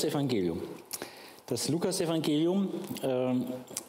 Lukas-Evangelium. 0.00 0.62
Das 1.44 1.68
Lukas-Evangelium 1.68 2.68
äh, 3.02 3.34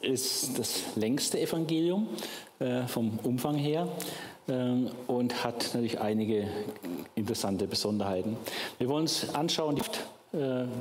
ist 0.06 0.60
das 0.60 0.82
längste 0.98 1.40
Evangelium 1.40 2.10
äh, 2.60 2.86
vom 2.88 3.18
Umfang 3.24 3.56
her 3.56 3.88
äh, 4.48 4.52
und 5.08 5.44
hat 5.46 5.70
natürlich 5.74 6.02
einige 6.02 6.50
interessante 7.16 7.66
Besonderheiten. 7.66 8.36
Wir 8.78 8.90
wollen 8.90 9.04
uns 9.04 9.34
anschauen, 9.34 9.78
äh, 9.78 9.84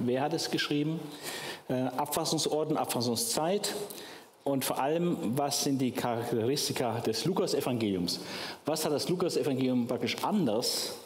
wer 0.04 0.22
hat 0.22 0.32
es 0.32 0.50
geschrieben, 0.50 0.98
äh, 1.68 1.74
Abfassungsorden, 1.74 2.76
Abfassungszeit, 2.76 3.72
und 4.42 4.64
vor 4.64 4.80
allem, 4.80 5.16
was 5.36 5.62
sind 5.62 5.78
die 5.78 5.92
Charakteristika 5.92 6.98
des 7.00 7.24
Lukas-Evangeliums? 7.24 8.18
Was 8.64 8.84
hat 8.84 8.90
das 8.90 9.08
Lukas-Evangelium 9.08 9.86
praktisch 9.86 10.16
anders 10.24 10.96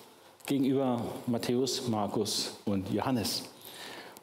gegenüber 0.47 1.03
Matthäus, 1.27 1.87
Markus 1.89 2.55
und 2.65 2.91
Johannes? 2.91 3.43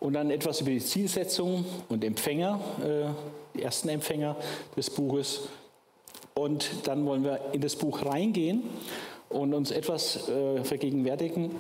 Und 0.02 0.14
dann 0.14 0.32
etwas 0.32 0.62
über 0.62 0.72
die 0.72 0.80
Zielsetzung 0.80 1.64
und 1.88 2.04
Empfänger, 2.04 2.60
äh, 2.84 3.58
die 3.58 3.62
ersten 3.62 3.88
Empfänger 3.88 4.36
des 4.76 4.90
Buches. 4.90 5.42
Und 6.34 6.72
dann 6.86 7.06
wollen 7.06 7.24
wir 7.24 7.40
in 7.52 7.62
das 7.62 7.76
Buch 7.76 8.04
reingehen 8.04 8.64
und 9.30 9.54
uns 9.54 9.70
etwas 9.70 10.28
äh, 10.28 10.64
vergegenwärtigen, 10.64 11.52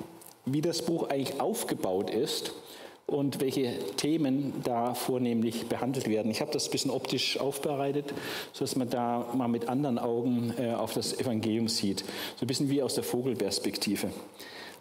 wie 0.46 0.62
das 0.62 0.82
Buch 0.82 1.10
eigentlich 1.10 1.40
aufgebaut 1.40 2.10
ist 2.10 2.54
und 3.06 3.42
welche 3.42 3.78
Themen 3.98 4.54
da 4.64 4.96
vornehmlich 4.96 5.68
behandelt 5.68 6.10
werden. 6.10 6.32
Ich 6.32 6.42
habe 6.42 6.52
das 6.52 6.68
ein 6.68 6.72
bisschen 6.72 6.90
optisch 6.90 7.40
aufbereitet, 7.40 8.12
sodass 8.54 8.76
man 8.76 8.90
da 8.90 9.28
mal 9.36 9.50
mit 9.50 9.70
anderen 9.70 10.00
Augen 10.00 10.52
äh, 10.58 10.72
auf 10.74 10.94
das 10.94 11.14
Evangelium 11.20 11.68
sieht. 11.68 12.00
So 12.38 12.46
ein 12.46 12.48
bisschen 12.48 12.72
wie 12.72 12.82
aus 12.82 12.96
der 12.96 13.04
Vogelperspektive. 13.04 14.10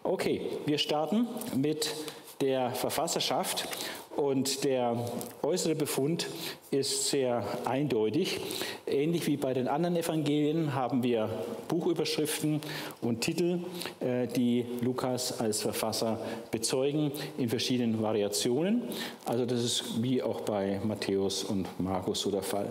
Okay, 0.02 0.46
wir 0.64 0.78
starten 0.78 1.26
mit 1.54 1.94
der 2.40 2.70
Verfasserschaft 2.70 3.68
und 4.16 4.64
der 4.64 4.96
äußere 5.42 5.74
Befund 5.74 6.26
ist 6.70 7.08
sehr 7.08 7.44
eindeutig. 7.64 8.40
Ähnlich 8.86 9.26
wie 9.26 9.36
bei 9.36 9.54
den 9.54 9.68
anderen 9.68 9.96
Evangelien 9.96 10.74
haben 10.74 11.02
wir 11.02 11.30
Buchüberschriften 11.68 12.60
und 13.00 13.20
Titel, 13.20 13.60
äh, 14.00 14.26
die 14.26 14.66
Lukas 14.82 15.40
als 15.40 15.62
Verfasser 15.62 16.18
bezeugen 16.50 17.12
in 17.38 17.48
verschiedenen 17.48 18.02
Variationen. 18.02 18.82
Also 19.24 19.46
das 19.46 19.62
ist 19.62 20.02
wie 20.02 20.22
auch 20.22 20.42
bei 20.42 20.80
Matthäus 20.84 21.44
und 21.44 21.66
Markus 21.80 22.20
so 22.20 22.30
der 22.30 22.42
Fall. 22.42 22.70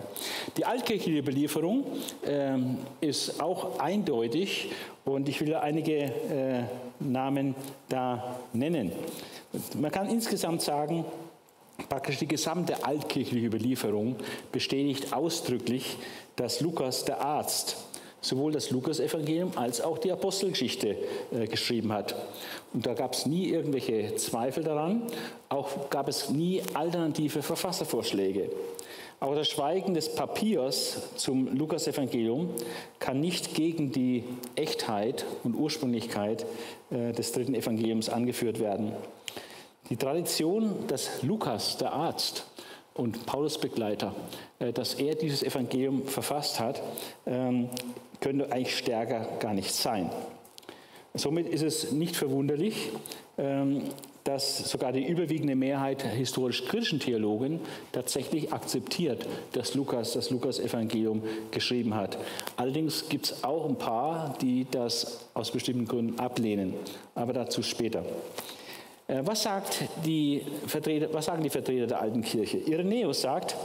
Die 0.56 0.64
altkirchliche 0.64 1.18
Überlieferung 1.18 1.84
ähm, 2.24 2.78
ist 3.00 3.42
auch 3.42 3.78
eindeutig 3.80 4.70
und 5.04 5.28
ich 5.28 5.40
will 5.40 5.54
einige 5.54 5.96
äh, 5.96 6.62
Namen 7.00 7.54
da 7.88 8.36
nennen. 8.52 8.92
Man 9.74 9.90
kann 9.90 10.08
insgesamt 10.08 10.62
sagen, 10.62 11.04
praktisch 11.88 12.18
die 12.18 12.28
gesamte 12.28 12.84
altkirchliche 12.84 13.46
Überlieferung 13.46 14.16
bestätigt 14.52 15.12
ausdrücklich, 15.12 15.96
dass 16.36 16.60
Lukas 16.60 17.04
der 17.04 17.20
Arzt 17.20 17.76
sowohl 18.20 18.52
das 18.52 18.70
Lukas-Evangelium 18.70 19.52
als 19.56 19.80
auch 19.80 19.98
die 19.98 20.12
Apostelgeschichte 20.12 20.96
äh, 21.32 21.46
geschrieben 21.46 21.92
hat. 21.92 22.14
Und 22.72 22.86
da 22.86 22.94
gab 22.94 23.14
es 23.14 23.26
nie 23.26 23.48
irgendwelche 23.48 24.14
Zweifel 24.16 24.62
daran, 24.62 25.02
auch 25.48 25.88
gab 25.90 26.06
es 26.08 26.28
nie 26.28 26.62
alternative 26.74 27.42
Verfasservorschläge. 27.42 28.50
Aber 29.20 29.34
das 29.34 29.48
Schweigen 29.48 29.94
des 29.94 30.14
Papiers 30.14 30.98
zum 31.16 31.56
Lukas-Evangelium 31.56 32.50
kann 32.98 33.20
nicht 33.20 33.54
gegen 33.54 33.92
die 33.92 34.24
Echtheit 34.54 35.26
und 35.44 35.54
Ursprünglichkeit 35.54 36.46
äh, 36.90 37.12
des 37.12 37.32
dritten 37.32 37.54
Evangeliums 37.54 38.08
angeführt 38.08 38.60
werden. 38.60 38.92
Die 39.90 39.96
Tradition, 39.96 40.86
dass 40.86 41.24
Lukas, 41.24 41.76
der 41.76 41.92
Arzt 41.92 42.46
und 42.94 43.26
Paulus 43.26 43.58
Begleiter, 43.58 44.14
äh, 44.60 44.72
dass 44.72 44.94
er 44.94 45.16
dieses 45.16 45.42
Evangelium 45.42 46.06
verfasst 46.06 46.60
hat, 46.60 46.80
ähm, 47.26 47.68
könnte 48.20 48.52
eigentlich 48.52 48.78
stärker 48.78 49.26
gar 49.40 49.52
nicht 49.52 49.74
sein. 49.74 50.10
Somit 51.14 51.48
ist 51.48 51.62
es 51.62 51.90
nicht 51.90 52.14
verwunderlich, 52.14 52.90
ähm, 53.36 53.82
dass 54.22 54.70
sogar 54.70 54.92
die 54.92 55.04
überwiegende 55.04 55.56
Mehrheit 55.56 56.02
historisch-kritischen 56.02 57.00
Theologen 57.00 57.58
tatsächlich 57.90 58.52
akzeptiert, 58.52 59.26
dass 59.52 59.74
Lukas 59.74 60.12
das 60.12 60.30
Lukas-Evangelium 60.30 61.22
geschrieben 61.50 61.96
hat. 61.96 62.16
Allerdings 62.56 63.08
gibt 63.08 63.24
es 63.24 63.42
auch 63.42 63.68
ein 63.68 63.76
paar, 63.76 64.36
die 64.40 64.68
das 64.70 65.26
aus 65.34 65.50
bestimmten 65.50 65.86
Gründen 65.86 66.20
ablehnen, 66.20 66.74
aber 67.16 67.32
dazu 67.32 67.64
später. 67.64 68.04
Äh, 69.10 69.26
was, 69.26 69.42
sagt 69.42 69.84
die 70.04 70.42
Vertreter, 70.66 71.12
was 71.12 71.26
sagen 71.26 71.42
die 71.42 71.50
Vertreter 71.50 71.86
der 71.86 72.00
alten 72.00 72.22
Kirche? 72.22 72.58
Irenäus 72.58 73.22
sagt, 73.22 73.56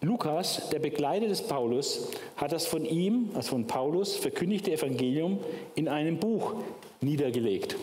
Lukas, 0.00 0.68
der 0.70 0.78
Begleiter 0.78 1.26
des 1.26 1.42
Paulus, 1.42 2.08
hat 2.36 2.52
das 2.52 2.66
von 2.66 2.84
ihm, 2.84 3.30
also 3.34 3.50
von 3.50 3.66
Paulus, 3.66 4.16
verkündigte 4.16 4.72
Evangelium 4.72 5.40
in 5.74 5.88
einem 5.88 6.18
Buch 6.18 6.54
niedergelegt. 7.00 7.76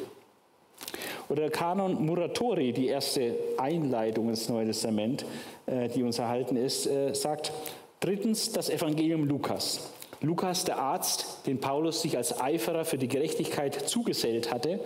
Oder 1.29 1.43
der 1.43 1.51
Kanon 1.51 2.05
Muratori, 2.05 2.71
die 2.71 2.87
erste 2.87 3.35
Einleitung 3.57 4.29
ins 4.29 4.47
Neue 4.47 4.67
Testament, 4.67 5.25
äh, 5.65 5.89
die 5.89 6.03
uns 6.03 6.19
erhalten 6.19 6.55
ist, 6.55 6.85
äh, 6.85 7.13
sagt 7.13 7.51
drittens 7.99 8.51
das 8.51 8.69
Evangelium 8.69 9.25
Lukas. 9.25 9.92
Lukas, 10.23 10.63
der 10.63 10.79
Arzt, 10.79 11.45
den 11.47 11.59
Paulus 11.59 12.01
sich 12.01 12.15
als 12.15 12.39
Eiferer 12.39 12.85
für 12.85 12.97
die 12.97 13.09
Gerechtigkeit 13.09 13.89
zugesellt 13.89 14.53
hatte, 14.53 14.79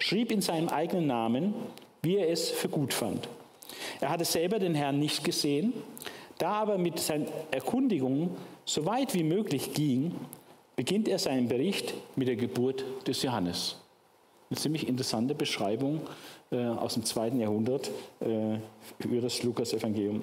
schrieb 0.00 0.32
in 0.32 0.42
seinem 0.42 0.68
eigenen 0.68 1.06
Namen, 1.06 1.54
wie 2.02 2.16
er 2.16 2.28
es 2.28 2.50
für 2.50 2.68
gut 2.68 2.92
fand. 2.92 3.28
Er 4.00 4.10
hatte 4.10 4.24
selber 4.24 4.58
den 4.58 4.74
Herrn 4.74 4.98
nicht 4.98 5.22
gesehen, 5.22 5.72
da 6.38 6.54
aber 6.54 6.76
mit 6.76 6.98
seinen 6.98 7.28
Erkundigungen 7.52 8.30
so 8.64 8.84
weit 8.84 9.14
wie 9.14 9.22
möglich 9.22 9.74
ging, 9.74 10.12
beginnt 10.74 11.06
er 11.06 11.20
seinen 11.20 11.46
Bericht 11.46 11.94
mit 12.16 12.26
der 12.26 12.36
Geburt 12.36 12.84
des 13.06 13.22
Johannes. 13.22 13.76
Eine 14.50 14.58
ziemlich 14.58 14.88
interessante 14.88 15.36
Beschreibung 15.36 16.00
äh, 16.50 16.56
aus 16.56 16.94
dem 16.94 17.04
zweiten 17.04 17.38
Jahrhundert 17.38 17.92
äh, 18.18 18.58
über 18.98 19.20
das 19.20 19.44
Lukas-Evangelium. 19.44 20.22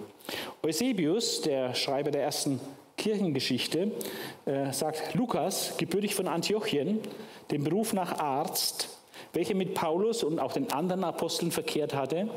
Eusebius, 0.62 1.40
der 1.42 1.74
Schreiber 1.74 2.12
der 2.12 2.24
ersten 2.24 2.60
Kirchengeschichte, 2.98 3.92
äh, 4.46 4.74
sagt, 4.74 5.14
Lukas, 5.14 5.78
gebürtig 5.78 6.16
von 6.16 6.28
Antiochien, 6.28 7.00
den 7.52 7.64
Beruf 7.64 7.94
nach 7.94 8.20
Arzt, 8.20 8.90
welcher 9.34 9.56
mit 9.56 9.74
Paulus 9.76 10.24
und 10.24 10.40
auch 10.40 10.52
den 10.52 10.72
anderen 10.72 11.04
Aposteln 11.04 11.52
verkehrt 11.52 11.94
hatte, 11.94 12.28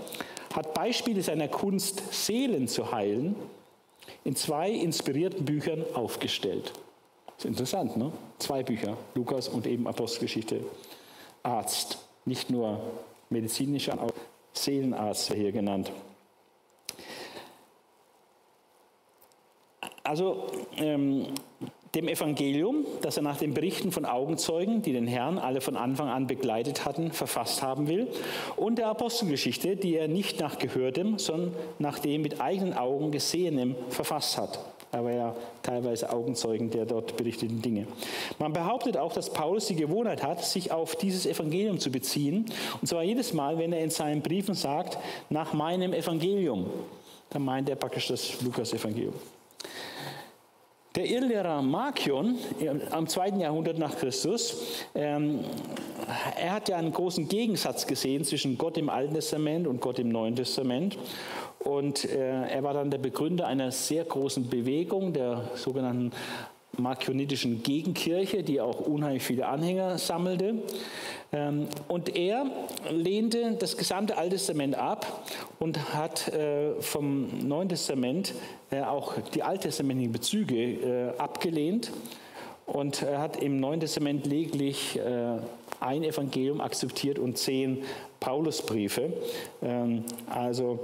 hat 0.54 0.74
Beispiele 0.74 1.22
seiner 1.22 1.48
Kunst, 1.48 2.02
Seelen 2.12 2.68
zu 2.68 2.92
heilen, 2.92 3.36
in 4.24 4.36
zwei 4.36 4.70
inspirierten 4.70 5.44
Büchern 5.44 5.84
aufgestellt. 5.94 6.72
Das 7.26 7.44
ist 7.44 7.44
interessant, 7.46 7.96
ne? 7.96 8.12
Zwei 8.38 8.62
Bücher, 8.62 8.96
Lukas 9.14 9.48
und 9.48 9.66
eben 9.66 9.86
Apostelgeschichte. 9.86 10.60
Arzt, 11.42 11.98
nicht 12.26 12.50
nur 12.50 12.80
medizinischer, 13.30 14.00
auch 14.00 14.12
Seelenarzt 14.52 15.32
hier 15.32 15.52
genannt. 15.52 15.90
Also 20.02 20.46
ähm, 20.76 21.26
dem 21.94 22.06
Evangelium, 22.06 22.84
das 23.02 23.16
er 23.16 23.22
nach 23.22 23.38
den 23.38 23.54
Berichten 23.54 23.90
von 23.90 24.04
Augenzeugen, 24.04 24.82
die 24.82 24.92
den 24.92 25.06
Herrn 25.06 25.38
alle 25.38 25.60
von 25.60 25.76
Anfang 25.76 26.08
an 26.08 26.26
begleitet 26.26 26.84
hatten, 26.84 27.10
verfasst 27.12 27.62
haben 27.62 27.88
will, 27.88 28.08
und 28.56 28.78
der 28.78 28.88
Apostelgeschichte, 28.88 29.76
die 29.76 29.96
er 29.96 30.06
nicht 30.06 30.38
nach 30.40 30.58
Gehörtem, 30.58 31.18
sondern 31.18 31.54
nach 31.78 31.98
dem 31.98 32.22
mit 32.22 32.40
eigenen 32.40 32.74
Augen 32.74 33.10
Gesehenem 33.10 33.74
verfasst 33.88 34.38
hat. 34.38 34.60
Er 34.92 35.04
war 35.04 35.12
ja 35.12 35.36
teilweise 35.62 36.12
Augenzeugen 36.12 36.70
der 36.70 36.84
dort 36.84 37.16
berichteten 37.16 37.62
Dinge. 37.62 37.86
Man 38.40 38.52
behauptet 38.52 38.96
auch, 38.96 39.12
dass 39.12 39.30
Paulus 39.30 39.66
die 39.66 39.76
Gewohnheit 39.76 40.22
hat, 40.24 40.44
sich 40.44 40.72
auf 40.72 40.96
dieses 40.96 41.26
Evangelium 41.26 41.78
zu 41.78 41.90
beziehen. 41.90 42.46
Und 42.80 42.88
zwar 42.88 43.04
jedes 43.04 43.32
Mal, 43.32 43.56
wenn 43.58 43.72
er 43.72 43.80
in 43.80 43.90
seinen 43.90 44.20
Briefen 44.20 44.54
sagt, 44.54 44.98
nach 45.28 45.52
meinem 45.52 45.92
Evangelium. 45.92 46.66
Dann 47.30 47.42
meint 47.42 47.68
er 47.68 47.76
praktisch 47.76 48.08
das 48.08 48.42
Lukas-Evangelium. 48.42 49.14
Der 50.96 51.06
Irrlehrer 51.06 51.62
Markion 51.62 52.36
am 52.90 53.06
zweiten 53.06 53.38
Jahrhundert 53.38 53.78
nach 53.78 53.96
Christus, 53.96 54.84
ähm, 54.96 55.40
er 56.36 56.52
hat 56.52 56.68
ja 56.68 56.76
einen 56.76 56.92
großen 56.92 57.28
Gegensatz 57.28 57.86
gesehen 57.86 58.24
zwischen 58.24 58.58
Gott 58.58 58.76
im 58.76 58.88
Alten 58.88 59.14
Testament 59.14 59.68
und 59.68 59.80
Gott 59.80 60.00
im 60.00 60.08
Neuen 60.08 60.34
Testament. 60.34 60.98
Und 61.60 62.06
äh, 62.06 62.48
er 62.48 62.62
war 62.64 62.74
dann 62.74 62.90
der 62.90 62.98
Begründer 62.98 63.46
einer 63.46 63.70
sehr 63.70 64.04
großen 64.04 64.48
Bewegung, 64.48 65.12
der 65.12 65.50
sogenannten 65.54 66.10
markionitischen 66.76 67.62
Gegenkirche, 67.62 68.42
die 68.42 68.60
auch 68.60 68.80
unheimlich 68.80 69.22
viele 69.22 69.46
Anhänger 69.46 69.98
sammelte. 69.98 70.54
Ähm, 71.32 71.68
und 71.88 72.16
er 72.16 72.46
lehnte 72.90 73.56
das 73.58 73.76
gesamte 73.76 74.16
Alte 74.16 74.36
Testament 74.36 74.74
ab 74.74 75.24
und 75.58 75.94
hat 75.94 76.28
äh, 76.28 76.80
vom 76.80 77.46
Neuen 77.46 77.68
Testament 77.68 78.34
äh, 78.70 78.80
auch 78.82 79.14
die 79.34 79.42
alttestamentlichen 79.42 80.12
Bezüge 80.12 80.56
äh, 80.56 81.18
abgelehnt 81.18 81.92
und 82.66 83.02
hat 83.02 83.42
im 83.42 83.58
Neuen 83.58 83.80
Testament 83.80 84.26
lediglich 84.26 84.96
ein 85.80 86.04
Evangelium 86.04 86.60
akzeptiert 86.60 87.18
und 87.18 87.36
zehn 87.36 87.82
Paulusbriefe. 88.20 89.12
Ähm, 89.62 90.04
also 90.28 90.78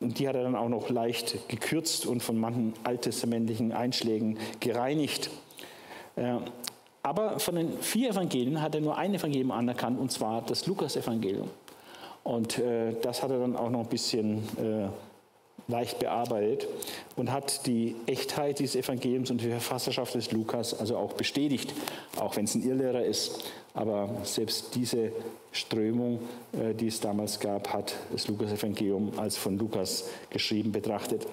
die 0.00 0.28
hat 0.28 0.36
er 0.36 0.42
dann 0.42 0.54
auch 0.54 0.68
noch 0.68 0.90
leicht 0.90 1.48
gekürzt 1.48 2.06
und 2.06 2.22
von 2.22 2.38
manchen 2.38 2.74
alttestamentlichen 2.84 3.72
Einschlägen 3.72 4.38
gereinigt. 4.60 5.30
Aber 7.04 7.38
von 7.38 7.54
den 7.54 7.78
vier 7.80 8.10
Evangelien 8.10 8.62
hat 8.62 8.74
er 8.74 8.80
nur 8.80 8.96
ein 8.96 9.14
Evangelium 9.14 9.50
anerkannt, 9.50 10.00
und 10.00 10.10
zwar 10.10 10.40
das 10.40 10.66
Lukas-Evangelium. 10.66 11.50
Und 12.22 12.58
äh, 12.58 12.94
das 13.02 13.22
hat 13.22 13.30
er 13.30 13.38
dann 13.38 13.56
auch 13.56 13.68
noch 13.68 13.80
ein 13.80 13.88
bisschen 13.88 14.38
äh, 14.56 14.88
leicht 15.70 15.98
bearbeitet 15.98 16.66
und 17.16 17.30
hat 17.30 17.66
die 17.66 17.94
Echtheit 18.06 18.58
dieses 18.58 18.76
Evangeliums 18.76 19.30
und 19.30 19.42
die 19.42 19.50
Verfasserschaft 19.50 20.14
des 20.14 20.32
Lukas 20.32 20.72
also 20.72 20.96
auch 20.96 21.12
bestätigt, 21.12 21.74
auch 22.16 22.36
wenn 22.36 22.46
es 22.46 22.54
ein 22.54 22.62
Irrlehrer 22.62 23.04
ist. 23.04 23.44
Aber 23.74 24.08
selbst 24.22 24.74
diese 24.74 25.12
Strömung, 25.52 26.20
äh, 26.52 26.72
die 26.72 26.86
es 26.86 27.00
damals 27.00 27.38
gab, 27.38 27.74
hat 27.74 27.96
das 28.12 28.28
Lukas-Evangelium 28.28 29.18
als 29.18 29.36
von 29.36 29.58
Lukas 29.58 30.08
geschrieben 30.30 30.72
betrachtet. 30.72 31.26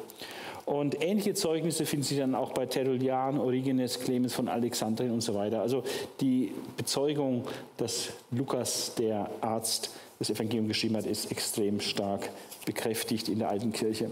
Und 0.65 1.03
ähnliche 1.03 1.33
Zeugnisse 1.33 1.85
finden 1.85 2.05
sich 2.05 2.17
dann 2.17 2.35
auch 2.35 2.51
bei 2.53 2.65
Tertullian, 2.65 3.39
Origenes, 3.39 3.99
Clemens 3.99 4.33
von 4.33 4.47
Alexandrien 4.47 5.11
und 5.11 5.21
so 5.21 5.33
weiter. 5.33 5.61
Also 5.61 5.83
die 6.19 6.53
Bezeugung, 6.77 7.45
dass 7.77 8.09
Lukas, 8.31 8.95
der 8.95 9.29
Arzt, 9.41 9.91
das 10.19 10.29
Evangelium 10.29 10.67
geschrieben 10.67 10.95
hat, 10.97 11.05
ist 11.07 11.31
extrem 11.31 11.79
stark 11.79 12.29
bekräftigt 12.65 13.27
in 13.27 13.39
der 13.39 13.49
alten 13.49 13.71
Kirche. 13.71 14.11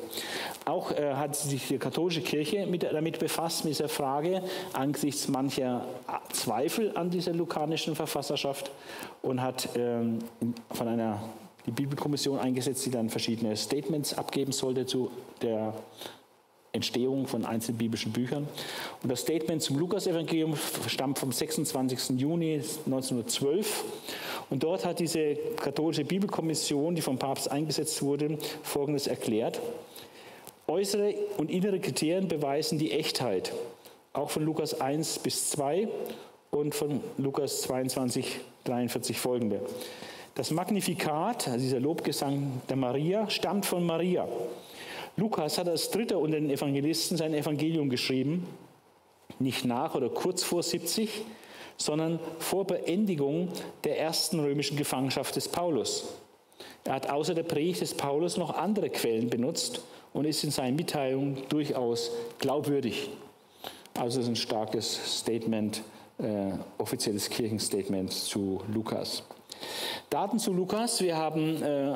Auch 0.66 0.92
äh, 0.92 1.14
hat 1.14 1.36
sich 1.36 1.68
die 1.68 1.78
katholische 1.78 2.22
Kirche 2.22 2.66
mit, 2.66 2.82
damit 2.84 3.20
befasst, 3.20 3.64
mit 3.64 3.74
dieser 3.74 3.90
Frage, 3.90 4.42
angesichts 4.74 5.28
mancher 5.28 5.86
Zweifel 6.34 6.98
an 6.98 7.12
dieser 7.12 7.34
lukanischen 7.34 7.96
Verfasserschaft 7.96 8.72
und 9.22 9.42
hat 9.42 9.70
ähm, 9.76 10.20
von 10.72 10.88
einer 10.88 11.22
die 11.68 11.72
Bibelkommission 11.72 12.40
eingesetzt, 12.40 12.86
die 12.88 12.92
dann 12.92 13.10
verschiedene 13.10 13.56
Statements 13.56 14.16
abgeben 14.16 14.52
sollte 14.52 14.88
zu 14.88 15.12
der 15.44 15.74
Entstehung 16.72 17.28
von 17.28 17.46
einzelnen 17.46 17.78
biblischen 17.78 18.12
Büchern. 18.12 18.48
Und 19.02 19.12
das 19.12 19.22
Statement 19.22 19.62
zum 19.62 19.80
Lukas-Evangelium 19.80 20.56
stammt 20.88 21.20
vom 21.20 21.32
26. 21.32 22.20
Juni 22.20 22.56
1912 22.86 23.84
und 24.50 24.64
dort 24.64 24.86
hat 24.86 25.00
diese 25.00 25.36
katholische 25.36 26.06
Bibelkommission, 26.06 26.96
die 26.96 27.02
vom 27.02 27.18
Papst 27.18 27.52
eingesetzt 27.52 28.02
wurde, 28.02 28.38
Folgendes 28.64 29.08
erklärt. 29.08 29.60
Äußere 30.68 31.16
und 31.38 31.50
innere 31.50 31.80
Kriterien 31.80 32.28
beweisen 32.28 32.78
die 32.78 32.92
Echtheit, 32.92 33.52
auch 34.14 34.30
von 34.30 34.44
Lukas 34.44 34.80
1 34.80 35.20
bis 35.20 35.50
2 35.50 35.88
und 36.52 36.76
von 36.76 37.02
Lukas 37.18 37.62
22, 37.62 38.40
43 38.66 39.18
folgende. 39.18 39.62
Das 40.36 40.52
Magnifikat, 40.52 41.48
also 41.48 41.60
dieser 41.60 41.80
Lobgesang 41.80 42.62
der 42.70 42.78
Maria, 42.78 43.30
stammt 43.30 43.66
von 43.66 43.86
Maria. 43.86 44.28
Lukas 45.20 45.58
hat 45.58 45.68
als 45.68 45.92
Dritter 45.92 46.18
unter 46.18 46.40
den 46.40 46.50
Evangelisten 46.50 47.18
sein 47.18 47.34
Evangelium 47.34 47.90
geschrieben, 47.90 48.48
nicht 49.38 49.66
nach 49.66 49.94
oder 49.96 50.10
kurz 50.10 50.44
vor 50.44 50.64
70, 50.64 51.10
sondern 51.78 52.20
vor 52.40 52.66
Beendigung 52.66 53.50
der 53.84 54.00
ersten 54.00 54.40
römischen 54.40 54.78
Gefangenschaft 54.78 55.36
des 55.36 55.48
Paulus. 55.48 56.06
Er 56.86 56.94
hat 56.94 57.10
außer 57.10 57.36
der 57.36 57.44
Predigt 57.44 57.82
des 57.82 57.94
Paulus 57.94 58.38
noch 58.38 58.56
andere 58.56 58.90
Quellen 58.90 59.30
benutzt 59.30 59.82
und 60.14 60.26
ist 60.26 60.44
in 60.44 60.52
seinen 60.52 60.76
Mitteilungen 60.76 61.44
durchaus 61.50 62.12
glaubwürdig. 62.40 63.10
Also 63.94 64.22
ist 64.22 64.28
ein 64.28 64.36
starkes 64.36 65.20
Statement, 65.20 65.84
äh, 66.18 66.52
offizielles 66.78 67.30
Kirchenstatement 67.30 68.12
zu 68.12 68.62
Lukas. 68.74 69.24
Daten 70.10 70.40
zu 70.40 70.54
Lukas. 70.54 71.02
Wir 71.02 71.18
haben 71.18 71.62
äh, 71.62 71.96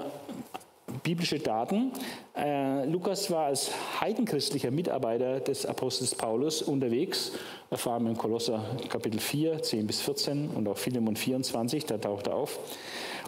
biblische 1.01 1.40
Daten. 1.40 1.92
Äh, 2.36 2.86
Lukas 2.86 3.30
war 3.31 3.45
als 3.45 3.72
heidenchristlicher 4.00 4.72
Mitarbeiter 4.72 5.40
des 5.40 5.66
Apostels 5.66 6.16
Paulus 6.16 6.62
unterwegs. 6.62 7.31
Erfahren 7.69 8.04
wir 8.04 8.12
in 8.12 8.18
Kolosser 8.18 8.63
Kapitel 8.90 9.19
4, 9.19 9.62
10 9.62 9.88
bis 9.88 10.01
14 10.01 10.50
und 10.50 10.68
auch 10.68 10.78
Philemon 10.78 11.16
24, 11.16 11.86
da 11.86 11.98
taucht 11.98 12.28
er 12.28 12.36
auf. 12.36 12.60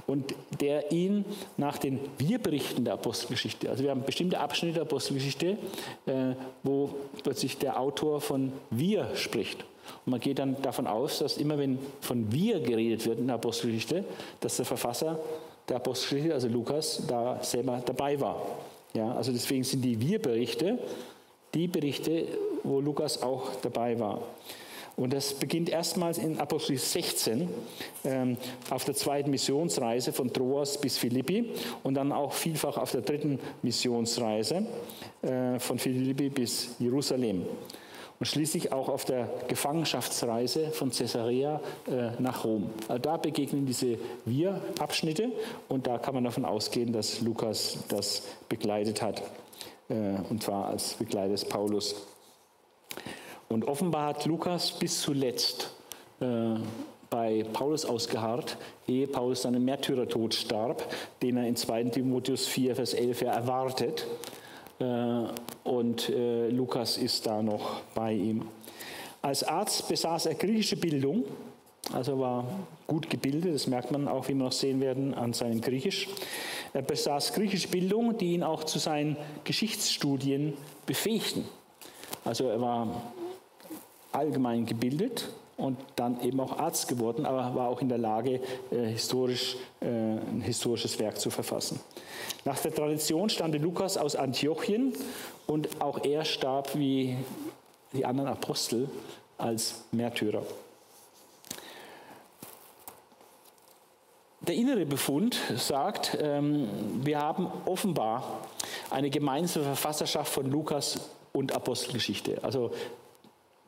Und 0.07 0.35
der 0.59 0.91
ihn 0.91 1.25
nach 1.57 1.77
den 1.77 1.99
Wir-Berichten 2.17 2.85
der 2.85 2.93
Apostelgeschichte, 2.93 3.69
also 3.69 3.83
wir 3.83 3.91
haben 3.91 4.03
bestimmte 4.03 4.39
Abschnitte 4.39 4.75
der 4.75 4.83
Apostelgeschichte, 4.83 5.57
äh, 6.05 6.35
wo 6.63 6.93
plötzlich 7.23 7.57
der 7.57 7.79
Autor 7.79 8.21
von 8.21 8.51
Wir 8.69 9.15
spricht. 9.15 9.65
Und 10.05 10.11
man 10.11 10.19
geht 10.19 10.39
dann 10.39 10.61
davon 10.61 10.87
aus, 10.87 11.19
dass 11.19 11.37
immer 11.37 11.57
wenn 11.57 11.79
von 12.01 12.31
Wir 12.31 12.59
geredet 12.59 13.05
wird 13.05 13.19
in 13.19 13.27
der 13.27 13.35
Apostelgeschichte, 13.35 14.03
dass 14.39 14.57
der 14.57 14.65
Verfasser 14.65 15.19
der 15.67 15.77
Apostelgeschichte, 15.77 16.33
also 16.33 16.47
Lukas, 16.47 17.03
da 17.07 17.43
selber 17.43 17.81
dabei 17.85 18.19
war. 18.19 18.41
Ja, 18.93 19.13
also 19.13 19.31
deswegen 19.31 19.63
sind 19.63 19.81
die 19.81 19.99
Wir-Berichte 19.99 20.79
die 21.55 21.67
Berichte, 21.67 22.27
wo 22.63 22.81
Lukas 22.81 23.23
auch 23.23 23.49
dabei 23.61 23.97
war. 23.99 24.21
Und 24.97 25.11
das 25.11 25.33
beginnt 25.33 25.69
erstmals 25.69 26.17
in 26.17 26.39
Apostel 26.39 26.77
16 26.77 27.49
ähm, 28.05 28.37
auf 28.69 28.85
der 28.85 28.95
zweiten 28.95 29.29
Missionsreise 29.29 30.13
von 30.13 30.31
Troas 30.31 30.79
bis 30.79 30.97
Philippi 30.97 31.51
und 31.83 31.95
dann 31.95 32.13
auch 32.13 32.31
vielfach 32.31 32.77
auf 32.77 32.91
der 32.91 33.01
dritten 33.01 33.39
Missionsreise 33.61 34.65
äh, 35.21 35.59
von 35.59 35.79
Philippi 35.79 36.29
bis 36.29 36.75
Jerusalem 36.79 37.45
und 38.19 38.25
schließlich 38.25 38.71
auch 38.71 38.89
auf 38.89 39.05
der 39.05 39.29
Gefangenschaftsreise 39.47 40.71
von 40.71 40.91
Caesarea 40.91 41.59
äh, 41.87 42.11
nach 42.19 42.43
Rom. 42.43 42.69
Also 42.87 43.01
da 43.01 43.17
begegnen 43.17 43.65
diese 43.65 43.97
Wir-Abschnitte 44.25 45.31
und 45.67 45.87
da 45.87 45.97
kann 45.97 46.15
man 46.15 46.23
davon 46.23 46.45
ausgehen, 46.45 46.93
dass 46.93 47.21
Lukas 47.21 47.77
das 47.89 48.23
begleitet 48.47 49.01
hat 49.01 49.21
äh, 49.89 50.15
und 50.29 50.43
zwar 50.43 50.67
als 50.67 50.93
Begleiter 50.93 51.29
des 51.29 51.45
Paulus. 51.45 51.95
Und 53.49 53.67
offenbar 53.67 54.07
hat 54.07 54.25
Lukas 54.25 54.71
bis 54.71 55.01
zuletzt 55.01 55.71
äh, 56.19 56.55
bei 57.09 57.45
Paulus 57.53 57.85
ausgeharrt, 57.85 58.57
ehe 58.87 59.07
Paulus 59.07 59.43
seinen 59.43 59.63
Märtyrertod 59.63 60.33
starb, 60.33 60.83
den 61.21 61.37
er 61.37 61.47
in 61.47 61.55
2 61.55 61.85
Timotheus 61.85 62.47
4, 62.47 62.75
Vers 62.75 62.93
11 62.93 63.21
erwartet. 63.21 64.07
Äh, 64.79 65.23
und 65.63 66.09
äh, 66.09 66.49
Lukas 66.49 66.97
ist 66.97 67.25
da 67.25 67.41
noch 67.41 67.81
bei 67.93 68.13
ihm. 68.13 68.47
Als 69.21 69.43
Arzt 69.43 69.87
besaß 69.87 70.27
er 70.27 70.35
griechische 70.35 70.77
Bildung, 70.77 71.23
also 71.93 72.19
war 72.19 72.45
gut 72.87 73.09
gebildet, 73.09 73.55
das 73.55 73.67
merkt 73.67 73.91
man 73.91 74.07
auch, 74.07 74.27
wie 74.27 74.33
wir 74.33 74.43
noch 74.43 74.51
sehen 74.51 74.81
werden, 74.81 75.13
an 75.13 75.33
seinem 75.33 75.61
Griechisch. 75.61 76.07
Er 76.73 76.81
besaß 76.81 77.33
griechische 77.33 77.67
Bildung, 77.69 78.17
die 78.17 78.33
ihn 78.33 78.43
auch 78.43 78.63
zu 78.63 78.79
seinen 78.79 79.17
Geschichtsstudien 79.43 80.53
befähigten. 80.85 81.45
Also 82.23 82.47
er 82.47 82.59
war 82.59 83.01
allgemein 84.11 84.65
gebildet 84.65 85.29
und 85.57 85.77
dann 85.95 86.21
eben 86.21 86.39
auch 86.39 86.57
Arzt 86.57 86.87
geworden, 86.87 87.25
aber 87.25 87.55
war 87.55 87.69
auch 87.69 87.81
in 87.81 87.89
der 87.89 87.97
Lage, 87.97 88.41
äh, 88.71 88.85
historisch, 88.87 89.55
äh, 89.79 89.85
ein 89.85 90.41
historisches 90.41 90.99
Werk 90.99 91.19
zu 91.19 91.29
verfassen. 91.29 91.79
Nach 92.43 92.59
der 92.59 92.73
Tradition 92.73 93.29
stammte 93.29 93.57
Lukas 93.57 93.97
aus 93.97 94.15
Antiochien 94.15 94.93
und 95.47 95.81
auch 95.81 96.03
er 96.03 96.25
starb 96.25 96.77
wie 96.77 97.17
die 97.93 98.05
anderen 98.05 98.29
Apostel 98.29 98.89
als 99.37 99.85
Märtyrer. 99.91 100.43
Der 104.41 104.55
innere 104.55 104.85
Befund 104.85 105.37
sagt, 105.55 106.17
ähm, 106.21 106.67
wir 107.03 107.19
haben 107.19 107.51
offenbar 107.65 108.41
eine 108.91 109.09
gemeinsame 109.09 109.65
Verfasserschaft 109.65 110.31
von 110.31 110.51
Lukas 110.51 110.99
und 111.33 111.55
Apostelgeschichte. 111.55 112.43
Also 112.43 112.71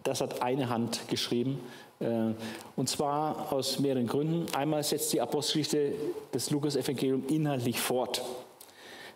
das 0.07 0.21
hat 0.21 0.41
eine 0.41 0.69
Hand 0.69 1.07
geschrieben. 1.09 1.59
Äh, 1.99 2.33
und 2.75 2.89
zwar 2.89 3.51
aus 3.51 3.79
mehreren 3.79 4.07
Gründen. 4.07 4.45
Einmal 4.55 4.83
setzt 4.83 5.13
die 5.13 5.21
Apostelgeschichte 5.21 5.93
das 6.31 6.49
Lukas-Evangelium 6.49 7.23
inhaltlich 7.27 7.79
fort. 7.79 8.23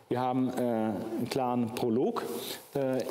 Wir 0.10 0.20
haben 0.20 0.50
äh, 0.50 0.62
einen 0.62 1.28
klaren 1.30 1.74
Prolog. 1.74 2.24
Äh, 2.76 3.04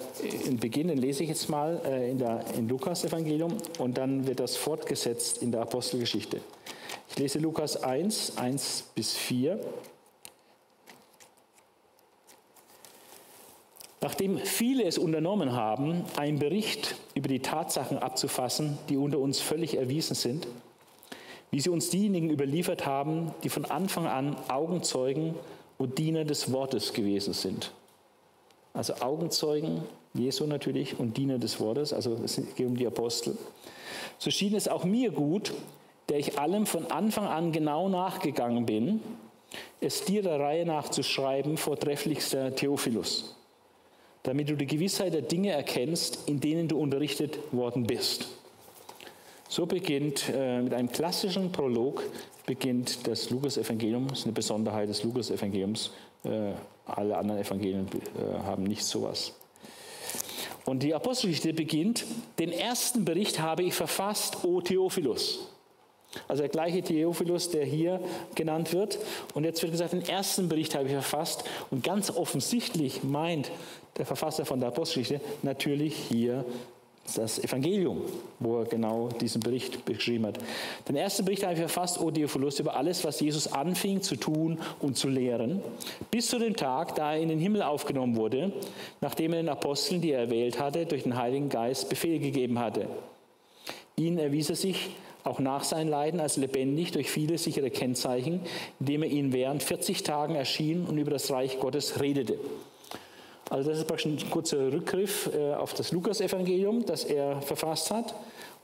Im 0.46 0.58
Beginn, 0.58 0.88
den 0.88 0.98
lese 0.98 1.22
ich 1.22 1.30
jetzt 1.30 1.48
mal 1.48 1.76
in, 2.10 2.18
der, 2.18 2.44
in 2.56 2.68
Lukas-Evangelium 2.68 3.56
und 3.78 3.96
dann 3.96 4.26
wird 4.26 4.40
das 4.40 4.56
fortgesetzt 4.56 5.42
in 5.42 5.50
der 5.50 5.62
Apostelgeschichte. 5.62 6.40
Ich 7.08 7.18
lese 7.18 7.38
Lukas 7.38 7.82
1, 7.82 8.36
1 8.36 8.84
bis 8.94 9.16
4. 9.16 9.58
Nachdem 14.02 14.38
viele 14.38 14.84
es 14.84 14.96
unternommen 14.96 15.52
haben, 15.52 16.04
einen 16.16 16.38
Bericht 16.38 16.96
über 17.14 17.28
die 17.28 17.40
Tatsachen 17.40 17.98
abzufassen, 17.98 18.78
die 18.88 18.96
unter 18.96 19.18
uns 19.18 19.40
völlig 19.40 19.76
erwiesen 19.76 20.14
sind, 20.14 20.46
wie 21.50 21.60
sie 21.60 21.68
uns 21.68 21.90
diejenigen 21.90 22.30
überliefert 22.30 22.86
haben, 22.86 23.34
die 23.42 23.50
von 23.50 23.64
Anfang 23.64 24.06
an 24.06 24.36
Augenzeugen 24.48 25.34
und 25.76 25.98
Diener 25.98 26.24
des 26.24 26.52
Wortes 26.52 26.92
gewesen 26.92 27.34
sind. 27.34 27.72
Also 28.72 28.94
Augenzeugen, 29.00 29.82
Jesu 30.14 30.46
natürlich, 30.46 30.98
und 30.98 31.16
Diener 31.16 31.38
des 31.38 31.60
Wortes, 31.60 31.92
also 31.92 32.18
es 32.24 32.40
geht 32.56 32.66
um 32.66 32.76
die 32.76 32.86
Apostel. 32.86 33.36
So 34.18 34.30
schien 34.30 34.54
es 34.54 34.68
auch 34.68 34.84
mir 34.84 35.10
gut, 35.10 35.52
der 36.08 36.18
ich 36.18 36.38
allem 36.38 36.66
von 36.66 36.90
Anfang 36.90 37.26
an 37.26 37.52
genau 37.52 37.88
nachgegangen 37.88 38.66
bin, 38.66 39.00
es 39.80 40.04
dir 40.04 40.22
der 40.22 40.38
Reihe 40.38 40.64
nach 40.64 40.88
zu 40.88 41.02
schreiben, 41.02 41.56
vortrefflichster 41.56 42.54
Theophilus, 42.54 43.36
damit 44.22 44.48
du 44.48 44.56
die 44.56 44.66
Gewissheit 44.66 45.14
der 45.14 45.22
Dinge 45.22 45.52
erkennst, 45.52 46.28
in 46.28 46.40
denen 46.40 46.68
du 46.68 46.78
unterrichtet 46.78 47.38
worden 47.52 47.86
bist. 47.86 48.28
So 49.48 49.66
beginnt 49.66 50.30
äh, 50.32 50.62
mit 50.62 50.74
einem 50.74 50.90
klassischen 50.90 51.50
Prolog 51.50 52.04
beginnt 52.46 53.06
das 53.06 53.30
Lukas-Evangelium. 53.30 54.08
Das 54.08 54.20
ist 54.20 54.24
eine 54.24 54.32
Besonderheit 54.32 54.88
des 54.88 55.02
Lukas-Evangeliums. 55.02 55.92
Äh, 56.24 56.52
alle 56.86 57.16
anderen 57.16 57.40
Evangelien 57.40 57.86
äh, 57.86 58.38
haben 58.44 58.64
nicht 58.64 58.84
sowas. 58.84 59.32
Und 60.64 60.82
die 60.82 60.94
Apostelgeschichte 60.94 61.52
beginnt, 61.52 62.04
den 62.38 62.52
ersten 62.52 63.04
Bericht 63.04 63.40
habe 63.40 63.62
ich 63.62 63.74
verfasst, 63.74 64.44
O 64.44 64.60
Theophilus. 64.60 65.48
Also 66.26 66.42
der 66.42 66.48
gleiche 66.48 66.82
Theophilus, 66.82 67.50
der 67.50 67.64
hier 67.64 68.00
genannt 68.34 68.72
wird. 68.72 68.98
Und 69.34 69.44
jetzt 69.44 69.62
wird 69.62 69.72
gesagt, 69.72 69.92
den 69.92 70.02
ersten 70.02 70.48
Bericht 70.48 70.74
habe 70.74 70.86
ich 70.86 70.92
verfasst. 70.92 71.44
Und 71.70 71.84
ganz 71.84 72.10
offensichtlich 72.10 73.02
meint 73.04 73.50
der 73.96 74.06
Verfasser 74.06 74.44
von 74.44 74.60
der 74.60 74.68
Apostelgeschichte 74.68 75.24
natürlich 75.42 75.94
hier 75.94 76.44
das 77.16 77.38
Evangelium, 77.42 78.02
wo 78.38 78.58
er 78.58 78.64
genau 78.66 79.08
diesen 79.08 79.40
Bericht 79.40 79.84
beschrieben 79.84 80.26
hat. 80.26 80.38
Den 80.88 80.96
ersten 80.96 81.24
Bericht 81.24 81.42
habe 81.42 81.54
ich 81.54 81.60
verfasst, 81.60 82.00
O 82.00 82.10
Theophilus, 82.10 82.60
über 82.60 82.76
alles, 82.76 83.04
was 83.04 83.20
Jesus 83.20 83.48
anfing 83.48 84.00
zu 84.00 84.16
tun 84.16 84.58
und 84.80 84.96
zu 84.96 85.08
lehren, 85.08 85.60
bis 86.10 86.28
zu 86.28 86.38
dem 86.38 86.56
Tag, 86.56 86.94
da 86.94 87.14
er 87.14 87.20
in 87.20 87.28
den 87.28 87.40
Himmel 87.40 87.62
aufgenommen 87.62 88.16
wurde, 88.16 88.52
nachdem 89.00 89.32
er 89.32 89.42
den 89.42 89.48
Aposteln, 89.48 90.00
die 90.00 90.12
er 90.12 90.20
erwählt 90.20 90.60
hatte, 90.60 90.86
durch 90.86 91.02
den 91.02 91.16
Heiligen 91.16 91.48
Geist 91.48 91.88
Befehl 91.88 92.18
gegeben 92.18 92.58
hatte. 92.58 92.86
Ihnen 93.96 94.18
erwies 94.18 94.50
er 94.50 94.56
sich 94.56 94.90
auch 95.24 95.38
nach 95.38 95.64
seinen 95.64 95.88
Leiden 95.88 96.20
als 96.20 96.36
lebendig 96.36 96.92
durch 96.92 97.10
viele 97.10 97.36
sichere 97.36 97.70
Kennzeichen, 97.70 98.40
indem 98.78 99.02
er 99.02 99.10
ihnen 99.10 99.32
während 99.32 99.62
40 99.62 100.02
Tagen 100.02 100.34
erschien 100.34 100.86
und 100.86 100.96
über 100.96 101.10
das 101.10 101.30
Reich 101.30 101.58
Gottes 101.60 102.00
redete. 102.00 102.38
Also 103.50 103.70
das 103.70 103.80
ist 103.80 103.88
praktisch 103.88 104.06
ein 104.06 104.30
kurzer 104.30 104.72
Rückgriff 104.72 105.28
äh, 105.34 105.54
auf 105.54 105.74
das 105.74 105.90
Lukas-Evangelium, 105.90 106.86
das 106.86 107.04
er 107.04 107.42
verfasst 107.42 107.90
hat. 107.90 108.14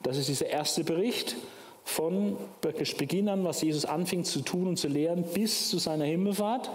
Das 0.02 0.16
ist 0.16 0.28
dieser 0.28 0.46
erste 0.46 0.84
Bericht 0.84 1.36
von 1.84 2.36
praktisch 2.60 2.96
Beginn 2.96 3.28
an, 3.28 3.44
was 3.44 3.62
Jesus 3.62 3.84
anfing 3.84 4.24
zu 4.24 4.40
tun 4.40 4.68
und 4.68 4.76
zu 4.76 4.88
lehren, 4.88 5.24
bis 5.24 5.70
zu 5.70 5.78
seiner 5.78 6.04
Himmelfahrt. 6.04 6.70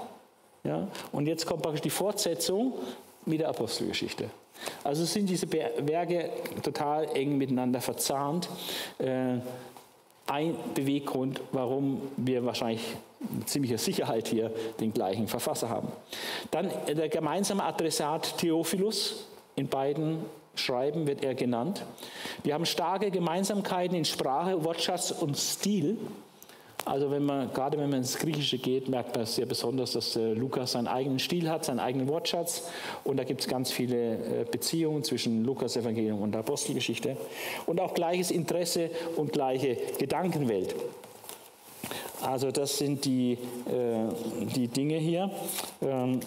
Ja? 0.63 0.89
Und 1.13 1.27
jetzt 1.27 1.45
kommt 1.45 1.61
praktisch 1.63 1.81
die 1.81 1.89
Fortsetzung 1.89 2.73
mit 3.25 3.39
der 3.39 3.49
Apostelgeschichte. 3.49 4.29
Also 4.83 5.05
sind 5.05 5.29
diese 5.29 5.51
Werke 5.51 6.29
total 6.61 7.15
eng 7.15 7.37
miteinander 7.37 7.81
verzahnt. 7.81 8.49
Äh, 10.27 10.31
ein 10.31 10.55
Beweggrund, 10.73 11.41
warum 11.51 12.01
wir 12.17 12.45
wahrscheinlich 12.45 12.95
mit 13.19 13.49
ziemlicher 13.49 13.77
Sicherheit 13.77 14.27
hier 14.27 14.51
den 14.79 14.93
gleichen 14.93 15.27
Verfasser 15.27 15.69
haben. 15.69 15.89
Dann 16.49 16.71
der 16.87 17.09
gemeinsame 17.09 17.63
Adressat 17.63 18.37
Theophilus 18.37 19.27
in 19.55 19.67
beiden 19.67 20.19
Schreiben 20.55 21.07
wird 21.07 21.23
er 21.23 21.35
genannt. 21.35 21.85
Wir 22.43 22.53
haben 22.53 22.65
starke 22.65 23.11
Gemeinsamkeiten 23.11 23.95
in 23.95 24.05
Sprache, 24.05 24.63
Wortschatz 24.63 25.11
und 25.11 25.37
Stil. 25.37 25.97
Also 26.83 27.11
wenn 27.11 27.23
man, 27.23 27.53
gerade 27.53 27.77
wenn 27.77 27.89
man 27.89 27.99
ins 27.99 28.17
Griechische 28.17 28.57
geht, 28.57 28.89
merkt 28.89 29.15
man 29.15 29.25
sehr 29.25 29.45
besonders, 29.45 29.91
dass 29.91 30.15
äh, 30.15 30.33
Lukas 30.33 30.71
seinen 30.71 30.87
eigenen 30.87 31.19
Stil 31.19 31.49
hat, 31.49 31.63
seinen 31.65 31.79
eigenen 31.79 32.07
Wortschatz. 32.07 32.67
Und 33.03 33.17
da 33.17 33.23
gibt 33.23 33.41
es 33.41 33.47
ganz 33.47 33.71
viele 33.71 34.41
äh, 34.41 34.45
Beziehungen 34.49 35.03
zwischen 35.03 35.43
Lukas 35.45 35.75
Evangelium 35.77 36.21
und 36.21 36.31
der 36.31 36.39
Apostelgeschichte. 36.39 37.17
Und 37.67 37.79
auch 37.79 37.93
gleiches 37.93 38.31
Interesse 38.31 38.89
und 39.15 39.31
gleiche 39.31 39.77
Gedankenwelt. 39.99 40.75
Also 42.21 42.51
das 42.51 42.77
sind 42.77 43.05
die, 43.05 43.33
äh, 43.33 44.47
die 44.55 44.67
Dinge 44.67 44.97
hier. 44.97 45.29
Ähm, 45.81 46.19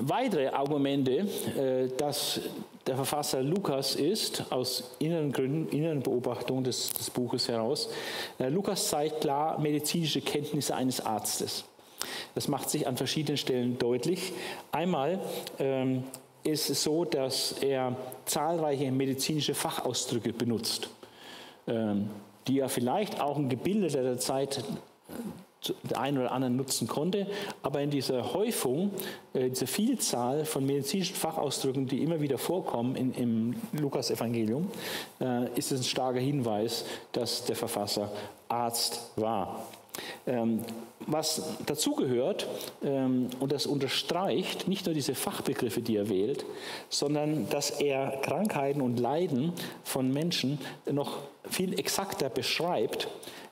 weitere 0.00 0.48
Argumente, 0.48 1.10
äh, 1.20 1.88
dass 1.96 2.40
der 2.86 2.96
Verfasser 2.96 3.42
Lukas 3.42 3.94
ist, 3.94 4.44
aus 4.50 4.96
inneren 4.98 5.32
Gründen, 5.32 5.68
inneren 5.68 6.02
Beobachtungen 6.02 6.64
des, 6.64 6.92
des 6.92 7.10
Buches 7.10 7.48
heraus. 7.48 7.88
Äh, 8.38 8.48
Lukas 8.48 8.88
zeigt 8.88 9.20
klar 9.20 9.58
medizinische 9.60 10.20
Kenntnisse 10.20 10.74
eines 10.74 11.00
Arztes. 11.04 11.64
Das 12.34 12.48
macht 12.48 12.70
sich 12.70 12.86
an 12.86 12.96
verschiedenen 12.96 13.36
Stellen 13.36 13.78
deutlich. 13.78 14.32
Einmal 14.72 15.20
ähm, 15.58 16.04
ist 16.42 16.70
es 16.70 16.82
so, 16.82 17.04
dass 17.04 17.52
er 17.60 17.96
zahlreiche 18.24 18.90
medizinische 18.90 19.54
Fachausdrücke 19.54 20.32
benutzt, 20.32 20.88
ähm, 21.68 22.10
die 22.48 22.58
er 22.58 22.68
vielleicht 22.68 23.20
auch 23.20 23.36
ein 23.36 23.48
Gebildeter 23.48 24.02
der 24.02 24.18
Zeit 24.18 24.64
der 25.82 26.00
einen 26.00 26.18
oder 26.18 26.32
anderen 26.32 26.56
nutzen 26.56 26.88
konnte. 26.88 27.26
Aber 27.62 27.80
in 27.80 27.90
dieser 27.90 28.32
Häufung, 28.34 28.90
äh, 29.32 29.48
dieser 29.48 29.66
Vielzahl 29.66 30.44
von 30.44 30.66
medizinischen 30.66 31.14
Fachausdrücken, 31.14 31.86
die 31.86 32.02
immer 32.02 32.20
wieder 32.20 32.38
vorkommen 32.38 32.96
in, 32.96 33.14
im 33.14 33.54
Lukas-Evangelium, 33.72 34.68
äh, 35.20 35.48
ist 35.56 35.72
es 35.72 35.80
ein 35.80 35.84
starker 35.84 36.20
Hinweis, 36.20 36.84
dass 37.12 37.44
der 37.44 37.56
Verfasser 37.56 38.10
Arzt 38.48 39.10
war. 39.16 39.66
Ähm, 40.26 40.60
was 41.06 41.42
dazugehört, 41.66 42.46
ähm, 42.82 43.28
und 43.40 43.52
das 43.52 43.66
unterstreicht 43.66 44.68
nicht 44.68 44.86
nur 44.86 44.94
diese 44.94 45.14
Fachbegriffe, 45.14 45.82
die 45.82 45.96
er 45.96 46.08
wählt, 46.08 46.44
sondern 46.88 47.48
dass 47.50 47.70
er 47.70 48.18
Krankheiten 48.22 48.80
und 48.80 48.98
Leiden 48.98 49.52
von 49.84 50.12
Menschen 50.12 50.58
noch 50.90 51.18
viel 51.50 51.78
exakter 51.78 52.30
beschreibt, 52.30 53.08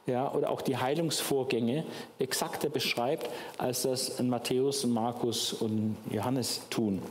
ja, 0.07 0.33
oder 0.33 0.51
auch 0.51 0.63
die 0.63 0.77
Heilungsvorgänge 0.77 1.85
exakter 2.19 2.69
beschreibt, 2.69 3.29
als 3.59 3.83
das 3.83 4.21
Matthäus, 4.21 4.85
Markus 4.87 5.53
und 5.53 5.97
Johannes 6.11 6.63
tun. 6.71 7.03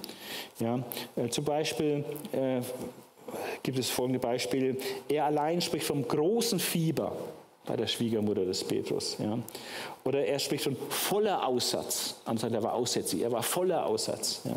Ja, 0.60 0.84
äh, 1.16 1.30
zum 1.30 1.46
Beispiel 1.46 2.04
äh, 2.32 2.62
gibt 3.64 3.80
es 3.80 3.90
folgende 3.90 4.20
Beispiele. 4.20 4.78
Er 5.08 5.26
allein 5.26 5.62
spricht 5.62 5.86
vom 5.86 6.08
großen 6.08 6.60
Fieber 6.60 7.16
bei 7.66 7.76
der 7.76 7.88
Schwiegermutter 7.88 8.46
des 8.46 8.64
Petrus. 8.64 9.18
Ja. 9.20 9.38
Oder 10.04 10.26
er 10.26 10.40
spricht 10.40 10.64
von 10.64 10.76
voller 10.90 11.46
Aussatz. 11.46 12.16
Andere 12.26 12.50
er 12.52 12.64
war 12.64 12.74
aussätzlich, 12.74 13.22
er 13.22 13.32
war 13.32 13.44
voller 13.44 13.86
Aussatz. 13.86 14.42
Ja. 14.46 14.56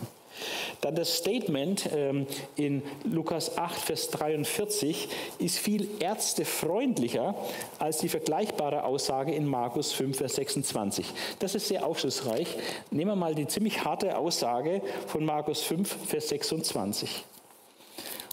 Dann 0.80 0.94
das 0.94 1.16
Statement 1.16 1.88
ähm, 1.94 2.26
in 2.56 2.82
Lukas 3.04 3.56
8, 3.56 3.80
Vers 3.80 4.10
43 4.10 5.08
ist 5.38 5.58
viel 5.58 5.88
ärztefreundlicher 6.00 7.34
als 7.78 7.98
die 7.98 8.08
vergleichbare 8.08 8.84
Aussage 8.84 9.32
in 9.32 9.46
Markus 9.46 9.92
5, 9.92 10.16
Vers 10.16 10.36
26. 10.36 11.06
Das 11.38 11.54
ist 11.54 11.68
sehr 11.68 11.86
aufschlussreich. 11.86 12.48
Nehmen 12.90 13.12
wir 13.12 13.16
mal 13.16 13.34
die 13.34 13.46
ziemlich 13.46 13.84
harte 13.84 14.16
Aussage 14.16 14.82
von 15.06 15.24
Markus 15.24 15.62
5, 15.62 15.96
Vers 16.06 16.28
26. 16.28 17.24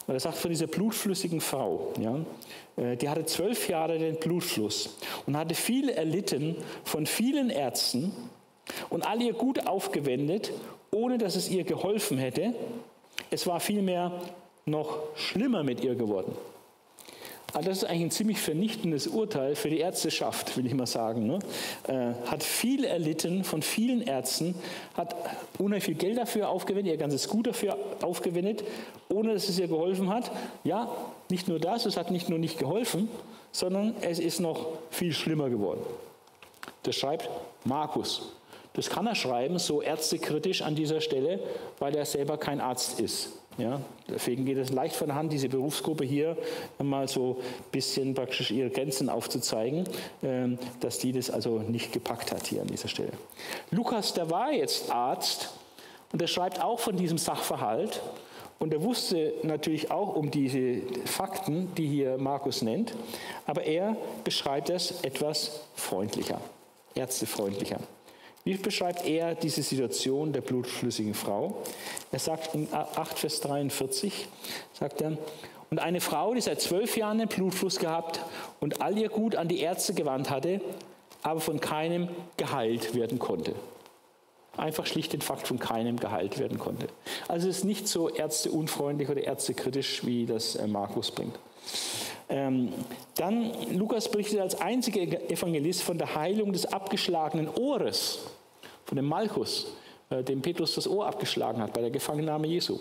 Und 0.09 0.15
er 0.15 0.19
sagt 0.19 0.37
von 0.37 0.49
dieser 0.49 0.65
blutflüssigen 0.65 1.39
Frau, 1.39 1.93
ja, 1.99 2.19
äh, 2.83 2.97
die 2.97 3.09
hatte 3.09 3.25
zwölf 3.25 3.69
Jahre 3.69 3.99
den 3.99 4.15
Blutfluss 4.15 4.97
und 5.27 5.37
hatte 5.37 5.53
viel 5.53 5.89
erlitten 5.89 6.55
von 6.83 7.05
vielen 7.05 7.51
Ärzten 7.51 8.11
und 8.89 9.05
all 9.05 9.21
ihr 9.21 9.33
Gut 9.33 9.67
aufgewendet 9.67 10.51
ohne 10.91 11.17
dass 11.17 11.35
es 11.35 11.49
ihr 11.49 11.63
geholfen 11.63 12.17
hätte. 12.17 12.53
Es 13.29 13.47
war 13.47 13.59
vielmehr 13.59 14.11
noch 14.65 14.99
schlimmer 15.15 15.63
mit 15.63 15.83
ihr 15.83 15.95
geworden. 15.95 16.33
Also 17.53 17.69
das 17.69 17.77
ist 17.79 17.83
eigentlich 17.85 18.03
ein 18.03 18.11
ziemlich 18.11 18.39
vernichtendes 18.39 19.07
Urteil 19.07 19.55
für 19.55 19.69
die 19.69 19.79
Ärzteschaft, 19.79 20.55
will 20.55 20.67
ich 20.67 20.73
mal 20.73 20.85
sagen. 20.85 21.25
Ne? 21.25 21.39
Äh, 21.87 22.29
hat 22.29 22.43
viel 22.43 22.83
erlitten 22.83 23.43
von 23.43 23.61
vielen 23.61 24.01
Ärzten, 24.01 24.55
hat 24.93 25.15
unheimlich 25.57 25.85
viel 25.85 25.95
Geld 25.95 26.17
dafür 26.17 26.49
aufgewendet, 26.49 26.93
ihr 26.93 26.97
ganzes 26.97 27.27
Gut 27.27 27.47
dafür 27.47 27.77
aufgewendet, 28.01 28.63
ohne 29.09 29.33
dass 29.33 29.49
es 29.49 29.57
ihr 29.57 29.67
geholfen 29.67 30.09
hat. 30.09 30.31
Ja, 30.63 30.95
nicht 31.29 31.47
nur 31.47 31.59
das, 31.59 31.85
es 31.85 31.97
hat 31.97 32.11
nicht 32.11 32.29
nur 32.29 32.39
nicht 32.39 32.59
geholfen, 32.59 33.09
sondern 33.51 33.95
es 34.01 34.19
ist 34.19 34.39
noch 34.39 34.67
viel 34.91 35.13
schlimmer 35.13 35.49
geworden. 35.49 35.81
Das 36.83 36.95
schreibt 36.95 37.29
Markus. 37.65 38.33
Das 38.79 38.89
kann 38.89 39.07
er 39.07 39.15
schreiben, 39.15 39.59
so 39.59 39.81
ärztekritisch 39.81 40.61
an 40.61 40.73
dieser 40.73 41.01
Stelle, 41.01 41.41
weil 41.79 41.93
er 41.97 42.05
selber 42.05 42.37
kein 42.37 42.61
Arzt 42.61 43.01
ist. 43.01 43.33
Ja, 43.57 43.81
deswegen 44.07 44.45
geht 44.45 44.57
es 44.57 44.71
leicht 44.71 44.95
von 44.95 45.07
der 45.07 45.17
Hand, 45.17 45.33
diese 45.33 45.49
Berufsgruppe 45.49 46.05
hier 46.05 46.37
mal 46.81 47.09
so 47.09 47.41
ein 47.41 47.71
bisschen 47.73 48.13
praktisch 48.13 48.51
ihre 48.51 48.69
Grenzen 48.69 49.09
aufzuzeigen, 49.09 49.83
ähm, 50.23 50.57
dass 50.79 50.97
die 50.97 51.11
das 51.11 51.29
also 51.29 51.59
nicht 51.59 51.91
gepackt 51.91 52.31
hat 52.31 52.47
hier 52.47 52.61
an 52.61 52.67
dieser 52.67 52.87
Stelle. 52.87 53.11
Lukas, 53.71 54.13
der 54.13 54.29
war 54.29 54.53
jetzt 54.53 54.89
Arzt 54.89 55.49
und 56.13 56.21
er 56.21 56.29
schreibt 56.29 56.63
auch 56.63 56.79
von 56.79 56.95
diesem 56.95 57.17
Sachverhalt 57.17 58.01
und 58.59 58.73
er 58.73 58.81
wusste 58.81 59.33
natürlich 59.43 59.91
auch 59.91 60.15
um 60.15 60.31
diese 60.31 60.83
Fakten, 61.03 61.75
die 61.75 61.87
hier 61.87 62.17
Markus 62.17 62.61
nennt, 62.61 62.93
aber 63.45 63.63
er 63.63 63.97
beschreibt 64.23 64.69
es 64.69 65.01
etwas 65.01 65.59
freundlicher, 65.75 66.39
ärztefreundlicher. 66.95 67.81
Wie 68.49 68.57
beschreibt 68.57 69.05
er 69.05 69.35
diese 69.35 69.61
Situation 69.61 70.33
der 70.33 70.41
blutflüssigen 70.41 71.13
Frau? 71.13 71.61
Er 72.11 72.17
sagt 72.17 72.55
in 72.55 72.67
8 72.73 73.19
Vers 73.19 73.41
43, 73.41 74.27
sagt 74.73 75.01
er, 75.01 75.19
und 75.69 75.77
eine 75.77 76.01
Frau, 76.01 76.33
die 76.33 76.41
seit 76.41 76.59
zwölf 76.59 76.97
Jahren 76.97 77.21
einen 77.21 77.29
Blutfluss 77.29 77.77
gehabt 77.77 78.21
und 78.59 78.81
all 78.81 78.97
ihr 78.97 79.09
Gut 79.09 79.35
an 79.35 79.49
die 79.49 79.59
Ärzte 79.59 79.93
gewandt 79.93 80.31
hatte, 80.31 80.61
aber 81.21 81.41
von 81.41 81.59
keinem 81.59 82.09
geheilt 82.37 82.95
werden 82.95 83.19
konnte. 83.19 83.53
Einfach 84.57 84.87
schlicht 84.87 85.13
den 85.13 85.21
Fakt 85.21 85.47
von 85.47 85.59
keinem 85.59 85.99
geheilt 85.99 86.39
werden 86.39 86.57
konnte. 86.57 86.87
Also 87.27 87.49
es 87.49 87.57
ist 87.57 87.65
nicht 87.65 87.87
so 87.87 88.09
ärzteunfreundlich 88.09 89.09
oder 89.09 89.21
ärztekritisch, 89.21 90.07
wie 90.07 90.25
das 90.25 90.55
äh, 90.55 90.65
Markus 90.65 91.11
bringt. 91.11 91.37
Ähm, 92.29 92.73
dann, 93.15 93.51
Lukas 93.77 94.09
berichtet 94.09 94.39
als 94.39 94.59
einziger 94.59 95.01
Evangelist 95.29 95.83
von 95.83 95.99
der 95.99 96.15
Heilung 96.15 96.51
des 96.51 96.65
abgeschlagenen 96.65 97.47
Ohres, 97.47 98.19
von 98.89 98.95
dem 98.95 99.05
Malchus, 99.05 99.67
äh, 100.09 100.23
dem 100.23 100.41
Petrus 100.41 100.73
das 100.73 100.87
Ohr 100.87 101.05
abgeschlagen 101.05 101.61
hat 101.61 101.73
bei 101.73 101.81
der 101.81 101.91
Gefangennahme 101.91 102.47
Jesu. 102.47 102.79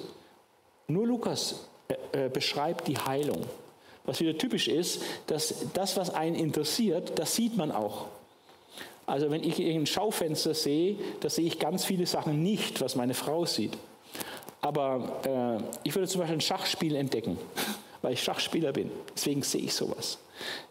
Nur 0.86 1.06
Lukas 1.06 1.66
äh, 2.12 2.26
äh, 2.26 2.28
beschreibt 2.30 2.88
die 2.88 2.96
Heilung. 2.96 3.44
Was 4.06 4.20
wieder 4.20 4.36
typisch 4.36 4.68
ist, 4.68 5.02
dass 5.26 5.54
das, 5.74 5.98
was 5.98 6.08
einen 6.08 6.34
interessiert, 6.34 7.18
das 7.18 7.34
sieht 7.36 7.58
man 7.58 7.70
auch. 7.70 8.06
Also 9.04 9.30
wenn 9.30 9.44
ich 9.44 9.60
ein 9.60 9.84
Schaufenster 9.84 10.54
sehe, 10.54 10.96
da 11.20 11.28
sehe 11.28 11.46
ich 11.46 11.58
ganz 11.58 11.84
viele 11.84 12.06
Sachen 12.06 12.42
nicht, 12.42 12.80
was 12.80 12.96
meine 12.96 13.12
Frau 13.12 13.44
sieht. 13.44 13.76
Aber 14.62 15.20
äh, 15.26 15.62
ich 15.86 15.94
würde 15.94 16.08
zum 16.08 16.20
Beispiel 16.20 16.38
ein 16.38 16.40
Schachspiel 16.40 16.96
entdecken 16.96 17.36
weil 18.02 18.14
ich 18.14 18.22
Schachspieler 18.22 18.72
bin. 18.72 18.90
Deswegen 19.14 19.42
sehe 19.42 19.62
ich 19.62 19.74
sowas. 19.74 20.18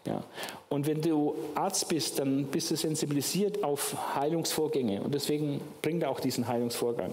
Ja. 0.04 0.22
Und 0.68 0.86
wenn 0.86 1.00
du 1.00 1.34
Arzt 1.54 1.88
bist, 1.88 2.18
dann 2.18 2.44
bist 2.44 2.70
du 2.70 2.76
sensibilisiert 2.76 3.62
auf 3.62 4.14
Heilungsvorgänge 4.14 5.02
und 5.02 5.14
deswegen 5.14 5.60
bringt 5.82 6.02
er 6.02 6.10
auch 6.10 6.20
diesen 6.20 6.48
Heilungsvorgang. 6.48 7.12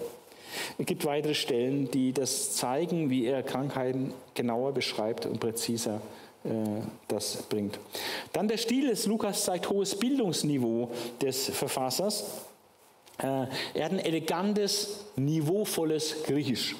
Es 0.77 0.85
gibt 0.85 1.05
weitere 1.05 1.33
Stellen, 1.33 1.91
die 1.91 2.13
das 2.13 2.55
zeigen, 2.55 3.09
wie 3.09 3.25
er 3.25 3.43
Krankheiten 3.43 4.13
genauer 4.33 4.73
beschreibt 4.73 5.25
und 5.25 5.39
präziser 5.39 6.01
äh, 6.43 6.49
das 7.07 7.43
bringt. 7.43 7.79
Dann 8.33 8.47
der 8.47 8.57
Stil 8.57 8.87
des 8.89 9.05
Lukas 9.05 9.43
zeigt 9.43 9.69
hohes 9.69 9.95
Bildungsniveau 9.95 10.89
des 11.21 11.49
Verfassers. 11.49 12.45
Äh, 13.17 13.47
er 13.73 13.85
hat 13.85 13.91
ein 13.91 13.99
elegantes, 13.99 15.05
niveauvolles 15.15 16.23
Griechisch. 16.23 16.75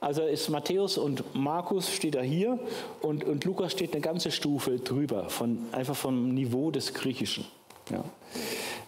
Also 0.00 0.22
ist 0.22 0.48
Matthäus 0.50 0.98
und 0.98 1.34
Markus 1.34 1.90
steht 1.90 2.14
da 2.14 2.20
hier 2.20 2.58
und, 3.00 3.24
und 3.24 3.44
Lukas 3.44 3.72
steht 3.72 3.92
eine 3.92 4.02
ganze 4.02 4.30
Stufe 4.30 4.78
drüber, 4.78 5.28
von, 5.30 5.58
einfach 5.72 5.96
vom 5.96 6.34
Niveau 6.34 6.70
des 6.70 6.92
Griechischen. 6.92 7.46
Ja. 7.90 8.04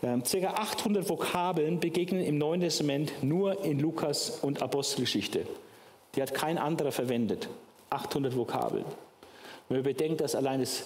Ähm, 0.02 0.24
circa 0.24 0.54
800 0.54 1.08
Vokabeln 1.08 1.80
begegnen 1.80 2.22
im 2.22 2.38
Neuen 2.38 2.60
Testament 2.60 3.12
nur 3.22 3.64
in 3.64 3.80
Lukas 3.80 4.38
und 4.42 4.62
Apostelgeschichte. 4.62 5.46
Die 6.14 6.22
hat 6.22 6.34
kein 6.34 6.58
anderer 6.58 6.92
verwendet. 6.92 7.48
800 7.90 8.36
Vokabeln. 8.36 8.84
Wenn 9.68 9.78
man 9.78 9.84
bedenkt, 9.84 10.20
dass 10.20 10.34
allein 10.34 10.60
das, 10.60 10.84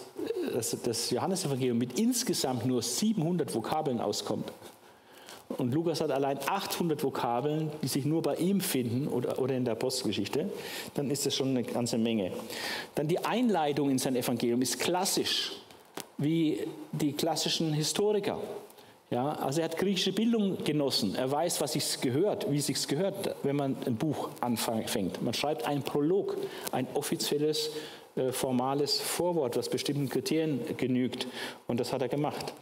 das, 0.53 0.77
das 0.83 1.11
Johannesevangelium 1.11 1.79
mit 1.79 1.99
insgesamt 1.99 2.67
nur 2.67 2.83
700 2.83 3.55
Vokabeln 3.55 4.01
auskommt, 4.01 4.53
und 5.63 5.73
Lukas 5.73 6.01
hat 6.01 6.11
allein 6.11 6.39
800 6.45 7.03
Vokabeln, 7.03 7.71
die 7.83 7.87
sich 7.87 8.05
nur 8.05 8.21
bei 8.21 8.35
ihm 8.35 8.61
finden 8.61 9.07
oder, 9.07 9.39
oder 9.39 9.55
in 9.55 9.65
der 9.65 9.75
Apostelgeschichte. 9.75 10.51
Dann 10.95 11.09
ist 11.09 11.25
das 11.25 11.37
schon 11.37 11.51
eine 11.51 11.63
ganze 11.63 11.99
Menge. 11.99 12.33
Dann 12.97 13.07
die 13.07 13.25
Einleitung 13.25 13.89
in 13.89 13.99
sein 13.99 14.17
Evangelium 14.17 14.61
ist 14.61 14.81
klassisch, 14.81 15.53
wie 16.19 16.67
die 16.91 17.13
klassischen 17.13 17.73
Historiker. 17.73 18.39
Ja, 19.13 19.33
also 19.33 19.61
er 19.61 19.67
hat 19.67 19.77
griechische 19.77 20.13
Bildung 20.13 20.65
genossen. 20.65 21.15
Er 21.15 21.31
weiß, 21.31 21.61
was 21.61 21.75
sich 21.75 22.01
gehört, 22.01 22.51
wie 22.51 22.61
sich 22.61 22.89
gehört, 22.89 23.37
wenn 23.43 23.57
man 23.57 23.77
ein 23.85 23.97
Buch 23.97 24.31
anfängt. 24.41 25.21
Man 25.21 25.35
schreibt 25.35 25.67
einen 25.67 25.83
Prolog, 25.83 26.39
ein 26.71 26.87
offizielles 26.95 27.73
äh, 28.17 28.33
formales 28.33 28.99
Vorwort, 29.01 29.55
das 29.55 29.69
bestimmten 29.69 30.09
Kriterien 30.09 30.61
genügt. 30.79 31.27
Und 31.67 31.79
das 31.79 31.93
hat 31.93 32.01
er 32.01 32.09
gemacht. 32.09 32.55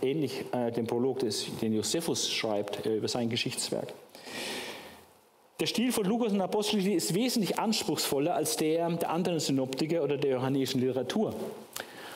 Ähnlich 0.00 0.44
äh, 0.52 0.70
dem 0.70 0.86
Prolog, 0.86 1.18
den 1.18 1.72
Josephus 1.72 2.30
schreibt 2.30 2.86
äh, 2.86 2.98
über 2.98 3.08
sein 3.08 3.28
Geschichtswerk. 3.28 3.92
Der 5.58 5.66
Stil 5.66 5.90
von 5.90 6.04
Lukas 6.04 6.32
und 6.32 6.40
Apostel 6.40 6.86
ist 6.86 7.12
wesentlich 7.12 7.58
anspruchsvoller 7.58 8.36
als 8.36 8.56
der 8.56 8.88
der 8.88 9.10
anderen 9.10 9.40
Synoptiker 9.40 10.04
oder 10.04 10.16
der 10.16 10.32
johannischen 10.32 10.80
Literatur. 10.80 11.34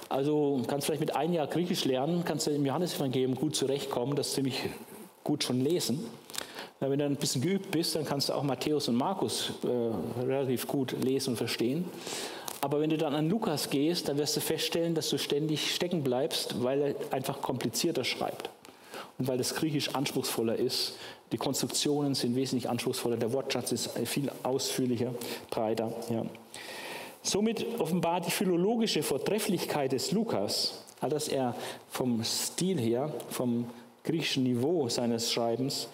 Also 0.09 0.63
kannst 0.69 0.87
vielleicht 0.87 1.01
mit 1.01 1.17
einem 1.17 1.33
Jahr 1.33 1.47
Griechisch 1.47 1.85
lernen, 1.85 2.25
kannst 2.25 2.47
du 2.47 2.53
im 2.53 2.65
Johannesevangelium 2.65 3.35
gut 3.35 3.57
zurechtkommen, 3.57 4.15
das 4.15 4.33
ziemlich 4.33 4.61
gut 5.25 5.43
schon 5.43 5.61
lesen. 5.61 6.05
Wenn 6.79 6.99
du 6.99 7.07
ein 7.07 7.17
bisschen 7.17 7.41
geübt 7.41 7.71
bist, 7.71 7.97
dann 7.97 8.05
kannst 8.05 8.29
du 8.29 8.35
auch 8.35 8.43
Matthäus 8.43 8.89
und 8.89 8.97
Markus 8.97 9.53
äh, 9.65 10.25
relativ 10.25 10.67
gut 10.67 10.95
lesen 11.03 11.31
und 11.31 11.37
verstehen. 11.37 11.87
Aber 12.61 12.81
wenn 12.81 12.91
du 12.91 12.99
dann 12.99 13.15
an 13.15 13.29
Lukas 13.31 13.71
gehst, 13.71 14.09
dann 14.09 14.19
wirst 14.19 14.37
du 14.37 14.41
feststellen, 14.41 14.95
dass 14.95 15.09
du 15.09 15.19
ständig 15.19 15.75
stecken 15.75 16.03
bleibst, 16.03 16.63
weil 16.63 16.83
er 16.83 16.95
einfach 17.13 17.41
komplizierter 17.41 18.05
schreibt. 18.05 18.51
Und 19.19 19.29
weil 19.29 19.39
das 19.39 19.55
Griechisch 19.55 19.95
anspruchsvoller 19.95 20.57
ist. 20.57 20.95
Die 21.33 21.39
Konstruktionen 21.39 22.15
sind 22.15 22.37
wesentlich 22.37 22.69
anspruchsvoller, 22.69 23.17
der 23.17 23.33
Wortschatz 23.33 23.73
ist 23.73 23.91
viel 24.05 24.31
ausführlicher, 24.43 25.15
breiter. 25.51 25.93
Ja. 26.11 26.25
Somit 27.27 27.67
offenbart 27.81 28.25
die 28.25 28.31
philologische 28.31 29.03
Vortrefflichkeit 29.03 29.91
des 29.91 30.13
Lukas, 30.13 30.85
dass 31.01 31.27
er 31.27 31.57
vom 31.91 32.23
Stil 32.23 32.79
her, 32.79 33.13
vom 33.31 33.67
griechischen 34.05 34.45
Niveau 34.45 34.89
seines 34.89 35.33
Schreibens, 35.33 35.89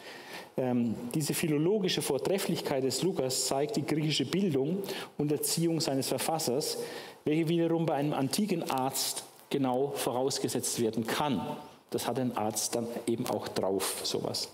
ähm, 0.59 0.95
diese 1.15 1.33
philologische 1.33 2.03
Vortrefflichkeit 2.03 2.85
des 2.85 3.03
Lukas 3.03 3.47
zeigt 3.47 3.77
die 3.77 3.87
griechische 3.87 4.27
Bildung 4.27 4.83
und 5.17 5.33
Erziehung 5.33 5.81
seines 5.81 6.09
Verfassers, 6.09 6.77
welche 7.25 7.49
wiederum 7.49 7.87
bei 7.87 7.95
einem 7.95 8.13
antiken 8.13 8.71
Arzt 8.71 9.25
genau 9.49 9.95
vorausgesetzt 9.97 10.83
werden 10.83 11.07
kann. 11.07 11.57
Das 11.89 12.07
hat 12.07 12.19
ein 12.19 12.37
Arzt 12.37 12.75
dann 12.75 12.87
eben 13.07 13.25
auch 13.25 13.49
drauf, 13.49 14.03
sowas. 14.03 14.51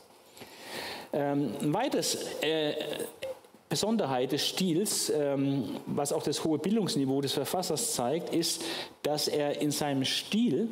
Ähm, 1.13 1.55
ein 1.61 1.75
weiteres 1.75 2.19
äh, 2.43 2.75
Besonderheit 3.69 4.33
des 4.33 4.47
Stils, 4.47 5.11
ähm, 5.11 5.77
was 5.87 6.13
auch 6.13 6.23
das 6.23 6.43
hohe 6.45 6.59
Bildungsniveau 6.59 7.21
des 7.21 7.33
Verfassers 7.33 7.95
zeigt, 7.95 8.35
ist, 8.35 8.65
dass 9.03 9.29
er 9.29 9.61
in 9.61 9.71
seinem 9.71 10.05
Stil 10.05 10.69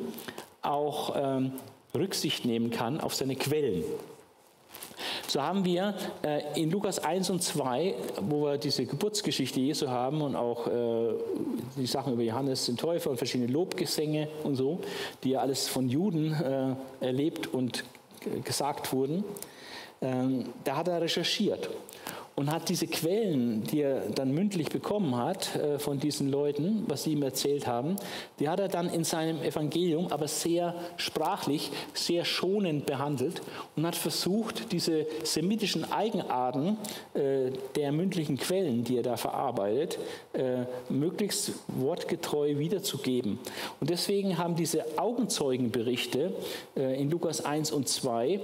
auch 0.61 1.13
ähm, 1.15 1.53
Rücksicht 1.95 2.45
nehmen 2.45 2.71
kann 2.71 2.99
auf 2.99 3.13
seine 3.13 3.35
Quellen. 3.35 3.83
So 5.27 5.41
haben 5.41 5.65
wir 5.65 5.93
äh, 6.23 6.59
in 6.59 6.71
Lukas 6.71 6.99
1 6.99 7.29
und 7.29 7.43
2, 7.43 7.95
wo 8.21 8.45
wir 8.45 8.57
diese 8.57 8.85
Geburtsgeschichte 8.85 9.59
Jesu 9.59 9.89
haben 9.89 10.21
und 10.21 10.35
auch 10.35 10.67
äh, 10.67 11.13
die 11.75 11.85
Sachen 11.85 12.13
über 12.13 12.23
Johannes 12.23 12.65
den 12.65 12.77
Täufer 12.77 13.09
und 13.09 13.17
verschiedene 13.17 13.51
Lobgesänge 13.51 14.29
und 14.43 14.55
so, 14.55 14.79
die 15.23 15.31
ja 15.31 15.41
alles 15.41 15.67
von 15.67 15.89
Juden 15.89 16.33
äh, 16.33 17.05
erlebt 17.05 17.53
und 17.53 17.83
gesagt 18.43 18.91
wurden, 18.93 19.23
ähm, 20.01 20.45
da 20.63 20.77
hat 20.77 20.87
er 20.87 21.01
recherchiert 21.01 21.69
und 22.37 22.51
hat 22.51 22.69
diese 22.69 22.85
Quellen, 22.85 23.63
die 23.63 23.81
er 23.81 24.11
dann 24.11 24.31
mündlich 24.31 24.69
bekommen 24.69 25.15
hat 25.15 25.55
äh, 25.55 25.79
von 25.79 25.99
diesen 25.99 26.29
Leuten, 26.29 26.83
was 26.87 27.03
sie 27.03 27.13
ihm 27.13 27.23
erzählt 27.23 27.65
haben, 27.65 27.95
die 28.39 28.47
hat 28.47 28.59
er 28.59 28.67
dann 28.67 28.89
in 28.89 29.03
seinem 29.03 29.41
Evangelium 29.41 30.11
aber 30.11 30.27
sehr 30.27 30.75
sprachlich, 30.97 31.71
sehr 31.95 32.25
schonend 32.25 32.85
behandelt 32.85 33.41
und 33.75 33.87
hat 33.87 33.95
versucht, 33.95 34.71
diese 34.71 35.07
semitischen 35.23 35.91
Eigenarten 35.91 36.77
äh, 37.15 37.49
der 37.75 37.91
mündlichen 37.91 38.37
Quellen, 38.37 38.83
die 38.83 38.97
er 38.97 39.03
da 39.03 39.17
verarbeitet, 39.17 39.97
äh, 40.33 40.65
möglichst 40.89 41.53
wortgetreu 41.67 42.59
wiederzugeben. 42.59 43.39
Und 43.79 43.89
deswegen 43.89 44.37
haben 44.37 44.55
diese 44.55 44.99
Augenzeugenberichte 44.99 46.33
in 46.75 47.09
Lukas 47.09 47.43
1 47.43 47.71
und 47.71 47.87
2 47.87 48.39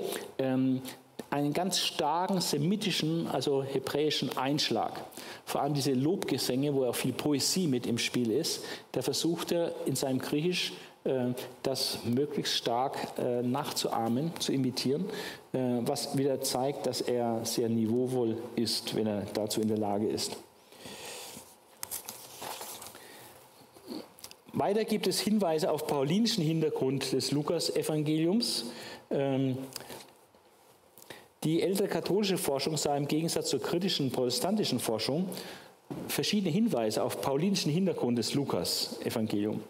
einen 1.34 1.52
ganz 1.52 1.80
starken 1.80 2.41
semitischen, 2.41 3.28
also 3.28 3.63
hebräischen 3.63 4.38
Einschlag. 4.38 5.02
Vor 5.46 5.62
allem 5.62 5.74
diese 5.74 5.93
Lobgesänge, 5.93 6.76
wo 6.76 6.86
auch 6.86 6.96
viel 6.96 7.12
Poesie 7.12 7.65
mit 7.65 7.88
im 7.88 7.98
Spiel 7.98 8.30
ist, 8.30 8.63
da 8.91 9.02
versucht 9.02 9.52
er 9.52 9.74
in 9.88 9.96
seinem 9.96 10.19
Griechisch 10.19 10.74
äh, 11.06 11.34
das 11.63 11.98
möglichst 12.06 12.54
stark 12.54 12.98
äh, 13.17 13.41
nachzuahmen, 13.41 14.32
zu 14.38 14.54
imitieren, 14.54 15.06
äh, 15.54 15.58
was 15.82 16.15
wieder 16.15 16.39
zeigt, 16.41 16.86
dass 16.86 17.02
er 17.02 17.43
sehr 17.46 17.67
niveauvoll 17.67 18.38
ist, 18.56 18.96
wenn 18.96 19.08
er 19.08 19.24
dazu 19.34 19.60
in 19.60 19.69
der 19.69 19.80
Lage 19.80 20.08
ist. 20.08 20.38
Weiter 24.56 24.86
gibt 24.86 25.08
es 25.08 25.19
Hinweise 25.19 25.72
auf 25.72 25.88
paulinischen 25.88 26.43
Hintergrund 26.43 27.12
des 27.12 27.32
Lukas-Evangeliums. 27.32 28.65
Die 31.43 31.62
ältere 31.62 31.88
katholische 31.88 32.38
Forschung 32.38 32.77
sah 32.77 32.95
im 32.95 33.08
Gegensatz 33.08 33.49
zur 33.49 33.62
kritischen 33.62 34.12
protestantischen 34.12 34.79
Forschung 34.79 35.27
verschiedene 36.08 36.51
Hinweise 36.51 37.03
auf 37.03 37.21
paulinischen 37.21 37.71
Hintergrund 37.71 38.17
des 38.17 38.34
Lukas-Evangelium. 38.34 39.62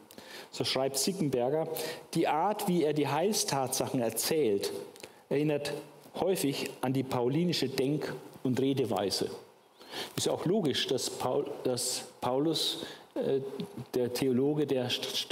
So 0.52 0.64
schreibt 0.64 0.98
Sickenberger, 0.98 1.68
die 2.14 2.28
Art, 2.28 2.68
wie 2.68 2.84
er 2.84 2.94
die 2.94 3.08
Heilstatsachen 3.08 4.02
erzählt, 4.02 4.72
erinnert 5.30 5.74
häufig 6.20 6.70
an 6.82 6.94
die 6.94 7.02
paulinische 7.02 7.70
Denk- 7.70 8.14
und 8.44 8.60
Redeweise. 8.60 9.32
Ist 10.16 10.30
auch 10.30 10.46
logisch, 10.46 10.86
dass, 10.88 11.10
Paul, 11.10 11.46
dass 11.64 12.04
Paulus, 12.22 12.86
äh, 13.16 13.40
der 13.96 14.14
Theologe, 14.14 14.68
der 14.68 14.90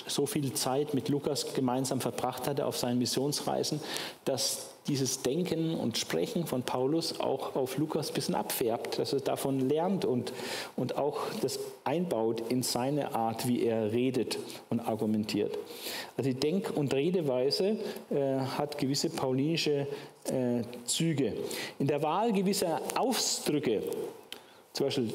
so 0.08 0.26
viel 0.26 0.54
Zeit 0.54 0.94
mit 0.96 1.10
Lukas 1.10 1.54
gemeinsam 1.54 2.02
verbracht 2.02 2.48
hatte 2.48 2.66
auf 2.66 2.78
seinen 2.78 2.98
Missionsreisen, 2.98 3.80
dass 4.26 4.71
dieses 4.88 5.22
Denken 5.22 5.76
und 5.76 5.98
Sprechen 5.98 6.48
von 6.48 6.64
Paulus 6.64 7.20
auch 7.20 7.56
auf 7.56 7.78
Lukas 7.78 8.10
ein 8.10 8.14
bisschen 8.16 8.36
abfärbt, 8.36 8.98
dass 8.98 9.14
er 9.14 9.20
davon 9.20 9.70
lernt 9.70 10.06
und, 10.06 10.34
und 10.76 10.98
auch 10.98 11.20
das 11.42 11.60
einbaut 11.84 12.42
in 12.50 12.64
seine 12.64 13.14
Art, 13.14 13.48
wie 13.48 13.64
er 13.64 13.92
redet 13.92 14.40
und 14.70 14.80
argumentiert. 14.80 15.58
Also 16.18 16.32
die 16.32 16.40
Denk- 16.40 16.76
und 16.76 16.94
Redeweise 16.94 17.78
äh, 18.10 18.40
hat 18.58 18.78
gewisse 18.78 19.10
paulinische 19.10 19.88
äh, 20.26 20.64
Züge. 20.86 21.34
In 21.78 21.88
der 21.88 22.02
Wahl 22.02 22.34
gewisser 22.34 22.82
Ausdrücke, 22.96 23.84
zum 24.74 24.88
Beispiel 24.88 25.14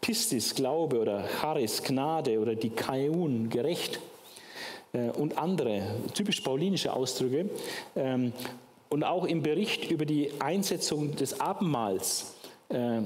Pistis, 0.00 0.54
Glaube 0.54 0.98
oder 0.98 1.24
Charis, 1.40 1.82
Gnade 1.82 2.40
oder 2.40 2.56
die 2.56 2.70
Kaiun, 2.70 3.48
gerecht, 3.50 4.00
äh, 4.92 5.10
und 5.10 5.38
andere 5.38 5.82
typisch 6.14 6.40
paulinische 6.40 6.92
Ausdrücke 6.92 7.48
ähm, 7.94 8.32
und 8.90 9.04
auch 9.04 9.24
im 9.24 9.42
Bericht 9.42 9.90
über 9.90 10.04
die 10.04 10.30
Einsetzung 10.40 11.16
des 11.16 11.40
Abendmahls 11.40 12.34
äh, 12.68 13.00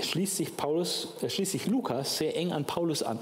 schließt, 0.00 0.36
sich 0.36 0.56
Paulus, 0.56 1.08
äh, 1.20 1.28
schließt 1.28 1.52
sich 1.52 1.66
Lukas 1.66 2.16
sehr 2.16 2.36
eng 2.36 2.52
an 2.52 2.64
Paulus 2.64 3.02
an. 3.02 3.18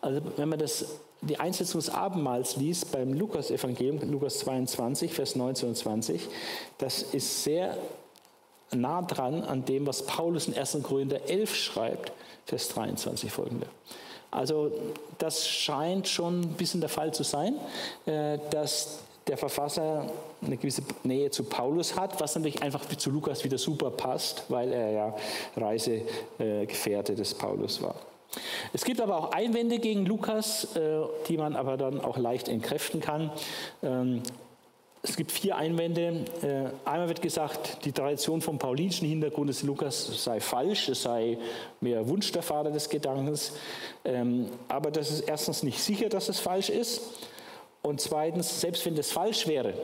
Also 0.00 0.20
wenn 0.36 0.48
man 0.48 0.58
das, 0.58 0.86
die 1.20 1.38
Einsetzung 1.38 1.80
des 1.80 1.90
Abendmahls 1.90 2.56
liest 2.56 2.92
beim 2.92 3.12
Lukas-Evangelium, 3.12 4.10
Lukas 4.10 4.38
22, 4.38 5.12
Vers 5.12 5.36
19 5.36 5.68
und 5.70 5.74
20, 5.74 6.28
das 6.78 7.02
ist 7.02 7.42
sehr 7.42 7.76
nah 8.70 9.02
dran 9.02 9.42
an 9.42 9.64
dem, 9.64 9.86
was 9.86 10.06
Paulus 10.06 10.46
in 10.46 10.56
1. 10.56 10.78
Korinther 10.82 11.28
11 11.28 11.54
schreibt, 11.56 12.12
Vers 12.46 12.68
23 12.68 13.30
folgende. 13.32 13.66
Also 14.30 14.72
das 15.16 15.48
scheint 15.48 16.06
schon 16.06 16.42
ein 16.42 16.54
bisschen 16.54 16.80
der 16.80 16.90
Fall 16.90 17.12
zu 17.12 17.24
sein, 17.24 17.56
äh, 18.06 18.38
dass 18.50 19.00
der 19.28 19.36
Verfasser 19.36 20.10
eine 20.44 20.56
gewisse 20.56 20.82
Nähe 21.04 21.30
zu 21.30 21.44
Paulus 21.44 21.96
hat, 21.96 22.20
was 22.20 22.34
natürlich 22.34 22.62
einfach 22.62 22.84
zu 22.86 23.10
Lukas 23.10 23.44
wieder 23.44 23.58
super 23.58 23.90
passt, 23.90 24.44
weil 24.48 24.72
er 24.72 24.90
ja 24.90 25.16
Reisegefährte 25.56 27.14
des 27.14 27.34
Paulus 27.34 27.82
war. 27.82 27.94
Es 28.72 28.84
gibt 28.84 29.00
aber 29.00 29.16
auch 29.16 29.32
Einwände 29.32 29.78
gegen 29.78 30.04
Lukas, 30.04 30.76
äh, 30.76 31.00
die 31.28 31.36
man 31.36 31.56
aber 31.56 31.76
dann 31.76 32.00
auch 32.00 32.18
leicht 32.18 32.48
entkräften 32.48 33.00
kann. 33.00 33.30
Ähm, 33.82 34.22
es 35.02 35.16
gibt 35.16 35.32
vier 35.32 35.56
Einwände. 35.56 36.24
Äh, 36.42 36.88
einmal 36.88 37.08
wird 37.08 37.22
gesagt, 37.22 37.84
die 37.84 37.92
Tradition 37.92 38.40
vom 38.40 38.58
paulinischen 38.58 39.08
Hintergrund 39.08 39.48
des 39.48 39.62
Lukas 39.62 40.24
sei 40.24 40.40
falsch, 40.40 40.88
es 40.88 41.02
sei 41.02 41.38
mehr 41.80 42.06
Wunsch 42.08 42.32
der 42.32 42.42
Vater 42.42 42.70
des 42.70 42.88
Gedankens. 42.88 43.52
Ähm, 44.04 44.46
aber 44.68 44.90
das 44.90 45.10
ist 45.10 45.20
erstens 45.20 45.62
nicht 45.62 45.80
sicher, 45.80 46.08
dass 46.08 46.28
es 46.28 46.40
falsch 46.40 46.68
ist. 46.68 47.00
Und 47.82 48.00
zweitens, 48.00 48.60
selbst 48.60 48.84
wenn 48.86 48.96
das 48.96 49.12
falsch 49.12 49.46
wäre, 49.46 49.74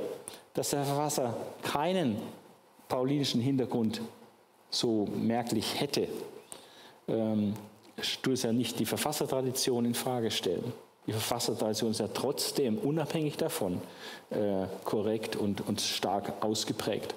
dass 0.52 0.70
der 0.70 0.84
Verfasser 0.84 1.36
keinen 1.62 2.18
paulinischen 2.88 3.40
Hintergrund 3.40 4.00
so 4.70 5.06
merklich 5.16 5.80
hätte, 5.80 6.08
ähm, 7.08 7.54
tut 8.22 8.34
es 8.34 8.42
ja 8.42 8.52
nicht 8.52 8.78
die 8.78 8.86
Verfassertradition 8.86 9.84
in 9.84 9.94
Frage 9.94 10.30
stellen. 10.30 10.72
Die 11.06 11.12
Verfassertradition 11.12 11.90
ist 11.90 12.00
ja 12.00 12.08
trotzdem 12.08 12.78
unabhängig 12.78 13.36
davon 13.36 13.80
äh, 14.30 14.66
korrekt 14.84 15.36
und, 15.36 15.66
und 15.66 15.80
stark 15.80 16.32
ausgeprägt. 16.42 17.14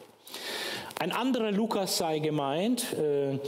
Ein 0.99 1.11
anderer 1.11 1.51
Lukas 1.51 1.97
sei 1.97 2.19
gemeint, 2.19 2.93
äh, 2.93 3.39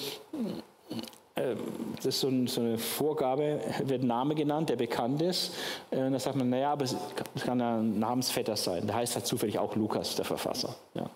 das 1.96 2.06
ist 2.06 2.20
so, 2.22 2.28
eine 2.28 2.78
Vorgabe, 2.78 3.60
wird 3.84 4.04
ein 4.04 4.08
Name 4.08 4.36
genannt, 4.36 4.70
der 4.70 4.76
bekannt 4.76 5.22
ist. 5.22 5.54
Äh, 5.92 5.98
und 5.98 6.14
da 6.14 6.20
sagt 6.20 6.36
man, 6.36 6.50
naja, 6.50 6.72
aber 6.72 6.86
es 6.86 6.96
kann 7.44 7.62
ein 7.62 8.00
Namensvetter 8.00 8.56
sein. 8.56 8.88
Da 8.88 8.96
heißt 8.96 9.16
halt 9.16 9.26
zufällig 9.26 9.60
auch 9.60 9.76
Lukas, 9.76 10.16
der 10.16 10.26
Verfasser. 10.26 10.76
Ja. 10.94 11.10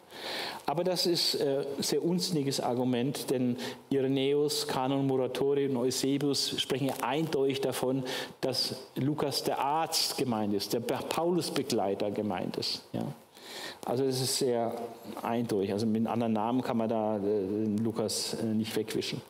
Aber 0.66 0.84
das 0.84 1.06
ist 1.06 1.40
ein 1.42 1.48
äh, 1.48 1.64
sehr 1.80 2.04
unsinniges 2.04 2.60
Argument, 2.60 3.30
denn 3.30 3.58
Irenäus, 3.90 4.68
Kanon 4.68 5.08
Muratori 5.08 5.68
und 5.68 5.78
Eusebius 5.78 6.60
sprechen 6.62 6.88
ja 6.88 6.96
eindeutig 7.02 7.62
davon, 7.62 8.04
dass 8.42 8.76
Lukas 8.96 9.44
der 9.44 9.60
Arzt 9.60 10.18
gemeint 10.18 10.54
ist, 10.54 10.74
der 10.74 10.80
Paulusbegleiter 10.80 12.12
gemeint 12.12 12.58
ist. 12.58 12.84
Ja. 12.94 13.04
Also 13.86 14.06
es 14.06 14.22
ist 14.22 14.38
sehr 14.38 14.74
eindeutig. 15.22 15.74
Also 15.74 15.86
mit 15.86 16.08
anderen 16.08 16.34
Namen 16.34 16.62
kann 16.62 16.78
man 16.78 16.88
da 16.88 17.18
äh, 17.18 17.82
Lukas 17.82 18.36
äh, 18.36 18.46
nicht 18.46 18.74
wegwischen. 18.76 19.22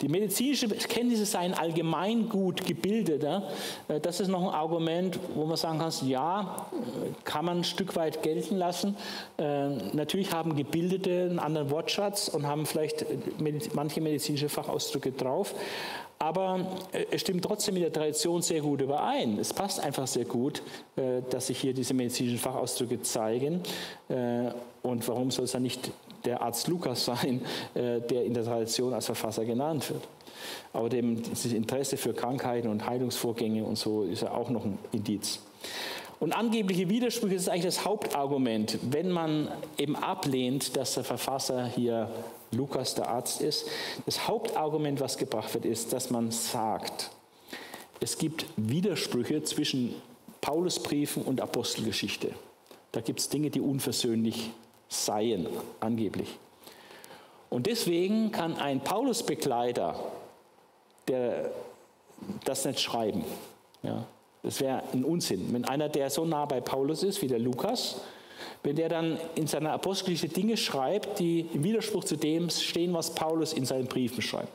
Die 0.00 0.08
medizinische 0.08 0.68
Kenntnisse 0.68 1.26
seien 1.26 1.52
allgemein 1.52 2.28
gut 2.28 2.64
gebildeter. 2.64 3.48
Äh, 3.88 4.00
das 4.00 4.20
ist 4.20 4.28
noch 4.28 4.42
ein 4.42 4.54
Argument, 4.54 5.18
wo 5.34 5.44
man 5.44 5.56
sagen 5.56 5.78
kann, 5.78 5.92
ja, 6.06 6.68
kann 7.24 7.44
man 7.44 7.58
ein 7.58 7.64
Stück 7.64 7.94
weit 7.94 8.22
gelten 8.22 8.56
lassen. 8.56 8.96
Äh, 9.36 9.68
natürlich 9.92 10.32
haben 10.32 10.56
Gebildete 10.56 11.28
einen 11.28 11.38
anderen 11.38 11.70
Wortschatz 11.70 12.28
und 12.28 12.46
haben 12.46 12.64
vielleicht 12.64 13.04
manche 13.74 14.00
medizinische 14.00 14.48
Fachausdrücke 14.48 15.12
drauf. 15.12 15.54
Aber 16.22 16.60
äh, 16.92 17.04
es 17.10 17.20
stimmt 17.22 17.44
trotzdem 17.44 17.74
mit 17.74 17.82
der 17.82 17.92
Tradition 17.92 18.42
sehr 18.42 18.60
gut 18.60 18.80
überein. 18.80 19.40
Es 19.40 19.52
passt 19.52 19.80
einfach 19.80 20.06
sehr 20.06 20.24
gut, 20.24 20.62
äh, 20.94 21.20
dass 21.28 21.48
sich 21.48 21.58
hier 21.58 21.74
diese 21.74 21.94
medizinischen 21.94 22.38
Fachausdrücke 22.38 23.02
zeigen. 23.02 23.60
Äh, 24.08 24.52
und 24.82 25.06
warum 25.08 25.32
soll 25.32 25.46
es 25.46 25.52
dann 25.52 25.64
nicht 25.64 25.90
der 26.24 26.40
Arzt 26.40 26.68
Lukas 26.68 27.04
sein, 27.06 27.40
der 27.74 28.24
in 28.24 28.34
der 28.34 28.44
Tradition 28.44 28.94
als 28.94 29.06
Verfasser 29.06 29.44
genannt 29.44 29.90
wird? 29.90 30.02
Aber 30.72 30.88
dem, 30.88 31.20
dieses 31.20 31.52
Interesse 31.52 31.96
für 31.96 32.14
Krankheiten 32.14 32.68
und 32.68 32.86
Heilungsvorgänge 32.86 33.64
und 33.64 33.76
so 33.76 34.04
ist 34.04 34.22
ja 34.22 34.30
auch 34.30 34.48
noch 34.48 34.64
ein 34.64 34.78
Indiz. 34.92 35.40
Und 36.20 36.32
angebliche 36.32 36.88
Widersprüche 36.88 37.34
ist 37.34 37.48
eigentlich 37.48 37.64
das 37.64 37.84
Hauptargument, 37.84 38.78
wenn 38.90 39.10
man 39.10 39.48
eben 39.76 39.96
ablehnt, 39.96 40.76
dass 40.76 40.94
der 40.94 41.02
Verfasser 41.02 41.66
hier 41.66 42.08
Lukas 42.52 42.94
der 42.94 43.08
Arzt 43.08 43.40
ist. 43.40 43.66
Das 44.06 44.28
Hauptargument, 44.28 45.00
was 45.00 45.18
gebracht 45.18 45.52
wird, 45.54 45.64
ist, 45.64 45.92
dass 45.92 46.10
man 46.10 46.30
sagt, 46.30 47.10
es 48.00 48.18
gibt 48.18 48.46
Widersprüche 48.56 49.42
zwischen 49.42 49.94
Paulusbriefen 50.40 51.22
und 51.22 51.40
Apostelgeschichte. 51.40 52.32
Da 52.92 53.00
gibt 53.00 53.20
es 53.20 53.28
Dinge, 53.28 53.50
die 53.50 53.60
unversöhnlich 53.60 54.50
seien, 54.88 55.46
angeblich. 55.80 56.36
Und 57.48 57.66
deswegen 57.66 58.32
kann 58.32 58.56
ein 58.56 58.82
Paulusbegleiter 58.82 59.94
der 61.08 61.50
das 62.44 62.64
nicht 62.64 62.80
schreiben. 62.80 63.24
Ja, 63.82 64.04
das 64.42 64.60
wäre 64.60 64.82
ein 64.92 65.04
Unsinn. 65.04 65.52
Wenn 65.52 65.64
einer, 65.64 65.88
der 65.88 66.10
so 66.10 66.24
nah 66.24 66.44
bei 66.44 66.60
Paulus 66.60 67.02
ist 67.02 67.22
wie 67.22 67.26
der 67.26 67.38
Lukas, 67.38 68.00
wenn 68.62 68.76
der 68.76 68.88
dann 68.88 69.18
in 69.34 69.46
seiner 69.46 69.72
Apostelgeschichte 69.72 70.34
Dinge 70.34 70.56
schreibt, 70.56 71.18
die 71.18 71.46
im 71.52 71.64
Widerspruch 71.64 72.04
zu 72.04 72.16
dem 72.16 72.50
stehen, 72.50 72.94
was 72.94 73.14
Paulus 73.14 73.52
in 73.52 73.64
seinen 73.64 73.86
Briefen 73.86 74.22
schreibt. 74.22 74.52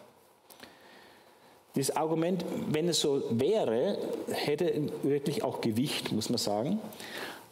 Dieses 1.75 1.95
Argument, 1.95 2.43
wenn 2.69 2.89
es 2.89 2.99
so 2.99 3.23
wäre, 3.29 3.97
hätte 4.31 4.89
wirklich 5.03 5.43
auch 5.43 5.61
Gewicht, 5.61 6.11
muss 6.11 6.29
man 6.29 6.39
sagen. 6.39 6.79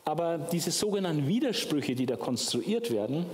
Aber 0.08 0.38
diese 0.38 0.70
sogenannten 0.70 1.28
Widersprüche, 1.28 1.96
die 1.96 2.06
da 2.06 2.16
konstruiert 2.16 2.92
werden, 2.92 3.26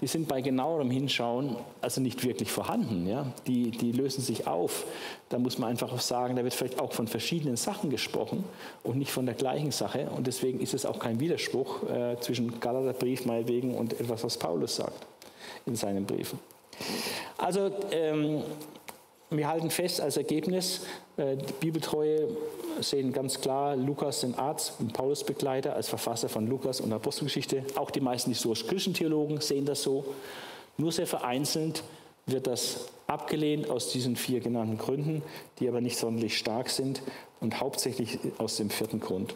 die 0.00 0.08
sind 0.08 0.26
bei 0.26 0.40
genauerem 0.40 0.90
Hinschauen 0.90 1.54
also 1.80 2.00
nicht 2.00 2.24
wirklich 2.24 2.50
vorhanden. 2.50 3.06
Ja? 3.06 3.32
Die, 3.46 3.70
die 3.70 3.92
lösen 3.92 4.22
sich 4.22 4.44
auf. 4.44 4.86
Da 5.28 5.38
muss 5.38 5.58
man 5.58 5.70
einfach 5.70 5.92
auch 5.92 6.00
sagen, 6.00 6.34
da 6.34 6.42
wird 6.42 6.52
vielleicht 6.52 6.80
auch 6.80 6.92
von 6.92 7.06
verschiedenen 7.06 7.56
Sachen 7.56 7.90
gesprochen 7.90 8.42
und 8.82 8.98
nicht 8.98 9.12
von 9.12 9.24
der 9.24 9.36
gleichen 9.36 9.70
Sache. 9.70 10.10
Und 10.16 10.26
deswegen 10.26 10.58
ist 10.58 10.74
es 10.74 10.84
auch 10.84 10.98
kein 10.98 11.20
Widerspruch 11.20 11.88
äh, 11.88 12.16
zwischen 12.18 12.58
Galaterbrief 12.58 13.24
meinetwegen 13.24 13.76
und 13.76 13.92
etwas, 13.92 14.24
was 14.24 14.36
Paulus 14.36 14.74
sagt 14.74 15.06
in 15.64 15.76
seinen 15.76 16.06
Briefen. 16.06 16.40
Also 17.38 17.70
ähm, 17.92 18.42
wir 19.30 19.48
halten 19.48 19.70
fest 19.70 20.00
als 20.00 20.16
Ergebnis, 20.16 20.82
äh, 21.16 21.36
die 21.36 21.52
Bibeltreue 21.60 22.28
sehen 22.80 23.12
ganz 23.12 23.40
klar 23.40 23.74
Lukas 23.74 24.20
den 24.20 24.34
Arzt 24.34 24.74
und 24.78 24.92
Paulus 24.92 25.24
Begleiter 25.24 25.74
als 25.74 25.88
Verfasser 25.88 26.28
von 26.28 26.46
Lukas 26.46 26.80
und 26.80 26.92
Apostelgeschichte. 26.92 27.64
Auch 27.76 27.90
die 27.90 28.00
meisten 28.00 28.30
historisch-christlichen 28.30 28.94
Theologen 28.94 29.40
sehen 29.40 29.64
das 29.64 29.82
so. 29.82 30.04
Nur 30.76 30.92
sehr 30.92 31.06
vereinzelt 31.06 31.82
wird 32.26 32.46
das 32.46 32.88
abgelehnt 33.06 33.70
aus 33.70 33.90
diesen 33.92 34.16
vier 34.16 34.40
genannten 34.40 34.78
Gründen, 34.78 35.22
die 35.58 35.68
aber 35.68 35.80
nicht 35.80 35.96
sonderlich 35.96 36.36
stark 36.36 36.68
sind 36.68 37.02
und 37.40 37.60
hauptsächlich 37.60 38.18
aus 38.38 38.56
dem 38.56 38.70
vierten 38.70 39.00
Grund. 39.00 39.34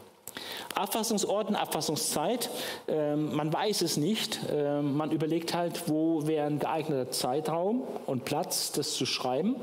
Abfassungsort 0.74 1.48
und 1.48 1.56
Abfassungszeit, 1.56 2.50
äh, 2.88 3.16
man 3.16 3.52
weiß 3.52 3.82
es 3.82 3.96
nicht. 3.96 4.40
Äh, 4.50 4.80
man 4.82 5.10
überlegt 5.10 5.54
halt, 5.54 5.88
wo 5.88 6.26
wäre 6.26 6.46
ein 6.46 6.58
geeigneter 6.58 7.10
Zeitraum 7.10 7.82
und 8.06 8.24
Platz, 8.24 8.72
das 8.72 8.94
zu 8.94 9.06
schreiben, 9.06 9.56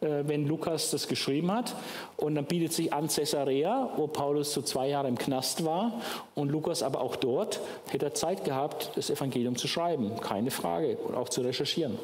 äh, 0.00 0.24
wenn 0.24 0.46
Lukas 0.46 0.90
das 0.90 1.08
geschrieben 1.08 1.52
hat. 1.52 1.74
Und 2.16 2.36
dann 2.36 2.44
bietet 2.44 2.72
sich 2.72 2.92
an 2.92 3.08
Caesarea, 3.08 3.90
wo 3.96 4.06
Paulus 4.06 4.52
so 4.52 4.62
zwei 4.62 4.88
Jahre 4.88 5.08
im 5.08 5.18
Knast 5.18 5.64
war 5.64 6.00
und 6.34 6.50
Lukas 6.50 6.82
aber 6.82 7.00
auch 7.00 7.16
dort 7.16 7.60
hätte 7.88 8.06
er 8.06 8.14
Zeit 8.14 8.44
gehabt, 8.44 8.92
das 8.94 9.10
Evangelium 9.10 9.56
zu 9.56 9.68
schreiben, 9.68 10.12
keine 10.20 10.50
Frage, 10.50 10.96
und 10.96 11.14
auch 11.14 11.28
zu 11.28 11.40
recherchieren. 11.40 11.98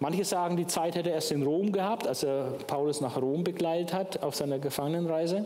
Manche 0.00 0.24
sagen, 0.24 0.56
die 0.56 0.66
Zeit 0.66 0.94
hätte 0.94 1.10
er 1.10 1.16
erst 1.16 1.32
in 1.32 1.42
Rom 1.42 1.72
gehabt, 1.72 2.06
als 2.06 2.22
er 2.22 2.54
Paulus 2.66 3.00
nach 3.00 3.20
Rom 3.20 3.44
begleitet 3.44 3.92
hat 3.92 4.22
auf 4.22 4.34
seiner 4.34 4.58
Gefangenenreise. 4.58 5.44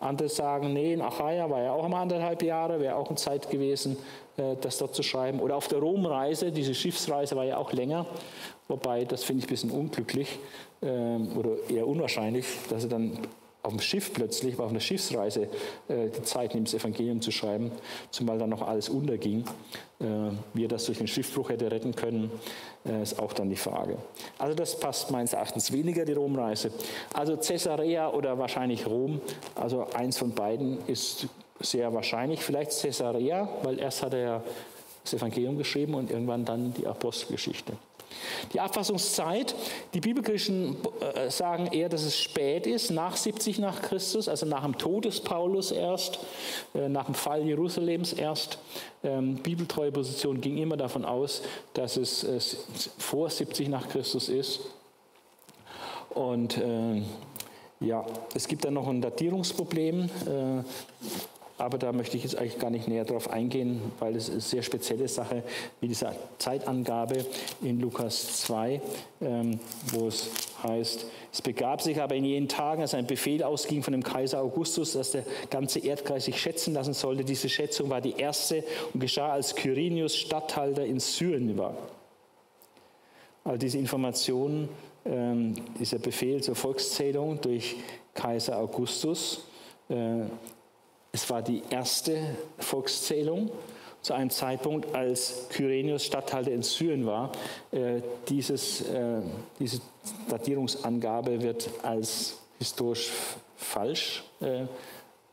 Andere 0.00 0.30
sagen, 0.30 0.72
nee, 0.72 0.94
in 0.94 1.02
Achaia 1.02 1.48
war 1.50 1.62
ja 1.62 1.72
auch 1.72 1.86
mal 1.86 2.00
anderthalb 2.02 2.42
Jahre, 2.42 2.80
wäre 2.80 2.96
auch 2.96 3.08
eine 3.08 3.16
Zeit 3.16 3.50
gewesen, 3.50 3.98
äh, 4.38 4.56
das 4.58 4.78
dort 4.78 4.94
zu 4.94 5.02
schreiben. 5.02 5.40
Oder 5.40 5.56
auf 5.56 5.68
der 5.68 5.78
Romreise, 5.78 6.50
diese 6.50 6.74
Schiffsreise 6.74 7.36
war 7.36 7.44
ja 7.44 7.58
auch 7.58 7.72
länger, 7.72 8.06
wobei 8.66 9.04
das 9.04 9.24
finde 9.24 9.40
ich 9.40 9.46
ein 9.46 9.50
bisschen 9.50 9.70
unglücklich 9.70 10.38
ähm, 10.82 11.36
oder 11.36 11.50
eher 11.68 11.86
unwahrscheinlich, 11.86 12.46
dass 12.70 12.84
er 12.84 12.90
dann 12.90 13.18
auf 13.62 13.72
dem 13.72 13.80
Schiff 13.80 14.12
plötzlich, 14.12 14.58
auf 14.58 14.70
einer 14.70 14.80
Schiffsreise, 14.80 15.48
äh, 15.88 16.08
die 16.08 16.22
Zeit 16.22 16.54
nimmt, 16.54 16.68
das 16.68 16.74
Evangelium 16.74 17.20
zu 17.20 17.30
schreiben, 17.30 17.70
zumal 18.10 18.38
dann 18.38 18.50
noch 18.50 18.62
alles 18.62 18.88
unterging. 18.88 19.44
Äh, 20.00 20.04
wie 20.54 20.64
er 20.64 20.68
das 20.68 20.86
durch 20.86 20.98
den 20.98 21.06
Schiffbruch 21.06 21.50
hätte 21.50 21.70
retten 21.70 21.94
können, 21.94 22.30
äh, 22.86 23.02
ist 23.02 23.18
auch 23.18 23.34
dann 23.34 23.50
die 23.50 23.56
Frage. 23.56 23.98
Also 24.38 24.54
das 24.54 24.80
passt 24.80 25.10
meines 25.10 25.34
Erachtens 25.34 25.72
weniger, 25.72 26.06
die 26.06 26.14
Romreise. 26.14 26.70
Also 27.12 27.36
Caesarea 27.36 28.10
oder 28.10 28.38
wahrscheinlich 28.38 28.86
Rom, 28.86 29.20
also 29.54 29.86
eins 29.94 30.16
von 30.16 30.32
beiden 30.32 30.78
ist 30.86 31.26
sehr 31.60 31.92
wahrscheinlich. 31.92 32.42
Vielleicht 32.42 32.80
Caesarea, 32.80 33.46
weil 33.62 33.78
erst 33.78 34.02
hat 34.02 34.14
er 34.14 34.42
das 35.04 35.14
Evangelium 35.14 35.58
geschrieben 35.58 35.94
und 35.94 36.10
irgendwann 36.10 36.46
dann 36.46 36.72
die 36.74 36.86
Apostelgeschichte. 36.86 37.74
Die 38.52 38.60
Abfassungszeit, 38.60 39.54
die 39.94 40.00
Bibelkirchen 40.00 40.76
äh, 41.14 41.30
sagen 41.30 41.66
eher, 41.66 41.88
dass 41.88 42.02
es 42.02 42.18
spät 42.18 42.66
ist, 42.66 42.90
nach 42.90 43.16
70 43.16 43.58
nach 43.58 43.82
Christus, 43.82 44.28
also 44.28 44.46
nach 44.46 44.62
dem 44.64 44.78
Tod 44.78 45.04
des 45.04 45.20
Paulus 45.20 45.70
erst, 45.70 46.18
äh, 46.74 46.88
nach 46.88 47.06
dem 47.06 47.14
Fall 47.14 47.46
Jerusalems 47.46 48.12
erst. 48.12 48.58
Ähm, 49.02 49.36
bibeltreue 49.36 49.92
Position 49.92 50.40
ging 50.40 50.58
immer 50.58 50.76
davon 50.76 51.04
aus, 51.04 51.42
dass 51.74 51.96
es 51.96 52.26
vor 52.98 53.30
70 53.30 53.68
nach 53.68 53.88
Christus 53.88 54.28
ist. 54.28 54.60
Und 56.10 56.58
äh, 56.58 57.02
ja, 57.80 58.04
es 58.34 58.46
gibt 58.46 58.64
dann 58.64 58.74
noch 58.74 58.88
ein 58.88 59.00
Datierungsproblem. 59.00 60.10
Aber 61.60 61.76
da 61.76 61.92
möchte 61.92 62.16
ich 62.16 62.22
jetzt 62.22 62.36
eigentlich 62.36 62.58
gar 62.58 62.70
nicht 62.70 62.88
näher 62.88 63.04
darauf 63.04 63.28
eingehen, 63.28 63.82
weil 63.98 64.16
es 64.16 64.30
eine 64.30 64.40
sehr 64.40 64.62
spezielle 64.62 65.06
Sache 65.08 65.42
wie 65.80 65.88
diese 65.88 66.10
Zeitangabe 66.38 67.26
in 67.60 67.78
Lukas 67.80 68.40
2, 68.44 68.80
ähm, 69.20 69.60
wo 69.92 70.08
es 70.08 70.30
heißt, 70.62 71.04
es 71.30 71.42
begab 71.42 71.82
sich 71.82 72.00
aber 72.00 72.14
in 72.14 72.24
jenen 72.24 72.48
Tagen, 72.48 72.80
als 72.80 72.94
ein 72.94 73.06
Befehl 73.06 73.42
ausging 73.42 73.82
von 73.82 73.92
dem 73.92 74.02
Kaiser 74.02 74.40
Augustus, 74.40 74.94
dass 74.94 75.10
der 75.10 75.24
ganze 75.50 75.80
Erdkreis 75.80 76.24
sich 76.24 76.40
schätzen 76.40 76.72
lassen 76.72 76.94
sollte. 76.94 77.24
Diese 77.24 77.50
Schätzung 77.50 77.90
war 77.90 78.00
die 78.00 78.14
erste 78.16 78.64
und 78.94 79.00
geschah, 79.00 79.30
als 79.30 79.54
Quirinius 79.54 80.16
Statthalter 80.16 80.86
in 80.86 80.98
Syrien 80.98 81.58
war. 81.58 81.76
Also 83.44 83.58
diese 83.58 83.76
Informationen, 83.76 84.70
ähm, 85.04 85.54
dieser 85.78 85.98
Befehl 85.98 86.42
zur 86.42 86.54
Volkszählung 86.54 87.38
durch 87.42 87.76
Kaiser 88.14 88.56
Augustus, 88.56 89.44
äh, 89.90 90.22
es 91.12 91.28
war 91.30 91.42
die 91.42 91.62
erste 91.70 92.36
Volkszählung 92.58 93.50
zu 94.02 94.14
einem 94.14 94.30
Zeitpunkt, 94.30 94.94
als 94.94 95.46
Kyrenius 95.50 96.04
Statthalter 96.04 96.50
in 96.50 96.62
Syrien 96.62 97.04
war. 97.04 97.32
Äh, 97.70 98.00
dieses, 98.28 98.82
äh, 98.82 99.20
diese 99.58 99.80
Datierungsangabe 100.28 101.42
wird 101.42 101.68
als 101.82 102.38
historisch 102.58 103.10
falsch 103.56 104.24
äh, 104.40 104.64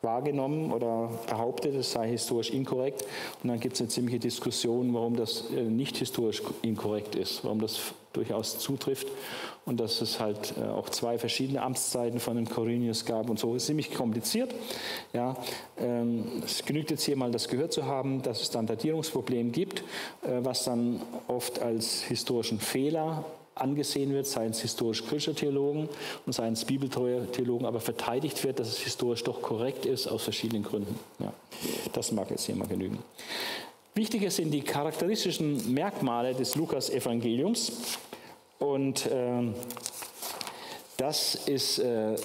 wahrgenommen 0.02 0.72
oder 0.72 1.10
behauptet, 1.28 1.76
es 1.76 1.92
sei 1.92 2.10
historisch 2.10 2.52
inkorrekt. 2.52 3.04
Und 3.44 3.50
dann 3.50 3.60
gibt 3.60 3.76
es 3.76 3.82
eine 3.82 3.90
ziemliche 3.90 4.20
Diskussion, 4.20 4.94
warum 4.94 5.16
das 5.16 5.46
äh, 5.52 5.62
nicht 5.62 5.98
historisch 5.98 6.42
inkorrekt 6.62 7.16
ist, 7.16 7.44
warum 7.44 7.60
das 7.62 7.94
durchaus 8.14 8.60
zutrifft 8.60 9.08
und 9.66 9.80
dass 9.80 10.02
es 10.02 10.20
halt 10.20 10.54
äh, 10.58 10.64
auch 10.64 10.90
zwei 10.90 11.20
verschiedene 11.20 11.62
Amtszeiten 11.62 12.20
von 12.20 12.36
dem 12.36 12.50
Corinius 12.50 13.06
gab 13.06 13.30
und 13.30 13.38
so. 13.38 13.54
Ist 13.54 13.68
ziemlich 13.68 13.94
kompliziert. 13.94 14.56
Ja, 15.14 15.36
ähm, 15.78 16.42
es 16.44 16.64
genügt 16.66 16.90
jetzt 16.90 17.04
hier 17.04 17.18
mal 17.18 17.32
das 17.32 17.48
gehört 17.48 17.74
zu 17.74 17.86
haben, 17.86 18.22
dass 18.22 18.42
es 18.42 18.50
dann 18.50 18.66
Datierungsproblem 18.66 19.52
gibt, 19.52 19.82
äh, 20.24 20.40
was 20.40 20.64
dann 20.64 21.02
oft 21.28 21.62
als 21.62 22.02
historischen 22.04 22.60
Fehler 22.60 23.26
angesehen 23.62 24.13
wird, 24.13 24.28
seien 24.28 24.52
es 24.52 24.62
historisch-kritische 24.62 25.36
Theologen 25.36 25.89
und 26.26 26.34
seien 26.34 26.54
es 26.54 26.65
bibeltreue 26.65 27.32
Theologen, 27.32 27.65
aber 27.65 27.80
verteidigt 27.80 28.43
wird, 28.43 28.60
dass 28.60 28.70
es 28.70 28.80
historisch 28.80 29.24
doch 29.24 29.41
korrekt 29.41 29.86
ist, 29.86 30.08
aus 30.08 30.24
verschiedenen 30.24 30.63
Gründen. 30.63 30.98
Ja, 31.20 31.34
das 31.93 32.12
mag 32.12 32.30
jetzt 32.30 32.46
hier 32.46 32.56
mal 32.56 32.67
genügen. 32.67 33.00
Wichtiger 33.93 34.30
sind 34.30 34.52
die 34.52 34.62
charakteristischen 34.62 35.74
Merkmale 35.74 36.36
des 36.36 36.56
Lukas-Evangeliums. 36.56 37.72
Und 38.60 39.06
äh, 39.08 39.43
das 40.98 41.36
ist 41.48 41.80
äh, 41.80 42.15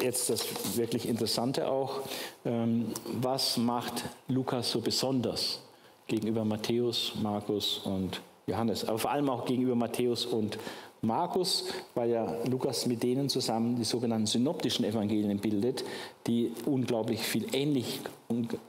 jetzt 0.00 0.30
das 0.30 0.76
wirklich 0.76 1.08
Interessante 1.08 1.68
auch. 1.68 2.00
Ähm, 2.44 2.92
was 3.20 3.56
macht 3.56 4.04
Lukas 4.28 4.70
so 4.70 4.80
besonders 4.80 5.60
gegenüber 6.06 6.44
Matthäus, 6.44 7.12
Markus 7.22 7.78
und 7.84 8.20
Johannes, 8.52 8.84
aber 8.84 8.98
vor 8.98 9.10
allem 9.10 9.28
auch 9.28 9.44
gegenüber 9.44 9.74
Matthäus 9.74 10.26
und 10.26 10.58
Markus, 11.04 11.64
weil 11.96 12.10
ja 12.10 12.36
Lukas 12.48 12.86
mit 12.86 13.02
denen 13.02 13.28
zusammen 13.28 13.74
die 13.74 13.82
sogenannten 13.82 14.26
synoptischen 14.26 14.84
Evangelien 14.84 15.38
bildet, 15.38 15.84
die 16.28 16.52
unglaublich 16.64 17.20
viel 17.20 17.46
Ähnlich 17.52 18.00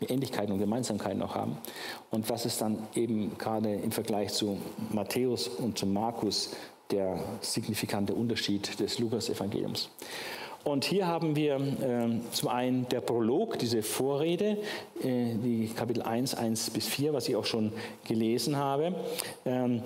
Ähnlichkeiten 0.09 0.51
und 0.51 0.59
Gemeinsamkeiten 0.59 1.21
auch 1.21 1.35
haben. 1.35 1.57
Und 2.11 2.29
was 2.29 2.45
ist 2.45 2.59
dann 2.59 2.79
eben 2.95 3.37
gerade 3.37 3.73
im 3.75 3.91
Vergleich 3.91 4.33
zu 4.33 4.57
Matthäus 4.91 5.47
und 5.47 5.77
zu 5.77 5.85
Markus 5.85 6.55
der 6.91 7.19
signifikante 7.41 8.13
Unterschied 8.13 8.79
des 8.79 8.99
Lukas-Evangeliums? 8.99 9.89
Und 10.63 10.85
hier 10.85 11.07
haben 11.07 11.35
wir 11.35 11.55
äh, 11.55 12.31
zum 12.31 12.49
einen 12.49 12.87
der 12.87 13.01
Prolog, 13.01 13.59
diese 13.59 13.83
Vorrede, 13.83 14.57
äh, 15.01 15.35
die 15.35 15.69
Kapitel 15.75 16.01
1, 16.01 16.35
1 16.35 16.69
bis 16.69 16.87
4, 16.87 17.13
was 17.13 17.27
ich 17.27 17.35
auch 17.35 17.45
schon 17.45 17.73
gelesen 18.07 18.55
habe. 18.55 18.95
Ähm, 19.45 19.83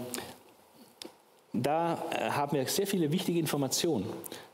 da 1.51 2.03
äh, 2.11 2.29
haben 2.29 2.55
wir 2.55 2.67
sehr 2.67 2.85
viele 2.85 3.11
wichtige 3.11 3.39
Informationen, 3.39 4.05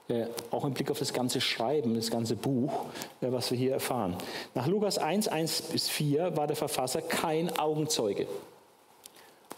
äh, 0.08 0.28
auch 0.52 0.64
im 0.64 0.74
Blick 0.74 0.90
auf 0.92 1.00
das 1.00 1.12
ganze 1.12 1.42
Schreiben, 1.42 1.96
das 1.96 2.10
ganze 2.10 2.38
Buch, 2.38 2.86
äh, 3.20 3.30
was 3.30 3.52
wir 3.52 3.58
hier 3.58 3.74
erfahren. 3.74 4.16
Nach 4.56 4.68
Lukas 4.68 4.98
1, 4.98 5.28
1 5.28 5.64
bis 5.64 5.90
4 5.90 6.38
war 6.38 6.48
der 6.48 6.56
Verfasser 6.56 7.02
kein 7.02 7.58
Augenzeuge. 7.58 8.28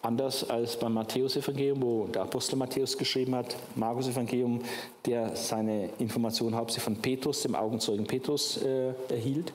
Anders 0.05 0.47
als 0.47 0.77
beim 0.77 0.93
Matthäus-Evangelium, 0.93 1.81
wo 1.81 2.05
der 2.05 2.21
Apostel 2.21 2.57
Matthäus 2.57 2.95
geschrieben 2.95 3.33
hat, 3.33 3.55
Markus-Evangelium, 3.75 4.61
der 5.03 5.35
seine 5.35 5.89
Informationen 5.97 6.55
hauptsächlich 6.55 6.83
von 6.83 7.01
Petrus, 7.01 7.41
dem 7.41 7.55
Augenzeugen 7.55 8.05
Petrus, 8.05 8.57
äh, 8.57 8.93
erhielt, 9.09 9.51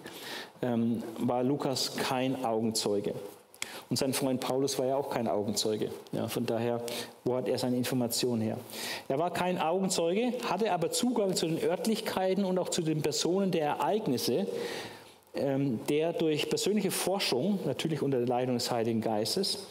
ähm, 0.60 1.04
war 1.18 1.44
Lukas 1.44 1.96
kein 1.96 2.44
Augenzeuge. 2.44 3.14
Und 3.90 3.96
sein 3.96 4.12
Freund 4.12 4.40
Paulus 4.40 4.76
war 4.80 4.86
ja 4.86 4.96
auch 4.96 5.10
kein 5.10 5.28
Augenzeuge. 5.28 5.90
Ja, 6.10 6.26
von 6.26 6.44
daher, 6.46 6.82
wo 7.24 7.36
hat 7.36 7.46
er 7.46 7.56
seine 7.56 7.76
Informationen 7.76 8.42
her? 8.42 8.58
Er 9.06 9.20
war 9.20 9.32
kein 9.32 9.56
Augenzeuge, 9.56 10.32
hatte 10.48 10.72
aber 10.72 10.90
Zugang 10.90 11.36
zu 11.36 11.46
den 11.46 11.62
Örtlichkeiten 11.62 12.44
und 12.44 12.58
auch 12.58 12.70
zu 12.70 12.82
den 12.82 13.02
Personen 13.02 13.52
der 13.52 13.66
Ereignisse, 13.66 14.48
ähm, 15.32 15.78
der 15.88 16.12
durch 16.12 16.50
persönliche 16.50 16.90
Forschung, 16.90 17.60
natürlich 17.66 18.02
unter 18.02 18.18
der 18.18 18.26
Leitung 18.26 18.54
des 18.54 18.68
Heiligen 18.72 19.00
Geistes, 19.00 19.68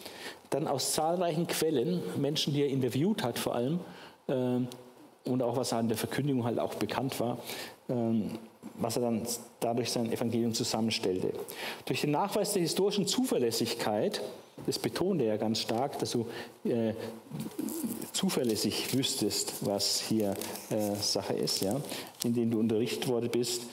dann 0.50 0.68
aus 0.68 0.94
zahlreichen 0.94 1.48
Quellen, 1.48 2.02
Menschen, 2.18 2.54
die 2.54 2.62
er 2.62 2.70
interviewt 2.70 3.24
hat 3.24 3.38
vor 3.38 3.56
allem, 3.56 3.80
ähm, 4.28 4.68
und 5.26 5.44
auch 5.44 5.58
was 5.58 5.74
an 5.74 5.88
der 5.88 5.98
Verkündigung 5.98 6.44
halt 6.44 6.60
auch 6.60 6.76
bekannt 6.76 7.20
war, 7.20 7.38
ähm, 7.90 8.40
was 8.76 8.96
er 8.96 9.04
dann 9.04 9.22
dadurch 9.60 9.92
sein 9.92 10.12
Evangelium 10.12 10.54
zusammenstellte. 10.54 11.34
Durch 11.86 12.02
den 12.02 12.12
Nachweis 12.12 12.54
der 12.54 12.62
historischen 12.62 13.06
Zuverlässigkeit, 13.06 14.22
das 14.66 14.80
betonte 14.80 15.26
er 15.26 15.38
ganz 15.38 15.60
stark, 15.60 16.00
dass 16.00 16.12
du 16.12 16.28
äh, 16.66 16.94
zuverlässig 18.12 18.94
wüsstest, 18.94 19.54
was 19.62 20.02
hier 20.02 20.34
äh, 20.70 20.96
Sache 20.96 21.34
ist, 21.34 21.62
ja, 21.62 21.80
indem 22.24 22.52
du 22.52 22.60
unterrichtet 22.60 23.08
worden 23.08 23.30
bist, 23.32 23.64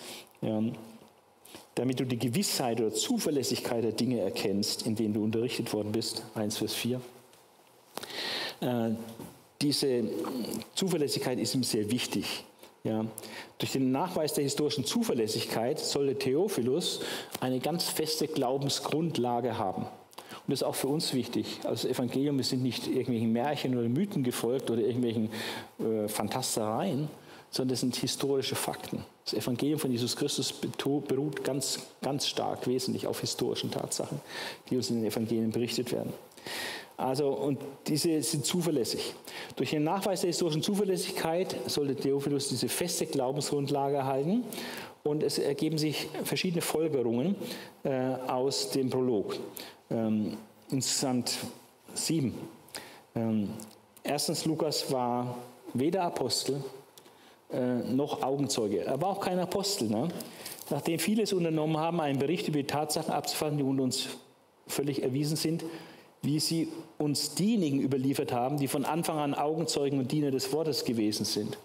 ja, 0.43 0.61
damit 1.77 2.01
du 2.01 2.05
die 2.05 2.19
Gewissheit 2.19 2.81
oder 2.81 2.93
Zuverlässigkeit 2.93 3.85
der 3.85 3.93
Dinge 3.93 4.21
erkennst, 4.21 4.87
in 4.87 4.97
denen 4.97 5.15
du 5.15 5.23
unterrichtet 5.23 5.73
worden 5.73 5.93
bist, 5.93 6.25
1 6.35 6.57
Vers 6.57 6.75
4. 6.75 7.01
Äh, 8.61 8.91
diese 9.61 10.05
Zuverlässigkeit 10.75 11.39
ist 11.39 11.55
ihm 11.55 11.63
sehr 11.63 11.91
wichtig. 11.91 12.45
Ja. 12.83 13.05
Durch 13.59 13.73
den 13.73 13.93
Nachweis 13.93 14.33
der 14.33 14.45
historischen 14.45 14.85
Zuverlässigkeit 14.85 15.79
sollte 15.79 16.19
Theophilus 16.19 17.01
eine 17.41 17.61
ganz 17.61 17.85
feste 17.85 18.27
Glaubensgrundlage 18.27 19.59
haben. 19.59 19.83
Und 19.83 20.53
das 20.53 20.61
ist 20.61 20.63
auch 20.63 20.75
für 20.75 20.89
uns 20.89 21.13
wichtig. 21.13 21.59
Also 21.65 21.89
das 21.89 21.97
Evangelium, 21.97 22.37
wir 22.37 22.45
sind 22.45 22.63
nicht 22.63 22.87
irgendwelchen 22.87 23.33
Märchen 23.33 23.77
oder 23.77 23.89
Mythen 23.89 24.23
gefolgt 24.23 24.71
oder 24.71 24.81
irgendwelchen 24.81 25.31
äh, 25.79 26.09
Fantastereien, 26.09 27.09
sondern 27.57 27.71
das 27.71 27.81
sind 27.81 27.97
historische 27.97 28.55
Fakten. 28.55 29.03
Das 29.25 29.35
Evangelium 29.35 29.79
von 29.79 29.91
Jesus 29.91 30.15
Christus 30.15 30.53
beruht 30.53 31.43
ganz, 31.43 31.81
ganz 32.03 32.29
stark, 32.29 32.67
wesentlich 32.67 33.07
auf 33.07 33.21
historischen 33.21 33.71
Tatsachen, 33.71 34.21
die 34.69 34.77
uns 34.77 34.91
in 34.91 34.97
den 34.97 35.07
Evangelien 35.07 35.51
berichtet 35.51 35.91
werden. 35.91 36.13
Also, 36.99 37.29
und 37.29 37.59
diese 37.87 38.23
sind 38.23 38.45
zuverlässig. 38.45 39.15
Durch 39.57 39.71
den 39.71 39.85
Nachweis 39.85 40.21
der 40.21 40.29
historischen 40.29 40.63
Zuverlässigkeit 40.63 41.57
sollte 41.67 41.97
Theophilus 41.97 42.49
diese 42.49 42.69
feste 42.69 43.07
Glaubensgrundlage 43.07 43.97
erhalten. 43.97 44.45
Und 45.03 45.23
es 45.23 45.39
ergeben 45.39 45.79
sich 45.79 46.09
verschiedene 46.25 46.63
Folgerungen 46.63 47.37
äh, 47.85 47.91
aus 48.27 48.71
dem 48.71 48.91
Prolog. 48.91 49.37
Ähm, 49.91 50.37
insgesamt 50.71 51.39
sieben. 51.95 52.35
Ähm, 53.15 53.51
erstens, 54.03 54.45
Lukas 54.45 54.91
war 54.91 55.39
weder 55.75 56.03
Apostel 56.03 56.63
noch 57.51 58.23
Augenzeuge. 58.23 58.85
Er 58.85 59.01
war 59.01 59.11
auch 59.11 59.21
kein 59.21 59.39
Apostel. 59.39 59.89
Ne? 59.89 60.09
Nachdem 60.71 60.99
viele 60.99 61.23
es 61.23 61.33
unternommen 61.33 61.77
haben, 61.77 62.01
einen 62.01 62.19
Bericht 62.19 62.49
über 62.49 62.59
die 62.59 62.67
Tatsachen 62.67 63.13
abzufassen, 63.13 63.59
die 63.59 63.63
unter 63.63 63.85
uns 63.85 64.09
völlig 64.67 65.03
erwiesen 65.03 65.37
sind, 65.37 65.65
wie 66.23 66.41
sie 66.41 66.69
uns 66.99 67.35
diejenigen 67.35 67.81
überliefert 67.81 68.33
haben, 68.33 68.59
die 68.59 68.69
von 68.69 68.85
Anfang 68.85 69.19
an 69.19 69.35
Augenzeugen 69.35 69.99
und 69.99 70.11
Diener 70.11 70.31
des 70.31 70.53
Wortes 70.53 70.85
gewesen 70.85 71.25
sind. 71.25 71.57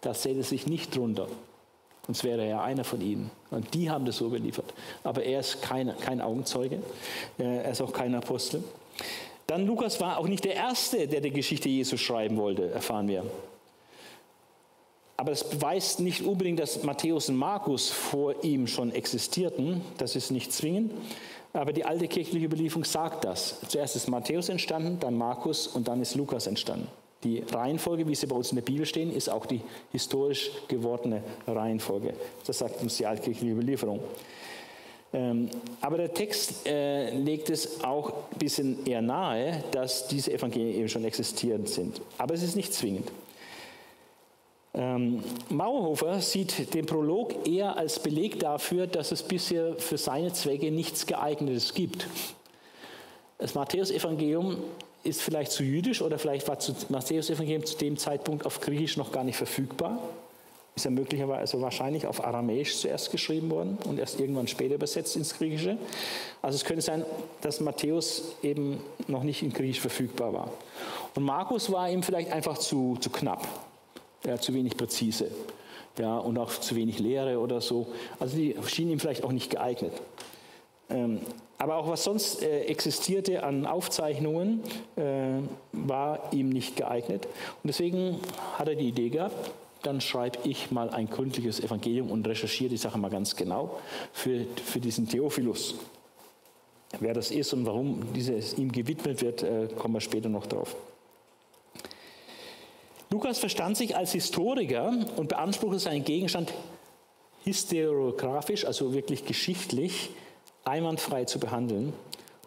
Da 0.00 0.14
zählt 0.14 0.38
es 0.38 0.48
sich 0.48 0.66
nicht 0.66 0.96
drunter. 0.96 1.28
Sonst 2.06 2.24
wäre 2.24 2.40
er 2.40 2.48
ja 2.48 2.62
einer 2.62 2.84
von 2.84 3.02
ihnen. 3.02 3.30
Und 3.50 3.74
die 3.74 3.90
haben 3.90 4.06
das 4.06 4.16
so 4.16 4.28
überliefert. 4.28 4.72
Aber 5.04 5.22
er 5.22 5.40
ist 5.40 5.60
kein, 5.60 5.94
kein 5.98 6.22
Augenzeuge. 6.22 6.76
Äh, 7.38 7.64
er 7.64 7.70
ist 7.72 7.82
auch 7.82 7.92
kein 7.92 8.14
Apostel. 8.14 8.64
Dann 9.46 9.66
Lukas 9.66 10.00
war 10.00 10.16
auch 10.16 10.26
nicht 10.26 10.44
der 10.44 10.54
Erste, 10.54 11.06
der 11.06 11.20
die 11.20 11.30
Geschichte 11.30 11.68
Jesu 11.68 11.98
schreiben 11.98 12.38
wollte, 12.38 12.70
erfahren 12.70 13.08
wir. 13.08 13.24
Aber 15.18 15.32
das 15.32 15.50
beweist 15.50 15.98
nicht 15.98 16.22
unbedingt, 16.22 16.60
dass 16.60 16.84
Matthäus 16.84 17.28
und 17.28 17.36
Markus 17.36 17.90
vor 17.90 18.44
ihm 18.44 18.68
schon 18.68 18.92
existierten. 18.92 19.82
Das 19.98 20.14
ist 20.14 20.30
nicht 20.30 20.52
zwingend. 20.52 20.92
Aber 21.52 21.72
die 21.72 21.84
alte 21.84 22.06
kirchliche 22.06 22.46
Überlieferung 22.46 22.84
sagt 22.84 23.24
das. 23.24 23.56
Zuerst 23.66 23.96
ist 23.96 24.08
Matthäus 24.08 24.48
entstanden, 24.48 24.98
dann 25.00 25.18
Markus 25.18 25.66
und 25.66 25.88
dann 25.88 26.00
ist 26.00 26.14
Lukas 26.14 26.46
entstanden. 26.46 26.86
Die 27.24 27.40
Reihenfolge, 27.40 28.06
wie 28.06 28.14
sie 28.14 28.28
bei 28.28 28.36
uns 28.36 28.50
in 28.50 28.56
der 28.56 28.62
Bibel 28.62 28.86
stehen, 28.86 29.12
ist 29.12 29.28
auch 29.28 29.44
die 29.44 29.60
historisch 29.90 30.52
gewordene 30.68 31.24
Reihenfolge. 31.48 32.14
Das 32.46 32.58
sagt 32.58 32.80
uns 32.80 32.96
die 32.96 33.06
altkirchliche 33.06 33.52
Überlieferung. 33.52 33.98
Ähm, 35.12 35.48
aber 35.80 35.96
der 35.96 36.14
Text 36.14 36.64
äh, 36.64 37.10
legt 37.10 37.50
es 37.50 37.82
auch 37.82 38.10
ein 38.10 38.38
bisschen 38.38 38.86
eher 38.86 39.02
nahe, 39.02 39.64
dass 39.72 40.06
diese 40.06 40.32
Evangelien 40.32 40.78
eben 40.78 40.88
schon 40.88 41.04
existierend 41.04 41.68
sind. 41.68 42.00
Aber 42.18 42.34
es 42.34 42.44
ist 42.44 42.54
nicht 42.54 42.72
zwingend. 42.72 43.10
Ähm, 44.78 45.24
Mauerhofer 45.50 46.20
sieht 46.20 46.72
den 46.72 46.86
Prolog 46.86 47.48
eher 47.48 47.76
als 47.76 47.98
Beleg 47.98 48.38
dafür, 48.38 48.86
dass 48.86 49.10
es 49.10 49.24
bisher 49.24 49.74
für 49.74 49.98
seine 49.98 50.32
Zwecke 50.32 50.70
nichts 50.70 51.04
geeignetes 51.04 51.74
gibt. 51.74 52.06
Das 53.38 53.56
Matthäusevangelium 53.56 54.56
ist 55.02 55.20
vielleicht 55.20 55.50
zu 55.50 55.64
jüdisch 55.64 56.00
oder 56.00 56.18
vielleicht 56.18 56.46
war 56.46 56.54
das 56.54 56.90
Matthäusevangelium 56.90 57.64
zu 57.64 57.76
dem 57.76 57.96
Zeitpunkt 57.96 58.46
auf 58.46 58.60
Griechisch 58.60 58.96
noch 58.96 59.10
gar 59.10 59.24
nicht 59.24 59.36
verfügbar. 59.36 59.98
Ist 60.76 60.84
ja 60.84 60.92
möglicherweise 60.92 61.40
also 61.40 61.60
wahrscheinlich 61.60 62.06
auf 62.06 62.24
Aramäisch 62.24 62.76
zuerst 62.76 63.10
geschrieben 63.10 63.50
worden 63.50 63.78
und 63.84 63.98
erst 63.98 64.20
irgendwann 64.20 64.46
später 64.46 64.76
übersetzt 64.76 65.16
ins 65.16 65.36
Griechische. 65.36 65.76
Also 66.40 66.54
es 66.54 66.64
könnte 66.64 66.82
sein, 66.82 67.04
dass 67.40 67.58
Matthäus 67.58 68.36
eben 68.44 68.80
noch 69.08 69.24
nicht 69.24 69.42
in 69.42 69.52
Griechisch 69.52 69.80
verfügbar 69.80 70.32
war. 70.32 70.52
Und 71.16 71.24
Markus 71.24 71.72
war 71.72 71.90
ihm 71.90 72.04
vielleicht 72.04 72.30
einfach 72.30 72.58
zu, 72.58 72.96
zu 73.00 73.10
knapp 73.10 73.48
ja, 74.24 74.38
zu 74.38 74.54
wenig 74.54 74.76
präzise 74.76 75.30
ja, 75.98 76.18
und 76.18 76.38
auch 76.38 76.50
zu 76.50 76.76
wenig 76.76 76.98
Lehre 76.98 77.38
oder 77.38 77.60
so. 77.60 77.88
Also 78.18 78.36
die 78.36 78.54
schienen 78.66 78.92
ihm 78.92 79.00
vielleicht 79.00 79.24
auch 79.24 79.32
nicht 79.32 79.50
geeignet. 79.50 79.92
Ähm, 80.90 81.20
aber 81.58 81.76
auch 81.76 81.88
was 81.88 82.04
sonst 82.04 82.42
äh, 82.42 82.62
existierte 82.62 83.42
an 83.42 83.66
Aufzeichnungen, 83.66 84.62
äh, 84.96 85.40
war 85.72 86.32
ihm 86.32 86.48
nicht 86.50 86.76
geeignet. 86.76 87.26
Und 87.26 87.68
deswegen 87.68 88.20
hat 88.56 88.68
er 88.68 88.74
die 88.74 88.88
Idee 88.88 89.10
gehabt, 89.10 89.50
dann 89.82 90.00
schreibe 90.00 90.38
ich 90.44 90.70
mal 90.70 90.90
ein 90.90 91.08
gründliches 91.08 91.60
Evangelium 91.60 92.10
und 92.10 92.26
recherchiere 92.26 92.70
die 92.70 92.76
Sache 92.76 92.98
mal 92.98 93.10
ganz 93.10 93.36
genau 93.36 93.78
für, 94.12 94.44
für 94.64 94.80
diesen 94.80 95.08
Theophilus. 95.08 95.74
Wer 97.00 97.12
das 97.12 97.30
ist 97.30 97.52
und 97.52 97.66
warum 97.66 98.12
dieses 98.14 98.56
ihm 98.56 98.72
gewidmet 98.72 99.20
wird, 99.20 99.42
äh, 99.42 99.68
kommen 99.76 99.94
wir 99.94 100.00
später 100.00 100.28
noch 100.28 100.46
drauf. 100.46 100.74
Lukas 103.10 103.38
verstand 103.38 103.76
sich 103.76 103.96
als 103.96 104.12
Historiker 104.12 104.92
und 105.16 105.28
beanspruchte 105.28 105.78
seinen 105.78 106.04
Gegenstand 106.04 106.52
historiografisch, 107.44 108.66
also 108.66 108.92
wirklich 108.92 109.24
geschichtlich, 109.24 110.10
einwandfrei 110.64 111.24
zu 111.24 111.38
behandeln 111.38 111.94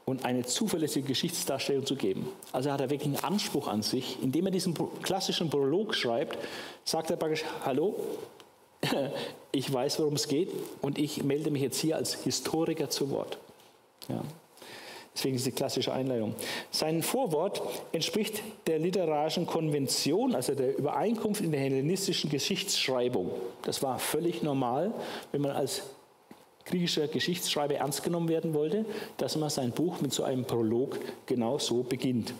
und 0.06 0.26
eine 0.26 0.44
zuverlässige 0.46 1.08
Geschichtsdarstellung 1.08 1.86
zu 1.86 1.96
geben. 1.96 2.28
Also 2.52 2.72
hat 2.72 2.82
er 2.82 2.90
wirklich 2.90 3.08
einen 3.16 3.24
Anspruch 3.24 3.68
an 3.68 3.82
sich. 3.82 4.22
Indem 4.22 4.46
er 4.46 4.52
diesen 4.52 4.76
klassischen 5.02 5.50
Prolog 5.50 5.96
schreibt, 5.96 6.38
sagt 6.84 7.10
er 7.10 7.18
praktisch, 7.18 7.44
hallo, 7.66 7.96
ich 9.52 9.72
weiß, 9.72 10.00
worum 10.00 10.14
es 10.14 10.28
geht 10.28 10.50
und 10.82 11.00
ich 11.00 11.24
melde 11.24 11.50
mich 11.50 11.62
jetzt 11.62 11.80
hier 11.80 11.96
als 11.96 12.14
Historiker 12.14 12.90
zu 12.90 13.10
Wort. 13.10 13.38
Ja. 14.10 14.22
Deswegen 15.14 15.36
diese 15.36 15.52
klassische 15.52 15.92
Einleitung. 15.94 16.36
Sein 16.72 17.04
Vorwort 17.04 17.62
entspricht 17.92 18.42
der 18.68 18.80
literarischen 18.80 19.46
Konvention, 19.46 20.36
also 20.36 20.56
der 20.56 20.78
Übereinkunft 20.78 21.42
in 21.42 21.52
der 21.52 21.60
hellenistischen 21.60 22.30
Geschichtsschreibung. 22.30 23.30
Das 23.64 23.84
war 23.84 24.00
völlig 24.00 24.42
normal, 24.42 24.94
wenn 25.32 25.42
man 25.42 25.52
als 25.52 25.84
griechischer 26.66 27.08
Geschichtsschreiber 27.08 27.76
ernst 27.76 28.04
genommen 28.04 28.30
werden 28.30 28.54
wollte, 28.54 28.86
dass 29.18 29.36
man 29.36 29.50
sein 29.50 29.72
Buch 29.72 30.00
mit 30.00 30.14
so 30.14 30.24
einem 30.24 30.46
Prolog 30.46 30.98
genau 31.26 31.58
so 31.58 31.84
beginnt. 31.84 32.34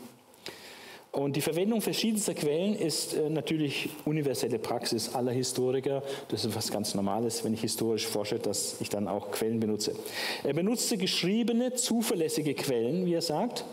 Und 1.12 1.36
die 1.36 1.42
Verwendung 1.42 1.82
verschiedenster 1.82 2.34
Quellen 2.34 2.74
ist 2.74 3.14
äh, 3.14 3.30
natürlich 3.30 3.90
universelle 4.06 4.60
Praxis 4.60 5.14
aller 5.14 5.34
Historiker. 5.34 6.04
Das 6.30 6.46
ist 6.46 6.56
was 6.56 6.72
ganz 6.72 6.96
Normales, 6.96 7.44
wenn 7.44 7.54
ich 7.54 7.62
historisch 7.62 8.08
forsche, 8.08 8.40
dass 8.40 8.80
ich 8.80 8.88
dann 8.88 9.10
auch 9.10 9.32
Quellen 9.32 9.60
benutze. 9.60 9.94
Er 10.44 10.54
benutzte 10.54 10.98
geschriebene, 10.98 11.74
zuverlässige 11.74 12.54
Quellen, 12.54 13.06
wie 13.06 13.14
er 13.14 13.22
sagt. 13.22 13.66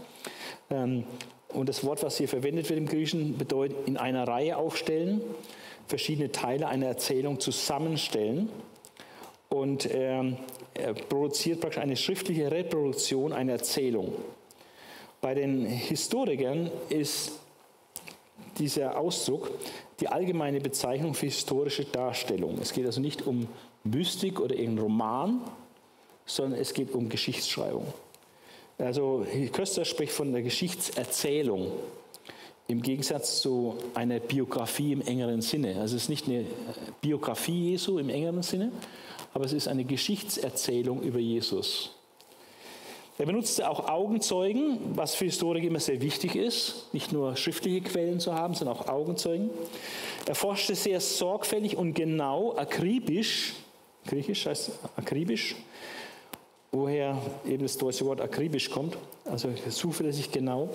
Ähm, 0.71 1.05
und 1.51 1.69
das 1.69 1.85
Wort, 1.85 2.03
was 2.03 2.19
hier 2.19 2.29
verwendet 2.29 2.69
wird 2.69 2.79
im 2.79 2.87
Griechischen, 2.87 3.39
bedeutet 3.39 3.77
in 3.87 3.97
einer 3.97 4.27
Reihe 4.27 4.57
aufstellen, 4.57 5.21
verschiedene 5.87 6.33
Teile 6.33 6.67
einer 6.67 6.87
Erzählung 6.87 7.39
zusammenstellen. 7.39 8.49
Und 9.49 9.89
ähm, 9.95 10.37
er 10.75 10.93
produziert 10.93 11.61
praktisch 11.61 11.81
eine 11.81 11.97
schriftliche 11.97 12.51
Reproduktion 12.51 13.33
einer 13.33 13.53
Erzählung. 13.53 14.13
Bei 15.21 15.35
den 15.35 15.67
Historikern 15.67 16.71
ist 16.89 17.33
dieser 18.59 18.99
Ausdruck 18.99 19.51
die 20.01 20.09
allgemeine 20.09 20.61
Bezeichnung 20.61 21.15
für 21.15 21.27
historische 21.27 21.85
Darstellung. 21.85 22.59
Es 22.61 22.73
geht 22.73 22.87
also 22.87 23.01
nicht 23.01 23.27
um 23.27 23.49
Mystik 23.85 24.41
oder 24.41 24.55
irgendeinen 24.55 24.79
Roman, 24.79 25.41
sondern 26.25 26.61
es 26.61 26.73
geht 26.73 26.93
um 26.93 27.09
Geschichtsschreibung. 27.09 27.87
Also 28.79 29.27
Köster 29.53 29.85
spricht 29.85 30.13
von 30.13 30.33
der 30.33 30.43
Geschichtserzählung 30.43 31.73
im 32.69 32.81
Gegensatz 32.83 33.41
zu 33.41 33.77
einer 33.95 34.21
Biografie 34.21 34.93
im 34.93 35.01
engeren 35.01 35.41
Sinne. 35.41 35.81
Also 35.81 35.97
es 35.97 36.03
ist 36.05 36.09
nicht 36.11 36.29
eine 36.29 36.45
Biografie 37.01 37.71
Jesu 37.71 37.99
im 37.99 38.09
engeren 38.09 38.43
Sinne, 38.43 38.71
aber 39.35 39.47
es 39.47 39.53
ist 39.53 39.67
eine 39.67 39.85
Geschichtserzählung 39.85 41.03
über 41.03 41.19
Jesus. 41.19 41.98
Er 43.19 43.27
benutzte 43.27 43.69
auch 43.69 43.89
Augenzeugen, 43.89 44.79
was 44.95 45.17
für 45.17 45.25
Historiker 45.25 45.67
immer 45.67 45.81
sehr 45.81 46.01
wichtig 46.01 46.37
ist, 46.37 46.87
nicht 46.93 47.13
nur 47.13 47.35
schriftliche 47.35 47.81
Quellen 47.81 48.21
zu 48.21 48.33
haben, 48.33 48.55
sondern 48.55 48.77
auch 48.77 48.87
Augenzeugen. 48.87 49.51
Er 50.25 50.37
forschte 50.37 50.77
sehr 50.77 51.01
sorgfältig 51.01 51.77
und 51.77 51.95
genau, 51.95 52.55
akribisch, 52.57 53.55
griechisch 54.07 54.47
heißt 54.47 54.71
akribisch, 54.97 55.57
woher 56.71 57.19
eben 57.45 57.65
das 57.65 57.77
deutsche 57.77 58.07
Wort 58.07 58.21
akribisch 58.21 58.71
kommt, 58.71 58.97
also 59.25 59.49
zuverlässig 59.69 60.31
genau. 60.31 60.69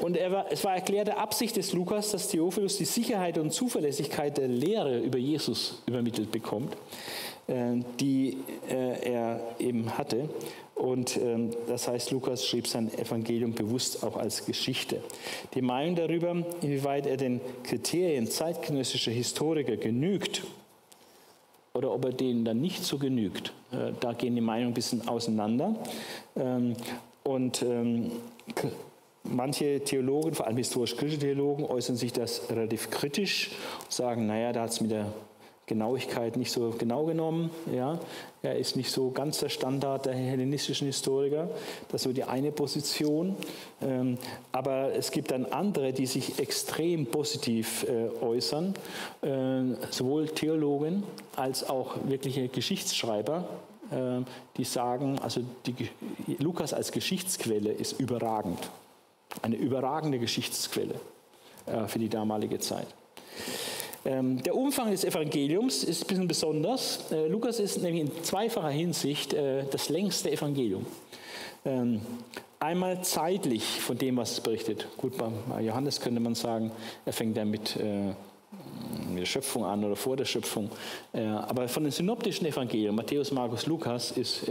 Und 0.00 0.16
war, 0.16 0.50
es 0.50 0.64
war 0.64 0.74
erklärte 0.74 1.18
Absicht 1.18 1.56
des 1.56 1.72
Lukas, 1.72 2.10
dass 2.10 2.28
Theophilus 2.28 2.78
die 2.78 2.84
Sicherheit 2.84 3.38
und 3.38 3.52
Zuverlässigkeit 3.52 4.38
der 4.38 4.48
Lehre 4.48 4.98
über 4.98 5.18
Jesus 5.18 5.82
übermittelt 5.86 6.32
bekommt, 6.32 6.74
äh, 7.46 7.76
die 8.00 8.38
äh, 8.68 9.12
er 9.12 9.40
eben 9.60 9.96
hatte 9.96 10.28
Und 10.80 11.18
ähm, 11.18 11.50
das 11.68 11.88
heißt, 11.88 12.10
Lukas 12.10 12.46
schrieb 12.46 12.66
sein 12.66 12.90
Evangelium 12.98 13.52
bewusst 13.52 14.02
auch 14.02 14.16
als 14.16 14.46
Geschichte. 14.46 15.02
Die 15.54 15.60
Meinung 15.60 15.94
darüber, 15.94 16.30
inwieweit 16.62 17.06
er 17.06 17.18
den 17.18 17.40
Kriterien 17.64 18.26
zeitgenössischer 18.26 19.10
Historiker 19.10 19.76
genügt 19.76 20.42
oder 21.74 21.92
ob 21.92 22.06
er 22.06 22.12
denen 22.12 22.46
dann 22.46 22.62
nicht 22.62 22.82
so 22.82 22.96
genügt, 22.96 23.52
äh, 23.72 23.92
da 24.00 24.14
gehen 24.14 24.34
die 24.34 24.40
Meinungen 24.40 24.70
ein 24.70 24.74
bisschen 24.74 25.06
auseinander. 25.06 25.76
Ähm, 26.34 26.74
und 27.24 27.62
ähm, 27.62 28.10
Manche 29.22 29.80
Theologen, 29.84 30.34
vor 30.34 30.46
allem 30.46 30.56
historisch-kritische 30.56 31.18
Theologen, 31.18 31.64
äußern 31.64 31.94
sich 31.94 32.12
das 32.12 32.50
relativ 32.50 32.90
kritisch, 32.90 33.50
sagen, 33.90 34.26
naja, 34.26 34.52
da 34.52 34.62
hat 34.62 34.70
es 34.70 34.80
mit 34.80 34.90
der 34.90 35.12
Genauigkeit 35.70 36.36
nicht 36.36 36.50
so 36.50 36.74
genau 36.76 37.04
genommen. 37.04 37.50
Ja. 37.72 38.00
Er 38.42 38.58
ist 38.58 38.74
nicht 38.74 38.90
so 38.90 39.12
ganz 39.12 39.38
der 39.38 39.50
Standard 39.50 40.06
der 40.06 40.14
hellenistischen 40.14 40.88
Historiker. 40.88 41.48
Das 41.88 42.00
ist 42.00 42.04
so 42.04 42.12
die 42.12 42.24
eine 42.24 42.50
Position. 42.50 43.36
Ähm, 43.80 44.18
aber 44.50 44.92
es 44.94 45.12
gibt 45.12 45.30
dann 45.30 45.46
andere, 45.46 45.92
die 45.92 46.06
sich 46.06 46.40
extrem 46.40 47.06
positiv 47.06 47.86
äh, 47.88 48.08
äußern, 48.20 48.74
äh, 49.22 49.76
sowohl 49.90 50.26
Theologen 50.28 51.04
als 51.36 51.68
auch 51.68 51.96
wirkliche 52.04 52.48
Geschichtsschreiber, 52.48 53.48
äh, 53.92 54.24
die 54.56 54.64
sagen, 54.64 55.20
also 55.20 55.40
die, 55.66 55.88
Lukas 56.38 56.74
als 56.74 56.90
Geschichtsquelle 56.90 57.70
ist 57.70 58.00
überragend. 58.00 58.58
Eine 59.42 59.54
überragende 59.54 60.18
Geschichtsquelle 60.18 60.96
für 61.86 62.00
die 62.00 62.08
damalige 62.08 62.58
Zeit. 62.58 62.88
Ähm, 64.04 64.42
der 64.42 64.54
Umfang 64.56 64.90
des 64.90 65.04
Evangeliums 65.04 65.84
ist 65.84 66.04
ein 66.04 66.06
bisschen 66.06 66.28
besonders. 66.28 67.10
Äh, 67.12 67.28
Lukas 67.28 67.60
ist 67.60 67.82
nämlich 67.82 68.02
in 68.02 68.24
zweifacher 68.24 68.70
Hinsicht 68.70 69.34
äh, 69.34 69.64
das 69.70 69.90
längste 69.90 70.30
Evangelium. 70.30 70.86
Ähm, 71.66 72.00
einmal 72.58 73.04
zeitlich 73.04 73.62
von 73.80 73.98
dem, 73.98 74.16
was 74.16 74.32
es 74.32 74.40
berichtet. 74.40 74.86
Gut, 74.96 75.14
bei 75.18 75.60
Johannes 75.60 76.00
könnte 76.00 76.20
man 76.20 76.34
sagen, 76.34 76.72
er 77.04 77.12
fängt 77.12 77.36
ja 77.36 77.44
mit, 77.44 77.76
äh, 77.76 78.14
mit 79.10 79.20
der 79.20 79.26
Schöpfung 79.26 79.64
an 79.66 79.84
oder 79.84 79.96
vor 79.96 80.16
der 80.16 80.24
Schöpfung. 80.24 80.70
aber 81.12 81.68
von 81.68 81.82
den 81.82 81.92
synoptischen 81.92 82.46
Evangelien, 82.46 82.94
Matthäus, 82.94 83.32
Markus, 83.32 83.66
Lukas, 83.66 84.12
ist 84.12 84.50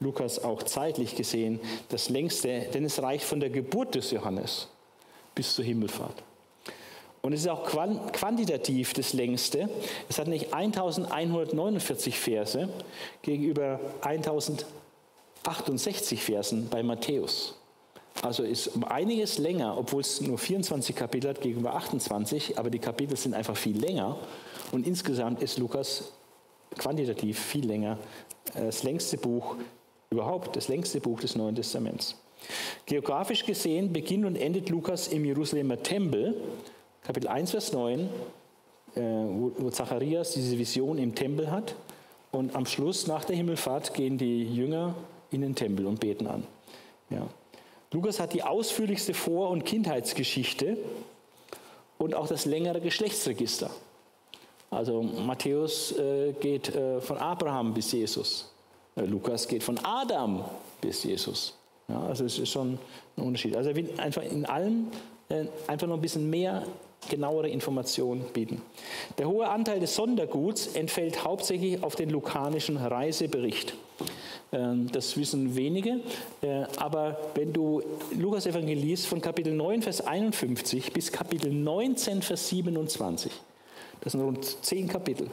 Lukas 0.00 0.42
auch 0.42 0.62
zeitlich 0.62 1.16
gesehen 1.16 1.60
das 1.88 2.08
längste, 2.08 2.66
denn 2.74 2.84
es 2.84 3.02
reicht 3.02 3.24
von 3.24 3.40
der 3.40 3.50
Geburt 3.50 3.94
des 3.94 4.10
Johannes 4.10 4.68
bis 5.34 5.54
zur 5.54 5.64
Himmelfahrt. 5.64 6.22
Und 7.22 7.32
es 7.32 7.40
ist 7.42 7.48
auch 7.48 7.64
quantitativ 7.64 8.92
das 8.94 9.12
längste. 9.12 9.68
Es 10.08 10.18
hat 10.18 10.26
nicht 10.26 10.52
1149 10.52 12.18
Verse 12.18 12.68
gegenüber 13.22 13.78
1068 14.00 16.22
Versen 16.22 16.68
bei 16.68 16.82
Matthäus. 16.82 17.56
Also 18.20 18.42
ist 18.42 18.66
um 18.68 18.84
einiges 18.84 19.38
länger, 19.38 19.78
obwohl 19.78 20.00
es 20.00 20.20
nur 20.20 20.36
24 20.36 20.94
Kapitel 20.94 21.30
hat 21.30 21.40
gegenüber 21.40 21.74
28, 21.74 22.58
aber 22.58 22.70
die 22.70 22.80
Kapitel 22.80 23.16
sind 23.16 23.34
einfach 23.34 23.56
viel 23.56 23.78
länger. 23.78 24.18
Und 24.72 24.86
insgesamt 24.86 25.42
ist 25.42 25.58
Lukas 25.58 26.12
quantitativ 26.76 27.38
viel 27.38 27.66
länger. 27.66 27.98
Das 28.54 28.82
längste 28.82 29.16
Buch 29.16 29.56
überhaupt, 30.10 30.56
das 30.56 30.68
längste 30.68 31.00
Buch 31.00 31.20
des 31.20 31.36
Neuen 31.36 31.54
Testaments. 31.54 32.16
Geografisch 32.86 33.46
gesehen 33.46 33.92
beginnt 33.92 34.24
und 34.24 34.36
endet 34.36 34.68
Lukas 34.68 35.08
im 35.08 35.24
Jerusalemer 35.24 35.82
Tempel 35.82 36.40
Kapitel 37.04 37.28
1, 37.28 37.50
Vers 37.50 37.72
9, 37.72 38.08
äh, 38.94 39.00
wo 39.00 39.70
Zacharias 39.70 40.32
diese 40.32 40.56
Vision 40.56 40.98
im 40.98 41.14
Tempel 41.14 41.50
hat. 41.50 41.74
Und 42.30 42.54
am 42.54 42.64
Schluss, 42.64 43.06
nach 43.06 43.24
der 43.24 43.36
Himmelfahrt, 43.36 43.92
gehen 43.92 44.18
die 44.18 44.44
Jünger 44.44 44.94
in 45.30 45.40
den 45.40 45.54
Tempel 45.54 45.86
und 45.86 45.98
beten 45.98 46.26
an. 46.26 46.44
Ja. 47.10 47.26
Lukas 47.90 48.20
hat 48.20 48.32
die 48.32 48.42
ausführlichste 48.42 49.14
Vor- 49.14 49.50
und 49.50 49.64
Kindheitsgeschichte 49.64 50.78
und 51.98 52.14
auch 52.14 52.26
das 52.26 52.44
längere 52.44 52.80
Geschlechtsregister. 52.80 53.70
Also 54.70 55.02
Matthäus 55.02 55.92
äh, 55.98 56.32
geht 56.40 56.74
äh, 56.74 57.00
von 57.00 57.18
Abraham 57.18 57.74
bis 57.74 57.92
Jesus. 57.92 58.50
Äh, 58.96 59.02
Lukas 59.02 59.46
geht 59.46 59.62
von 59.62 59.78
Adam 59.84 60.44
bis 60.80 61.04
Jesus. 61.04 61.54
Ja, 61.88 62.00
also 62.00 62.24
es 62.24 62.38
ist 62.38 62.48
schon 62.48 62.78
ein 63.16 63.22
Unterschied. 63.22 63.56
Also 63.56 63.70
er 63.70 63.76
will 63.76 63.90
einfach 63.98 64.22
in 64.22 64.46
allem 64.46 64.86
äh, 65.28 65.44
einfach 65.66 65.86
noch 65.86 65.96
ein 65.96 66.00
bisschen 66.00 66.30
mehr 66.30 66.64
genauere 67.08 67.48
Informationen 67.48 68.24
bieten. 68.32 68.62
Der 69.18 69.28
hohe 69.28 69.48
Anteil 69.48 69.80
des 69.80 69.94
Sonderguts 69.94 70.68
entfällt 70.68 71.24
hauptsächlich 71.24 71.82
auf 71.82 71.96
den 71.96 72.10
lukanischen 72.10 72.76
Reisebericht. 72.76 73.74
Ähm, 74.52 74.90
das 74.92 75.16
wissen 75.16 75.56
wenige, 75.56 76.00
äh, 76.42 76.64
aber 76.76 77.18
wenn 77.34 77.52
du 77.52 77.82
Lukas 78.16 78.46
Evangelist 78.46 79.06
von 79.06 79.20
Kapitel 79.20 79.54
9, 79.54 79.82
Vers 79.82 80.00
51 80.00 80.92
bis 80.92 81.10
Kapitel 81.10 81.52
19, 81.52 82.22
Vers 82.22 82.48
27, 82.48 83.32
das 84.00 84.12
sind 84.12 84.22
rund 84.22 84.44
zehn 84.64 84.88
Kapitel, 84.88 85.28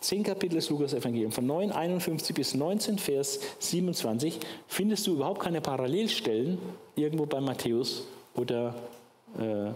Zehn 0.00 0.22
Kapitel 0.22 0.54
des 0.54 0.70
Lukas-Evangelium, 0.70 1.30
von 1.30 1.44
9, 1.46 1.72
51 1.72 2.34
bis 2.34 2.54
19, 2.54 2.96
Vers 2.96 3.38
27, 3.58 4.40
findest 4.66 5.06
du 5.06 5.12
überhaupt 5.12 5.42
keine 5.42 5.60
Parallelstellen 5.60 6.56
irgendwo 6.96 7.26
bei 7.26 7.38
Matthäus 7.38 8.06
oder 8.34 8.74
äh, 9.38 9.72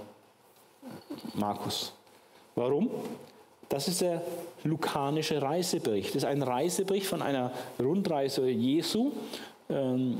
Markus. 1.34 1.92
Warum? 2.54 2.90
Das 3.68 3.88
ist 3.88 4.02
der 4.02 4.22
lukanische 4.62 5.40
Reisebericht. 5.40 6.10
Das 6.10 6.16
ist 6.16 6.24
ein 6.24 6.42
Reisebericht 6.42 7.06
von 7.06 7.22
einer 7.22 7.50
Rundreise 7.80 8.48
Jesu, 8.48 9.12
ähm, 9.68 10.18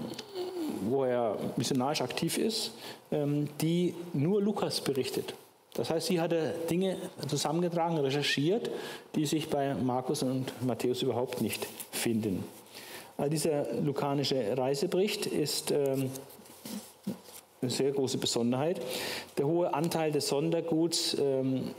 wo 0.89 1.05
er 1.05 1.37
missionarisch 1.57 2.01
aktiv 2.01 2.39
ist, 2.39 2.73
ähm, 3.13 3.49
die 3.61 3.95
nur 4.13 4.41
Lukas 4.41 4.81
berichtet. 4.81 5.35
Das 5.75 5.91
heißt, 5.91 6.07
sie 6.07 6.21
hatte 6.21 6.55
Dinge 6.71 6.97
zusammengetragen, 7.29 7.99
recherchiert, 7.99 8.71
die 9.15 9.27
sich 9.27 9.49
bei 9.49 9.75
Markus 9.75 10.23
und 10.23 10.53
Matthäus 10.65 11.03
überhaupt 11.03 11.41
nicht 11.41 11.67
finden. 11.91 12.45
Also 13.17 13.31
dieser 13.31 13.73
lukanische 13.75 14.57
Reisebericht 14.57 15.27
ist 15.27 15.71
ähm, 15.71 16.11
eine 17.65 17.73
sehr 17.73 17.93
große 17.93 18.19
Besonderheit. 18.19 18.81
Der 19.39 19.47
hohe 19.47 19.73
Anteil 19.75 20.13
des 20.13 20.29
Sonderguts, 20.29 21.17
ähm, 21.19 21.71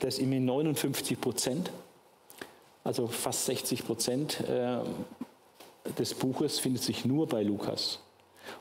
das 0.00 0.14
ist 0.14 0.20
immerhin 0.20 0.44
59 0.44 1.20
Prozent, 1.20 1.70
also 2.84 3.06
fast 3.06 3.46
60 3.46 3.84
Prozent 3.84 4.40
äh, 4.48 4.78
des 5.98 6.14
Buches 6.14 6.58
findet 6.58 6.82
sich 6.82 7.04
nur 7.04 7.26
bei 7.26 7.42
Lukas. 7.42 8.00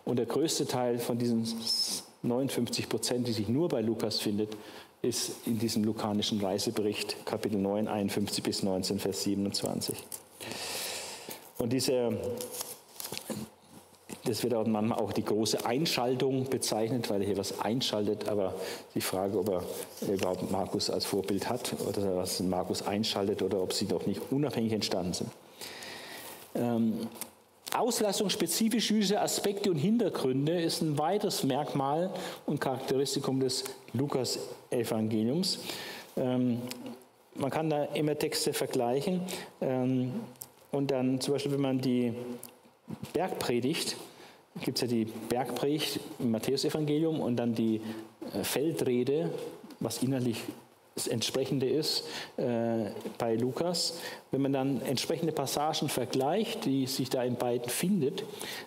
Und 0.05 0.17
der 0.17 0.25
größte 0.25 0.65
Teil 0.65 0.99
von 0.99 1.17
diesen 1.17 1.47
59 2.23 2.89
Prozent, 2.89 3.27
die 3.27 3.33
sich 3.33 3.47
nur 3.47 3.69
bei 3.69 3.81
Lukas 3.81 4.19
findet, 4.19 4.55
ist 5.01 5.47
in 5.47 5.57
diesem 5.57 5.83
lukanischen 5.85 6.41
Reisebericht, 6.41 7.25
Kapitel 7.25 7.57
9, 7.59 7.87
51 7.87 8.43
bis 8.43 8.63
19, 8.63 8.99
Vers 8.99 9.23
27. 9.23 9.97
Und 11.57 11.71
diese, 11.71 12.17
das 14.29 14.43
wird 14.43 14.53
auch 14.53 14.65
manchmal 14.65 14.99
auch 14.99 15.11
die 15.11 15.25
große 15.25 15.65
Einschaltung 15.65 16.45
bezeichnet, 16.45 17.09
weil 17.09 17.21
er 17.21 17.27
hier 17.27 17.37
was 17.37 17.59
einschaltet, 17.59 18.29
aber 18.29 18.53
die 18.93 19.01
Frage, 19.01 19.39
ob 19.39 19.49
er 19.49 19.63
überhaupt 20.07 20.51
Markus 20.51 20.89
als 20.89 21.05
Vorbild 21.05 21.49
hat 21.49 21.73
oder 21.87 22.15
was 22.15 22.39
Markus 22.39 22.85
einschaltet 22.85 23.41
oder 23.41 23.61
ob 23.61 23.73
sie 23.73 23.87
doch 23.87 24.05
nicht 24.05 24.21
unabhängig 24.31 24.73
entstanden 24.73 25.13
sind. 25.13 25.31
Ähm, 26.55 27.07
Auslassung 27.75 28.29
spezifisch 28.29 28.89
jüdischer 28.89 29.21
Aspekte 29.21 29.69
und 29.69 29.77
Hintergründe 29.77 30.61
ist 30.61 30.81
ein 30.81 30.97
weiteres 30.97 31.43
Merkmal 31.43 32.11
und 32.45 32.59
Charakteristikum 32.59 33.39
des 33.39 33.63
Lukas-Evangeliums. 33.93 35.59
Ähm, 36.17 36.61
man 37.35 37.49
kann 37.49 37.69
da 37.69 37.85
immer 37.85 38.17
Texte 38.17 38.53
vergleichen 38.53 39.21
ähm, 39.61 40.11
und 40.71 40.91
dann 40.91 41.19
zum 41.21 41.33
Beispiel, 41.33 41.51
wenn 41.53 41.61
man 41.61 41.79
die 41.79 42.13
Bergpredigt, 43.13 43.95
gibt 44.61 44.77
es 44.77 44.81
ja 44.81 44.87
die 44.87 45.05
Bergpredigt 45.05 45.99
im 46.19 46.31
Matthäusevangelium 46.31 47.19
und 47.19 47.37
dann 47.37 47.53
die 47.53 47.81
äh, 48.33 48.43
Feldrede, 48.43 49.29
was 49.79 50.03
innerlich 50.03 50.41
das 50.95 51.07
Entsprechende 51.07 51.69
ist 51.69 52.03
äh, 52.37 52.91
bei 53.17 53.35
Lukas. 53.35 53.99
Wenn 54.31 54.41
man 54.41 54.51
dann 54.51 54.81
entsprechende 54.81 55.31
Passagen 55.31 55.87
vergleicht, 55.87 56.65
die 56.65 56.87
sich 56.87 57.09
da 57.09 57.23
in 57.23 57.35
beiden 57.35 57.69
findet, 57.69 58.23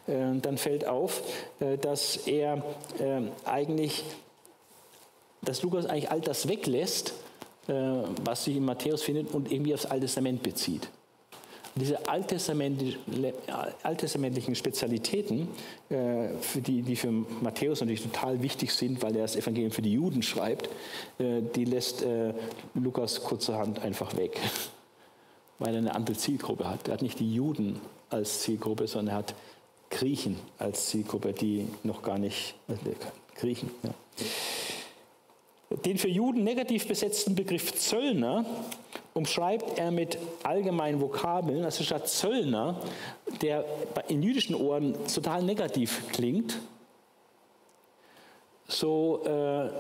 äh, 0.06 0.34
dann 0.40 0.56
fällt 0.56 0.86
auf, 0.86 1.22
äh, 1.60 1.76
dass 1.76 2.16
er 2.16 2.64
äh, 2.98 3.20
eigentlich, 3.44 4.04
dass 5.42 5.62
Lukas 5.62 5.84
eigentlich 5.84 6.10
all 6.10 6.22
das 6.22 6.48
weglässt, 6.48 7.12
äh, 7.68 7.72
was 8.24 8.44
sich 8.44 8.56
in 8.56 8.64
Matthäus 8.64 9.02
findet 9.02 9.34
und 9.34 9.52
irgendwie 9.52 9.74
aufs 9.74 9.86
Alte 9.86 10.06
Testament 10.06 10.42
bezieht. 10.42 10.88
Diese 11.74 12.06
alttestamentlichen 12.06 14.54
Spezialitäten, 14.54 15.48
äh, 15.88 16.28
für 16.40 16.60
die, 16.60 16.82
die 16.82 16.96
für 16.96 17.10
Matthäus 17.10 17.80
natürlich 17.80 18.02
total 18.02 18.42
wichtig 18.42 18.72
sind, 18.72 19.02
weil 19.02 19.16
er 19.16 19.22
das 19.22 19.36
Evangelium 19.36 19.72
für 19.72 19.80
die 19.80 19.94
Juden 19.94 20.22
schreibt, 20.22 20.68
äh, 21.18 21.40
die 21.54 21.64
lässt 21.64 22.02
äh, 22.02 22.34
Lukas 22.74 23.22
kurzerhand 23.22 23.78
einfach 23.78 24.14
weg, 24.16 24.38
weil 25.58 25.74
er 25.74 25.78
eine 25.78 25.94
andere 25.94 26.14
Zielgruppe 26.16 26.68
hat. 26.68 26.88
Er 26.88 26.94
hat 26.94 27.02
nicht 27.02 27.20
die 27.20 27.32
Juden 27.32 27.80
als 28.10 28.42
Zielgruppe, 28.42 28.86
sondern 28.86 29.14
er 29.14 29.18
hat 29.18 29.34
Griechen 29.88 30.36
als 30.58 30.88
Zielgruppe, 30.88 31.32
die 31.32 31.68
noch 31.84 32.02
gar 32.02 32.18
nicht, 32.18 32.54
äh, 32.68 32.74
Griechen. 33.34 33.70
Ja. 33.82 33.94
Den 35.84 35.98
für 35.98 36.08
Juden 36.08 36.44
negativ 36.44 36.86
besetzten 36.86 37.34
Begriff 37.34 37.74
Zöllner 37.74 38.44
umschreibt 39.14 39.78
er 39.78 39.90
mit 39.90 40.18
allgemeinen 40.42 41.00
Vokabeln, 41.00 41.64
also 41.64 41.84
statt 41.84 42.08
Zöllner, 42.08 42.80
der 43.40 43.64
in 44.08 44.22
jüdischen 44.22 44.54
Ohren 44.54 44.94
total 45.06 45.42
negativ 45.42 46.02
klingt, 46.12 46.58
so 48.68 49.22
äh, 49.24 49.70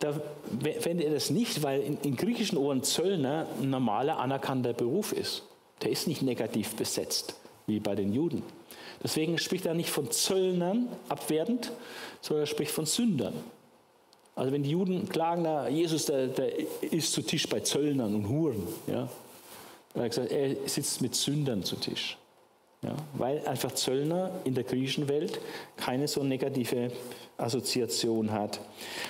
da 0.00 0.14
wendet 0.50 1.06
er 1.06 1.12
das 1.12 1.30
nicht, 1.30 1.62
weil 1.62 1.82
in, 1.82 1.98
in 2.02 2.16
griechischen 2.16 2.58
Ohren 2.58 2.82
Zöllner 2.82 3.46
ein 3.60 3.70
normaler 3.70 4.18
anerkannter 4.18 4.72
Beruf 4.72 5.12
ist. 5.12 5.44
Der 5.82 5.90
ist 5.90 6.08
nicht 6.08 6.22
negativ 6.22 6.74
besetzt, 6.74 7.36
wie 7.66 7.80
bei 7.80 7.94
den 7.94 8.12
Juden. 8.12 8.42
Deswegen 9.02 9.38
spricht 9.38 9.66
er 9.66 9.74
nicht 9.74 9.90
von 9.90 10.10
Zöllnern 10.10 10.88
abwertend, 11.08 11.72
sondern 12.20 12.44
er 12.44 12.46
spricht 12.46 12.72
von 12.72 12.86
Sündern. 12.86 13.34
Also 14.34 14.52
wenn 14.52 14.62
die 14.62 14.70
Juden 14.70 15.08
klagen, 15.08 15.42
na, 15.42 15.68
Jesus, 15.68 16.06
der, 16.06 16.28
der 16.28 16.52
ist 16.80 17.12
zu 17.12 17.22
Tisch 17.22 17.48
bei 17.48 17.60
Zöllnern 17.60 18.14
und 18.14 18.28
Huren. 18.28 18.66
Ja? 18.86 19.08
Er 19.94 20.02
hat 20.02 20.10
gesagt, 20.10 20.32
er 20.32 20.56
sitzt 20.66 21.02
mit 21.02 21.14
Sündern 21.14 21.62
zu 21.64 21.76
Tisch. 21.76 22.16
Ja? 22.82 22.94
Weil 23.14 23.46
einfach 23.46 23.72
Zöllner 23.72 24.30
in 24.44 24.54
der 24.54 24.64
griechischen 24.64 25.08
Welt 25.08 25.40
keine 25.76 26.08
so 26.08 26.22
negative 26.22 26.92
Assoziation 27.36 28.30
hat. 28.32 28.60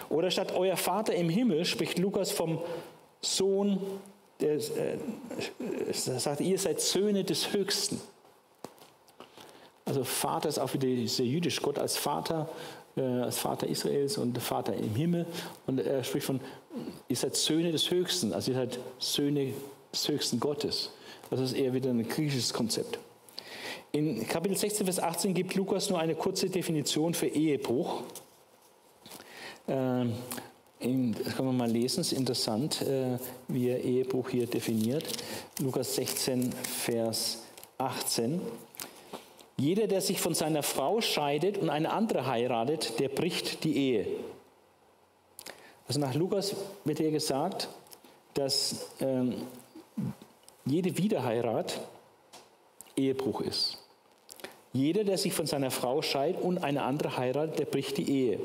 Oder 0.09 0.31
statt 0.31 0.53
euer 0.53 0.77
Vater 0.77 1.15
im 1.15 1.29
Himmel 1.29 1.65
spricht 1.65 1.99
Lukas 1.99 2.31
vom 2.31 2.61
Sohn, 3.21 3.79
der 4.41 4.55
äh, 4.55 4.99
sagt, 5.93 6.41
ihr 6.41 6.59
seid 6.59 6.81
Söhne 6.81 7.25
des 7.25 7.53
Höchsten. 7.53 8.01
Also 9.85 10.05
Vater 10.05 10.49
ist 10.49 10.59
auch 10.59 10.73
wieder 10.73 10.89
sehr 11.09 11.27
jüdisch, 11.27 11.61
Gott 11.61 11.79
als 11.79 11.97
Vater, 11.97 12.49
äh, 12.49 12.80
als 13.03 13.39
Vater 13.39 13.67
Israels 13.67 14.19
und 14.19 14.39
Vater 14.39 14.75
im 14.75 14.95
Himmel. 14.95 15.27
Und 15.67 15.81
er 15.81 16.05
spricht 16.05 16.27
von, 16.27 16.41
ihr 17.09 17.17
seid 17.17 17.37
Söhne 17.37 17.73
des 17.73 17.91
Höchsten, 17.91 18.33
also 18.33 18.53
ihr 18.53 18.57
seid 18.57 18.79
Söhne 18.99 19.53
des 19.93 20.09
höchsten 20.09 20.41
Gottes. 20.41 20.91
Das 21.31 21.41
ist 21.41 21.53
eher 21.53 21.73
wieder 21.73 21.91
ein 21.91 22.07
griechisches 22.09 22.53
Konzept. 22.53 22.99
In 23.93 24.27
Kapitel 24.27 24.57
16, 24.57 24.87
Vers 24.87 25.01
18 25.01 25.35
gibt 25.35 25.55
Lukas 25.55 25.91
nur 25.91 25.99
eine 25.99 26.15
kurze 26.15 26.49
Definition 26.49 27.15
für 27.15 27.27
Ehebruch. 27.27 28.03
Ähm, 29.67 30.15
das 30.81 31.37
kann 31.37 31.45
man 31.45 31.57
mal 31.57 31.71
lesen, 31.71 32.01
es 32.01 32.13
ist 32.13 32.19
interessant, 32.19 32.81
äh, 32.83 33.19
wie 33.49 33.69
er 33.69 33.83
Ehebruch 33.83 34.31
hier 34.31 34.47
definiert. 34.47 35.05
Lukas 35.61 35.95
16, 35.97 36.53
Vers 36.53 37.43
18. 37.77 38.41
Jeder, 39.61 39.89
der 39.89 40.01
sich 40.01 40.19
von 40.19 40.33
seiner 40.33 40.63
Frau 40.63 41.03
scheidet 41.03 41.59
und 41.59 41.69
eine 41.69 41.93
andere 41.93 42.27
heiratet, 42.27 42.99
der 42.99 43.11
bricht 43.11 43.63
die 43.63 43.77
Ehe. 43.77 44.07
Also 45.87 46.01
nach 46.01 46.15
Lukas 46.15 46.57
wird 46.87 46.97
hier 46.97 47.11
gesagt, 47.11 47.69
dass 48.33 48.87
ähm, 49.03 49.35
jede 50.65 50.97
Wiederheirat 50.97 51.79
Ehebruch 52.97 53.43
ist. 53.43 53.77
Jeder, 54.73 55.05
der 55.05 55.19
sich 55.19 55.35
von 55.35 55.45
seiner 55.45 55.71
Frau 55.71 56.01
scheidet 56.01 56.41
und 56.41 56.65
eine 56.65 56.83
andere 56.83 57.19
heiratet, 57.19 57.59
der 57.59 57.67
bricht 57.67 57.99
die 57.99 58.11
Ehe. 58.11 58.41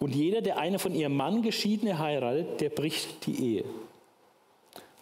Und 0.00 0.14
jeder, 0.14 0.42
der 0.42 0.58
eine 0.58 0.78
von 0.78 0.94
ihrem 0.94 1.16
Mann 1.16 1.40
geschiedene 1.40 1.98
heiratet, 1.98 2.60
der 2.60 2.68
bricht 2.68 3.24
die 3.24 3.56
Ehe. 3.56 3.64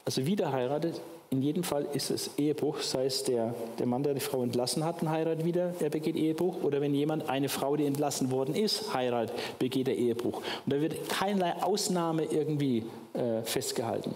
Also 0.04 0.26
wieder 0.26 0.52
heiratet 0.52 1.00
in 1.30 1.42
jedem 1.42 1.62
Fall 1.62 1.86
ist 1.92 2.10
es 2.10 2.30
Ehebruch, 2.38 2.80
sei 2.80 3.04
es 3.04 3.22
der, 3.22 3.54
der 3.78 3.86
Mann, 3.86 4.02
der 4.02 4.14
die 4.14 4.20
Frau 4.20 4.42
entlassen 4.42 4.84
hat 4.84 5.02
und 5.02 5.10
heiratet 5.10 5.44
wieder, 5.44 5.74
er 5.78 5.90
begeht 5.90 6.16
Ehebruch, 6.16 6.62
oder 6.62 6.80
wenn 6.80 6.94
jemand 6.94 7.28
eine 7.28 7.50
Frau, 7.50 7.76
die 7.76 7.84
entlassen 7.84 8.30
worden 8.30 8.54
ist, 8.54 8.94
heiratet, 8.94 9.36
begeht 9.58 9.88
er 9.88 9.94
Ehebruch. 9.94 10.38
Und 10.38 10.72
da 10.72 10.80
wird 10.80 11.08
keinerlei 11.10 11.62
Ausnahme 11.62 12.24
irgendwie 12.24 12.84
äh, 13.12 13.42
festgehalten. 13.42 14.14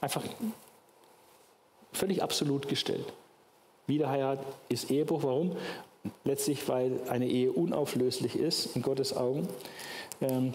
Einfach 0.00 0.22
völlig 1.92 2.22
absolut 2.22 2.68
gestellt. 2.68 3.12
Wiederheirat 3.86 4.40
ist 4.68 4.90
Ehebruch. 4.90 5.22
Warum? 5.24 5.56
Letztlich, 6.24 6.66
weil 6.68 7.00
eine 7.08 7.26
Ehe 7.26 7.52
unauflöslich 7.52 8.36
ist 8.36 8.76
in 8.76 8.82
Gottes 8.82 9.14
Augen. 9.16 9.48
Ähm, 10.20 10.54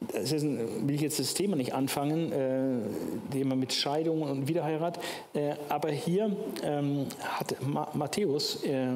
das 0.00 0.32
ist 0.32 0.44
will 0.44 0.94
ich 0.94 1.00
jetzt 1.00 1.18
das 1.18 1.34
Thema 1.34 1.56
nicht 1.56 1.74
anfangen, 1.74 2.32
äh, 2.32 3.32
Thema 3.32 3.56
mit 3.56 3.72
Scheidung 3.72 4.22
und 4.22 4.46
Wiederheirat, 4.46 4.98
äh, 5.34 5.54
aber 5.68 5.90
hier 5.90 6.34
ähm, 6.62 7.06
hat 7.20 7.56
Ma 7.66 7.88
Matthäus 7.94 8.62
äh, 8.62 8.88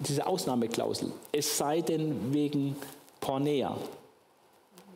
diese 0.00 0.26
Ausnahmeklausel, 0.26 1.12
es 1.32 1.58
sei 1.58 1.80
denn 1.80 2.32
wegen 2.32 2.76
Pornea, 3.20 3.76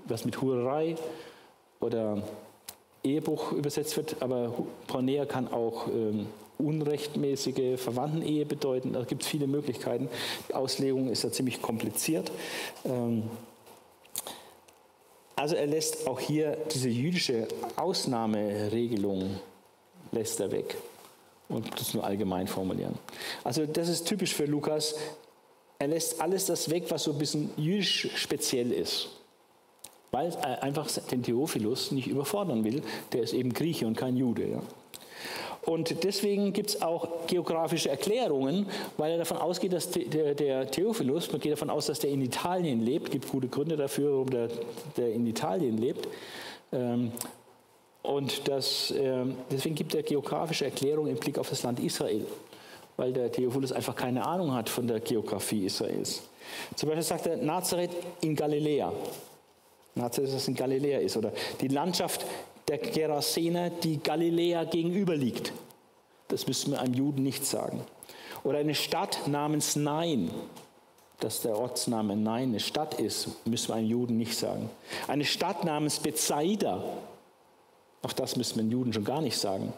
was 0.06 0.24
mit 0.24 0.40
Hurerei 0.40 0.96
oder 1.80 2.22
Ehebruch 3.02 3.52
übersetzt 3.52 3.96
wird, 3.96 4.16
aber 4.20 4.52
Pornea 4.86 5.24
kann 5.24 5.48
auch 5.48 5.88
ähm, 5.88 6.26
unrechtmäßige 6.58 7.80
Verwandtenehe 7.80 8.44
bedeuten. 8.44 8.92
Da 8.92 9.04
gibt 9.04 9.22
es 9.22 9.28
viele 9.28 9.46
Möglichkeiten. 9.46 10.08
Die 10.48 10.54
Auslegung 10.54 11.08
ist 11.08 11.22
ja 11.22 11.30
ziemlich 11.30 11.62
kompliziert. 11.62 12.32
Ähm, 12.84 13.22
also 15.38 15.54
er 15.54 15.66
lässt 15.66 16.06
auch 16.06 16.18
hier 16.18 16.56
diese 16.72 16.88
jüdische 16.88 17.46
Ausnahmeregelung 17.76 19.38
lässt 20.10 20.40
er 20.40 20.50
weg 20.50 20.76
und 21.48 21.80
das 21.80 21.94
nur 21.94 22.04
allgemein 22.04 22.46
formulieren. 22.46 22.98
Also 23.44 23.64
das 23.66 23.88
ist 23.88 24.06
typisch 24.06 24.34
für 24.34 24.46
Lukas. 24.46 24.96
Er 25.78 25.88
lässt 25.88 26.20
alles 26.20 26.46
das 26.46 26.70
weg, 26.70 26.86
was 26.88 27.04
so 27.04 27.12
ein 27.12 27.18
bisschen 27.18 27.50
jüdisch 27.56 28.08
speziell 28.16 28.72
ist, 28.72 29.10
weil 30.10 30.30
er 30.42 30.62
einfach 30.62 30.90
den 30.90 31.22
Theophilus 31.22 31.92
nicht 31.92 32.08
überfordern 32.08 32.64
will. 32.64 32.82
Der 33.12 33.22
ist 33.22 33.32
eben 33.32 33.52
Grieche 33.52 33.86
und 33.86 33.96
kein 33.96 34.16
Jude. 34.16 34.48
Ja. 34.48 34.62
Und 35.68 36.02
deswegen 36.02 36.54
gibt 36.54 36.70
es 36.70 36.80
auch 36.80 37.26
geografische 37.26 37.90
Erklärungen, 37.90 38.66
weil 38.96 39.12
er 39.12 39.18
davon 39.18 39.36
ausgeht, 39.36 39.74
dass 39.74 39.90
der, 39.90 40.70
Theophilus, 40.70 41.30
man 41.30 41.42
geht 41.42 41.52
davon 41.52 41.68
aus, 41.68 41.86
dass 41.86 41.98
der 41.98 42.08
in 42.08 42.22
Italien 42.22 42.80
lebt, 42.80 43.10
gibt 43.10 43.28
gute 43.28 43.48
Gründe 43.48 43.76
dafür, 43.76 44.12
warum 44.12 44.30
der, 44.30 44.48
der 44.96 45.12
in 45.12 45.26
Italien 45.26 45.76
lebt. 45.76 46.08
Ähm, 46.72 47.12
und 48.00 48.48
das, 48.48 48.94
ähm, 48.96 49.34
deswegen 49.50 49.74
gibt 49.74 49.94
er 49.94 50.02
geografische 50.02 50.64
Erklärungen 50.64 51.10
im 51.10 51.18
Blick 51.18 51.36
auf 51.36 51.50
das 51.50 51.62
Land 51.62 51.80
Israel, 51.80 52.24
weil 52.96 53.12
der 53.12 53.30
Theophilus 53.30 53.70
einfach 53.70 53.94
keine 53.94 54.24
Ahnung 54.24 54.54
hat 54.54 54.70
von 54.70 54.86
der 54.86 55.00
Geografie 55.00 55.66
Israels. 55.66 56.22
Zum 56.76 56.88
Beispiel 56.88 57.02
sagt 57.02 57.26
er 57.26 57.36
Nazareth 57.36 57.90
in 58.22 58.34
Galiläa. 58.34 58.90
Nazareth, 59.96 60.32
das 60.32 60.48
in 60.48 60.54
Galiläa 60.54 61.00
ist, 61.00 61.18
oder 61.18 61.30
die 61.60 61.68
Landschaft 61.68 62.24
der 62.68 62.78
Gerasene, 62.78 63.72
die 63.82 63.98
Galiläa 63.98 64.64
gegenüber 64.64 65.16
liegt. 65.16 65.52
Das 66.28 66.46
müssen 66.46 66.72
wir 66.72 66.80
einem 66.80 66.94
Juden 66.94 67.22
nicht 67.22 67.44
sagen. 67.46 67.82
Oder 68.44 68.58
eine 68.58 68.74
Stadt 68.74 69.26
namens 69.26 69.76
Nein, 69.76 70.30
dass 71.20 71.42
der 71.42 71.56
Ortsname 71.56 72.14
Nein 72.14 72.50
eine 72.50 72.60
Stadt 72.60 73.00
ist, 73.00 73.28
müssen 73.46 73.68
wir 73.68 73.76
einem 73.76 73.88
Juden 73.88 74.18
nicht 74.18 74.36
sagen. 74.36 74.70
Eine 75.08 75.24
Stadt 75.24 75.64
namens 75.64 75.98
Bethsaida, 75.98 76.84
auch 78.02 78.12
das 78.12 78.36
müssen 78.36 78.56
wir 78.56 78.62
einem 78.62 78.72
Juden 78.72 78.92
schon 78.92 79.04
gar 79.04 79.20
nicht 79.20 79.36
sagen. 79.36 79.72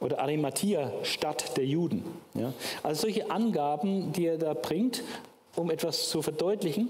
Oder 0.00 0.18
Arimathea, 0.18 0.92
Stadt 1.04 1.56
der 1.56 1.64
Juden. 1.64 2.04
Ja? 2.34 2.52
Also 2.82 3.02
solche 3.02 3.30
Angaben, 3.30 4.12
die 4.12 4.26
er 4.26 4.36
da 4.36 4.52
bringt, 4.52 5.02
um 5.54 5.70
etwas 5.70 6.08
zu 6.08 6.22
verdeutlichen, 6.22 6.88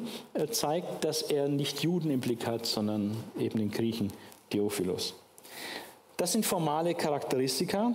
zeigt, 0.50 1.04
dass 1.04 1.22
er 1.22 1.48
nicht 1.48 1.82
Juden 1.82 2.10
im 2.10 2.20
Blick 2.20 2.46
hat, 2.46 2.64
sondern 2.64 3.16
eben 3.38 3.58
den 3.58 3.70
Griechen 3.70 4.12
Theophilus. 4.53 5.14
Das 6.16 6.32
sind 6.32 6.44
formale 6.44 6.94
Charakteristika. 6.94 7.94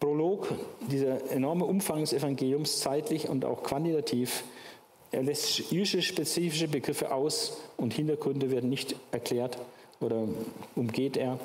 Prolog, 0.00 0.48
dieser 0.90 1.30
enorme 1.30 1.64
Umfang 1.64 2.00
des 2.00 2.12
Evangeliums, 2.12 2.80
zeitlich 2.80 3.28
und 3.28 3.44
auch 3.44 3.62
quantitativ, 3.62 4.44
er 5.10 5.22
lässt 5.22 5.70
jüdische 5.70 6.02
spezifische 6.02 6.68
Begriffe 6.68 7.12
aus 7.12 7.58
und 7.76 7.94
Hintergründe 7.94 8.50
werden 8.50 8.68
nicht 8.68 8.94
erklärt 9.10 9.58
oder 10.00 10.24
umgeht 10.76 11.16
er. 11.16 11.38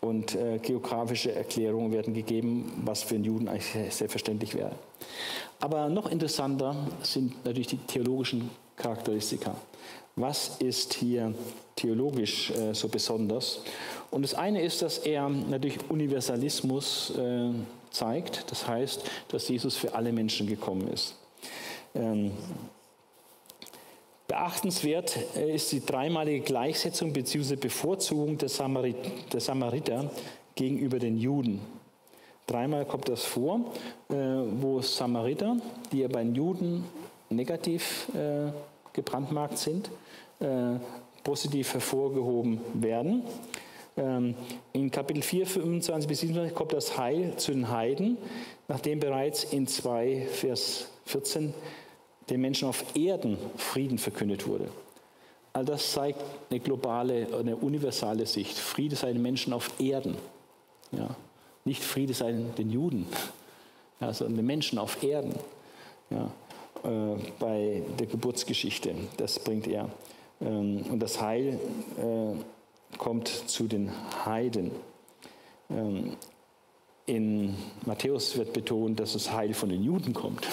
Und 0.00 0.34
äh, 0.34 0.58
geografische 0.58 1.32
Erklärungen 1.32 1.90
werden 1.90 2.14
gegeben, 2.14 2.82
was 2.84 3.02
für 3.02 3.14
einen 3.14 3.24
Juden 3.24 3.48
eigentlich 3.48 3.94
selbstverständlich 3.94 4.54
wäre. 4.54 4.72
Aber 5.58 5.88
noch 5.88 6.10
interessanter 6.10 6.76
sind 7.02 7.44
natürlich 7.44 7.68
die 7.68 7.78
theologischen 7.78 8.50
Charakteristika. 8.76 9.56
Was 10.18 10.56
ist 10.60 10.94
hier 10.94 11.34
theologisch 11.76 12.50
äh, 12.50 12.72
so 12.72 12.88
besonders? 12.88 13.60
Und 14.10 14.22
das 14.22 14.32
eine 14.32 14.62
ist, 14.62 14.80
dass 14.80 14.96
er 14.96 15.28
natürlich 15.28 15.78
Universalismus 15.90 17.12
äh, 17.18 17.50
zeigt. 17.90 18.50
Das 18.50 18.66
heißt, 18.66 19.02
dass 19.28 19.46
Jesus 19.46 19.76
für 19.76 19.94
alle 19.94 20.12
Menschen 20.12 20.46
gekommen 20.46 20.88
ist. 20.88 21.16
Ähm, 21.94 22.32
beachtenswert 24.26 25.18
äh, 25.36 25.54
ist 25.54 25.70
die 25.72 25.84
dreimalige 25.84 26.40
Gleichsetzung 26.40 27.12
bzw. 27.12 27.56
Bevorzugung 27.56 28.38
der, 28.38 28.48
Samarit 28.48 28.96
der 29.34 29.40
Samariter 29.40 30.10
gegenüber 30.54 30.98
den 30.98 31.18
Juden. 31.18 31.60
Dreimal 32.46 32.86
kommt 32.86 33.10
das 33.10 33.22
vor, 33.22 33.60
äh, 34.08 34.14
wo 34.14 34.80
Samariter, 34.80 35.58
die 35.92 35.98
ja 35.98 36.08
bei 36.08 36.22
den 36.24 36.34
Juden 36.34 36.84
negativ 37.28 38.08
äh, 38.14 38.50
gebrandmarkt 38.96 39.58
sind, 39.58 39.90
äh, 40.40 40.78
positiv 41.22 41.74
hervorgehoben 41.74 42.60
werden. 42.74 43.22
Ähm, 43.96 44.34
in 44.72 44.90
Kapitel 44.90 45.22
4, 45.22 45.46
25 45.46 46.08
bis 46.08 46.20
27 46.20 46.54
kommt 46.54 46.72
das 46.72 46.98
Heil 46.98 47.36
zu 47.36 47.52
den 47.52 47.70
Heiden, 47.70 48.18
nachdem 48.68 49.00
bereits 49.00 49.44
in 49.44 49.66
2, 49.66 50.26
Vers 50.30 50.88
14 51.04 51.54
den 52.28 52.40
Menschen 52.40 52.68
auf 52.68 52.84
Erden 52.96 53.38
Frieden 53.56 53.98
verkündet 53.98 54.48
wurde. 54.48 54.68
All 55.52 55.64
das 55.64 55.92
zeigt 55.92 56.22
eine 56.50 56.60
globale, 56.60 57.28
eine 57.38 57.56
universale 57.56 58.26
Sicht. 58.26 58.58
Friede 58.58 58.96
sei 58.96 59.12
den 59.12 59.22
Menschen 59.22 59.52
auf 59.52 59.70
Erden. 59.80 60.16
Ja. 60.92 61.16
Nicht 61.64 61.82
Friede 61.82 62.12
sei 62.12 62.32
den 62.32 62.70
Juden, 62.70 63.06
ja, 64.00 64.12
sondern 64.12 64.36
den 64.36 64.46
Menschen 64.46 64.78
auf 64.78 65.02
Erden. 65.02 65.34
Ja. 66.10 66.30
Äh, 66.86 67.16
bei 67.40 67.82
der 67.98 68.06
Geburtsgeschichte, 68.06 68.94
das 69.16 69.40
bringt 69.40 69.66
er. 69.66 69.90
Ähm, 70.40 70.84
und 70.88 71.00
das 71.00 71.20
Heil 71.20 71.58
äh, 71.98 72.96
kommt 72.96 73.28
zu 73.28 73.64
den 73.64 73.90
Heiden. 74.24 74.70
Ähm, 75.68 76.16
in 77.06 77.56
Matthäus 77.84 78.36
wird 78.36 78.52
betont, 78.52 79.00
dass 79.00 79.14
das 79.14 79.32
Heil 79.32 79.52
von 79.52 79.68
den 79.68 79.82
Juden 79.82 80.14
kommt. 80.14 80.46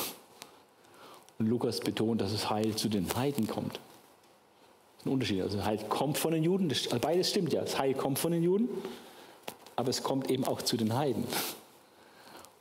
Und 1.38 1.48
Lukas 1.48 1.80
betont, 1.80 2.22
dass 2.22 2.32
das 2.32 2.50
Heil 2.50 2.76
zu 2.76 2.90
den 2.90 3.08
Heiden 3.16 3.48
kommt. 3.48 3.74
Das 3.74 5.02
ist 5.02 5.06
ein 5.06 5.12
Unterschied. 5.12 5.42
Also 5.42 5.64
Heil 5.64 5.80
kommt 5.88 6.18
von 6.18 6.32
den 6.32 6.44
Juden, 6.44 6.70
das, 6.70 6.88
beides 7.00 7.30
stimmt 7.30 7.54
ja. 7.54 7.62
Das 7.62 7.78
Heil 7.78 7.94
kommt 7.94 8.18
von 8.18 8.32
den 8.32 8.42
Juden, 8.42 8.70
aber 9.76 9.90
es 9.90 10.02
kommt 10.02 10.32
eben 10.32 10.46
auch 10.46 10.64
zu 10.64 10.78
den 10.78 10.96
Heiden. 10.96 11.26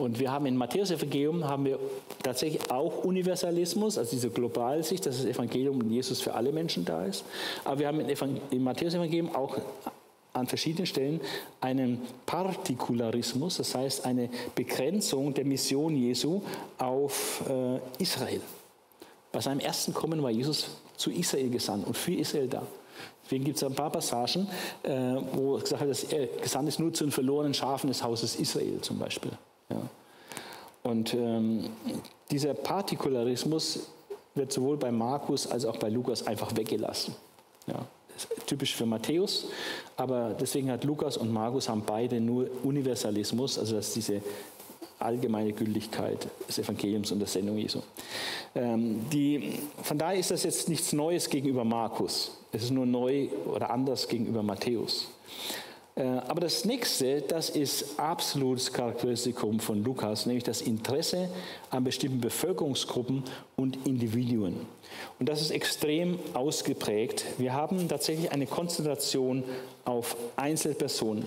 Und 0.03 0.18
wir 0.18 0.32
haben 0.32 0.46
in 0.46 0.57
Matthäus-Evangelium 0.57 1.44
haben 1.44 1.64
wir 1.64 1.78
tatsächlich 2.24 2.68
auch 2.72 3.05
Universalismus, 3.05 3.98
also 3.98 4.11
diese 4.11 4.30
Globalsicht, 4.30 5.07
dass 5.07 5.18
das 5.18 5.26
Evangelium 5.26 5.78
und 5.78 5.90
Jesus 5.90 6.20
für 6.20 6.34
alle 6.34 6.50
Menschen 6.50 6.84
da 6.84 7.05
ist. 7.05 7.24
Aber 7.64 7.78
wir 7.78 7.86
haben 7.86 8.00
im 8.00 8.64
Matthäus-Evangelium 8.64 9.32
auch 9.32 9.57
an 10.32 10.48
verschiedenen 10.48 10.86
Stellen 10.86 11.20
einen 11.61 12.00
Partikularismus, 12.26 13.59
das 13.59 13.76
heißt 13.76 14.05
eine 14.05 14.28
Begrenzung 14.57 15.34
der 15.34 15.44
Mission 15.44 15.94
Jesu 15.94 16.40
auf 16.78 17.44
äh, 17.48 18.03
Israel. 18.03 18.40
Bei 19.30 19.40
seinem 19.40 19.61
ersten 19.61 19.94
Kommen 19.94 20.20
war 20.20 20.30
Jesus 20.30 20.78
zu 20.96 21.12
Israel 21.12 21.48
gesandt 21.48 21.86
und 21.86 21.96
für 21.96 22.14
Israel 22.14 22.48
da. 22.48 22.66
Deswegen 23.24 23.44
gibt 23.44 23.57
es 23.57 23.62
ein 23.62 23.74
paar 23.74 23.90
Passagen, 23.90 24.48
äh, 24.82 24.90
wo 25.32 25.59
gesagt 25.59 25.80
wird, 25.80 25.90
dass 25.92 26.05
er 26.05 26.26
gesandt 26.26 26.70
ist 26.70 26.80
nur 26.80 26.92
zu 26.92 27.05
den 27.05 27.12
verlorenen 27.12 27.55
Schafen 27.55 27.86
des 27.86 28.03
Hauses 28.03 28.34
Israel 28.34 28.80
zum 28.80 28.98
Beispiel. 28.98 29.30
Ja. 29.72 30.90
Und 30.90 31.14
ähm, 31.14 31.70
dieser 32.30 32.54
Partikularismus 32.54 33.80
wird 34.34 34.52
sowohl 34.52 34.76
bei 34.76 34.90
Markus 34.90 35.46
als 35.46 35.64
auch 35.64 35.76
bei 35.76 35.88
Lukas 35.88 36.26
einfach 36.26 36.56
weggelassen. 36.56 37.14
Ja. 37.66 37.86
Typisch 38.46 38.74
für 38.74 38.84
Matthäus, 38.86 39.46
aber 39.96 40.36
deswegen 40.38 40.70
hat 40.70 40.84
Lukas 40.84 41.16
und 41.16 41.32
Markus 41.32 41.68
haben 41.68 41.82
beide 41.84 42.20
nur 42.20 42.46
Universalismus, 42.62 43.58
also 43.58 43.76
dass 43.76 43.94
diese 43.94 44.20
allgemeine 44.98 45.52
Gültigkeit 45.52 46.28
des 46.46 46.58
Evangeliums 46.58 47.10
und 47.10 47.18
der 47.18 47.28
Sendung 47.28 47.56
Jesu. 47.56 47.80
Ähm, 48.54 49.06
die, 49.10 49.58
von 49.82 49.98
daher 49.98 50.18
ist 50.18 50.30
das 50.30 50.44
jetzt 50.44 50.68
nichts 50.68 50.92
Neues 50.92 51.28
gegenüber 51.28 51.64
Markus. 51.64 52.32
Es 52.52 52.64
ist 52.64 52.70
nur 52.70 52.86
neu 52.86 53.28
oder 53.46 53.70
anders 53.70 54.06
gegenüber 54.06 54.42
Matthäus. 54.42 55.08
Äh, 55.95 56.05
aber 56.05 56.40
das 56.40 56.64
nächste, 56.64 57.20
das 57.20 57.51
ist 57.51 57.99
absolutes 57.99 58.72
Charakteristikum 58.72 59.61
von 59.61 59.84
Lukas, 59.84 60.26
nämlich 60.26 60.45
das 60.45 60.62
Interesse 60.62 61.28
an 61.70 61.84
bestimmten 61.84 62.20
Bevölkerungsgruppen 62.20 63.24
und 63.57 63.86
Individuen. 63.86 64.66
Und 65.18 65.28
das 65.28 65.40
ist 65.40 65.51
extrem 65.51 66.18
ausgeprägt. 66.34 67.24
Wir 67.38 67.53
haben 67.53 67.88
tatsächlich 67.88 68.32
eine 68.32 68.47
Konzentration 68.47 69.45
auf 69.84 70.16
Einzelpersonen. 70.36 71.26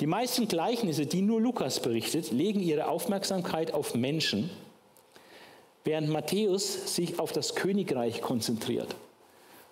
Die 0.00 0.06
meisten 0.06 0.46
Gleichnisse, 0.46 1.06
die 1.06 1.22
nur 1.22 1.40
Lukas 1.40 1.80
berichtet, 1.80 2.30
legen 2.30 2.60
ihre 2.60 2.88
Aufmerksamkeit 2.88 3.72
auf 3.72 3.94
Menschen, 3.94 4.50
während 5.84 6.10
Matthäus 6.10 6.94
sich 6.94 7.18
auf 7.18 7.32
das 7.32 7.54
Königreich 7.54 8.20
konzentriert. 8.20 8.94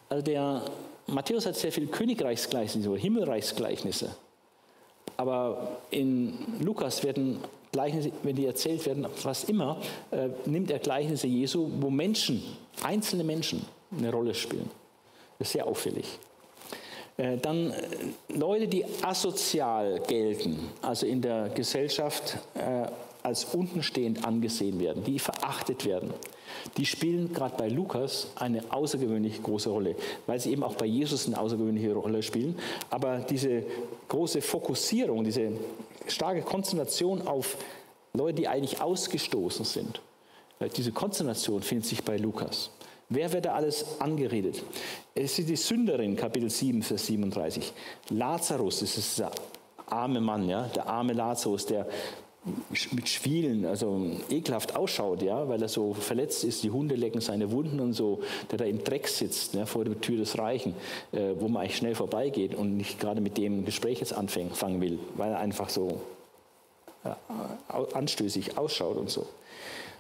Also 0.09 0.25
der 0.25 0.63
Matthäus 1.07 1.47
hat 1.47 1.57
sehr 1.57 1.73
viele 1.73 1.87
Königreichsgleichnisse 1.87 2.89
oder 2.89 3.01
Himmelreichsgleichnisse. 3.01 4.15
Aber 5.17 5.81
in 5.91 6.35
Lukas 6.61 7.03
werden 7.05 7.39
Gleichnisse, 7.73 8.13
wenn 8.23 8.37
die 8.37 8.47
erzählt 8.47 8.85
werden, 8.87 9.07
fast 9.15 9.49
immer, 9.49 9.81
äh, 10.11 10.29
nimmt 10.47 10.71
er 10.71 10.79
Gleichnisse 10.79 11.27
Jesu, 11.27 11.69
wo 11.81 11.91
Menschen, 11.91 12.43
einzelne 12.83 13.25
Menschen 13.25 13.65
eine 13.97 14.11
Rolle 14.11 14.35
spielen. 14.35 14.71
Das 15.39 15.49
ist 15.49 15.53
sehr 15.53 15.67
auffällig. 15.67 16.07
Äh, 17.17 17.37
dann 17.39 17.71
äh, 17.71 17.75
Leute, 18.29 18.67
die 18.69 18.85
asozial 19.03 20.01
gelten, 20.07 20.59
also 20.83 21.07
in 21.07 21.21
der 21.21 21.49
Gesellschaft 21.51 22.39
äh, 22.55 22.87
als 23.23 23.45
untenstehend 23.47 24.25
angesehen 24.25 24.81
werden, 24.81 25.05
die 25.05 25.19
verachtet 25.19 25.85
werden, 25.85 26.13
die 26.77 26.87
spielen 26.87 27.33
gerade 27.33 27.57
bei 27.57 27.69
Lukas 27.69 28.29
eine 28.37 28.63
außergewöhnlich 28.71 29.43
große 29.43 29.71
Rolle, 29.71 29.97
weil 30.27 30.41
sie 30.41 30.53
eben 30.53 30.63
auch 30.63 30.75
bei 30.75 30.87
Jesus 30.87 31.27
eine 31.27 31.39
außergewöhnliche 31.39 31.95
Rolle 31.95 32.23
spielen. 32.23 32.57
Aber 32.91 33.19
diese 33.19 33.65
große 34.09 34.41
Fokussierung, 34.43 35.25
diese 35.25 35.53
starke 36.07 36.43
Konzentration 36.43 37.27
auf 37.27 37.57
Leute, 38.13 38.35
die 38.35 38.49
eigentlich 38.49 38.81
ausgestoßen 38.81 39.65
sind, 39.65 40.01
diese 40.77 40.93
Konzentration 40.93 41.63
findet 41.63 41.87
sich 41.87 42.03
bei 42.03 42.17
Lukas. 42.17 42.71
Wer 43.09 43.33
wird 43.33 43.45
da 43.45 43.55
alles 43.55 44.01
angeredet? 44.01 44.63
Es 45.15 45.39
ist 45.39 45.49
die 45.49 45.57
Sünderin, 45.57 46.17
Kapitel 46.17 46.49
7, 46.49 46.83
Vers 46.83 47.07
37. 47.07 47.73
Lazarus, 48.11 48.81
das 48.81 48.97
ist 48.97 49.19
dieser 49.19 49.31
arme 49.87 50.21
Mann, 50.21 50.49
ja, 50.49 50.63
der 50.75 50.87
arme 50.87 51.13
Lazarus, 51.13 51.67
der 51.67 51.87
mit 52.93 53.09
Schwielen, 53.09 53.65
also 53.65 54.11
ekelhaft 54.29 54.77
ausschaut, 54.77 55.23
ja, 55.23 55.49
weil 55.49 55.63
er 55.63 55.69
so 55.69 55.95
verletzt 55.95 56.45
ist, 56.45 56.63
die 56.63 56.71
Hunde 56.71 56.95
lecken 56.95 57.21
seine 57.21 57.51
Wunden 57.51 57.81
und 57.81 57.95
so, 57.95 58.21
der 58.51 58.59
da 58.59 58.65
im 58.65 58.85
Dreck 58.85 59.09
sitzt, 59.09 59.55
ja, 59.55 59.65
vor 59.65 59.85
der 59.85 60.01
Tür 60.01 60.19
des 60.19 60.39
Reichen, 60.39 60.75
äh, 61.13 61.35
wo 61.39 61.49
man 61.49 61.63
eigentlich 61.63 61.77
schnell 61.77 61.95
vorbeigeht 61.95 62.55
und 62.55 62.77
nicht 62.77 63.01
gerade 63.01 63.21
mit 63.21 63.39
dem 63.39 63.65
Gespräch 63.65 64.01
jetzt 64.01 64.13
anfangen 64.13 64.81
will, 64.81 64.99
weil 65.17 65.31
er 65.31 65.39
einfach 65.39 65.71
so 65.71 66.01
äh, 67.05 67.11
anstößig 67.95 68.59
ausschaut 68.59 68.97
und 68.97 69.11
so. 69.11 69.27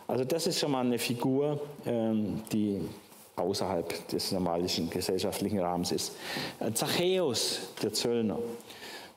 Also 0.06 0.24
das 0.24 0.46
ist 0.46 0.58
schon 0.58 0.72
mal 0.72 0.84
eine 0.84 0.98
Figur, 0.98 1.60
ähm, 1.86 2.42
die 2.52 2.80
außerhalb 3.36 4.08
des 4.08 4.32
normalischen 4.32 4.90
gesellschaftlichen 4.90 5.58
Rahmens 5.60 5.92
ist. 5.92 6.12
Äh, 6.60 6.72
Zachäus, 6.72 7.60
der 7.82 7.92
Zöllner. 7.92 8.38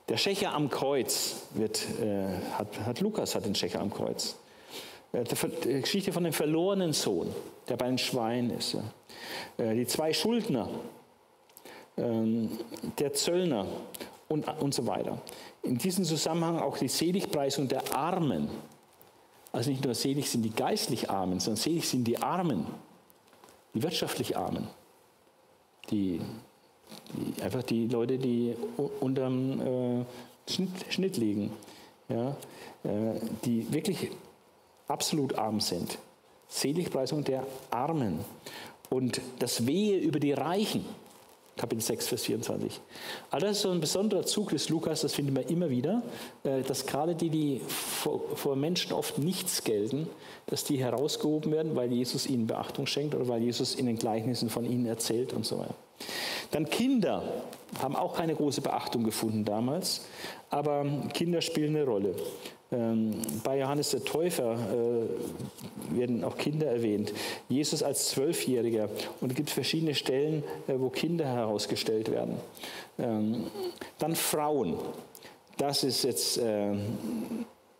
Der 0.08 0.16
Schächer 0.16 0.54
am 0.54 0.70
Kreuz 0.70 1.42
wird, 1.54 1.84
äh, 2.00 2.28
hat, 2.52 2.80
hat, 2.86 3.00
Lukas 3.00 3.34
hat 3.34 3.44
den 3.44 3.54
Schächer 3.54 3.80
am 3.80 3.92
Kreuz. 3.92 4.36
Äh, 5.12 5.24
die 5.24 5.80
Geschichte 5.80 6.12
von 6.12 6.24
dem 6.24 6.32
verlorenen 6.32 6.94
Sohn, 6.94 7.34
der 7.68 7.76
bei 7.76 7.86
den 7.86 7.98
Schweinen 7.98 8.50
ist. 8.50 8.74
Ja. 8.74 8.82
Äh, 9.58 9.74
die 9.74 9.86
zwei 9.86 10.14
Schuldner, 10.14 10.68
ähm, 11.98 12.50
der 12.98 13.12
Zöllner 13.12 13.66
und, 14.28 14.48
und 14.60 14.72
so 14.72 14.86
weiter. 14.86 15.20
In 15.62 15.76
diesem 15.76 16.04
Zusammenhang 16.04 16.58
auch 16.58 16.78
die 16.78 16.88
Seligpreisung 16.88 17.68
der 17.68 17.94
Armen. 17.94 18.48
Also 19.52 19.70
nicht 19.70 19.84
nur 19.84 19.94
selig 19.94 20.30
sind 20.30 20.42
die 20.42 20.50
geistlich 20.50 21.10
Armen, 21.10 21.40
sondern 21.40 21.60
selig 21.60 21.88
sind 21.88 22.04
die 22.04 22.18
Armen, 22.18 22.66
die 23.74 23.82
wirtschaftlich 23.82 24.36
Armen, 24.36 24.68
die 25.90 26.20
einfach 27.42 27.62
die 27.62 27.86
Leute, 27.86 28.18
die 28.18 28.54
unterm 29.00 29.60
äh, 29.60 30.04
Schnitt, 30.50 30.70
Schnitt, 30.90 31.16
liegen, 31.16 31.52
ja, 32.08 32.36
äh, 32.84 33.20
die 33.44 33.72
wirklich 33.72 34.10
absolut 34.86 35.36
arm 35.36 35.60
sind. 35.60 35.98
Seligpreisung 36.48 37.24
der 37.24 37.46
Armen 37.70 38.20
und 38.88 39.20
das 39.38 39.66
Wehe 39.66 39.98
über 39.98 40.18
die 40.18 40.32
Reichen. 40.32 40.84
Kapitel 41.58 41.82
6, 41.82 42.06
Vers 42.06 42.22
24. 42.22 42.80
Aber 43.30 43.40
das 43.40 43.56
ist 43.56 43.62
so 43.62 43.70
ein 43.70 43.80
besonderer 43.80 44.24
Zug 44.24 44.50
des 44.50 44.68
Lukas, 44.68 45.00
das 45.00 45.12
finden 45.12 45.34
wir 45.34 45.50
immer 45.50 45.68
wieder, 45.68 46.02
äh, 46.44 46.62
dass 46.62 46.86
gerade 46.86 47.16
die, 47.16 47.30
die 47.30 47.60
vor, 47.66 48.54
Menschen 48.54 48.92
oft 48.92 49.18
nichts 49.18 49.64
gelten, 49.64 50.08
dass 50.46 50.62
die 50.62 50.78
herausgehoben 50.78 51.50
werden, 51.50 51.74
weil 51.74 51.92
Jesus 51.92 52.26
ihnen 52.26 52.46
Beachtung 52.46 52.86
schenkt 52.86 53.14
oder 53.16 53.26
weil 53.26 53.42
Jesus 53.42 53.74
in 53.74 53.86
den 53.86 53.98
Gleichnissen 53.98 54.50
von 54.50 54.64
ihnen 54.64 54.86
erzählt 54.86 55.32
und 55.32 55.44
so 55.44 55.58
weiter. 55.58 55.74
Dann 56.50 56.68
Kinder 56.68 57.22
haben 57.82 57.96
auch 57.96 58.16
keine 58.16 58.34
große 58.34 58.60
Beachtung 58.60 59.04
gefunden 59.04 59.44
damals, 59.44 60.06
aber 60.50 60.86
Kinder 61.12 61.42
spielen 61.42 61.76
eine 61.76 61.84
Rolle. 61.84 62.14
Ähm, 62.70 63.22
bei 63.44 63.60
Johannes 63.60 63.90
der 63.90 64.04
Täufer 64.04 64.52
äh, 64.52 65.96
werden 65.98 66.22
auch 66.22 66.36
Kinder 66.36 66.66
erwähnt. 66.66 67.14
Jesus 67.48 67.82
als 67.82 68.10
Zwölfjähriger. 68.10 68.90
Und 69.20 69.30
es 69.30 69.36
gibt 69.36 69.50
verschiedene 69.50 69.94
Stellen, 69.94 70.42
äh, 70.66 70.74
wo 70.76 70.90
Kinder 70.90 71.24
herausgestellt 71.24 72.10
werden. 72.10 72.36
Ähm, 72.98 73.46
dann 73.98 74.14
Frauen. 74.14 74.76
Das 75.56 75.82
ist 75.82 76.04
jetzt 76.04 76.38
äh, 76.38 76.74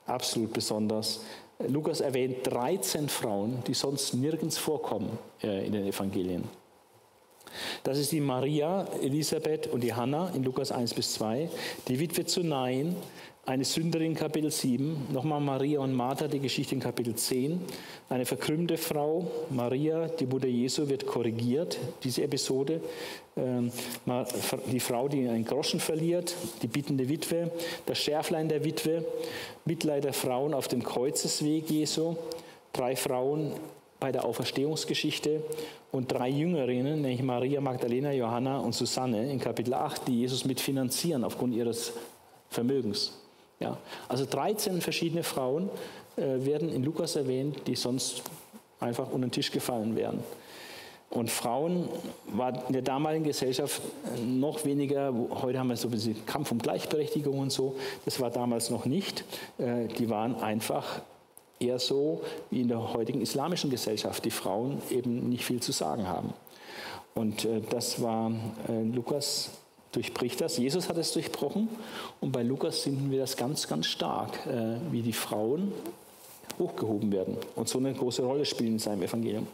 absolut 0.06 0.54
besonders. 0.54 1.20
Lukas 1.68 2.00
erwähnt 2.00 2.38
13 2.44 3.08
Frauen, 3.08 3.62
die 3.66 3.74
sonst 3.74 4.14
nirgends 4.14 4.56
vorkommen 4.56 5.18
in 5.42 5.72
den 5.72 5.86
Evangelien. 5.86 6.44
Das 7.82 7.98
ist 7.98 8.12
die 8.12 8.20
Maria, 8.20 8.86
Elisabeth 9.02 9.66
und 9.66 9.82
die 9.82 9.94
Hannah 9.94 10.30
in 10.34 10.42
Lukas 10.42 10.72
1 10.72 10.94
bis 10.94 11.14
2, 11.14 11.48
die 11.88 11.98
Witwe 12.00 12.24
zu 12.24 12.42
Nain, 12.42 12.96
eine 13.48 13.64
Sünderin 13.64 14.14
Kapitel 14.14 14.50
7, 14.50 15.06
nochmal 15.10 15.40
Maria 15.40 15.80
und 15.80 15.94
Martha, 15.94 16.28
die 16.28 16.38
Geschichte 16.38 16.74
in 16.74 16.82
Kapitel 16.82 17.14
10, 17.14 17.58
eine 18.10 18.26
verkrümmte 18.26 18.76
Frau, 18.76 19.26
Maria, 19.48 20.06
die 20.08 20.26
Mutter 20.26 20.48
Jesu, 20.48 20.86
wird 20.86 21.06
korrigiert, 21.06 21.78
diese 22.04 22.24
Episode, 22.24 22.82
ähm, 23.38 23.72
die 24.70 24.80
Frau, 24.80 25.08
die 25.08 25.26
einen 25.26 25.46
Groschen 25.46 25.80
verliert, 25.80 26.34
die 26.60 26.66
bittende 26.66 27.08
Witwe, 27.08 27.50
das 27.86 27.96
Schärflein 27.96 28.50
der 28.50 28.64
Witwe, 28.64 29.02
Mitleid 29.64 30.04
der 30.04 30.12
Frauen 30.12 30.52
auf 30.52 30.68
dem 30.68 30.82
Kreuzesweg 30.82 31.70
Jesu, 31.70 32.16
drei 32.74 32.96
Frauen 32.96 33.52
bei 34.00 34.12
der 34.12 34.24
Auferstehungsgeschichte 34.24 35.42
und 35.90 36.12
drei 36.12 36.28
Jüngerinnen, 36.28 37.02
nämlich 37.02 37.22
Maria, 37.22 37.60
Magdalena, 37.60 38.12
Johanna 38.12 38.58
und 38.58 38.74
Susanne 38.74 39.30
in 39.30 39.40
Kapitel 39.40 39.74
8, 39.74 40.06
die 40.06 40.20
Jesus 40.20 40.44
mitfinanzieren 40.44 41.24
aufgrund 41.24 41.54
ihres 41.54 41.92
Vermögens. 42.50 43.12
Ja, 43.60 43.76
also 44.08 44.24
13 44.24 44.80
verschiedene 44.80 45.24
Frauen 45.24 45.68
äh, 46.16 46.44
werden 46.44 46.72
in 46.72 46.84
Lukas 46.84 47.16
erwähnt, 47.16 47.66
die 47.66 47.74
sonst 47.74 48.22
einfach 48.78 49.10
unter 49.10 49.26
den 49.26 49.32
Tisch 49.32 49.50
gefallen 49.50 49.96
wären. 49.96 50.22
Und 51.10 51.30
Frauen 51.30 51.88
war 52.26 52.66
in 52.66 52.74
der 52.74 52.82
damaligen 52.82 53.24
Gesellschaft 53.24 53.80
noch 54.24 54.64
weniger, 54.66 55.12
heute 55.42 55.58
haben 55.58 55.68
wir 55.68 55.76
so 55.76 55.88
ein 55.88 55.92
bisschen 55.92 56.26
Kampf 56.26 56.52
um 56.52 56.58
Gleichberechtigung 56.58 57.38
und 57.38 57.50
so, 57.50 57.76
das 58.04 58.20
war 58.20 58.30
damals 58.30 58.68
noch 58.70 58.84
nicht. 58.84 59.24
Äh, 59.58 59.88
die 59.88 60.10
waren 60.10 60.36
einfach 60.36 61.00
eher 61.60 61.78
so 61.78 62.22
wie 62.50 62.60
in 62.60 62.68
der 62.68 62.92
heutigen 62.92 63.20
islamischen 63.20 63.70
Gesellschaft, 63.70 64.24
die 64.24 64.30
Frauen 64.30 64.80
eben 64.90 65.28
nicht 65.28 65.44
viel 65.44 65.60
zu 65.60 65.72
sagen 65.72 66.06
haben. 66.06 66.32
Und 67.14 67.44
äh, 67.44 67.60
das 67.68 68.00
war 68.00 68.30
äh, 68.68 68.82
Lukas 68.82 69.50
durchbricht 69.92 70.40
das. 70.40 70.58
Jesus 70.58 70.88
hat 70.88 70.98
es 70.98 71.12
durchbrochen 71.12 71.68
und 72.20 72.30
bei 72.30 72.42
Lukas 72.42 72.80
finden 72.80 73.10
wir 73.10 73.18
das 73.18 73.36
ganz, 73.36 73.66
ganz 73.66 73.86
stark, 73.86 74.46
äh, 74.46 74.76
wie 74.92 75.02
die 75.02 75.12
Frauen 75.12 75.72
hochgehoben 76.58 77.10
werden 77.12 77.36
und 77.56 77.68
so 77.68 77.78
eine 77.78 77.92
große 77.92 78.22
Rolle 78.22 78.44
spielen 78.44 78.74
in 78.74 78.78
seinem 78.78 79.02
Evangelium. 79.02 79.46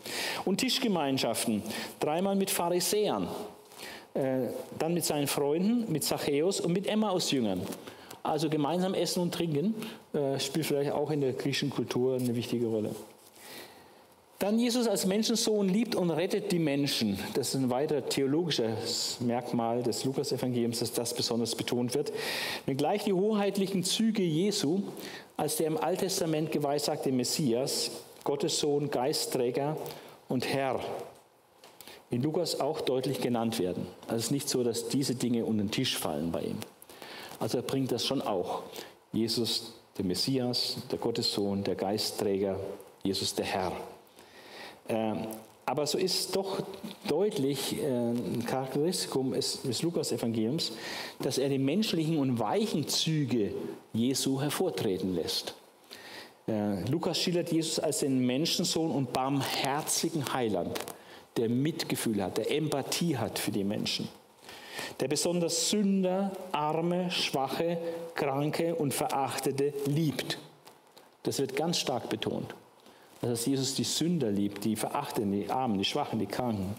Und 0.44 0.58
Tischgemeinschaften, 0.58 1.62
dreimal 2.00 2.34
mit 2.34 2.50
Pharisäern, 2.50 3.28
dann 4.14 4.94
mit 4.94 5.04
seinen 5.04 5.26
Freunden, 5.26 5.90
mit 5.92 6.02
Zachäus 6.04 6.60
und 6.60 6.72
mit 6.72 6.86
Emmaus-Jüngern. 6.86 7.60
Also 8.24 8.48
gemeinsam 8.48 8.94
essen 8.94 9.20
und 9.20 9.34
trinken 9.34 9.74
äh, 10.14 10.40
spielt 10.40 10.66
vielleicht 10.66 10.92
auch 10.92 11.10
in 11.10 11.20
der 11.20 11.34
griechischen 11.34 11.68
Kultur 11.68 12.16
eine 12.16 12.34
wichtige 12.34 12.66
Rolle. 12.66 12.90
Dann 14.38 14.58
Jesus 14.58 14.88
als 14.88 15.06
Menschensohn 15.06 15.68
liebt 15.68 15.94
und 15.94 16.10
rettet 16.10 16.50
die 16.50 16.58
Menschen. 16.58 17.18
Das 17.34 17.48
ist 17.48 17.54
ein 17.54 17.70
weiterer 17.70 18.06
theologisches 18.08 19.18
Merkmal 19.20 19.82
des 19.82 20.04
Lukas-Evangeliums, 20.04 20.80
dass 20.80 20.92
das 20.92 21.14
besonders 21.14 21.54
betont 21.54 21.94
wird. 21.94 22.12
Wenngleich 22.66 23.04
die 23.04 23.12
hoheitlichen 23.12 23.84
Züge 23.84 24.22
Jesu 24.22 24.82
als 25.36 25.56
der 25.56 25.66
im 25.66 25.76
Alttestament 25.76 26.50
geweissagte 26.50 27.12
Messias, 27.12 27.90
Gottes 28.24 28.58
Sohn, 28.58 28.90
Geistträger 28.90 29.76
und 30.28 30.48
Herr 30.52 30.80
in 32.10 32.22
Lukas 32.22 32.60
auch 32.60 32.80
deutlich 32.80 33.20
genannt 33.20 33.58
werden. 33.58 33.86
Also 34.06 34.16
es 34.16 34.24
ist 34.26 34.30
nicht 34.30 34.48
so, 34.48 34.64
dass 34.64 34.88
diese 34.88 35.14
Dinge 35.14 35.44
unter 35.44 35.64
den 35.64 35.70
Tisch 35.70 35.96
fallen 35.98 36.32
bei 36.32 36.42
ihm. 36.42 36.58
Also 37.40 37.58
er 37.58 37.62
bringt 37.62 37.92
das 37.92 38.06
schon 38.06 38.22
auch. 38.22 38.62
Jesus, 39.12 39.74
der 39.96 40.04
Messias, 40.04 40.76
der 40.90 40.98
Gottessohn, 40.98 41.62
der 41.62 41.74
Geistträger, 41.74 42.58
Jesus, 43.02 43.34
der 43.34 43.44
Herr. 43.44 43.72
Ähm, 44.88 45.26
aber 45.66 45.86
so 45.86 45.96
ist 45.96 46.36
doch 46.36 46.62
deutlich 47.08 47.80
äh, 47.80 47.86
ein 47.86 48.44
Charakteristikum 48.44 49.32
des 49.32 49.82
Lukas-Evangeliums, 49.82 50.72
dass 51.20 51.38
er 51.38 51.48
die 51.48 51.58
menschlichen 51.58 52.18
und 52.18 52.38
weichen 52.38 52.86
Züge 52.86 53.54
Jesu 53.92 54.40
hervortreten 54.40 55.14
lässt. 55.14 55.54
Äh, 56.46 56.84
Lukas 56.90 57.18
schildert 57.18 57.50
Jesus 57.50 57.78
als 57.78 58.00
den 58.00 58.26
Menschensohn 58.26 58.90
und 58.90 59.12
barmherzigen 59.12 60.34
Heiland, 60.34 60.78
der 61.36 61.48
Mitgefühl 61.48 62.22
hat, 62.22 62.36
der 62.36 62.50
Empathie 62.50 63.16
hat 63.16 63.38
für 63.38 63.50
die 63.50 63.64
Menschen, 63.64 64.08
der 65.00 65.08
besonders 65.08 65.70
Sünder, 65.70 66.32
Arme, 66.52 67.10
Schwache, 67.10 67.78
Kranke 68.14 68.74
und 68.74 68.94
Verachtete 68.94 69.72
liebt. 69.86 70.38
Das 71.22 71.38
wird 71.38 71.56
ganz 71.56 71.78
stark 71.78 72.08
betont 72.08 72.54
dass 73.28 73.46
Jesus 73.46 73.74
die 73.74 73.84
Sünder 73.84 74.30
liebt, 74.30 74.64
die 74.64 74.76
Verachteten, 74.76 75.32
die 75.32 75.50
Armen, 75.50 75.78
die 75.78 75.84
Schwachen, 75.84 76.18
die 76.18 76.26
Kranken. 76.26 76.74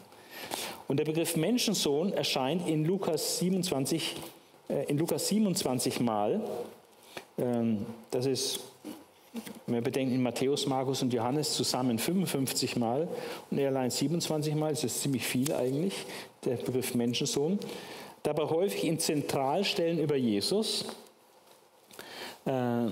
Und 0.87 0.97
der 0.97 1.05
Begriff 1.05 1.35
Menschensohn 1.35 2.13
erscheint 2.13 2.67
in 2.67 2.85
Lukas 2.85 3.39
27, 3.39 4.15
äh, 4.69 4.85
in 4.85 4.97
Lukas 4.97 5.27
27 5.27 5.99
Mal. 5.99 6.41
Ähm, 7.37 7.85
das 8.11 8.25
ist, 8.27 8.59
wenn 9.65 9.75
wir 9.75 9.81
bedenken, 9.81 10.21
Matthäus, 10.21 10.67
Markus 10.67 11.01
und 11.01 11.11
Johannes 11.11 11.53
zusammen 11.53 11.97
55 11.97 12.75
Mal 12.75 13.07
und 13.49 13.57
er 13.57 13.69
allein 13.69 13.89
27 13.89 14.53
Mal, 14.55 14.71
das 14.71 14.83
ist 14.83 15.01
ziemlich 15.01 15.25
viel 15.25 15.51
eigentlich, 15.53 15.93
der 16.43 16.57
Begriff 16.57 16.93
Menschensohn. 16.93 17.59
Dabei 18.25 18.45
häufig 18.45 18.85
in 18.85 18.97
Zentralstellen 18.97 19.99
über 19.99 20.15
Jesus. 20.15 20.85
Äh, 22.45 22.87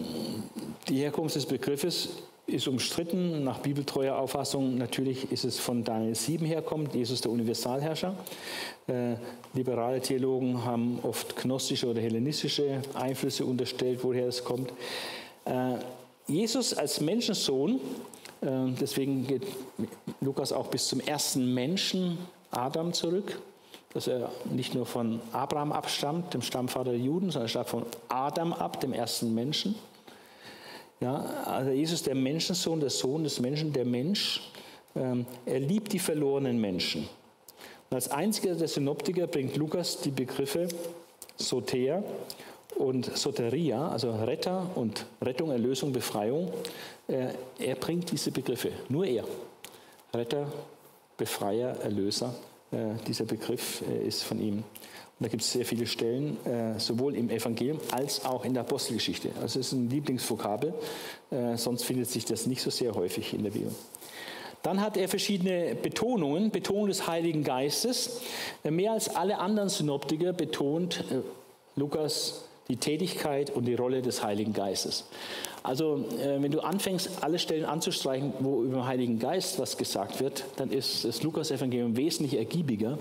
die 0.88 0.98
Herkunft 0.98 1.36
des 1.36 1.48
Begriffes 1.48 2.10
ist 2.46 2.68
umstritten 2.68 3.44
nach 3.44 3.58
bibeltreuer 3.58 4.16
Auffassung. 4.16 4.78
Natürlich 4.78 5.32
ist 5.32 5.44
es 5.44 5.58
von 5.58 5.84
Daniel 5.84 6.14
7 6.14 6.46
herkommt, 6.46 6.94
Jesus 6.94 7.22
der 7.22 7.32
Universalherrscher. 7.32 8.16
Äh, 8.86 9.16
liberale 9.56 10.02
Theologen 10.02 10.64
haben 10.66 11.00
oft 11.02 11.36
gnostische 11.36 11.88
oder 11.88 12.00
hellenistische 12.00 12.84
Einflüsse 12.94 13.44
unterstellt, 13.44 14.04
woher 14.04 14.28
es 14.28 14.44
kommt. 14.44 14.72
Äh, 15.46 15.78
Jesus 16.28 16.76
als 16.76 17.02
Menschensohn, 17.02 17.82
deswegen 18.42 19.28
geht 19.28 19.44
Lukas 20.22 20.54
auch 20.54 20.68
bis 20.68 20.88
zum 20.88 21.02
ersten 21.02 21.54
Menschen 21.54 22.18
Adam 22.50 22.94
zurück, 22.94 23.42
dass 23.94 24.08
er 24.08 24.32
nicht 24.46 24.74
nur 24.74 24.86
von 24.86 25.22
Abraham 25.32 25.72
abstammt, 25.72 26.34
dem 26.34 26.42
Stammvater 26.42 26.92
der 26.92 27.00
Juden, 27.00 27.32
sondern 27.32 27.46
er 27.46 27.50
stammt 27.50 27.70
von 27.70 27.86
Adam 28.10 28.54
ab, 28.54 28.80
dem 28.80 28.94
ersten 28.94 29.34
Menschen. 29.34 29.76
Ja, 31.00 31.16
also 31.46 31.72
Jesus, 31.72 32.02
der 32.04 32.16
Menschensohn, 32.16 32.80
der 32.80 32.90
Sohn 32.90 33.24
des 33.24 33.40
Menschen, 33.40 33.74
der 33.74 33.86
Mensch, 33.86 34.42
ähm, 34.96 35.26
er 35.46 35.60
liebt 35.60 35.92
die 35.94 36.00
verlorenen 36.00 36.60
Menschen. 36.60 37.08
Und 37.90 37.96
als 37.96 38.10
einziger 38.10 38.56
der 38.56 38.68
Synoptiker 38.68 39.28
bringt 39.28 39.56
Lukas 39.58 40.00
die 40.00 40.12
Begriffe 40.12 40.68
Soter 41.36 42.04
und 42.76 43.16
Soteria, 43.18 43.90
also 43.90 44.12
Retter 44.12 44.68
und 44.76 45.06
Rettung, 45.22 45.52
Erlösung, 45.52 45.92
Befreiung. 45.92 46.52
Äh, 47.08 47.28
er 47.60 47.76
bringt 47.76 48.12
diese 48.12 48.32
Begriffe, 48.32 48.72
nur 48.90 49.06
er. 49.06 49.26
Retter, 50.14 50.48
Befreier, 51.18 51.76
Erlöser, 51.82 52.34
dieser 53.08 53.26
Begriff 53.26 53.84
äh, 53.90 54.08
ist 54.08 54.24
von 54.24 54.40
ihm. 54.40 54.64
Und 55.20 55.28
da 55.28 55.28
gibt 55.28 55.44
es 55.44 55.52
sehr 55.52 55.66
viele 55.66 55.86
Stellen, 55.86 56.38
äh, 56.46 56.80
sowohl 56.80 57.16
im 57.16 57.30
Evangelium 57.30 57.80
als 57.92 58.26
auch 58.26 58.46
in 58.46 58.54
der 58.54 58.64
Apostelgeschichte. 58.64 59.30
Also 59.42 59.60
es 59.60 59.68
ist 59.68 59.74
ein 59.74 59.90
Lieblingsvokabel, 59.90 60.74
äh, 61.32 61.56
sonst 61.56 61.84
findet 61.84 62.10
sich 62.10 62.26
das 62.26 62.48
nicht 62.48 62.62
so 62.62 62.72
sehr 62.72 62.96
häufig 62.96 63.34
in 63.34 63.44
der 63.44 63.52
Bibel. 63.52 63.72
Dann 64.64 64.82
hat 64.82 64.98
er 64.98 65.10
verschiedene 65.10 65.76
Betonungen, 65.76 66.50
Betonung 66.50 66.88
des 66.88 67.06
Heiligen 67.06 67.44
Geistes. 67.44 68.22
Äh, 68.64 68.72
mehr 68.72 68.94
als 68.94 69.16
alle 69.16 69.38
anderen 69.38 69.70
Synoptiker 69.70 70.34
betont 70.34 71.04
äh, 71.12 71.22
Lukas 71.76 72.46
die 72.70 72.78
Tätigkeit 72.78 73.50
und 73.50 73.66
die 73.66 73.76
Rolle 73.76 74.02
des 74.02 74.24
Heiligen 74.24 74.54
Geistes. 74.54 75.06
Also 75.64 76.06
äh, 76.20 76.42
wenn 76.42 76.52
du 76.52 76.60
anfängst, 76.60 77.24
alle 77.24 77.40
Stellen 77.40 77.66
anzustreichen, 77.66 78.34
wo 78.40 78.64
über 78.64 78.78
den 78.78 78.86
Heiligen 78.86 79.20
Geist 79.20 79.60
was 79.60 79.78
gesagt 79.78 80.20
wird, 80.20 80.44
dann 80.58 80.70
ist 80.70 81.06
das 81.06 81.24
Lukas-Evangelium 81.24 81.96
wesentlich 81.96 82.38
ergiebiger 82.38 82.98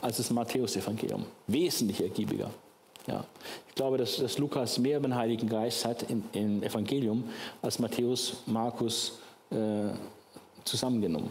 als 0.00 0.16
das 0.16 0.30
Matthäus-Evangelium. 0.30 1.26
Wesentlich 1.46 2.00
ergiebiger. 2.00 2.50
Ja. 3.06 3.24
Ich 3.68 3.74
glaube, 3.74 3.98
dass, 3.98 4.16
dass 4.16 4.38
Lukas 4.38 4.78
mehr 4.78 4.96
über 4.96 5.08
den 5.08 5.14
Heiligen 5.14 5.48
Geist 5.48 5.84
hat 5.84 6.06
im, 6.32 6.62
Evangelium 6.62 7.24
als 7.62 7.78
Matthäus, 7.78 8.42
Markus 8.46 9.20
äh, 9.50 9.90
zusammengenommen. 10.64 11.30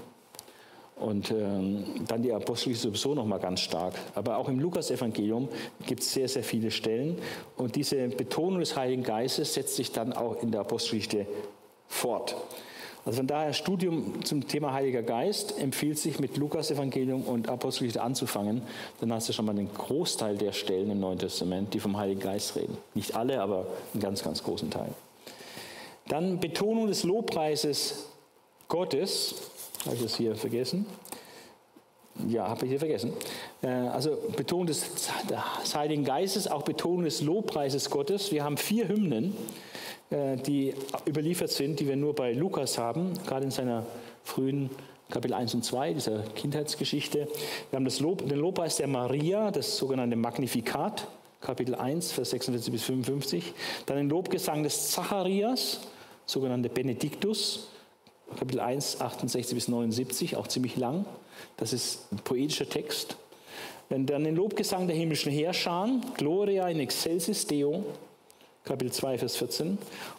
Und 0.95 1.29
ähm, 1.31 1.83
dann 2.07 2.21
die 2.21 2.31
Apostelgeschichte 2.31 2.87
sowieso 2.87 3.15
noch 3.15 3.25
mal 3.25 3.39
ganz 3.39 3.59
stark. 3.59 3.93
Aber 4.15 4.37
auch 4.37 4.47
im 4.47 4.59
Lukas-Evangelium 4.59 5.49
gibt 5.85 6.01
es 6.01 6.13
sehr, 6.13 6.29
sehr 6.29 6.43
viele 6.43 6.71
Stellen. 6.71 7.17
Und 7.57 7.75
diese 7.75 8.07
Betonung 8.07 8.59
des 8.59 8.77
Heiligen 8.77 9.03
Geistes 9.03 9.53
setzt 9.53 9.75
sich 9.75 9.91
dann 9.91 10.13
auch 10.13 10.41
in 10.41 10.51
der 10.51 10.61
Apostelgeschichte 10.61 11.25
fort. 11.87 12.37
Also 13.05 13.17
von 13.17 13.27
daher 13.27 13.53
Studium 13.53 14.25
zum 14.25 14.47
Thema 14.47 14.73
Heiliger 14.73 15.03
Geist 15.03 15.59
empfiehlt 15.59 15.99
sich 15.99 16.19
mit 16.19 16.37
Lukas-Evangelium 16.37 17.21
und 17.21 17.49
Apostelgeschichte 17.49 18.01
anzufangen. 18.01 18.63
Dann 18.99 19.13
hast 19.13 19.29
du 19.29 19.33
schon 19.33 19.45
mal 19.45 19.53
den 19.53 19.71
Großteil 19.71 20.37
der 20.37 20.53
Stellen 20.53 20.89
im 20.89 21.01
Neuen 21.01 21.19
Testament, 21.19 21.73
die 21.75 21.79
vom 21.79 21.97
Heiligen 21.97 22.19
Geist 22.19 22.55
reden. 22.55 22.77
Nicht 22.95 23.15
alle, 23.15 23.41
aber 23.41 23.67
einen 23.93 24.01
ganz, 24.01 24.23
ganz 24.23 24.41
großen 24.41 24.71
Teil. 24.71 24.89
Dann 26.07 26.39
Betonung 26.39 26.87
des 26.87 27.03
Lobpreises 27.03 28.07
Gottes. 28.67 29.35
Habe 29.85 29.95
ich 29.95 30.01
das 30.01 30.15
hier 30.15 30.35
vergessen? 30.35 30.85
Ja, 32.27 32.47
habe 32.47 32.65
ich 32.65 32.71
hier 32.71 32.79
vergessen. 32.79 33.13
Äh, 33.61 33.67
also 33.67 34.17
Betonung 34.35 34.67
des, 34.67 34.89
Heiligen 35.73 36.03
Geistes, 36.03 36.47
auch 36.47 36.63
Betonung 36.63 37.03
des 37.03 37.21
Lobpreises 37.21 37.89
Gottes. 37.89 38.31
Wir 38.31 38.43
haben 38.43 38.57
vier 38.57 38.87
Hymnen, 38.87 39.35
äh, 40.09 40.37
die 40.37 40.73
überliefert 41.05 41.51
sind, 41.51 41.79
die 41.79 41.87
wir 41.87 41.95
nur 41.95 42.15
bei 42.15 42.33
Lukas 42.33 42.77
haben, 42.77 43.13
gerade 43.27 43.45
in 43.45 43.51
seiner 43.51 43.85
frühen 44.23 44.69
Kapitel 45.09 45.35
1 45.35 45.53
und 45.53 45.63
2 45.63 45.93
dieser 45.93 46.23
Kindheitsgeschichte. 46.23 47.27
Wir 47.69 47.77
haben 47.77 47.85
das 47.85 47.99
Lob, 47.99 48.27
den 48.27 48.39
Lobpreis 48.39 48.77
der 48.77 48.87
Maria, 48.87 49.51
das 49.51 49.77
sogenannte 49.77 50.15
Magnifikat, 50.15 51.07
Kapitel 51.41 51.75
1, 51.75 52.11
Vers 52.13 52.31
46 52.31 52.71
bis 52.71 52.83
55. 52.83 53.53
Dann 53.85 53.97
den 53.97 54.09
Lobgesang 54.09 54.63
des 54.63 54.89
Zacharias, 54.89 55.81
sogenannte 56.25 56.69
Benediktus, 56.69 57.67
Kapitel 58.37 58.59
1, 58.59 59.01
68 59.01 59.55
bis 59.55 59.67
79, 59.67 60.35
auch 60.35 60.47
ziemlich 60.47 60.75
lang. 60.75 61.05
Das 61.57 61.73
ist 61.73 62.11
ein 62.11 62.17
poetischer 62.17 62.67
Text. 62.67 63.17
Dann 63.89 64.05
den 64.05 64.35
Lobgesang 64.35 64.87
der 64.87 64.95
himmlischen 64.95 65.31
Heerschar, 65.31 65.89
Gloria 66.17 66.67
in 66.67 66.79
excelsis 66.79 67.45
Deo, 67.45 67.83
Kapitel 68.63 68.91
2, 68.91 69.19
Vers 69.19 69.35
14. 69.37 69.77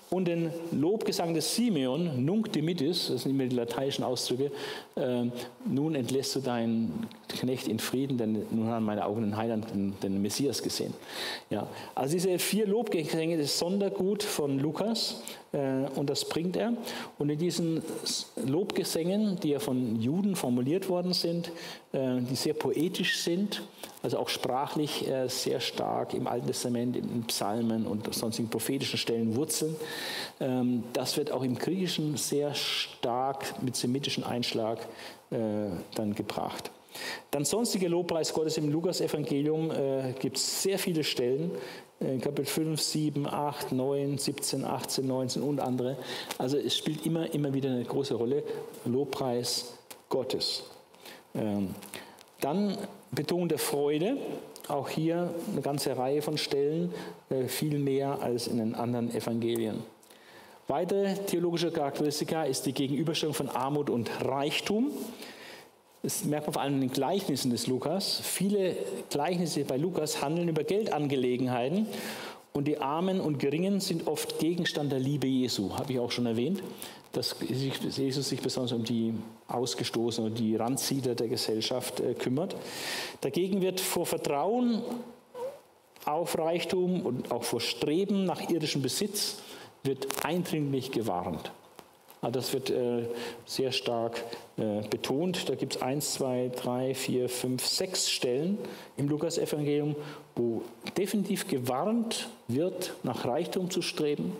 Und 0.08 0.26
den 0.26 0.50
Lobgesang 0.70 1.34
des 1.34 1.54
Simeon, 1.56 2.24
Nunc 2.24 2.52
dimittis, 2.52 3.08
das 3.08 3.22
sind 3.22 3.32
immer 3.32 3.46
die 3.46 3.56
lateinischen 3.56 4.04
Ausdrücke, 4.04 4.52
äh, 4.94 5.24
nun 5.64 5.96
entlässt 5.96 6.36
du 6.36 6.40
deinen 6.40 7.08
Knecht 7.28 7.66
in 7.66 7.80
Frieden, 7.80 8.16
denn 8.16 8.46
nun 8.50 8.68
haben 8.68 8.84
meine 8.84 9.04
Augen 9.04 9.22
den 9.22 9.36
Heiland, 9.36 9.70
den, 9.70 9.94
den 10.00 10.22
Messias 10.22 10.62
gesehen. 10.62 10.94
Ja, 11.50 11.66
also 11.94 12.14
diese 12.14 12.38
vier 12.38 12.66
Lobgesänge, 12.66 13.36
das 13.36 13.58
Sondergut 13.58 14.22
von 14.22 14.60
Lukas 14.60 15.22
äh, 15.52 15.88
und 15.96 16.08
das 16.08 16.24
bringt 16.28 16.56
er. 16.56 16.72
Und 17.18 17.30
in 17.30 17.38
diesen 17.38 17.82
Lobgesängen, 18.44 19.40
die 19.40 19.50
ja 19.50 19.58
von 19.58 20.00
Juden 20.00 20.36
formuliert 20.36 20.88
worden 20.88 21.12
sind, 21.12 21.50
äh, 21.92 22.20
die 22.20 22.36
sehr 22.36 22.54
poetisch 22.54 23.18
sind, 23.18 23.62
also 24.02 24.18
auch 24.18 24.28
sprachlich 24.28 25.08
äh, 25.08 25.28
sehr 25.28 25.60
stark 25.60 26.14
im 26.14 26.26
Alten 26.26 26.46
Testament, 26.46 26.96
in 26.96 27.24
Psalmen 27.24 27.86
und 27.86 28.12
sonstigen 28.14 28.48
prophetischen 28.48 28.98
Stellen 28.98 29.34
wurzeln. 29.34 29.74
Ähm, 30.40 30.84
das 30.92 31.16
wird 31.16 31.30
auch 31.30 31.42
im 31.42 31.56
Griechischen 31.56 32.16
sehr 32.16 32.54
stark 32.54 33.62
mit 33.62 33.76
semitischem 33.76 34.24
Einschlag 34.24 34.78
dann 35.28 36.14
gebracht. 36.14 36.70
Dann 37.30 37.44
sonstige 37.44 37.88
Lobpreis 37.88 38.32
Gottes 38.32 38.56
im 38.58 38.70
Lukas-Evangelium 38.70 39.70
äh, 39.70 40.12
gibt 40.18 40.36
es 40.36 40.62
sehr 40.62 40.78
viele 40.78 41.04
Stellen, 41.04 41.50
äh, 42.00 42.18
Kapitel 42.18 42.46
5, 42.46 42.80
7, 42.80 43.26
8, 43.26 43.72
9, 43.72 44.18
17, 44.18 44.64
18, 44.64 45.06
19 45.06 45.42
und 45.42 45.60
andere. 45.60 45.96
Also 46.38 46.56
es 46.58 46.76
spielt 46.76 47.04
immer, 47.06 47.32
immer 47.34 47.52
wieder 47.52 47.70
eine 47.70 47.84
große 47.84 48.14
Rolle, 48.14 48.42
Lobpreis 48.84 49.74
Gottes. 50.08 50.64
Ähm, 51.34 51.74
dann 52.40 52.76
Betonung 53.10 53.48
der 53.48 53.58
Freude, 53.58 54.16
auch 54.68 54.88
hier 54.88 55.32
eine 55.52 55.62
ganze 55.62 55.96
Reihe 55.96 56.22
von 56.22 56.38
Stellen, 56.38 56.92
äh, 57.30 57.46
viel 57.46 57.78
mehr 57.78 58.20
als 58.20 58.46
in 58.46 58.58
den 58.58 58.74
anderen 58.74 59.14
Evangelien. 59.14 59.82
Weitere 60.68 61.14
theologische 61.14 61.70
Charakteristika 61.70 62.42
ist 62.42 62.66
die 62.66 62.72
Gegenüberstellung 62.72 63.34
von 63.34 63.48
Armut 63.48 63.88
und 63.88 64.10
Reichtum. 64.24 64.90
Das 66.02 66.24
merkt 66.24 66.46
man 66.46 66.54
vor 66.54 66.62
allem 66.62 66.74
in 66.74 66.80
den 66.82 66.90
Gleichnissen 66.90 67.50
des 67.50 67.68
Lukas. 67.68 68.20
Viele 68.22 68.76
Gleichnisse 69.10 69.64
bei 69.64 69.76
Lukas 69.76 70.22
handeln 70.22 70.48
über 70.48 70.64
Geldangelegenheiten 70.64 71.86
und 72.56 72.64
die 72.64 72.78
Armen 72.78 73.20
und 73.20 73.38
Geringen 73.38 73.80
sind 73.80 74.06
oft 74.06 74.38
Gegenstand 74.38 74.90
der 74.90 74.98
Liebe 74.98 75.26
Jesu, 75.26 75.76
habe 75.76 75.92
ich 75.92 75.98
auch 75.98 76.10
schon 76.10 76.26
erwähnt, 76.26 76.62
dass 77.12 77.36
Jesus 77.48 78.28
sich 78.28 78.40
besonders 78.40 78.72
um 78.72 78.84
die 78.84 79.14
Ausgestoßenen 79.48 80.30
und 80.30 80.38
die 80.38 80.56
Randsiedler 80.56 81.14
der 81.14 81.28
Gesellschaft 81.28 82.00
äh, 82.00 82.14
kümmert. 82.14 82.56
Dagegen 83.20 83.60
wird 83.60 83.80
vor 83.80 84.06
Vertrauen 84.06 84.82
auf 86.04 86.38
Reichtum 86.38 87.02
und 87.02 87.30
auch 87.30 87.44
vor 87.44 87.60
Streben 87.60 88.24
nach 88.24 88.48
irdischem 88.48 88.82
Besitz 88.82 89.36
wird 89.82 90.24
eindringlich 90.24 90.90
gewarnt. 90.90 91.52
Also 92.26 92.40
das 92.40 92.52
wird 92.52 92.70
äh, 92.70 93.04
sehr 93.44 93.70
stark 93.70 94.24
äh, 94.56 94.80
betont. 94.88 95.48
Da 95.48 95.54
gibt 95.54 95.76
es 95.76 95.82
eins, 95.82 96.14
zwei, 96.14 96.50
drei, 96.56 96.92
vier, 96.92 97.28
fünf, 97.28 97.64
sechs 97.64 98.10
Stellen 98.10 98.58
im 98.96 99.08
Lukas-Evangelium, 99.08 99.94
wo 100.34 100.62
definitiv 100.98 101.46
gewarnt 101.46 102.28
wird, 102.48 102.94
nach 103.04 103.24
Reichtum 103.24 103.70
zu 103.70 103.80
streben, 103.80 104.32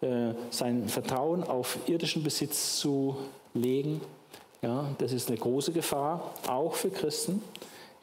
äh, 0.00 0.32
sein 0.50 0.88
Vertrauen 0.88 1.44
auf 1.44 1.78
irdischen 1.86 2.24
Besitz 2.24 2.80
zu 2.80 3.16
legen. 3.54 4.00
Ja, 4.60 4.86
das 4.98 5.12
ist 5.12 5.28
eine 5.28 5.38
große 5.38 5.70
Gefahr, 5.70 6.34
auch 6.48 6.74
für 6.74 6.90
Christen. 6.90 7.40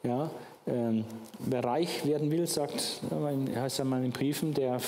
Ja, 0.03 0.31
ähm, 0.65 1.03
wer 1.39 1.63
reich 1.63 2.05
werden 2.05 2.31
will, 2.31 2.47
sagt, 2.47 3.01
heißt 3.55 3.79
ja 3.79 3.85
in 3.85 4.01
den 4.01 4.11
Briefen, 4.11 4.53
der 4.53 4.79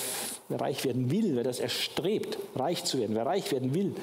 wer 0.48 0.62
reich 0.62 0.86
werden 0.86 1.12
will, 1.12 1.36
wer 1.36 1.44
das 1.44 1.60
erstrebt, 1.60 2.38
reich 2.56 2.84
zu 2.86 3.00
werden, 3.00 3.16
wer 3.16 3.26
reich 3.26 3.52
werden 3.52 3.74
will, 3.74 3.94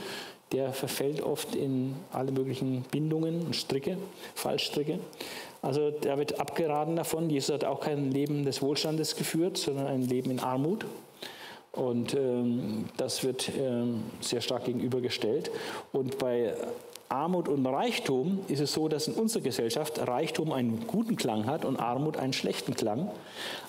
der 0.52 0.72
verfällt 0.72 1.22
oft 1.22 1.54
in 1.54 1.94
alle 2.12 2.30
möglichen 2.30 2.82
Bindungen 2.90 3.40
und 3.46 3.56
Stricke, 3.56 3.96
Fallstricke. 4.34 4.98
Also 5.62 5.90
der 5.90 6.18
wird 6.18 6.40
abgeraten 6.40 6.96
davon. 6.96 7.30
Jesus 7.30 7.54
hat 7.54 7.64
auch 7.64 7.80
kein 7.80 8.10
Leben 8.10 8.44
des 8.44 8.60
Wohlstandes 8.60 9.16
geführt, 9.16 9.56
sondern 9.56 9.86
ein 9.86 10.02
Leben 10.02 10.30
in 10.30 10.40
Armut. 10.40 10.84
Und 11.70 12.14
ähm, 12.14 12.86
das 12.98 13.24
wird 13.24 13.50
ähm, 13.58 14.02
sehr 14.20 14.42
stark 14.42 14.64
gegenübergestellt. 14.64 15.50
Und 15.92 16.18
bei 16.18 16.54
Armut 17.12 17.48
und 17.48 17.64
Reichtum 17.66 18.40
ist 18.48 18.60
es 18.60 18.72
so, 18.72 18.88
dass 18.88 19.06
in 19.06 19.14
unserer 19.14 19.42
Gesellschaft 19.42 19.98
Reichtum 19.98 20.50
einen 20.50 20.86
guten 20.86 21.16
Klang 21.16 21.46
hat 21.46 21.64
und 21.64 21.76
Armut 21.76 22.16
einen 22.16 22.32
schlechten 22.32 22.74
Klang. 22.74 23.10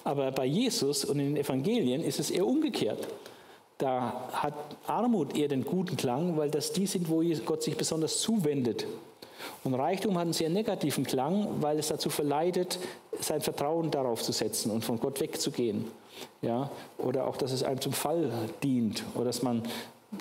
Aber 0.04 0.32
bei 0.32 0.46
Jesus 0.46 1.04
und 1.04 1.20
in 1.20 1.36
den 1.36 1.38
Evangelien 1.38 2.04
ist 2.04 2.20
es 2.20 2.32
eher 2.32 2.48
umgekehrt. 2.48 3.08
Da 3.78 4.30
hat 4.32 4.54
Armut 4.88 5.36
eher 5.36 5.50
den 5.50 5.66
guten 5.66 5.98
Klang, 5.98 6.38
weil 6.38 6.50
das 6.50 6.72
die 6.72 6.88
sind, 6.88 7.10
wo 7.10 7.22
Gott 7.46 7.64
sich 7.64 7.76
besonders 7.76 8.22
zuwendet. 8.22 8.88
Und 9.66 9.74
Reichtum 9.74 10.16
hat 10.16 10.24
einen 10.24 10.34
sehr 10.34 10.50
negativen 10.50 11.04
Klang, 11.04 11.62
weil 11.62 11.78
es 11.78 11.90
dazu 11.90 12.10
verleitet, 12.10 12.80
sein 13.20 13.42
Vertrauen 13.42 13.92
darauf 13.92 14.24
zu 14.24 14.32
setzen 14.32 14.72
und 14.72 14.86
von 14.86 15.00
Gott 15.00 15.20
wegzugehen. 15.20 15.86
Ja? 16.42 16.72
Oder 16.98 17.28
auch, 17.28 17.36
dass 17.36 17.52
es 17.52 17.64
einem 17.64 17.82
zum 17.82 17.92
Fall 17.92 18.32
dient 18.64 19.04
oder 19.16 19.26
dass 19.26 19.42
man 19.42 19.64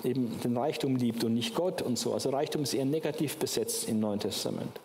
eben 0.03 0.39
den 0.43 0.57
Reichtum 0.57 0.95
liebt 0.95 1.23
und 1.23 1.33
nicht 1.33 1.55
Gott 1.55 1.81
und 1.81 1.97
so. 1.97 2.13
Also 2.13 2.29
Reichtum 2.29 2.63
ist 2.63 2.73
eher 2.73 2.85
negativ 2.85 3.37
besetzt 3.37 3.87
im 3.89 3.99
Neuen 3.99 4.19
Testament. 4.19 4.79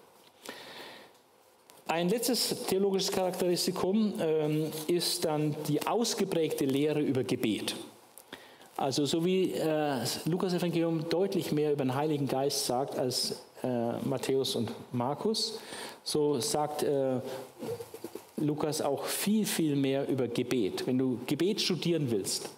Ein 1.87 2.11
letztes 2.11 2.67
theologisches 2.67 3.11
Charakteristikum 3.11 4.13
ähm, 4.21 4.71
ist 4.89 5.25
dann 5.25 5.57
die 5.69 5.87
ausgeprägte 5.87 6.67
Lehre 6.67 7.01
über 7.01 7.25
Gebet. 7.25 7.75
Also 8.77 9.07
so 9.07 9.25
wie 9.25 9.53
äh, 9.53 10.05
Lukas 10.27 10.53
Evangelium 10.53 11.09
deutlich 11.09 11.51
mehr 11.51 11.73
über 11.73 11.85
den 11.85 11.95
Heiligen 11.95 12.29
Geist 12.29 12.67
sagt 12.67 12.99
als 12.99 13.43
äh, 13.63 13.93
Matthäus 14.05 14.55
und 14.55 14.71
Markus, 14.93 15.59
so 16.05 16.41
sagt 16.41 16.83
äh, 16.83 17.21
Lukas 18.37 18.83
auch 18.83 19.05
viel, 19.05 19.47
viel 19.47 19.75
mehr 19.75 20.09
über 20.09 20.29
Gebet. 20.29 20.87
Wenn 20.87 20.99
du 20.99 21.19
Gebet 21.27 21.61
studieren 21.61 22.11
willst, 22.11 22.51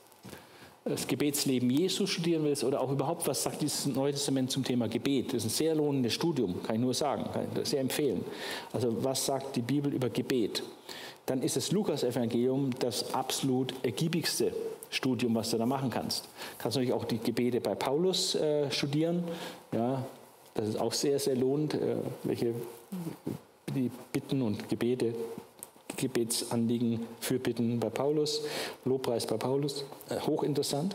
das 0.84 1.06
Gebetsleben 1.06 1.68
Jesu 1.68 2.06
studieren 2.06 2.44
willst 2.44 2.64
oder 2.64 2.80
auch 2.80 2.90
überhaupt, 2.90 3.26
was 3.26 3.42
sagt 3.42 3.60
dieses 3.60 3.86
Neue 3.86 4.12
Testament 4.12 4.50
zum 4.50 4.64
Thema 4.64 4.88
Gebet? 4.88 5.28
Das 5.28 5.44
ist 5.44 5.44
ein 5.44 5.50
sehr 5.50 5.74
lohnendes 5.74 6.14
Studium, 6.14 6.62
kann 6.62 6.76
ich 6.76 6.80
nur 6.80 6.94
sagen, 6.94 7.24
kann 7.32 7.46
ich 7.54 7.68
sehr 7.68 7.80
empfehlen. 7.80 8.24
Also 8.72 9.04
was 9.04 9.26
sagt 9.26 9.56
die 9.56 9.62
Bibel 9.62 9.92
über 9.92 10.08
Gebet? 10.08 10.62
Dann 11.26 11.42
ist 11.42 11.56
das 11.56 11.70
Lukas-Evangelium 11.70 12.70
das 12.78 13.14
absolut 13.14 13.74
ergiebigste 13.84 14.52
Studium, 14.88 15.34
was 15.34 15.50
du 15.50 15.58
da 15.58 15.66
machen 15.66 15.90
kannst. 15.90 16.24
Du 16.24 16.30
kannst 16.58 16.76
natürlich 16.76 16.94
auch 16.94 17.04
die 17.04 17.18
Gebete 17.18 17.60
bei 17.60 17.74
Paulus 17.74 18.34
äh, 18.34 18.70
studieren. 18.70 19.22
Ja, 19.72 20.04
das 20.54 20.70
ist 20.70 20.80
auch 20.80 20.92
sehr, 20.92 21.18
sehr 21.18 21.36
lohnend, 21.36 21.74
äh, 21.74 21.96
welche 22.24 22.54
die 23.74 23.90
Bitten 24.12 24.42
und 24.42 24.68
Gebete 24.68 25.14
Gebetsanliegen, 25.96 27.06
Fürbitten 27.20 27.80
bei 27.80 27.90
Paulus, 27.90 28.42
Lobpreis 28.84 29.26
bei 29.26 29.36
Paulus, 29.36 29.84
äh, 30.08 30.18
hochinteressant. 30.20 30.94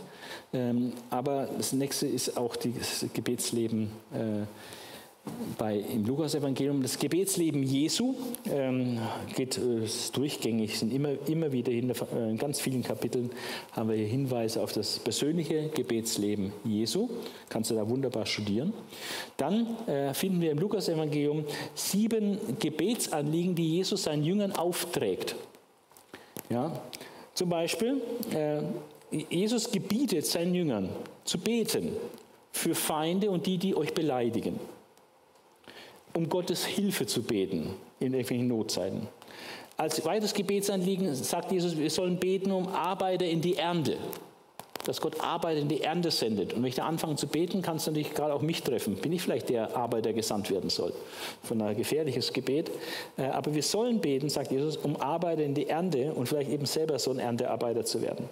Ähm, 0.53 0.93
aber 1.09 1.47
das 1.57 1.73
nächste 1.73 2.07
ist 2.07 2.37
auch 2.37 2.55
das 2.55 3.05
Gebetsleben 3.13 3.91
äh, 4.13 4.45
bei, 5.57 5.77
im 5.77 6.05
Lukas-Evangelium. 6.05 6.81
Das 6.81 6.99
Gebetsleben 6.99 7.63
Jesu 7.63 8.15
ähm, 8.51 8.99
geht 9.35 9.57
äh, 9.57 9.87
durchgängig, 10.13 10.77
sind 10.77 10.93
immer, 10.93 11.09
immer 11.27 11.51
wieder 11.51 11.71
äh, 11.71 11.79
in 11.79 12.37
ganz 12.37 12.59
vielen 12.59 12.83
Kapiteln 12.83 13.31
haben 13.71 13.89
wir 13.89 13.97
Hinweise 13.97 14.61
auf 14.61 14.73
das 14.73 14.99
persönliche 14.99 15.69
Gebetsleben 15.69 16.51
Jesu. 16.63 17.09
Kannst 17.49 17.71
du 17.71 17.75
da 17.75 17.89
wunderbar 17.89 18.25
studieren. 18.25 18.73
Dann 19.37 19.77
äh, 19.87 20.13
finden 20.13 20.41
wir 20.41 20.51
im 20.51 20.59
Lukas-Evangelium 20.59 21.45
sieben 21.73 22.39
Gebetsanliegen, 22.59 23.55
die 23.55 23.75
Jesus 23.75 24.03
seinen 24.03 24.23
Jüngern 24.23 24.51
aufträgt. 24.51 25.35
Ja, 26.49 26.81
zum 27.33 27.49
Beispiel, 27.49 28.01
äh, 28.31 28.61
Jesus 29.29 29.71
gebietet 29.71 30.25
seinen 30.25 30.53
Jüngern 30.55 30.89
zu 31.23 31.37
beten 31.39 31.91
für 32.51 32.75
Feinde 32.75 33.29
und 33.29 33.45
die, 33.45 33.57
die 33.57 33.75
euch 33.75 33.93
beleidigen. 33.93 34.59
Um 36.15 36.29
Gottes 36.29 36.65
Hilfe 36.65 37.05
zu 37.05 37.21
beten 37.21 37.75
in 37.99 38.13
irgendwelchen 38.13 38.47
Notzeiten. 38.47 39.07
Als 39.77 40.03
weiteres 40.05 40.33
Gebetsanliegen 40.33 41.13
sagt 41.13 41.51
Jesus, 41.51 41.77
wir 41.77 41.89
sollen 41.89 42.17
beten 42.17 42.51
um 42.51 42.67
Arbeiter 42.69 43.25
in 43.25 43.41
die 43.41 43.55
Ernte 43.55 43.97
dass 44.85 45.01
Gott 45.01 45.19
Arbeit 45.19 45.57
in 45.57 45.67
die 45.67 45.81
Ernte 45.81 46.11
sendet. 46.11 46.53
Und 46.53 46.61
wenn 46.61 46.69
ich 46.69 46.75
da 46.75 46.85
anfange 46.85 47.15
zu 47.15 47.27
beten, 47.27 47.61
kann 47.61 47.77
es 47.77 47.87
natürlich 47.87 48.13
gerade 48.13 48.33
auch 48.33 48.41
mich 48.41 48.63
treffen. 48.63 48.95
Bin 48.95 49.11
ich 49.11 49.21
vielleicht 49.21 49.49
der 49.49 49.75
Arbeiter 49.75 50.13
gesandt 50.13 50.51
werden 50.51 50.69
soll? 50.69 50.93
Von 51.43 51.61
ein 51.61 51.75
gefährliches 51.75 52.31
Gebet. 52.31 52.71
Äh, 53.17 53.23
aber 53.23 53.53
wir 53.53 53.63
sollen 53.63 53.99
beten, 53.99 54.29
sagt 54.29 54.51
Jesus, 54.51 54.77
um 54.77 54.95
Arbeiter 54.97 55.43
in 55.43 55.53
die 55.53 55.67
Ernte 55.67 56.13
und 56.13 56.27
vielleicht 56.27 56.51
eben 56.51 56.65
selber 56.65 56.99
so 56.99 57.11
ein 57.11 57.19
Erntearbeiter 57.19 57.83
zu 57.83 58.01
werden. 58.01 58.29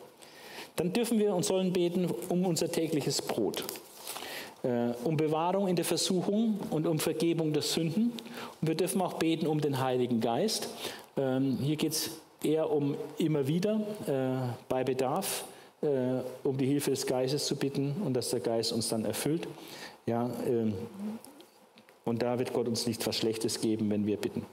Dann 0.75 0.93
dürfen 0.93 1.19
wir 1.19 1.35
und 1.35 1.43
sollen 1.43 1.73
beten 1.73 2.09
um 2.29 2.45
unser 2.45 2.71
tägliches 2.71 3.21
Brot. 3.21 3.63
Äh, 4.63 4.93
um 5.03 5.17
Bewahrung 5.17 5.67
in 5.67 5.75
der 5.75 5.83
Versuchung 5.83 6.57
und 6.69 6.87
um 6.87 6.97
Vergebung 6.97 7.51
der 7.51 7.61
Sünden. 7.61 8.13
Und 8.61 8.67
wir 8.67 8.75
dürfen 8.75 9.01
auch 9.01 9.13
beten 9.13 9.45
um 9.45 9.59
den 9.59 9.79
Heiligen 9.79 10.21
Geist. 10.21 10.69
Ähm, 11.17 11.57
hier 11.61 11.75
geht 11.75 11.91
es 11.91 12.11
eher 12.41 12.69
um 12.71 12.95
immer 13.17 13.45
wieder 13.47 13.81
äh, 14.07 14.53
bei 14.69 14.83
Bedarf 14.83 15.43
äh, 15.83 16.21
um 16.43 16.57
die 16.57 16.65
Hilfe 16.65 16.91
des 16.91 17.05
Geistes 17.05 17.45
zu 17.45 17.57
bitten 17.57 17.95
und 18.05 18.13
dass 18.13 18.29
der 18.29 18.39
Geist 18.39 18.71
uns 18.71 18.87
dann 18.87 19.03
erfüllt. 19.03 19.47
Ja, 20.05 20.29
ähm, 20.47 20.73
und 22.05 22.21
da 22.21 22.39
wird 22.39 22.53
Gott 22.53 22.67
uns 22.67 22.87
nicht 22.87 23.05
was 23.05 23.17
Schlechtes 23.17 23.59
geben, 23.59 23.89
wenn 23.89 24.05
wir 24.05 24.17
bitten. 24.17 24.45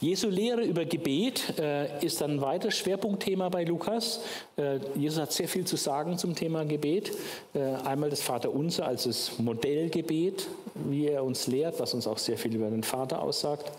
Jesu 0.00 0.28
Lehre 0.28 0.62
über 0.62 0.84
Gebet 0.84 1.58
äh, 1.58 2.04
ist 2.04 2.22
ein 2.22 2.40
weiteres 2.40 2.76
Schwerpunktthema 2.76 3.48
bei 3.48 3.64
Lukas. 3.64 4.20
Äh, 4.56 4.78
Jesus 4.96 5.20
hat 5.20 5.32
sehr 5.32 5.48
viel 5.48 5.64
zu 5.64 5.76
sagen 5.76 6.18
zum 6.18 6.34
Thema 6.34 6.64
Gebet. 6.64 7.12
Äh, 7.54 7.60
einmal 7.84 8.10
das 8.10 8.22
Vaterunser 8.22 8.86
als 8.86 9.04
das 9.04 9.38
Modellgebet, 9.38 10.48
wie 10.74 11.08
er 11.08 11.24
uns 11.24 11.46
lehrt, 11.46 11.78
was 11.80 11.94
uns 11.94 12.06
auch 12.06 12.18
sehr 12.18 12.38
viel 12.38 12.54
über 12.54 12.70
den 12.70 12.82
Vater 12.82 13.22
aussagt. 13.22 13.70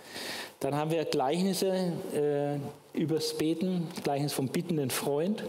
Dann 0.59 0.75
haben 0.75 0.91
wir 0.91 1.03
Gleichnisse 1.05 1.91
äh, 2.15 2.97
übers 2.97 3.37
Beten, 3.37 3.87
Gleichnis 4.03 4.31
vom 4.31 4.47
bittenden 4.47 4.89
Freund. 4.89 5.43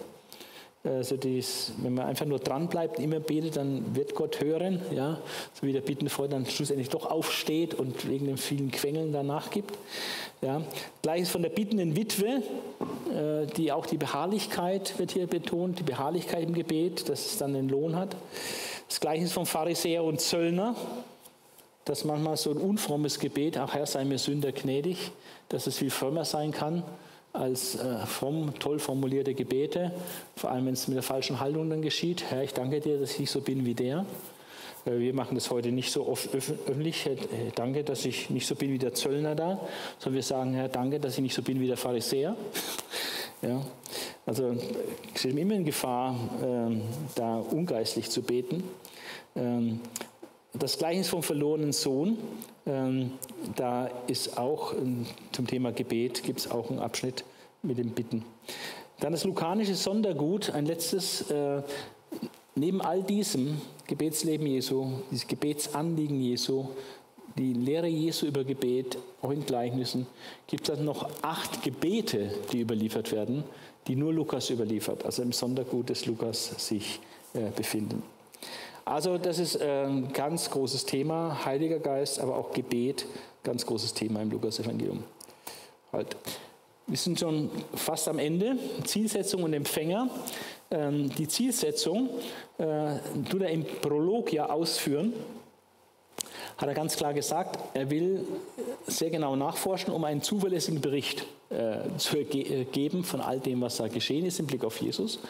Also 0.84 1.16
dies, 1.16 1.72
wenn 1.78 1.94
man 1.94 2.04
einfach 2.04 2.26
nur 2.26 2.38
dran 2.38 2.68
bleibt, 2.68 2.98
immer 2.98 3.18
betet, 3.18 3.56
dann 3.56 3.96
wird 3.96 4.14
Gott 4.14 4.42
hören, 4.42 4.82
ja, 4.94 5.18
so 5.54 5.66
wie 5.66 5.72
der 5.72 5.80
Bittenfreund 5.80 6.34
dann 6.34 6.44
schlussendlich 6.44 6.90
doch 6.90 7.10
aufsteht 7.10 7.72
und 7.72 8.06
wegen 8.06 8.26
den 8.26 8.36
vielen 8.36 8.70
Quengeln 8.70 9.10
danach 9.10 9.50
gibt. 9.50 9.78
Ja. 10.42 10.60
Gleiches 11.00 11.30
von 11.30 11.40
der 11.40 11.48
bittenden 11.48 11.96
Witwe, 11.96 12.42
äh, 13.10 13.46
die 13.56 13.72
auch 13.72 13.86
die 13.86 13.96
Beharrlichkeit 13.96 14.98
wird 14.98 15.12
hier 15.12 15.26
betont, 15.26 15.78
die 15.78 15.84
Beharrlichkeit 15.84 16.42
im 16.42 16.52
Gebet, 16.52 17.08
dass 17.08 17.24
es 17.24 17.38
dann 17.38 17.54
den 17.54 17.70
Lohn 17.70 17.96
hat. 17.96 18.14
Das 18.86 19.00
Gleiche 19.00 19.26
vom 19.28 19.46
Pharisäer 19.46 20.04
und 20.04 20.20
Zöllner, 20.20 20.76
dass 21.86 22.04
manchmal 22.04 22.36
so 22.36 22.50
ein 22.50 22.58
unfrommes 22.58 23.18
Gebet, 23.18 23.56
ach 23.56 23.72
Herr, 23.72 23.86
sei 23.86 24.04
mir 24.04 24.18
Sünder 24.18 24.52
gnädig, 24.52 25.12
dass 25.48 25.66
es 25.66 25.78
viel 25.78 25.90
frömmer 25.90 26.26
sein 26.26 26.52
kann 26.52 26.82
als 27.34 27.74
äh, 27.74 28.06
fromm, 28.06 28.54
toll 28.60 28.78
formulierte 28.78 29.34
Gebete, 29.34 29.92
vor 30.36 30.50
allem 30.50 30.66
wenn 30.66 30.74
es 30.74 30.86
mit 30.88 30.96
der 30.96 31.02
falschen 31.02 31.40
Haltung 31.40 31.68
dann 31.68 31.82
geschieht. 31.82 32.30
Herr, 32.30 32.44
ich 32.44 32.54
danke 32.54 32.80
dir, 32.80 32.98
dass 32.98 33.12
ich 33.12 33.18
nicht 33.18 33.30
so 33.30 33.40
bin 33.40 33.66
wie 33.66 33.74
der. 33.74 34.06
Äh, 34.86 34.98
wir 34.98 35.12
machen 35.14 35.34
das 35.34 35.50
heute 35.50 35.72
nicht 35.72 35.90
so 35.90 36.06
oft 36.06 36.32
öffentlich. 36.32 37.04
Herr, 37.04 37.16
danke, 37.56 37.82
dass 37.82 38.04
ich 38.04 38.30
nicht 38.30 38.46
so 38.46 38.54
bin 38.54 38.72
wie 38.72 38.78
der 38.78 38.94
Zöllner 38.94 39.34
da, 39.34 39.60
sondern 39.98 40.14
wir 40.14 40.22
sagen, 40.22 40.54
Herr, 40.54 40.68
danke, 40.68 41.00
dass 41.00 41.14
ich 41.14 41.20
nicht 41.20 41.34
so 41.34 41.42
bin 41.42 41.60
wie 41.60 41.66
der 41.66 41.76
Pharisäer. 41.76 42.36
Ja, 43.42 43.60
also 44.24 44.56
ich 45.12 45.20
sind 45.20 45.36
immer 45.36 45.52
in 45.52 45.66
Gefahr, 45.66 46.16
ähm, 46.42 46.80
da 47.14 47.36
ungeistlich 47.36 48.08
zu 48.08 48.22
beten. 48.22 48.64
Ähm, 49.36 49.80
das 50.58 50.78
Gleichnis 50.78 51.08
vom 51.08 51.22
verlorenen 51.22 51.72
Sohn, 51.72 52.16
ähm, 52.66 53.12
da 53.56 53.86
ist 54.06 54.38
auch 54.38 54.72
ähm, 54.74 55.06
zum 55.32 55.46
Thema 55.46 55.72
Gebet, 55.72 56.22
gibt 56.22 56.40
es 56.40 56.50
auch 56.50 56.70
einen 56.70 56.78
Abschnitt 56.78 57.24
mit 57.62 57.78
dem 57.78 57.90
Bitten. 57.90 58.24
Dann 59.00 59.12
das 59.12 59.24
lukanische 59.24 59.74
Sondergut, 59.74 60.50
ein 60.50 60.66
letztes, 60.66 61.28
äh, 61.30 61.62
neben 62.54 62.80
all 62.80 63.02
diesem 63.02 63.60
Gebetsleben 63.86 64.46
Jesu, 64.46 64.92
dieses 65.10 65.26
Gebetsanliegen 65.26 66.20
Jesu, 66.20 66.68
die 67.36 67.52
Lehre 67.52 67.88
Jesu 67.88 68.26
über 68.26 68.44
Gebet, 68.44 68.96
auch 69.20 69.30
in 69.30 69.44
Gleichnissen, 69.44 70.06
gibt 70.46 70.68
es 70.68 70.76
dann 70.76 70.84
noch 70.84 71.10
acht 71.22 71.64
Gebete, 71.64 72.30
die 72.52 72.60
überliefert 72.60 73.10
werden, 73.10 73.42
die 73.88 73.96
nur 73.96 74.12
Lukas 74.12 74.50
überliefert, 74.50 75.04
also 75.04 75.22
im 75.22 75.32
Sondergut 75.32 75.88
des 75.88 76.06
Lukas 76.06 76.54
sich 76.64 77.00
äh, 77.34 77.50
befinden. 77.50 78.13
Also 78.84 79.16
das 79.16 79.38
ist 79.38 79.56
äh, 79.56 79.84
ein 79.84 80.12
ganz 80.12 80.50
großes 80.50 80.84
Thema, 80.84 81.44
Heiliger 81.44 81.78
Geist, 81.78 82.20
aber 82.20 82.36
auch 82.36 82.52
Gebet, 82.52 83.06
ganz 83.42 83.64
großes 83.64 83.94
Thema 83.94 84.20
im 84.20 84.30
Lukas-Evangelium. 84.30 85.02
Halt. 85.92 86.16
Wir 86.86 86.98
sind 86.98 87.18
schon 87.18 87.50
fast 87.74 88.08
am 88.08 88.18
Ende. 88.18 88.58
Zielsetzung 88.84 89.42
und 89.42 89.54
Empfänger. 89.54 90.10
Ähm, 90.70 91.08
die 91.16 91.26
Zielsetzung 91.26 92.10
äh, 92.58 92.96
tut 93.30 93.40
er 93.40 93.48
im 93.48 93.64
Prolog 93.64 94.30
ja 94.32 94.50
ausführen. 94.50 95.14
Hat 96.58 96.68
er 96.68 96.74
ganz 96.74 96.94
klar 96.96 97.14
gesagt, 97.14 97.58
er 97.72 97.88
will 97.90 98.26
sehr 98.86 99.08
genau 99.08 99.34
nachforschen, 99.34 99.94
um 99.94 100.04
einen 100.04 100.20
zuverlässigen 100.20 100.82
Bericht 100.82 101.24
äh, 101.48 101.78
zu 101.96 102.22
geben 102.24 103.02
von 103.02 103.20
all 103.22 103.40
dem, 103.40 103.62
was 103.62 103.78
da 103.78 103.88
geschehen 103.88 104.26
ist 104.26 104.38
im 104.38 104.46
Blick 104.46 104.62
auf 104.62 104.80
Jesus. 104.80 105.20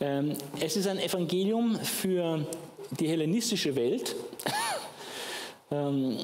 Ähm, 0.00 0.34
es 0.60 0.76
ist 0.76 0.86
ein 0.86 0.98
Evangelium 0.98 1.76
für 1.80 2.46
die 2.90 3.08
hellenistische 3.08 3.74
Welt, 3.76 4.14
ähm, 5.70 6.18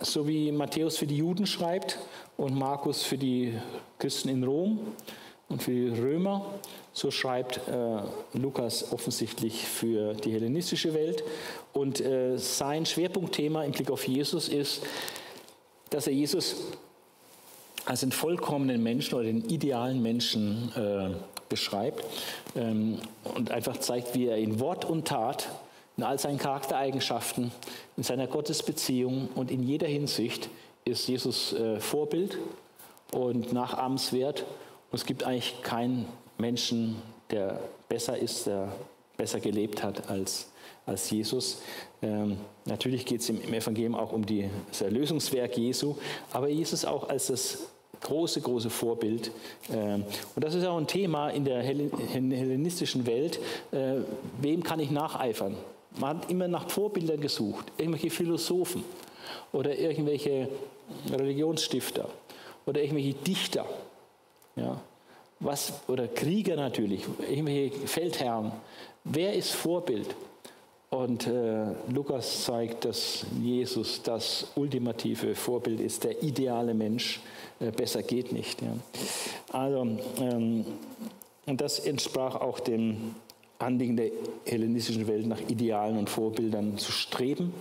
so 0.00 0.26
wie 0.26 0.52
Matthäus 0.52 0.98
für 0.98 1.06
die 1.06 1.16
Juden 1.16 1.46
schreibt 1.46 1.98
und 2.36 2.54
Markus 2.54 3.02
für 3.02 3.18
die 3.18 3.54
Christen 3.98 4.28
in 4.28 4.44
Rom 4.44 4.80
und 5.48 5.62
für 5.62 5.70
die 5.70 5.88
Römer, 5.88 6.44
so 6.92 7.10
schreibt 7.10 7.60
äh, 7.68 8.38
Lukas 8.38 8.92
offensichtlich 8.92 9.66
für 9.66 10.14
die 10.14 10.32
hellenistische 10.32 10.94
Welt. 10.94 11.24
Und 11.72 12.00
äh, 12.00 12.38
sein 12.38 12.86
Schwerpunktthema 12.86 13.64
im 13.64 13.72
Blick 13.72 13.90
auf 13.90 14.06
Jesus 14.06 14.48
ist, 14.48 14.82
dass 15.90 16.06
er 16.06 16.12
Jesus 16.12 16.56
als 17.84 18.00
den 18.00 18.12
vollkommenen 18.12 18.82
Menschen 18.82 19.14
oder 19.14 19.24
den 19.24 19.44
idealen 19.48 20.02
Menschen 20.02 20.72
äh, 20.74 21.14
beschreibt 21.48 22.04
ähm, 22.56 22.98
und 23.34 23.50
einfach 23.50 23.76
zeigt, 23.76 24.14
wie 24.14 24.26
er 24.26 24.38
in 24.38 24.60
Wort 24.60 24.84
und 24.84 25.06
Tat 25.06 25.48
in 25.96 26.02
all 26.02 26.18
seinen 26.18 26.38
Charaktereigenschaften, 26.38 27.52
in 27.96 28.02
seiner 28.02 28.26
Gottesbeziehung 28.26 29.28
und 29.34 29.50
in 29.50 29.62
jeder 29.62 29.86
Hinsicht 29.86 30.48
ist 30.84 31.08
Jesus 31.08 31.52
äh, 31.52 31.80
Vorbild 31.80 32.38
und 33.12 33.52
nachahmenswert. 33.52 34.44
Und 34.90 34.98
es 34.98 35.06
gibt 35.06 35.24
eigentlich 35.24 35.62
keinen 35.62 36.06
Menschen, 36.38 36.96
der 37.30 37.60
besser 37.88 38.18
ist, 38.18 38.46
der 38.46 38.72
besser 39.16 39.40
gelebt 39.40 39.82
hat 39.82 40.10
als, 40.10 40.50
als 40.84 41.10
Jesus. 41.10 41.62
Ähm, 42.02 42.38
natürlich 42.64 43.06
geht 43.06 43.20
es 43.20 43.28
im, 43.28 43.40
im, 43.40 43.54
Evangelium 43.54 43.94
auch 43.94 44.12
um 44.12 44.26
die, 44.26 44.50
das 44.68 44.82
Erlösungswerk 44.82 45.56
Jesu, 45.56 45.94
aber 46.32 46.48
Jesus 46.48 46.84
auch 46.84 47.08
als 47.08 47.28
das 47.28 47.58
große, 48.00 48.40
große 48.40 48.68
Vorbild. 48.68 49.30
Ähm, 49.72 50.04
und 50.34 50.44
das 50.44 50.54
ist 50.54 50.64
auch 50.64 50.76
ein 50.76 50.86
Thema 50.86 51.30
in 51.30 51.44
der 51.44 51.62
hellenistischen 51.62 53.06
Welt. 53.06 53.38
Äh, 53.72 54.02
wem 54.40 54.62
kann 54.62 54.80
ich 54.80 54.90
nacheifern? 54.90 55.56
Man 55.98 56.18
hat 56.18 56.30
immer 56.30 56.48
nach 56.48 56.68
Vorbildern 56.68 57.20
gesucht, 57.20 57.66
irgendwelche 57.78 58.10
Philosophen 58.10 58.84
oder 59.52 59.78
irgendwelche 59.78 60.48
Religionsstifter 61.10 62.08
oder 62.66 62.82
irgendwelche 62.82 63.14
Dichter. 63.14 63.64
Ja, 64.56 64.80
was, 65.40 65.72
oder 65.88 66.08
Krieger 66.08 66.56
natürlich, 66.56 67.02
irgendwelche 67.30 67.86
Feldherren. 67.86 68.52
Wer 69.04 69.34
ist 69.34 69.50
Vorbild? 69.50 70.14
Und 70.90 71.26
äh, 71.26 71.66
Lukas 71.92 72.44
zeigt, 72.44 72.84
dass 72.84 73.26
Jesus 73.42 74.00
das 74.02 74.46
ultimative 74.54 75.34
Vorbild 75.34 75.80
ist, 75.80 76.04
der 76.04 76.22
ideale 76.22 76.72
Mensch. 76.72 77.20
Äh, 77.58 77.72
besser 77.72 78.02
geht 78.02 78.30
nicht. 78.30 78.62
Ja. 78.62 78.76
Also, 79.52 79.98
ähm, 80.20 80.64
und 81.46 81.60
das 81.60 81.80
entsprach 81.80 82.36
auch 82.36 82.60
dem 82.60 83.16
Anliegen 83.58 83.96
der 83.96 84.10
hellenistischen 84.46 85.06
Welt, 85.06 85.26
nach 85.26 85.40
Idealen 85.40 85.98
und 85.98 86.10
Vorbildern 86.10 86.78
zu 86.78 86.92
streben. 86.92 87.52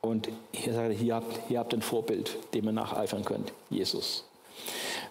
Und 0.00 0.28
hier 0.52 0.74
sagt 0.74 0.90
er, 0.90 0.94
hier 0.94 1.14
habt, 1.14 1.40
hier 1.48 1.58
habt 1.58 1.74
ein 1.74 1.82
Vorbild, 1.82 2.36
dem 2.52 2.66
ihr 2.66 2.72
nacheifern 2.72 3.24
könnt, 3.24 3.52
Jesus. 3.70 4.24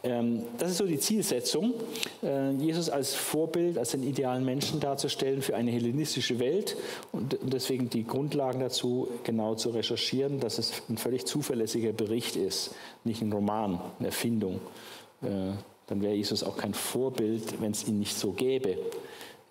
Ähm, 0.04 0.44
das 0.58 0.72
ist 0.72 0.78
so 0.78 0.86
die 0.86 1.00
Zielsetzung, 1.00 1.74
äh, 2.22 2.52
Jesus 2.52 2.90
als 2.90 3.14
Vorbild, 3.14 3.78
als 3.78 3.92
den 3.92 4.04
idealen 4.04 4.44
Menschen 4.44 4.80
darzustellen 4.80 5.42
für 5.42 5.56
eine 5.56 5.72
hellenistische 5.72 6.40
Welt 6.40 6.76
und 7.12 7.38
deswegen 7.42 7.90
die 7.90 8.04
Grundlagen 8.04 8.60
dazu 8.60 9.08
genau 9.24 9.56
zu 9.56 9.70
recherchieren, 9.70 10.40
dass 10.40 10.58
es 10.58 10.74
ein 10.90 10.98
völlig 10.98 11.26
zuverlässiger 11.26 11.94
Bericht 11.94 12.36
ist, 12.36 12.76
nicht 13.04 13.22
ein 13.22 13.32
Roman, 13.32 13.80
eine 14.00 14.08
Erfindung. 14.10 14.60
Äh, 15.22 15.54
Dann 15.88 16.02
wäre 16.02 16.14
Jesus 16.14 16.44
auch 16.44 16.58
kein 16.58 16.74
Vorbild, 16.74 17.62
wenn 17.62 17.72
es 17.72 17.88
ihn 17.88 18.00
nicht 18.00 18.18
so 18.18 18.32
gäbe. 18.32 18.78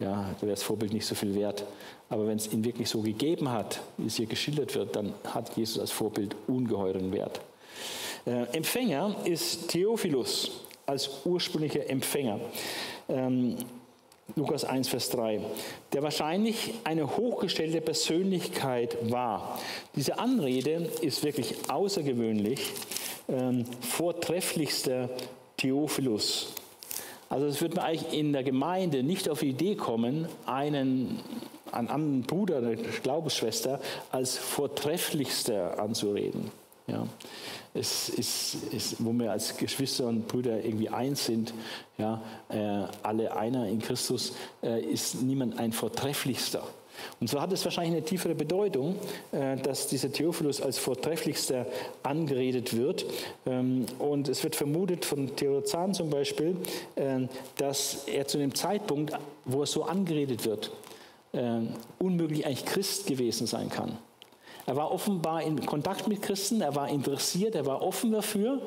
Ja, 0.02 0.34
da 0.34 0.42
wäre 0.42 0.54
das 0.54 0.64
Vorbild 0.64 0.92
nicht 0.92 1.06
so 1.06 1.14
viel 1.14 1.32
wert. 1.36 1.64
Aber 2.08 2.26
wenn 2.26 2.36
es 2.36 2.52
ihn 2.52 2.64
wirklich 2.64 2.88
so 2.88 3.02
gegeben 3.02 3.48
hat, 3.50 3.80
wie 3.98 4.08
es 4.08 4.16
hier 4.16 4.26
geschildert 4.26 4.74
wird, 4.74 4.96
dann 4.96 5.14
hat 5.24 5.56
Jesus 5.56 5.78
als 5.78 5.92
Vorbild 5.92 6.34
ungeheuren 6.48 7.12
Wert. 7.12 7.40
Äh, 8.26 8.46
Empfänger 8.56 9.14
ist 9.24 9.68
Theophilus 9.68 10.50
als 10.86 11.08
ursprünglicher 11.24 11.88
Empfänger. 11.88 12.40
Ähm, 13.08 13.56
Lukas 14.34 14.64
1, 14.64 14.88
Vers 14.88 15.10
3, 15.10 15.40
der 15.92 16.02
wahrscheinlich 16.02 16.74
eine 16.82 17.16
hochgestellte 17.16 17.80
Persönlichkeit 17.80 18.96
war. 19.08 19.60
Diese 19.94 20.18
Anrede 20.18 20.90
ist 21.00 21.22
wirklich 21.22 21.54
außergewöhnlich. 21.70 22.72
Ähm, 23.28 23.64
vortrefflichster 23.80 25.08
Theophilus. 25.56 26.54
Also 27.32 27.46
es 27.46 27.62
wird 27.62 27.76
mir 27.76 27.82
eigentlich 27.82 28.12
in 28.12 28.34
der 28.34 28.42
Gemeinde 28.42 29.02
nicht 29.02 29.26
auf 29.30 29.40
die 29.40 29.48
Idee 29.48 29.74
kommen, 29.74 30.28
einen, 30.44 31.18
einen 31.72 31.88
anderen 31.88 32.22
Bruder 32.24 32.58
oder 32.58 32.76
Glaubensschwester 32.76 33.80
als 34.10 34.36
vortrefflichster 34.36 35.78
anzureden. 35.80 36.50
Ja. 36.86 37.06
Es 37.72 38.10
ist, 38.10 38.56
ist, 38.74 38.96
wo 38.98 39.14
wir 39.14 39.32
als 39.32 39.56
Geschwister 39.56 40.08
und 40.08 40.28
Brüder 40.28 40.62
irgendwie 40.62 40.90
eins 40.90 41.24
sind, 41.24 41.54
ja, 41.96 42.20
äh, 42.50 42.84
alle 43.02 43.34
einer 43.34 43.66
in 43.66 43.80
Christus, 43.80 44.34
äh, 44.62 44.82
ist 44.82 45.22
niemand 45.22 45.58
ein 45.58 45.72
vortrefflichster. 45.72 46.62
Und 47.20 47.28
so 47.28 47.40
hat 47.40 47.52
es 47.52 47.64
wahrscheinlich 47.64 47.94
eine 47.96 48.04
tiefere 48.04 48.34
Bedeutung, 48.34 48.96
äh, 49.32 49.56
dass 49.56 49.86
dieser 49.86 50.12
Theophilus 50.12 50.60
als 50.60 50.78
vortrefflichster 50.78 51.66
angeredet 52.02 52.76
wird. 52.76 53.04
Ähm, 53.46 53.86
und 53.98 54.28
es 54.28 54.42
wird 54.42 54.56
vermutet 54.56 55.04
von 55.04 55.34
Theodozan 55.36 55.94
zum 55.94 56.10
Beispiel, 56.10 56.56
äh, 56.94 57.26
dass 57.56 58.04
er 58.06 58.26
zu 58.26 58.38
dem 58.38 58.54
Zeitpunkt, 58.54 59.14
wo 59.44 59.60
er 59.60 59.66
so 59.66 59.84
angeredet 59.84 60.44
wird, 60.44 60.70
äh, 61.32 61.60
unmöglich 61.98 62.46
eigentlich 62.46 62.64
Christ 62.64 63.06
gewesen 63.06 63.46
sein 63.46 63.68
kann. 63.68 63.98
Er 64.64 64.76
war 64.76 64.92
offenbar 64.92 65.42
in 65.42 65.64
Kontakt 65.66 66.06
mit 66.06 66.22
Christen, 66.22 66.60
er 66.60 66.76
war 66.76 66.88
interessiert, 66.88 67.54
er 67.56 67.66
war 67.66 67.82
offen 67.82 68.12
dafür 68.12 68.62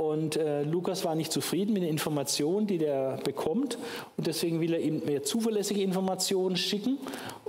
und 0.00 0.36
äh, 0.36 0.62
Lukas 0.62 1.04
war 1.04 1.14
nicht 1.14 1.30
zufrieden 1.30 1.74
mit 1.74 1.82
den 1.82 1.90
Informationen, 1.90 2.66
die 2.66 2.78
der 2.78 3.18
bekommt. 3.22 3.76
Und 4.16 4.26
deswegen 4.26 4.58
will 4.58 4.72
er 4.72 4.80
ihm 4.80 5.04
mehr 5.04 5.24
zuverlässige 5.24 5.82
Informationen 5.82 6.56
schicken 6.56 6.96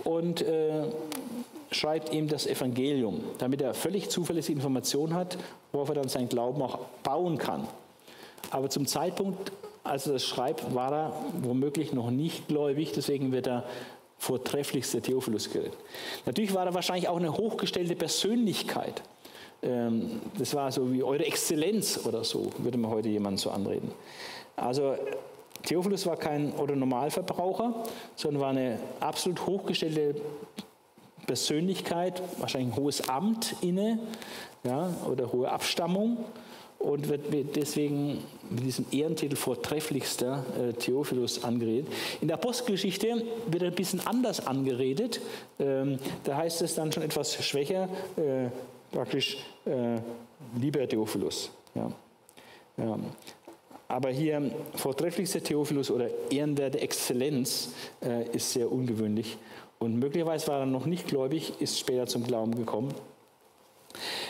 und 0.04 0.42
äh, 0.42 0.84
schreibt 1.72 2.12
ihm 2.12 2.28
das 2.28 2.48
Evangelium, 2.48 3.22
damit 3.38 3.62
er 3.62 3.74
völlig 3.74 4.10
zuverlässige 4.10 4.58
Informationen 4.58 5.16
hat, 5.16 5.38
worauf 5.72 5.88
er 5.88 5.96
dann 5.96 6.10
seinen 6.10 6.28
Glauben 6.28 6.62
auch 6.62 6.80
bauen 7.04 7.38
kann. 7.38 7.66
Aber 8.50 8.70
zum 8.70 8.86
Zeitpunkt, 8.86 9.54
als 9.86 10.08
er 10.08 10.14
das 10.14 10.26
schreibt, 10.26 10.76
war 10.76 10.92
er 10.92 11.14
womöglich 11.44 11.94
noch 11.94 12.12
nicht 12.12 12.50
gläubig. 12.50 12.92
Deswegen 12.94 13.32
wird 13.32 13.48
er 13.48 13.64
vortrefflichster 14.18 15.02
Theophilus 15.02 15.50
geredet. 15.50 15.78
Natürlich 16.26 16.54
war 16.54 16.66
er 16.66 16.74
wahrscheinlich 16.74 17.08
auch 17.08 17.18
eine 17.18 17.32
hochgestellte 17.32 17.96
Persönlichkeit. 17.96 19.04
Ähm, 19.64 20.22
das 20.38 20.54
war 20.56 20.72
so 20.72 20.92
wie 20.92 21.04
eure 21.04 21.26
Exzellenz 21.26 22.00
oder 22.06 22.24
so, 22.24 22.52
würde 22.58 22.78
man 22.78 22.92
heute 22.92 23.10
jemand 23.10 23.40
so 23.40 23.50
anreden. 23.50 23.92
Also 24.56 24.96
Theophilus 25.64 26.06
war 26.06 26.18
kein 26.18 26.54
oder 26.54 26.76
Normalverbraucher, 26.76 27.74
sondern 28.16 28.42
war 28.42 28.50
eine 28.50 28.80
absolut 29.00 29.46
hochgestellte 29.46 30.16
Persönlichkeit, 31.28 32.22
wahrscheinlich 32.40 32.74
ein 32.74 32.82
hohes 32.82 33.08
Amt 33.08 33.56
inne 33.62 34.00
ja, 34.64 34.90
oder 35.10 35.32
hohe 35.32 35.50
Abstammung 35.52 36.18
und 36.82 37.10
wird 37.10 37.56
deswegen 37.56 38.24
mit 38.50 38.66
diesem 38.66 38.86
Ehrentitel 38.92 39.36
vortrefflichster 39.36 40.44
äh, 40.60 40.74
Theophilus 40.74 41.44
angeredet. 41.44 41.88
In 42.22 42.28
der 42.28 42.38
Apostelgeschichte 42.38 43.24
wird 43.48 43.64
er 43.64 43.70
ein 43.70 43.76
bisschen 43.76 44.06
anders 44.06 44.46
angeredet. 44.46 45.22
Ähm, 45.60 46.00
da 46.24 46.38
heißt 46.38 46.62
es 46.64 46.76
dann 46.76 46.92
schon 46.92 47.04
etwas 47.04 47.36
schwächer. 47.46 47.88
Äh, 48.18 48.50
praktisch 48.92 49.38
äh, 49.66 50.00
lieber 50.60 50.88
Theophilus. 50.88 51.52
Ja. 51.76 51.92
Ja. 52.78 52.98
Aber 53.88 54.10
hier 54.10 54.52
vortrefflichster 54.76 55.44
Theophilus 55.44 55.92
oder 55.92 56.10
ehrenwerte 56.32 56.80
Exzellenz 56.80 57.74
äh, 58.04 58.26
ist 58.30 58.54
sehr 58.54 58.72
ungewöhnlich. 58.72 59.38
Und 59.80 60.00
möglicherweise 60.00 60.48
war 60.48 60.60
er 60.62 60.66
noch 60.66 60.86
nicht 60.86 61.08
gläubig, 61.08 61.54
ist 61.60 61.80
später 61.80 62.06
zum 62.08 62.24
Glauben 62.24 62.56
gekommen. 62.56 62.94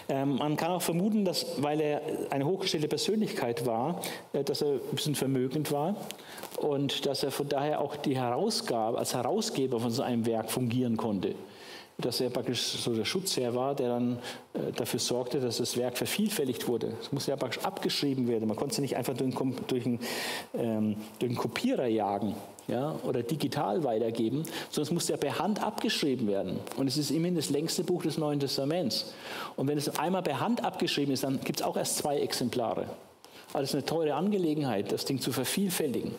Ähm, 0.09 0.38
man 0.38 0.57
kann 0.57 0.72
auch 0.72 0.82
vermuten, 0.82 1.24
dass, 1.24 1.62
weil 1.62 1.80
er 1.80 2.01
eine 2.32 2.47
hochgestellte 2.47 2.88
Persönlichkeit 2.88 3.66
war, 3.66 4.01
äh, 4.34 4.43
dass 4.43 4.64
er 4.64 4.74
ein 4.74 4.95
bisschen 4.95 5.14
vermögend 5.14 5.72
war 5.72 5.95
und 6.57 7.05
dass 7.05 7.22
er 7.22 7.32
von 7.32 7.47
daher 7.47 7.82
auch 7.82 7.95
die 7.95 8.18
Herausgabe, 8.18 8.97
als 8.97 9.14
Herausgeber 9.14 9.80
von 9.80 9.91
so 9.91 10.01
einem 10.01 10.26
Werk 10.26 10.49
fungieren 10.49 10.97
konnte 10.97 11.36
dass 12.02 12.20
er 12.22 12.30
praktisch 12.30 12.62
so 12.62 12.93
der 12.93 13.06
Schutzherr 13.06 13.56
war, 13.56 13.76
der 13.76 13.89
dann 13.89 14.20
äh, 14.54 14.72
dafür 14.76 14.99
sorgte, 14.99 15.39
dass 15.39 15.58
das 15.58 15.78
Werk 15.78 15.97
vervielfältigt 15.97 16.68
wurde. 16.68 16.93
Es 17.02 17.12
musste 17.12 17.32
ja 17.32 17.38
praktisch 17.38 17.64
abgeschrieben 17.64 18.28
werden. 18.28 18.47
Man 18.47 18.58
konnte 18.58 18.74
es 18.74 18.80
nicht 18.80 18.97
einfach 18.97 19.16
durch 19.16 19.36
einen, 19.36 19.56
durch 19.68 19.86
einen, 19.86 19.99
ähm, 20.54 20.95
durch 21.20 21.30
einen 21.30 21.38
Kopierer 21.38 21.88
jagen 21.88 22.36
ja, 22.68 22.95
oder 23.04 23.24
digital 23.24 23.84
weitergeben, 23.84 24.43
sondern 24.70 24.88
es 24.88 24.91
musste 24.91 25.14
ja 25.14 25.18
per 25.18 25.39
Hand 25.39 25.62
abgeschrieben 25.62 26.28
werden. 26.28 26.60
Und 26.78 26.88
es 26.88 26.97
ist 26.97 27.12
immerhin 27.12 27.36
das 27.36 27.49
längste 27.49 27.84
Buch 27.84 28.04
des 28.04 28.18
Neuen 28.18 28.39
Testaments. 28.39 29.14
Und 29.56 29.68
wenn 29.68 29.78
es 29.78 29.89
einmal 29.99 30.24
per 30.24 30.39
Hand 30.39 30.64
abgeschrieben 30.64 31.14
ist, 31.14 31.24
dann 31.24 31.39
gibt 31.41 31.60
es 31.60 31.66
auch 31.66 31.78
erst 31.78 31.97
zwei 31.97 32.20
Exemplare. 32.20 32.86
Also 33.54 33.64
es 33.64 33.70
ist 33.70 33.76
eine 33.76 33.86
teure 33.86 34.14
Angelegenheit, 34.14 34.91
das 34.91 35.06
Ding 35.06 35.20
zu 35.20 35.32
vervielfältigen. 35.32 36.12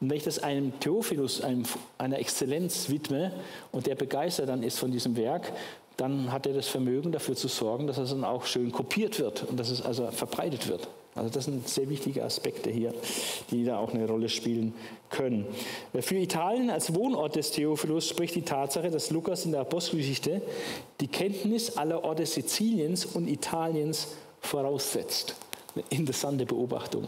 Und 0.00 0.10
wenn 0.10 0.16
ich 0.16 0.24
das 0.24 0.38
einem 0.38 0.78
Theophilus, 0.80 1.40
einem, 1.40 1.64
einer 1.98 2.18
Exzellenz 2.18 2.90
widme 2.90 3.32
und 3.72 3.86
der 3.86 3.94
begeistert 3.94 4.48
dann 4.48 4.62
ist 4.62 4.78
von 4.78 4.92
diesem 4.92 5.16
Werk, 5.16 5.52
dann 5.96 6.32
hat 6.32 6.46
er 6.46 6.52
das 6.52 6.68
Vermögen 6.68 7.12
dafür 7.12 7.36
zu 7.36 7.48
sorgen, 7.48 7.86
dass 7.86 7.98
es 7.98 8.10
dann 8.10 8.24
auch 8.24 8.46
schön 8.46 8.72
kopiert 8.72 9.18
wird 9.18 9.44
und 9.48 9.58
dass 9.58 9.70
es 9.70 9.80
also 9.80 10.10
verbreitet 10.10 10.68
wird. 10.68 10.88
Also 11.14 11.30
das 11.30 11.44
sind 11.44 11.68
sehr 11.68 11.88
wichtige 11.88 12.24
Aspekte 12.24 12.70
hier, 12.70 12.92
die 13.50 13.64
da 13.64 13.78
auch 13.78 13.94
eine 13.94 14.06
Rolle 14.06 14.28
spielen 14.28 14.74
können. 15.10 15.46
Für 16.00 16.16
Italien 16.16 16.70
als 16.70 16.92
Wohnort 16.92 17.36
des 17.36 17.52
Theophilus 17.52 18.08
spricht 18.08 18.34
die 18.34 18.42
Tatsache, 18.42 18.90
dass 18.90 19.10
Lukas 19.10 19.44
in 19.44 19.52
der 19.52 19.60
Apostelgeschichte 19.60 20.42
die 21.00 21.06
Kenntnis 21.06 21.76
aller 21.76 22.02
Orte 22.02 22.26
Siziliens 22.26 23.06
und 23.06 23.28
Italiens 23.28 24.08
voraussetzt. 24.40 25.36
Eine 25.74 25.84
interessante 25.90 26.46
Beobachtung. 26.46 27.06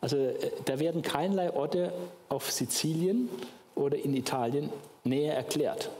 Also 0.00 0.16
äh, 0.16 0.50
da 0.64 0.78
werden 0.78 1.02
keinerlei 1.02 1.52
Orte 1.52 1.92
auf 2.28 2.50
Sizilien 2.50 3.28
oder 3.74 3.96
in 3.96 4.14
Italien 4.14 4.70
näher 5.04 5.34
erklärt. 5.34 5.90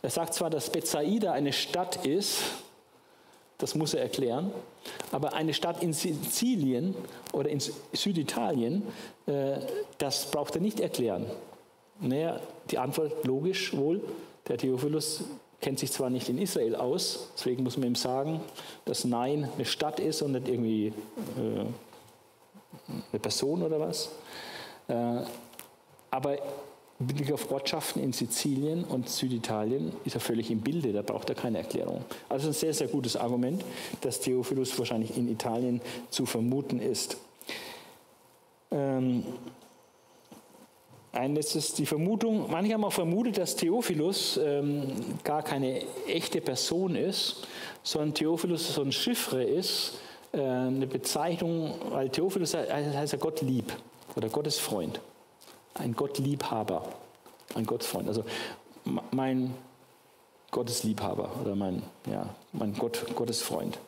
Er 0.00 0.10
sagt 0.10 0.34
zwar, 0.34 0.50
dass 0.50 0.70
Bethsaida 0.70 1.32
eine 1.32 1.52
Stadt 1.52 2.06
ist, 2.06 2.42
das 3.58 3.74
muss 3.74 3.94
er 3.94 4.02
erklären, 4.02 4.50
aber 5.12 5.34
eine 5.34 5.54
Stadt 5.54 5.82
in 5.82 5.92
Sizilien 5.92 6.94
oder 7.32 7.48
in 7.48 7.60
Süditalien, 7.92 8.82
äh, 9.26 9.58
das 9.98 10.30
braucht 10.30 10.56
er 10.56 10.60
nicht 10.60 10.80
erklären. 10.80 11.26
Naja, 12.00 12.40
die 12.70 12.78
Antwort 12.78 13.24
logisch 13.24 13.76
wohl, 13.76 14.00
der 14.48 14.58
Theophilus 14.58 15.22
kennt 15.62 15.78
sich 15.78 15.92
zwar 15.92 16.10
nicht 16.10 16.28
in 16.28 16.36
Israel 16.38 16.76
aus, 16.76 17.30
deswegen 17.34 17.62
muss 17.62 17.78
man 17.78 17.86
ihm 17.86 17.94
sagen, 17.94 18.40
dass 18.84 19.04
Nein 19.04 19.48
eine 19.54 19.64
Stadt 19.64 20.00
ist 20.00 20.20
und 20.20 20.32
nicht 20.32 20.48
irgendwie 20.48 20.88
äh, 20.88 21.64
eine 23.12 23.20
Person 23.20 23.62
oder 23.62 23.80
was. 23.80 24.10
Äh, 24.88 25.20
aber 26.10 26.36
im 26.98 27.06
Blick 27.06 27.32
auf 27.32 27.50
Ortschaften 27.50 28.02
in 28.02 28.12
Sizilien 28.12 28.84
und 28.84 29.08
Süditalien 29.08 29.92
ist 30.04 30.14
er 30.14 30.20
völlig 30.20 30.50
im 30.50 30.60
Bilde, 30.60 30.92
da 30.92 31.02
braucht 31.02 31.30
er 31.30 31.36
keine 31.36 31.58
Erklärung. 31.58 32.04
Also 32.28 32.48
ein 32.48 32.52
sehr, 32.52 32.74
sehr 32.74 32.88
gutes 32.88 33.16
Argument, 33.16 33.64
dass 34.02 34.20
Theophilus 34.20 34.76
wahrscheinlich 34.78 35.16
in 35.16 35.28
Italien 35.28 35.80
zu 36.10 36.26
vermuten 36.26 36.80
ist. 36.80 37.16
Ähm, 38.70 39.24
ein 41.12 41.34
letztes, 41.34 41.74
die 41.74 41.84
Vermutung, 41.84 42.50
manche 42.50 42.72
haben 42.72 42.84
auch 42.84 42.92
vermutet, 42.92 43.36
dass 43.38 43.54
Theophilus 43.56 44.38
ähm, 44.42 44.84
gar 45.24 45.42
keine 45.42 45.82
echte 46.06 46.40
Person 46.40 46.96
ist, 46.96 47.46
sondern 47.82 48.14
Theophilus 48.14 48.74
so 48.74 48.82
ein 48.82 48.92
Chiffre 48.92 49.42
ist, 49.44 49.98
äh, 50.32 50.40
eine 50.40 50.86
Bezeichnung, 50.86 51.74
weil 51.90 52.08
Theophilus 52.08 52.54
heißt 52.54 53.12
ja 53.12 53.18
Gott 53.18 53.42
lieb 53.42 53.72
oder 54.16 54.30
Gottes 54.30 54.58
Freund, 54.58 55.00
ein 55.74 55.94
Gottliebhaber, 55.94 56.88
ein 57.54 57.66
Gottesfreund. 57.66 58.08
Also 58.08 58.24
mein 59.10 59.54
Gottesliebhaber 60.50 61.30
oder 61.42 61.54
mein, 61.54 61.82
ja, 62.10 62.26
mein 62.52 62.74
Gott, 62.74 63.04
Gottesfreund. 63.14 63.78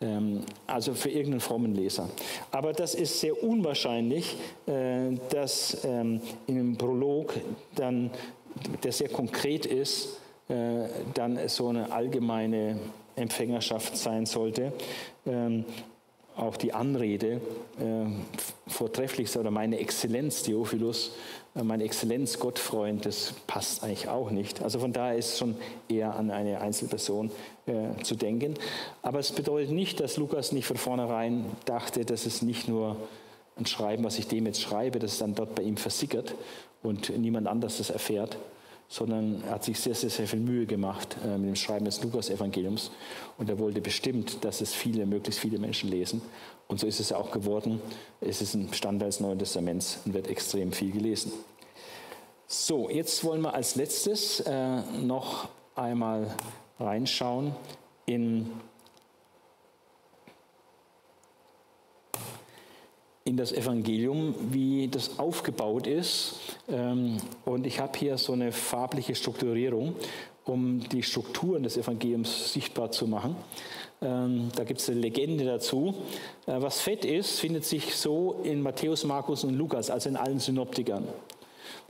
Ähm, 0.00 0.40
also 0.66 0.94
für 0.94 1.10
irgendeinen 1.10 1.40
frommen 1.40 1.74
Leser. 1.74 2.08
Aber 2.50 2.72
das 2.72 2.94
ist 2.94 3.20
sehr 3.20 3.42
unwahrscheinlich, 3.42 4.36
äh, 4.66 5.16
dass 5.28 5.84
ähm, 5.84 6.20
im 6.46 6.76
Prolog 6.76 7.34
dann, 7.74 8.10
der 8.82 8.92
sehr 8.92 9.10
konkret 9.10 9.66
ist, 9.66 10.20
äh, 10.48 10.88
dann 11.14 11.38
so 11.48 11.68
eine 11.68 11.92
allgemeine 11.92 12.78
Empfängerschaft 13.14 13.96
sein 13.96 14.24
sollte. 14.24 14.72
Ähm, 15.26 15.64
auch 16.36 16.56
die 16.56 16.72
Anrede 16.72 17.40
äh, 17.78 18.06
vortrefflich 18.66 19.36
oder 19.36 19.50
meine 19.50 19.78
Exzellenz, 19.78 20.42
Theophilus, 20.42 21.12
äh, 21.54 21.62
meine 21.62 21.84
Exzellenz, 21.84 22.38
Gottfreund, 22.38 23.06
das 23.06 23.34
passt 23.46 23.82
eigentlich 23.82 24.08
auch 24.08 24.30
nicht. 24.30 24.62
Also 24.62 24.78
von 24.78 24.92
daher 24.92 25.16
ist 25.16 25.38
schon 25.38 25.56
eher 25.88 26.14
an 26.14 26.30
eine 26.30 26.60
Einzelperson 26.60 27.30
äh, 27.66 28.02
zu 28.02 28.14
denken. 28.14 28.54
Aber 29.02 29.18
es 29.18 29.32
bedeutet 29.32 29.72
nicht, 29.72 30.00
dass 30.00 30.16
Lukas 30.16 30.52
nicht 30.52 30.66
von 30.66 30.76
vornherein 30.76 31.44
dachte, 31.64 32.04
dass 32.04 32.26
es 32.26 32.42
nicht 32.42 32.68
nur 32.68 32.96
ein 33.56 33.66
Schreiben, 33.66 34.04
was 34.04 34.18
ich 34.18 34.26
dem 34.26 34.46
jetzt 34.46 34.60
schreibe, 34.60 34.98
dass 34.98 35.12
es 35.12 35.18
dann 35.18 35.34
dort 35.34 35.54
bei 35.54 35.62
ihm 35.62 35.76
versickert 35.76 36.34
und 36.82 37.16
niemand 37.18 37.46
anders 37.46 37.78
das 37.78 37.90
erfährt, 37.90 38.38
sondern 38.90 39.42
er 39.44 39.52
hat 39.52 39.64
sich 39.64 39.78
sehr, 39.78 39.94
sehr, 39.94 40.10
sehr 40.10 40.26
viel 40.26 40.40
Mühe 40.40 40.66
gemacht 40.66 41.16
äh, 41.24 41.38
mit 41.38 41.48
dem 41.48 41.56
Schreiben 41.56 41.84
des 41.84 42.02
Lukas-Evangeliums 42.02 42.90
und 43.38 43.48
er 43.48 43.58
wollte 43.60 43.80
bestimmt, 43.80 44.44
dass 44.44 44.60
es 44.60 44.74
viele, 44.74 45.06
möglichst 45.06 45.40
viele 45.40 45.58
Menschen 45.58 45.88
lesen. 45.88 46.20
Und 46.66 46.80
so 46.80 46.88
ist 46.88 46.98
es 46.98 47.10
ja 47.10 47.16
auch 47.16 47.30
geworden. 47.30 47.80
Es 48.20 48.42
ist 48.42 48.54
ein 48.54 48.68
Bestandteil 48.68 49.08
des 49.08 49.20
Neuen 49.20 49.38
Testaments 49.38 50.00
und 50.04 50.14
wird 50.14 50.26
extrem 50.26 50.72
viel 50.72 50.90
gelesen. 50.90 51.32
So, 52.48 52.90
jetzt 52.90 53.22
wollen 53.22 53.42
wir 53.42 53.54
als 53.54 53.76
letztes 53.76 54.40
äh, 54.40 54.80
noch 55.00 55.48
einmal 55.76 56.34
reinschauen 56.80 57.54
in 58.06 58.50
in 63.24 63.36
das 63.36 63.52
Evangelium, 63.52 64.34
wie 64.50 64.88
das 64.88 65.18
aufgebaut 65.18 65.86
ist. 65.86 66.36
Ähm, 66.68 67.18
und 67.44 67.66
ich 67.66 67.80
habe 67.80 67.98
hier 67.98 68.16
so 68.18 68.32
eine 68.32 68.52
farbliche 68.52 69.14
Strukturierung, 69.14 69.94
um 70.44 70.80
die 70.88 71.02
Strukturen 71.02 71.62
des 71.62 71.76
Evangeliums 71.76 72.52
sichtbar 72.52 72.90
zu 72.90 73.06
machen. 73.06 73.36
Ähm, 74.02 74.48
da 74.56 74.64
gibt 74.64 74.80
es 74.80 74.88
eine 74.88 75.00
Legende 75.00 75.44
dazu. 75.44 75.94
Äh, 76.46 76.62
was 76.62 76.80
fett 76.80 77.04
ist, 77.04 77.38
findet 77.38 77.64
sich 77.64 77.94
so 77.94 78.40
in 78.42 78.62
Matthäus, 78.62 79.04
Markus 79.04 79.44
und 79.44 79.54
Lukas, 79.54 79.90
also 79.90 80.08
in 80.08 80.16
allen 80.16 80.38
Synoptikern. 80.38 81.06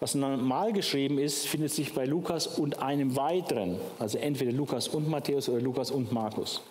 Was 0.00 0.14
normal 0.14 0.72
geschrieben 0.72 1.18
ist, 1.18 1.46
findet 1.46 1.70
sich 1.72 1.94
bei 1.94 2.06
Lukas 2.06 2.46
und 2.46 2.82
einem 2.82 3.16
weiteren, 3.16 3.76
also 3.98 4.18
entweder 4.18 4.50
Lukas 4.50 4.88
und 4.88 5.08
Matthäus 5.08 5.48
oder 5.48 5.60
Lukas 5.60 5.90
und 5.90 6.10
Markus. 6.10 6.62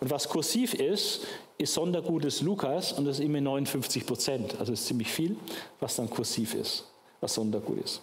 Und 0.00 0.10
was 0.10 0.28
kursiv 0.28 0.74
ist, 0.74 1.26
ist 1.58 1.74
Sondergut 1.74 2.24
des 2.24 2.40
Lukas 2.40 2.92
und 2.92 3.04
das 3.04 3.18
ist 3.18 3.24
immer 3.24 3.40
59 3.40 4.06
Prozent. 4.06 4.56
Also 4.58 4.72
ist 4.72 4.86
ziemlich 4.86 5.10
viel, 5.10 5.36
was 5.78 5.96
dann 5.96 6.08
kursiv 6.08 6.54
ist, 6.54 6.86
was 7.20 7.34
Sondergut 7.34 7.84
ist. 7.84 8.00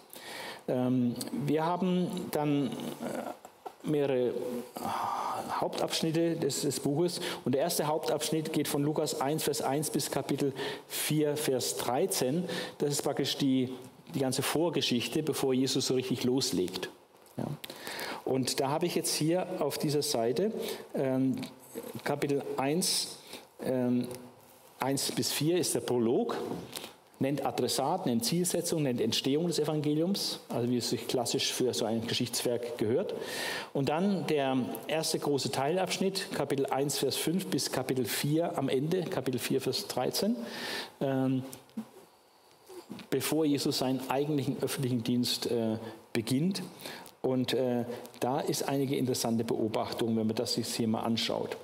Ähm, 0.68 1.16
wir 1.46 1.66
haben 1.66 2.08
dann 2.32 2.68
äh, 2.68 2.72
mehrere 3.84 4.34
Hauptabschnitte 5.60 6.36
des, 6.36 6.62
des, 6.62 6.80
Buches. 6.80 7.20
Und 7.46 7.54
der 7.56 7.62
erste 7.62 7.88
Hauptabschnitt 7.88 8.54
geht 8.54 8.68
von 8.68 8.84
Lukas 8.84 9.20
1, 9.22 9.44
Vers 9.44 9.62
1 9.62 9.90
bis 9.90 10.12
Kapitel 10.12 10.54
4, 10.88 11.38
Vers 11.38 11.78
13. 11.78 12.44
Das 12.78 12.90
ist 12.90 13.02
praktisch 13.02 13.38
die, 13.38 13.70
die 14.14 14.20
ganze 14.20 14.42
Vorgeschichte, 14.42 15.24
bevor 15.24 15.54
Jesus 15.54 15.88
so 15.88 15.96
richtig 15.96 16.24
loslegt. 16.26 16.90
Ja. 17.38 17.46
Und 18.26 18.60
da 18.60 18.70
habe 18.70 18.86
ich 18.86 18.96
jetzt 18.96 19.16
hier 19.16 19.48
auf 19.60 19.78
dieser 19.78 20.02
Seite 20.02 20.52
ähm, 20.94 21.38
Kapitel 22.04 22.44
1, 22.58 23.18
ähm, 23.64 24.08
1 24.80 25.12
bis 25.14 25.32
4 25.32 25.58
ist 25.58 25.76
der 25.76 25.80
Prolog, 25.82 26.38
nennt 27.20 27.46
Adressat, 27.46 28.06
nennt 28.06 28.26
Zielsetzung, 28.26 28.84
nennt 28.84 29.02
Entstehung 29.02 29.48
des 29.48 29.60
Evangeliums, 29.60 30.40
also 30.50 30.70
wie 30.70 30.78
es 30.78 30.90
sich 30.90 31.08
klassisch 31.08 31.52
für 31.52 31.74
so 31.74 31.86
ein 31.86 32.06
Geschichtswerk 32.06 32.78
gehört. 32.78 33.14
Und 33.74 33.90
dann 33.90 34.28
der 34.28 34.58
erste 34.88 35.18
große 35.18 35.52
Teilabschnitt, 35.52 36.28
Kapitel 36.36 36.68
1, 36.68 37.00
Vers 37.00 37.16
5 37.16 37.48
bis 37.48 37.72
Kapitel 37.72 38.06
4 38.06 38.58
am 38.58 38.70
Ende, 38.70 39.02
Kapitel 39.04 39.40
4, 39.40 39.62
Vers 39.62 39.88
13. 39.88 40.36
Ähm, 41.02 41.44
bevor 43.10 43.46
Jesus 43.46 43.80
seinen 43.80 44.10
eigentlichen 44.10 44.58
öffentlichen 44.62 45.04
Dienst 45.04 45.48
äh, 45.48 45.78
beginnt. 46.14 46.62
Und 47.28 47.54
äh, 47.54 47.84
da 48.22 48.40
ist 48.40 48.70
einige 48.70 48.96
interessante 48.96 49.44
Beobachtung, 49.44 50.16
wenn 50.16 50.28
man 50.28 50.36
das 50.36 50.54
sich 50.54 50.66
hier 50.68 50.88
mal 50.88 51.02
anschaut. 51.02 51.58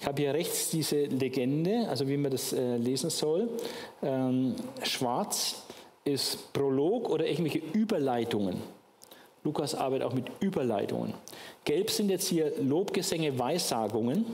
Ich 0.00 0.06
habe 0.06 0.20
hier 0.20 0.34
rechts 0.34 0.70
diese 0.70 1.04
Legende, 1.04 1.86
also 1.88 2.08
wie 2.08 2.16
man 2.16 2.32
das 2.32 2.52
äh, 2.52 2.76
lesen 2.78 3.10
soll. 3.10 3.48
Ähm, 4.02 4.56
schwarz 4.82 5.62
ist 6.04 6.52
Prolog 6.52 7.08
oder 7.10 7.28
irgendwelche 7.28 7.60
Überleitungen. 7.72 8.56
Lukas 9.44 9.76
arbeitet 9.76 10.04
auch 10.04 10.14
mit 10.14 10.26
Überleitungen. 10.40 11.14
Gelb 11.64 11.90
sind 11.90 12.10
jetzt 12.10 12.26
hier 12.26 12.52
Lobgesänge, 12.60 13.38
Weissagungen. 13.38 14.26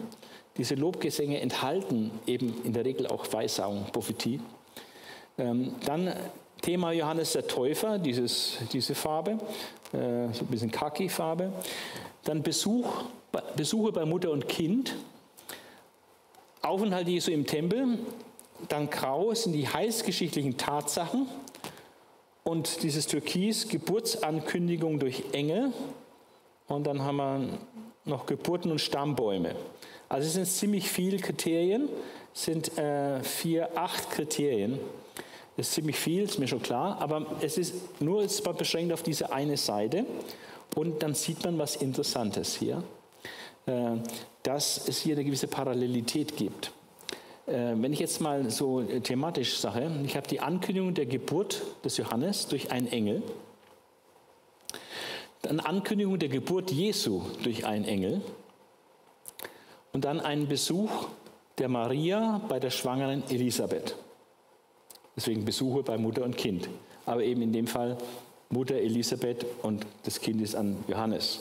Diese 0.56 0.76
Lobgesänge 0.76 1.40
enthalten 1.40 2.10
eben 2.26 2.54
in 2.64 2.72
der 2.72 2.86
Regel 2.86 3.06
auch 3.06 3.30
Weissagungen, 3.34 3.84
Prophetie. 3.92 4.40
Ähm, 5.36 5.74
dann 5.84 6.14
Thema 6.60 6.92
Johannes 6.92 7.32
der 7.32 7.46
Täufer, 7.46 7.98
dieses, 7.98 8.58
diese 8.72 8.94
Farbe, 8.94 9.32
äh, 9.92 10.32
so 10.32 10.44
ein 10.44 10.48
bisschen 10.48 10.70
Khaki-Farbe. 10.70 11.52
Dann 12.24 12.42
Besuch, 12.42 13.04
Besuche 13.56 13.92
bei 13.92 14.04
Mutter 14.04 14.30
und 14.30 14.48
Kind. 14.48 14.94
Aufenthalt 16.62 17.08
Jesu 17.08 17.30
im 17.30 17.46
Tempel. 17.46 17.98
Dann 18.68 18.90
grau 18.90 19.32
sind 19.34 19.52
die 19.52 19.68
heilsgeschichtlichen 19.68 20.56
Tatsachen. 20.58 21.26
Und 22.44 22.82
dieses 22.82 23.06
Türkis, 23.06 23.68
Geburtsankündigung 23.68 24.98
durch 24.98 25.24
Engel. 25.32 25.72
Und 26.68 26.86
dann 26.86 27.02
haben 27.02 27.16
wir 27.16 27.58
noch 28.04 28.26
Geburten 28.26 28.70
und 28.70 28.80
Stammbäume. 28.80 29.54
Also 30.08 30.26
es 30.26 30.34
sind 30.34 30.46
ziemlich 30.46 30.88
viele 30.88 31.18
Kriterien, 31.18 31.88
sind 32.32 32.76
äh, 32.78 33.22
vier, 33.22 33.78
acht 33.78 34.10
Kriterien. 34.10 34.78
Das 35.56 35.68
ist 35.68 35.74
ziemlich 35.74 35.96
viel, 35.96 36.22
ist 36.22 36.38
mir 36.38 36.48
schon 36.48 36.62
klar, 36.62 37.00
aber 37.00 37.26
es 37.40 37.58
ist 37.58 38.00
nur 38.00 38.26
mal 38.44 38.54
beschränkt 38.54 38.92
auf 38.92 39.02
diese 39.02 39.32
eine 39.32 39.56
Seite 39.56 40.06
und 40.76 41.02
dann 41.02 41.14
sieht 41.14 41.44
man 41.44 41.58
was 41.58 41.76
Interessantes 41.76 42.56
hier, 42.56 42.82
äh, 43.66 43.96
dass 44.42 44.88
es 44.88 44.98
hier 45.00 45.16
eine 45.16 45.24
gewisse 45.24 45.48
Parallelität 45.48 46.36
gibt. 46.36 46.72
Äh, 47.46 47.74
wenn 47.74 47.92
ich 47.92 47.98
jetzt 47.98 48.20
mal 48.20 48.48
so 48.50 48.82
thematisch 48.82 49.58
sage, 49.58 49.90
ich 50.04 50.16
habe 50.16 50.28
die 50.28 50.40
Ankündigung 50.40 50.94
der 50.94 51.06
Geburt 51.06 51.62
des 51.84 51.96
Johannes 51.96 52.46
durch 52.46 52.70
einen 52.70 52.86
Engel, 52.86 53.22
dann 55.42 55.58
Ankündigung 55.60 56.18
der 56.18 56.28
Geburt 56.28 56.70
Jesu 56.70 57.22
durch 57.42 57.66
einen 57.66 57.84
Engel 57.84 58.20
und 59.92 60.04
dann 60.04 60.20
einen 60.20 60.48
Besuch 60.48 61.08
der 61.58 61.68
Maria 61.68 62.40
bei 62.48 62.60
der 62.60 62.70
schwangeren 62.70 63.22
Elisabeth. 63.30 63.96
Deswegen 65.20 65.44
Besuche 65.44 65.82
bei 65.82 65.98
Mutter 65.98 66.24
und 66.24 66.38
Kind. 66.38 66.70
Aber 67.04 67.22
eben 67.22 67.42
in 67.42 67.52
dem 67.52 67.66
Fall 67.66 67.98
Mutter 68.48 68.76
Elisabeth 68.76 69.44
und 69.60 69.84
das 70.04 70.18
Kind 70.18 70.40
ist 70.40 70.54
an 70.54 70.82
Johannes. 70.88 71.40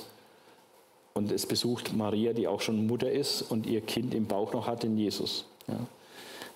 Und 1.13 1.31
es 1.31 1.45
besucht 1.45 1.93
Maria, 1.95 2.33
die 2.33 2.45
auch 2.45 2.59
schon 2.59 2.87
Mutter 2.87 3.09
ist 3.09 3.41
und 3.41 3.65
ihr 3.65 3.79
Kind 3.79 4.13
im 4.13 4.25
Bauch 4.25 4.51
noch 4.51 4.67
hat, 4.67 4.83
den 4.83 4.97
Jesus. 4.97 5.45
Ja. 5.69 5.79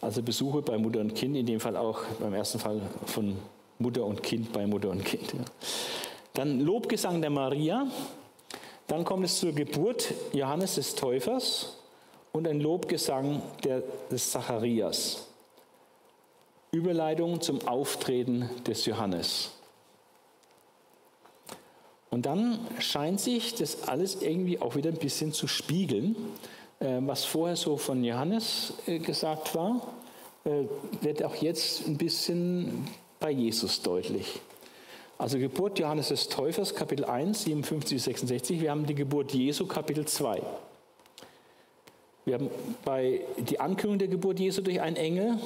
Also 0.02 0.22
Besuche 0.22 0.62
bei 0.62 0.78
Mutter 0.78 1.00
und 1.00 1.16
Kind, 1.16 1.38
in 1.38 1.46
dem 1.46 1.62
Fall 1.62 1.78
auch 1.78 2.02
beim 2.20 2.34
ersten 2.34 2.60
Fall 2.60 2.82
von 3.06 3.38
Mutter 3.80 4.04
und 4.04 4.22
Kind 4.22 4.52
bei 4.52 4.68
Mutter 4.68 4.90
und 4.90 5.06
Kind. 5.06 5.32
Ja. 5.32 5.46
Dann 6.34 6.60
Lobgesang 6.60 7.22
der 7.22 7.30
Maria. 7.30 7.88
Dann 8.88 9.06
kommt 9.06 9.24
es 9.24 9.40
zur 9.40 9.54
Geburt 9.54 10.14
Johannes 10.34 10.76
des 10.76 10.94
Täufers 10.96 11.78
und 12.34 12.50
ein 12.50 12.60
Lobgesang 12.60 13.42
der, 13.64 13.82
des 14.12 14.30
Zacharias. 14.30 15.30
Überleitung 16.74 17.40
zum 17.40 17.68
Auftreten 17.68 18.50
des 18.66 18.86
Johannes. 18.86 19.52
Und 22.10 22.26
dann 22.26 22.60
scheint 22.80 23.20
sich 23.20 23.56
das 23.56 23.88
alles 23.88 24.22
irgendwie 24.22 24.60
auch 24.60 24.76
wieder 24.76 24.90
ein 24.90 24.98
bisschen 24.98 25.34
zu 25.34 25.48
spiegeln. 25.48 26.16
Äh, 26.80 27.00
was 27.02 27.26
vorher 27.26 27.56
so 27.56 27.78
von 27.78 28.04
Johannes 28.04 28.74
äh, 28.88 29.00
gesagt 29.00 29.56
war, 29.56 29.88
äh, 30.46 30.64
wird 31.02 31.24
auch 31.24 31.36
jetzt 31.36 31.88
ein 31.88 31.98
bisschen 31.98 32.88
bei 33.20 33.32
Jesus 33.32 33.82
deutlich. 33.82 34.42
Also 35.18 35.38
Geburt 35.38 35.80
Johannes 35.80 36.10
des 36.10 36.28
Täufers, 36.28 36.74
Kapitel 36.74 37.06
1, 37.06 37.44
57 37.44 38.02
66. 38.02 38.62
Wir 38.62 38.72
haben 38.72 38.86
die 38.86 38.96
Geburt 38.96 39.32
Jesu, 39.32 39.68
Kapitel 39.68 40.06
2. 40.06 40.42
Wir 42.26 42.34
haben 42.36 42.50
bei 42.84 43.22
die 43.38 43.60
Ankündigung 43.60 44.00
der 44.00 44.08
Geburt 44.08 44.40
Jesu 44.40 44.62
durch 44.62 44.82
einen 44.82 44.96
Engel, 44.96 45.38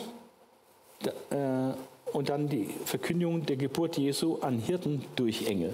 und 2.13 2.29
dann 2.29 2.49
die 2.49 2.69
Verkündigung 2.85 3.45
der 3.45 3.57
Geburt 3.57 3.97
Jesu 3.97 4.37
an 4.41 4.59
Hirten 4.59 5.05
durch 5.15 5.47
Engel. 5.47 5.73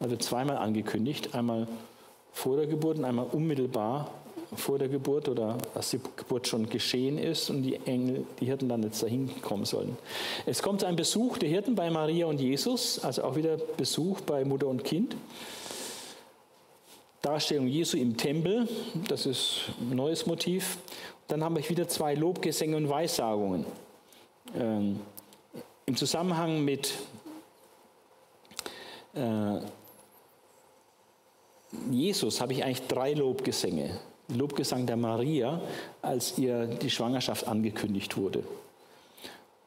Also 0.00 0.16
zweimal 0.16 0.58
angekündigt, 0.58 1.34
einmal 1.34 1.66
vor 2.32 2.56
der 2.56 2.66
Geburt 2.66 2.98
und 2.98 3.04
einmal 3.04 3.26
unmittelbar 3.32 4.10
vor 4.54 4.78
der 4.78 4.88
Geburt 4.88 5.28
oder 5.28 5.58
als 5.74 5.90
die 5.90 6.00
Geburt 6.16 6.46
schon 6.46 6.68
geschehen 6.68 7.18
ist 7.18 7.50
und 7.50 7.62
die 7.62 7.76
Engel, 7.86 8.24
die 8.40 8.46
Hirten 8.46 8.68
dann 8.68 8.82
jetzt 8.82 9.02
dahin 9.02 9.30
kommen 9.42 9.64
sollen. 9.64 9.96
Es 10.44 10.62
kommt 10.62 10.84
ein 10.84 10.96
Besuch 10.96 11.38
der 11.38 11.48
Hirten 11.48 11.74
bei 11.74 11.90
Maria 11.90 12.26
und 12.26 12.40
Jesus, 12.40 13.00
also 13.02 13.24
auch 13.24 13.36
wieder 13.36 13.56
Besuch 13.76 14.20
bei 14.20 14.44
Mutter 14.44 14.68
und 14.68 14.84
Kind. 14.84 15.16
Darstellung 17.22 17.66
Jesu 17.66 17.96
im 17.96 18.16
Tempel, 18.16 18.68
das 19.08 19.26
ist 19.26 19.62
ein 19.80 19.96
neues 19.96 20.26
Motiv. 20.26 20.78
Dann 21.28 21.42
haben 21.42 21.56
wir 21.56 21.68
wieder 21.68 21.88
zwei 21.88 22.14
Lobgesänge 22.14 22.76
und 22.76 22.88
Weissagungen. 22.88 23.64
Ähm, 24.54 25.00
Im 25.86 25.96
Zusammenhang 25.96 26.64
mit 26.64 26.94
äh, 29.14 29.60
Jesus 31.90 32.40
habe 32.40 32.52
ich 32.52 32.64
eigentlich 32.64 32.86
drei 32.86 33.12
Lobgesänge. 33.14 33.98
Lobgesang 34.28 34.86
der 34.86 34.96
Maria, 34.96 35.60
als 36.02 36.36
ihr 36.38 36.66
die 36.66 36.90
Schwangerschaft 36.90 37.46
angekündigt 37.46 38.16
wurde. 38.16 38.42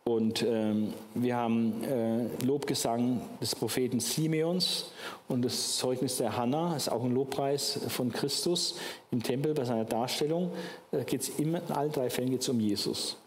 Und 0.09 0.41
ähm, 0.41 0.91
wir 1.13 1.35
haben 1.35 1.83
äh, 1.83 2.43
Lobgesang 2.43 3.21
des 3.39 3.53
Propheten 3.53 3.99
Simeons 3.99 4.85
und 5.27 5.43
das 5.43 5.77
Zeugnis 5.77 6.17
der 6.17 6.35
Hanna, 6.35 6.75
ist 6.75 6.91
auch 6.91 7.03
ein 7.03 7.13
Lobpreis 7.13 7.79
von 7.89 8.11
Christus 8.11 8.73
im 9.11 9.21
Tempel 9.21 9.53
bei 9.53 9.65
seiner 9.65 9.85
Darstellung. 9.85 10.49
Da 10.89 11.03
geht's 11.03 11.29
immer, 11.37 11.61
in 11.61 11.75
allen 11.75 11.91
drei 11.91 12.09
Fällen 12.09 12.31
geht 12.31 12.41
es 12.41 12.49
um 12.49 12.59
Jesus. 12.59 13.17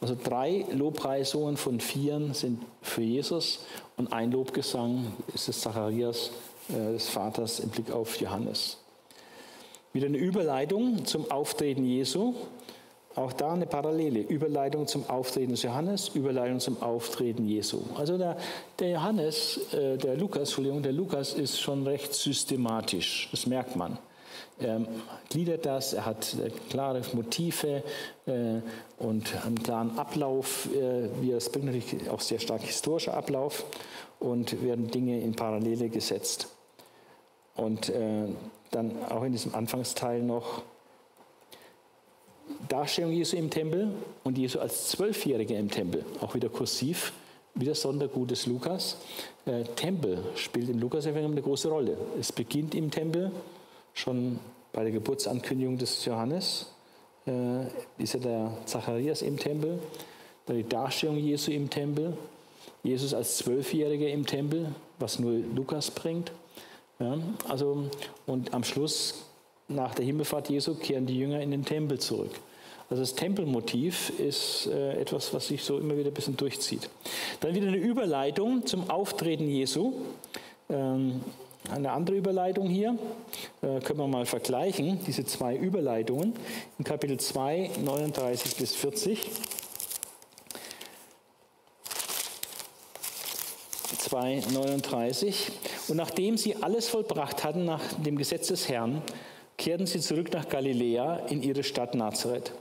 Also 0.00 0.16
drei 0.22 0.64
Lobpreisungen 0.70 1.56
von 1.56 1.80
vieren 1.80 2.34
sind 2.34 2.62
für 2.82 3.02
Jesus 3.02 3.64
und 3.96 4.12
ein 4.12 4.30
Lobgesang 4.30 5.12
ist 5.34 5.48
des 5.48 5.60
Zacharias, 5.60 6.30
äh, 6.68 6.92
des 6.92 7.08
Vaters 7.08 7.58
im 7.58 7.70
Blick 7.70 7.90
auf 7.90 8.20
Johannes. 8.20 8.78
Wieder 9.92 10.06
eine 10.06 10.18
Überleitung 10.18 11.04
zum 11.04 11.28
Auftreten 11.32 11.84
Jesu. 11.84 12.34
Auch 13.14 13.32
da 13.32 13.52
eine 13.52 13.66
Parallele. 13.66 14.20
Überleitung 14.20 14.86
zum 14.86 15.08
Auftreten 15.08 15.50
des 15.50 15.62
Johannes, 15.62 16.08
Überleitung 16.14 16.60
zum 16.60 16.82
Auftreten 16.82 17.46
Jesu. 17.46 17.80
Also 17.96 18.16
der, 18.16 18.36
der 18.78 18.90
Johannes, 18.90 19.60
äh, 19.74 19.98
der 19.98 20.16
Lukas, 20.16 20.48
Entschuldigung, 20.48 20.82
der 20.82 20.92
Lukas 20.92 21.34
ist 21.34 21.60
schon 21.60 21.86
recht 21.86 22.14
systematisch. 22.14 23.28
Das 23.30 23.46
merkt 23.46 23.76
man. 23.76 23.98
Er 24.58 24.80
gliedert 25.28 25.66
das, 25.66 25.92
er 25.92 26.06
hat 26.06 26.34
äh, 26.34 26.50
klare 26.70 27.02
Motive 27.12 27.82
äh, 28.26 28.60
und 28.98 29.44
einen 29.44 29.62
klaren 29.62 29.98
Ablauf, 29.98 30.68
äh, 30.74 31.08
wie 31.20 31.32
er 31.32 31.38
es 31.38 31.50
bringt, 31.50 31.66
natürlich 31.66 32.08
auch 32.08 32.20
sehr 32.20 32.38
stark 32.38 32.62
historischer 32.62 33.14
Ablauf 33.14 33.64
und 34.20 34.62
werden 34.62 34.90
Dinge 34.90 35.20
in 35.20 35.34
Parallele 35.34 35.88
gesetzt. 35.88 36.48
Und 37.56 37.88
äh, 37.90 38.28
dann 38.70 39.04
auch 39.10 39.24
in 39.24 39.32
diesem 39.32 39.54
Anfangsteil 39.54 40.22
noch 40.22 40.62
Darstellung 42.68 43.12
Jesu 43.12 43.36
im 43.36 43.50
Tempel 43.50 43.92
und 44.24 44.38
Jesu 44.38 44.58
als 44.58 44.88
Zwölfjähriger 44.88 45.56
im 45.56 45.70
Tempel, 45.70 46.04
auch 46.20 46.34
wieder 46.34 46.48
kursiv, 46.48 47.12
wieder 47.54 47.74
Sondergut 47.74 48.30
des 48.30 48.46
Lukas. 48.46 48.96
Äh, 49.44 49.64
Tempel 49.76 50.18
spielt 50.36 50.68
im 50.68 50.78
Lukas-Evangelium 50.78 51.32
eine 51.32 51.42
große 51.42 51.68
Rolle. 51.68 51.96
Es 52.18 52.32
beginnt 52.32 52.74
im 52.74 52.90
Tempel, 52.90 53.30
schon 53.94 54.38
bei 54.72 54.82
der 54.82 54.92
Geburtsankündigung 54.92 55.76
des 55.76 56.04
Johannes, 56.04 56.72
äh, 57.26 57.64
ist 57.98 58.14
ja 58.14 58.20
der 58.20 58.52
Zacharias 58.64 59.22
im 59.22 59.38
Tempel, 59.38 59.78
dann 60.46 60.56
die 60.56 60.68
Darstellung 60.68 61.18
Jesu 61.18 61.50
im 61.50 61.68
Tempel, 61.68 62.16
Jesus 62.82 63.14
als 63.14 63.36
Zwölfjähriger 63.36 64.08
im 64.08 64.26
Tempel, 64.26 64.74
was 64.98 65.18
nur 65.18 65.32
Lukas 65.54 65.90
bringt. 65.90 66.32
Ja, 66.98 67.18
also, 67.48 67.84
und 68.26 68.54
am 68.54 68.64
Schluss, 68.64 69.26
nach 69.68 69.94
der 69.94 70.04
Himmelfahrt 70.04 70.48
Jesu, 70.50 70.74
kehren 70.74 71.06
die 71.06 71.18
Jünger 71.18 71.40
in 71.40 71.50
den 71.50 71.64
Tempel 71.64 71.98
zurück. 71.98 72.30
Also 72.92 73.04
das 73.04 73.14
Tempelmotiv 73.14 74.10
ist 74.20 74.66
äh, 74.66 75.00
etwas, 75.00 75.32
was 75.32 75.48
sich 75.48 75.64
so 75.64 75.78
immer 75.78 75.96
wieder 75.96 76.10
ein 76.10 76.14
bisschen 76.14 76.36
durchzieht. 76.36 76.90
Dann 77.40 77.54
wieder 77.54 77.68
eine 77.68 77.78
Überleitung 77.78 78.66
zum 78.66 78.90
Auftreten 78.90 79.48
Jesu. 79.48 79.94
Ähm, 80.68 81.22
eine 81.70 81.90
andere 81.92 82.16
Überleitung 82.16 82.68
hier 82.68 82.98
äh, 83.62 83.80
können 83.80 83.98
wir 83.98 84.08
mal 84.08 84.26
vergleichen, 84.26 85.00
diese 85.06 85.24
zwei 85.24 85.56
Überleitungen 85.56 86.34
in 86.78 86.84
Kapitel 86.84 87.18
2, 87.18 87.70
39 87.82 88.56
bis 88.56 88.74
40. 88.74 89.30
2, 94.00 94.42
39. 94.52 95.50
Und 95.88 95.96
nachdem 95.96 96.36
sie 96.36 96.56
alles 96.56 96.90
vollbracht 96.90 97.42
hatten 97.42 97.64
nach 97.64 97.80
dem 98.04 98.18
Gesetz 98.18 98.48
des 98.48 98.68
Herrn, 98.68 99.00
kehrten 99.56 99.86
sie 99.86 100.00
zurück 100.00 100.30
nach 100.34 100.46
Galiläa 100.46 101.20
in 101.28 101.42
ihre 101.42 101.62
Stadt 101.62 101.94
Nazareth. 101.94 102.52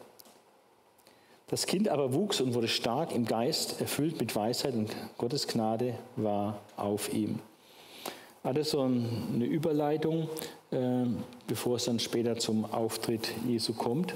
Das 1.51 1.65
Kind 1.65 1.89
aber 1.89 2.13
wuchs 2.13 2.39
und 2.39 2.53
wurde 2.53 2.69
stark 2.69 3.13
im 3.13 3.25
Geist, 3.25 3.81
erfüllt 3.81 4.21
mit 4.21 4.33
Weisheit 4.37 4.73
und 4.73 4.95
Gottes 5.17 5.47
Gnade 5.49 5.95
war 6.15 6.61
auf 6.77 7.13
ihm. 7.13 7.39
Alles 8.41 8.71
so 8.71 8.79
eine 8.81 9.45
Überleitung, 9.45 10.29
äh, 10.71 11.03
bevor 11.47 11.75
es 11.75 11.83
dann 11.83 11.99
später 11.99 12.37
zum 12.37 12.63
Auftritt 12.63 13.33
Jesu 13.45 13.73
kommt. 13.73 14.13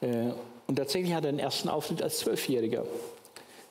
Äh, 0.00 0.30
und 0.66 0.76
tatsächlich 0.76 1.12
hat 1.12 1.26
er 1.26 1.32
den 1.32 1.38
ersten 1.38 1.68
Auftritt 1.68 2.02
als 2.02 2.20
Zwölfjähriger. 2.20 2.86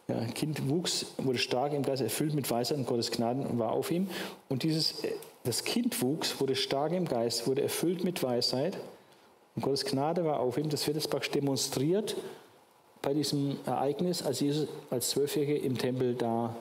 Ja, 0.07 0.25
Kind 0.35 0.69
wuchs, 0.69 1.07
wurde 1.17 1.39
stark 1.39 1.73
im 1.73 1.81
Geist, 1.81 2.03
erfüllt 2.03 2.35
mit 2.35 2.49
Weisheit 2.51 2.77
und 2.77 2.85
Gottes 2.85 3.09
Gnaden 3.09 3.57
war 3.57 3.71
auf 3.71 3.89
ihm. 3.89 4.07
Und 4.49 4.61
dieses, 4.61 5.03
äh, 5.03 5.13
das 5.45 5.63
Kind 5.63 5.99
wuchs, 6.03 6.39
wurde 6.39 6.55
stark 6.55 6.91
im 6.91 7.05
Geist, 7.05 7.47
wurde 7.47 7.63
erfüllt 7.63 8.03
mit 8.03 8.21
Weisheit 8.21 8.77
und 9.55 9.63
Gottes 9.63 9.83
Gnade 9.83 10.23
war 10.25 10.39
auf 10.39 10.59
ihm. 10.59 10.69
Das 10.69 10.85
wird 10.85 10.95
jetzt 10.95 11.09
praktisch 11.09 11.31
demonstriert 11.31 12.15
bei 13.01 13.13
diesem 13.13 13.57
Ereignis, 13.65 14.21
als 14.21 14.39
Jesus 14.39 14.67
als 14.89 15.09
Zwölfjähriger 15.09 15.63
im 15.63 15.77
Tempel 15.77 16.15
da 16.15 16.55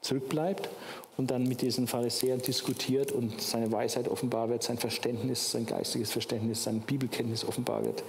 zurückbleibt 0.00 0.68
und 1.16 1.30
dann 1.30 1.44
mit 1.44 1.62
diesen 1.62 1.86
Pharisäern 1.86 2.42
diskutiert 2.42 3.12
und 3.12 3.40
seine 3.40 3.70
Weisheit 3.70 4.08
offenbar 4.08 4.48
wird, 4.48 4.62
sein 4.62 4.78
Verständnis, 4.78 5.52
sein 5.52 5.64
geistiges 5.64 6.10
Verständnis, 6.10 6.64
sein 6.64 6.80
Bibelkenntnis 6.80 7.44
offenbar 7.44 7.84
wird, 7.84 8.02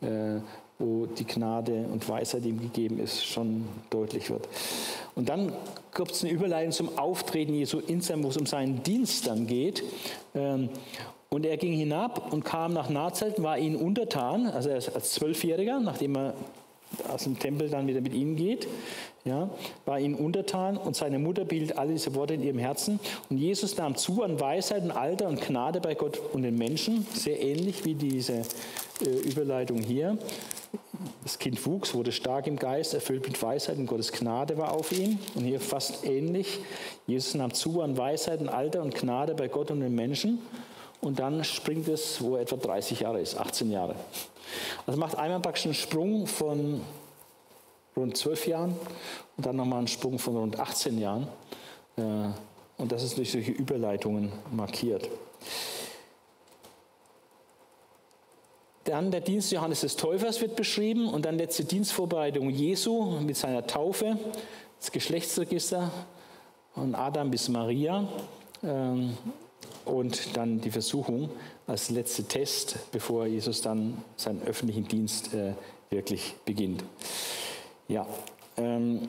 äh, 0.00 0.40
wo 0.78 1.06
die 1.06 1.26
Gnade 1.26 1.86
und 1.92 2.08
Weisheit 2.08 2.44
ihm 2.44 2.60
gegeben 2.60 3.00
ist, 3.00 3.24
schon 3.24 3.64
deutlich 3.90 4.30
wird. 4.30 4.48
Und 5.14 5.28
dann 5.28 5.52
gibt 5.94 6.12
es 6.12 6.22
eine 6.22 6.32
Überleitung 6.32 6.72
zum 6.72 6.98
Auftreten 6.98 7.54
Jesu 7.54 7.80
in 7.80 8.00
wo 8.22 8.28
es 8.28 8.36
um 8.36 8.46
seinen 8.46 8.82
Dienst 8.82 9.26
dann 9.26 9.46
geht. 9.46 9.82
Ähm, 10.34 10.68
und 11.32 11.46
er 11.46 11.56
ging 11.56 11.72
hinab 11.72 12.30
und 12.30 12.44
kam 12.44 12.74
nach 12.74 12.90
Nazareth, 12.90 13.42
war 13.42 13.56
ihnen 13.58 13.76
untertan, 13.76 14.46
also 14.46 14.68
er 14.68 14.76
ist 14.76 14.94
als 14.94 15.12
Zwölfjähriger, 15.12 15.80
nachdem 15.80 16.14
er 16.14 16.34
aus 17.08 17.24
dem 17.24 17.38
Tempel 17.38 17.70
dann 17.70 17.86
wieder 17.86 18.02
mit 18.02 18.12
ihnen 18.12 18.36
geht, 18.36 18.68
ja, 19.24 19.48
war 19.86 19.98
ihnen 19.98 20.14
untertan 20.14 20.76
und 20.76 20.94
seine 20.94 21.18
Mutter 21.18 21.46
bildet 21.46 21.78
alle 21.78 21.92
diese 21.92 22.14
Worte 22.14 22.34
in 22.34 22.42
ihrem 22.42 22.58
Herzen. 22.58 23.00
Und 23.30 23.38
Jesus 23.38 23.78
nahm 23.78 23.96
zu 23.96 24.22
an 24.22 24.40
Weisheit 24.40 24.82
und 24.82 24.90
Alter 24.90 25.26
und 25.26 25.40
Gnade 25.40 25.80
bei 25.80 25.94
Gott 25.94 26.20
und 26.34 26.42
den 26.42 26.58
Menschen, 26.58 27.06
sehr 27.14 27.40
ähnlich 27.40 27.86
wie 27.86 27.94
diese 27.94 28.42
äh, 29.00 29.08
Überleitung 29.24 29.78
hier. 29.78 30.18
Das 31.22 31.38
Kind 31.38 31.64
wuchs, 31.64 31.94
wurde 31.94 32.12
stark 32.12 32.46
im 32.46 32.56
Geist, 32.56 32.92
erfüllt 32.92 33.26
mit 33.26 33.42
Weisheit 33.42 33.78
und 33.78 33.86
Gottes 33.86 34.12
Gnade 34.12 34.58
war 34.58 34.72
auf 34.72 34.92
ihm. 34.92 35.18
Und 35.34 35.44
hier 35.44 35.60
fast 35.60 36.04
ähnlich. 36.04 36.58
Jesus 37.06 37.34
nahm 37.34 37.54
zu 37.54 37.80
an 37.80 37.96
Weisheit 37.96 38.42
und 38.42 38.50
Alter 38.50 38.82
und 38.82 38.94
Gnade 38.94 39.34
bei 39.34 39.48
Gott 39.48 39.70
und 39.70 39.80
den 39.80 39.94
Menschen. 39.94 40.40
Und 41.02 41.18
dann 41.18 41.42
springt 41.42 41.88
es, 41.88 42.22
wo 42.22 42.36
er 42.36 42.42
etwa 42.42 42.56
30 42.56 43.00
Jahre 43.00 43.20
ist, 43.20 43.36
18 43.36 43.70
Jahre. 43.72 43.96
Also 44.86 44.98
macht 44.98 45.16
einmal 45.16 45.40
praktisch 45.40 45.64
einen 45.64 45.74
Sprung 45.74 46.26
von 46.28 46.80
rund 47.96 48.16
12 48.16 48.46
Jahren 48.46 48.76
und 49.36 49.44
dann 49.44 49.56
nochmal 49.56 49.78
einen 49.78 49.88
Sprung 49.88 50.18
von 50.20 50.36
rund 50.36 50.58
18 50.60 50.98
Jahren. 50.98 51.26
Äh, 51.96 52.02
und 52.78 52.92
das 52.92 53.02
ist 53.02 53.18
durch 53.18 53.32
solche 53.32 53.50
Überleitungen 53.50 54.32
markiert. 54.52 55.08
Dann 58.84 59.10
der 59.10 59.20
Dienst 59.20 59.50
Johannes 59.50 59.80
des 59.80 59.96
Täufers 59.96 60.40
wird 60.40 60.54
beschrieben 60.54 61.08
und 61.08 61.24
dann 61.24 61.36
letzte 61.36 61.64
Dienstvorbereitung 61.64 62.48
Jesu 62.48 63.18
mit 63.20 63.36
seiner 63.36 63.66
Taufe, 63.66 64.18
das 64.78 64.92
Geschlechtsregister 64.92 65.90
von 66.74 66.94
Adam 66.94 67.30
bis 67.30 67.48
Maria. 67.48 68.06
Und 69.84 70.36
dann 70.36 70.60
die 70.60 70.70
Versuchung 70.70 71.30
als 71.66 71.90
letzter 71.90 72.26
Test, 72.26 72.78
bevor 72.92 73.26
Jesus 73.26 73.62
dann 73.62 74.02
seinen 74.16 74.42
öffentlichen 74.42 74.86
Dienst 74.86 75.34
äh, 75.34 75.54
wirklich 75.90 76.34
beginnt. 76.44 76.84
Ja. 77.88 78.06
Ähm, 78.56 79.08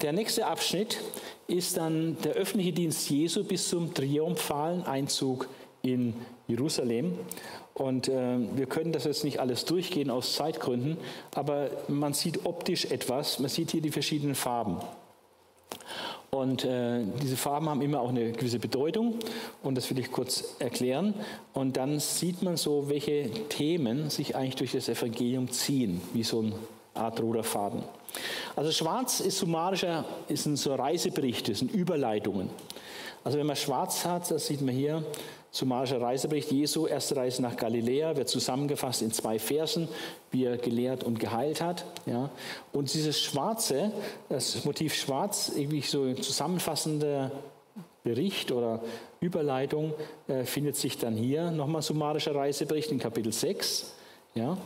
der 0.00 0.12
nächste 0.12 0.46
Abschnitt 0.46 0.98
ist 1.46 1.76
dann 1.76 2.16
der 2.22 2.32
öffentliche 2.32 2.72
Dienst 2.72 3.10
Jesu 3.10 3.44
bis 3.44 3.68
zum 3.68 3.92
triumphalen 3.92 4.84
Einzug 4.84 5.48
in 5.82 6.14
Jerusalem. 6.46 7.18
Und 7.74 8.08
äh, 8.08 8.38
wir 8.54 8.66
können 8.66 8.92
das 8.92 9.04
jetzt 9.04 9.24
nicht 9.24 9.40
alles 9.40 9.64
durchgehen 9.64 10.10
aus 10.10 10.34
Zeitgründen, 10.34 10.98
aber 11.34 11.70
man 11.88 12.12
sieht 12.12 12.44
optisch 12.44 12.86
etwas. 12.86 13.38
Man 13.38 13.48
sieht 13.48 13.70
hier 13.70 13.80
die 13.80 13.90
verschiedenen 13.90 14.34
Farben. 14.34 14.78
Und 16.34 16.64
äh, 16.64 17.04
diese 17.22 17.36
Farben 17.36 17.68
haben 17.68 17.82
immer 17.82 18.00
auch 18.00 18.08
eine 18.08 18.32
gewisse 18.32 18.58
Bedeutung 18.58 19.18
und 19.62 19.74
das 19.74 19.90
will 19.90 19.98
ich 19.98 20.10
kurz 20.10 20.54
erklären. 20.60 21.12
Und 21.52 21.76
dann 21.76 22.00
sieht 22.00 22.42
man 22.42 22.56
so, 22.56 22.88
welche 22.88 23.28
Themen 23.50 24.08
sich 24.08 24.34
eigentlich 24.34 24.56
durch 24.56 24.72
das 24.72 24.88
Evangelium 24.88 25.50
ziehen, 25.50 26.00
wie 26.14 26.22
so 26.22 26.40
ein 26.40 26.54
Art 26.94 27.20
roter 27.20 27.44
Faden. 27.44 27.82
Also 28.56 28.72
schwarz 28.72 29.20
ist 29.20 29.36
summarischer, 29.40 30.06
ist 30.28 30.46
ein 30.46 30.56
so 30.56 30.74
Reiseberichte, 30.74 31.54
sind 31.54 31.70
Überleitungen. 31.70 32.48
Also 33.24 33.36
wenn 33.36 33.46
man 33.46 33.56
schwarz 33.56 34.06
hat, 34.06 34.30
das 34.30 34.46
sieht 34.46 34.62
man 34.62 34.74
hier, 34.74 35.04
summarischer 35.52 36.00
Reisebericht 36.00 36.50
Jesu, 36.50 36.86
erste 36.86 37.14
Reise 37.14 37.42
nach 37.42 37.56
Galiläa, 37.56 38.16
wird 38.16 38.28
zusammengefasst 38.28 39.02
in 39.02 39.12
zwei 39.12 39.38
Versen, 39.38 39.86
wie 40.30 40.44
er 40.46 40.56
gelehrt 40.56 41.04
und 41.04 41.20
geheilt 41.20 41.60
hat. 41.60 41.84
Ja. 42.06 42.30
Und 42.72 42.92
dieses 42.92 43.20
Schwarze, 43.20 43.92
das 44.30 44.64
Motiv 44.64 44.94
Schwarz, 44.94 45.52
irgendwie 45.54 45.82
so 45.82 46.14
zusammenfassender 46.14 47.30
Bericht 48.02 48.50
oder 48.50 48.80
Überleitung, 49.20 49.92
äh, 50.26 50.44
findet 50.44 50.76
sich 50.76 50.96
dann 50.96 51.14
hier 51.14 51.50
nochmal 51.50 51.82
summarischer 51.82 52.34
Reisebericht 52.34 52.90
in 52.90 52.98
Kapitel 52.98 53.32
6. 53.32 53.92
Ja, 54.34 54.56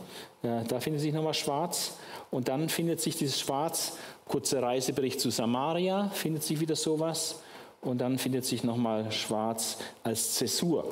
äh, 0.41 0.63
da 0.65 0.79
findet 0.79 1.01
sich 1.01 1.13
nochmal 1.13 1.33
Schwarz. 1.33 1.97
Und 2.31 2.47
dann 2.47 2.69
findet 2.69 3.01
sich 3.01 3.17
dieses 3.17 3.41
Schwarz, 3.41 3.97
kurzer 4.25 4.63
Reisebericht 4.63 5.19
zu 5.19 5.31
Samaria, 5.31 6.09
findet 6.13 6.43
sich 6.43 6.61
wieder 6.61 6.77
sowas 6.77 7.41
und 7.87 7.99
dann 7.99 8.17
findet 8.17 8.45
sich 8.45 8.63
nochmal 8.63 9.11
schwarz 9.11 9.77
als 10.03 10.35
Zäsur. 10.35 10.85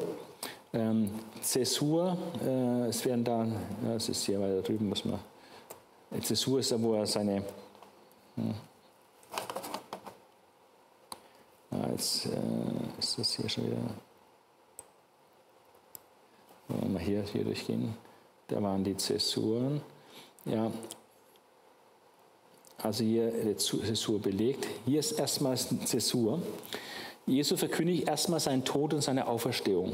Ähm, 0.74 1.12
Zäsur, 1.42 2.18
äh, 2.44 2.88
es 2.88 3.06
werden 3.06 3.24
da, 3.24 3.46
ja, 3.86 3.96
es 3.96 4.10
ist 4.10 4.26
hier 4.26 4.40
weiter 4.40 4.62
drüben, 4.62 4.90
muss 4.90 5.06
man, 5.06 5.20
Zäsur 6.22 6.60
ist 6.60 6.72
da, 6.72 6.82
wo 6.82 6.94
er 6.94 7.06
seine, 7.06 7.44
hm, 8.36 8.54
ja, 11.72 11.90
jetzt 11.92 12.26
äh, 12.28 13.00
ist 13.00 13.20
das 13.20 13.34
hier 13.34 13.50
schon 13.50 13.66
wieder, 13.66 13.78
wollen 16.68 16.82
wir 16.82 16.90
mal 16.90 17.00
hier, 17.02 17.24
hier 17.24 17.44
durchgehen, 17.44 17.96
da 18.48 18.62
waren 18.62 18.84
die 18.84 18.96
Zäsuren, 18.98 19.82
ja, 20.46 20.72
also 22.82 23.04
hier 23.04 23.32
die 23.32 23.56
Zäsur 23.58 24.20
belegt. 24.20 24.68
Hier 24.86 25.00
ist 25.00 25.14
erstmal 25.14 25.58
eine 25.58 25.86
Zäsur. 25.86 26.42
Jesus 27.26 27.60
verkündigt 27.60 28.08
erstmal 28.08 28.40
seinen 28.40 28.64
Tod 28.64 28.94
und 28.94 29.02
seine 29.02 29.28
Auferstehung. 29.28 29.94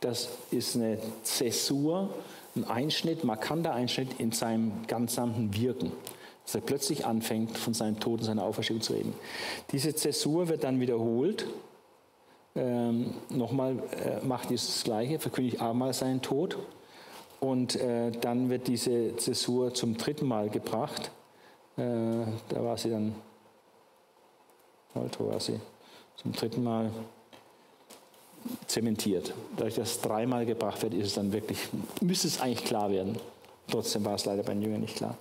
Das 0.00 0.28
ist 0.50 0.74
eine 0.74 0.98
Zäsur, 1.22 2.10
ein 2.56 2.64
Einschnitt, 2.64 3.22
markanter 3.22 3.72
Einschnitt 3.72 4.18
in 4.18 4.32
seinem 4.32 4.72
gesamten 4.86 5.54
Wirken. 5.54 5.92
Dass 6.44 6.56
er 6.56 6.60
plötzlich 6.60 7.06
anfängt, 7.06 7.56
von 7.56 7.72
seinem 7.72 8.00
Tod 8.00 8.20
und 8.20 8.26
seiner 8.26 8.42
Auferstehung 8.42 8.80
zu 8.80 8.94
reden. 8.94 9.14
Diese 9.70 9.94
Zäsur 9.94 10.48
wird 10.48 10.64
dann 10.64 10.80
wiederholt. 10.80 11.46
Ähm, 12.56 13.14
nochmal 13.30 13.78
äh, 13.92 14.26
macht 14.26 14.50
Jesus 14.50 14.74
das 14.74 14.84
Gleiche, 14.84 15.20
verkündigt 15.20 15.60
abermals 15.60 16.00
seinen 16.00 16.20
Tod. 16.20 16.58
Und 17.38 17.76
äh, 17.76 18.10
dann 18.10 18.50
wird 18.50 18.66
diese 18.66 19.16
Zäsur 19.16 19.72
zum 19.72 19.96
dritten 19.96 20.26
Mal 20.26 20.50
gebracht. 20.50 21.12
Äh, 21.76 21.82
da 22.48 22.62
war 22.62 22.76
sie 22.76 22.90
dann, 22.90 23.14
Alto 24.94 25.28
war 25.28 25.40
sie, 25.40 25.58
zum 26.16 26.32
dritten 26.32 26.62
Mal 26.62 26.90
zementiert. 28.66 29.32
Dadurch, 29.56 29.76
dass 29.76 30.00
dreimal 30.00 30.44
gebracht 30.46 30.82
wird, 30.82 30.94
ist 30.94 31.08
es 31.08 31.14
dann 31.14 31.32
wirklich, 31.32 31.58
müsste 32.00 32.28
es 32.28 32.40
eigentlich 32.40 32.64
klar 32.64 32.90
werden. 32.90 33.18
Trotzdem 33.70 34.04
war 34.04 34.16
es 34.16 34.24
leider 34.24 34.42
bei 34.42 34.52
den 34.52 34.62
Jüngern 34.62 34.80
nicht 34.80 34.96
klar. 34.96 35.16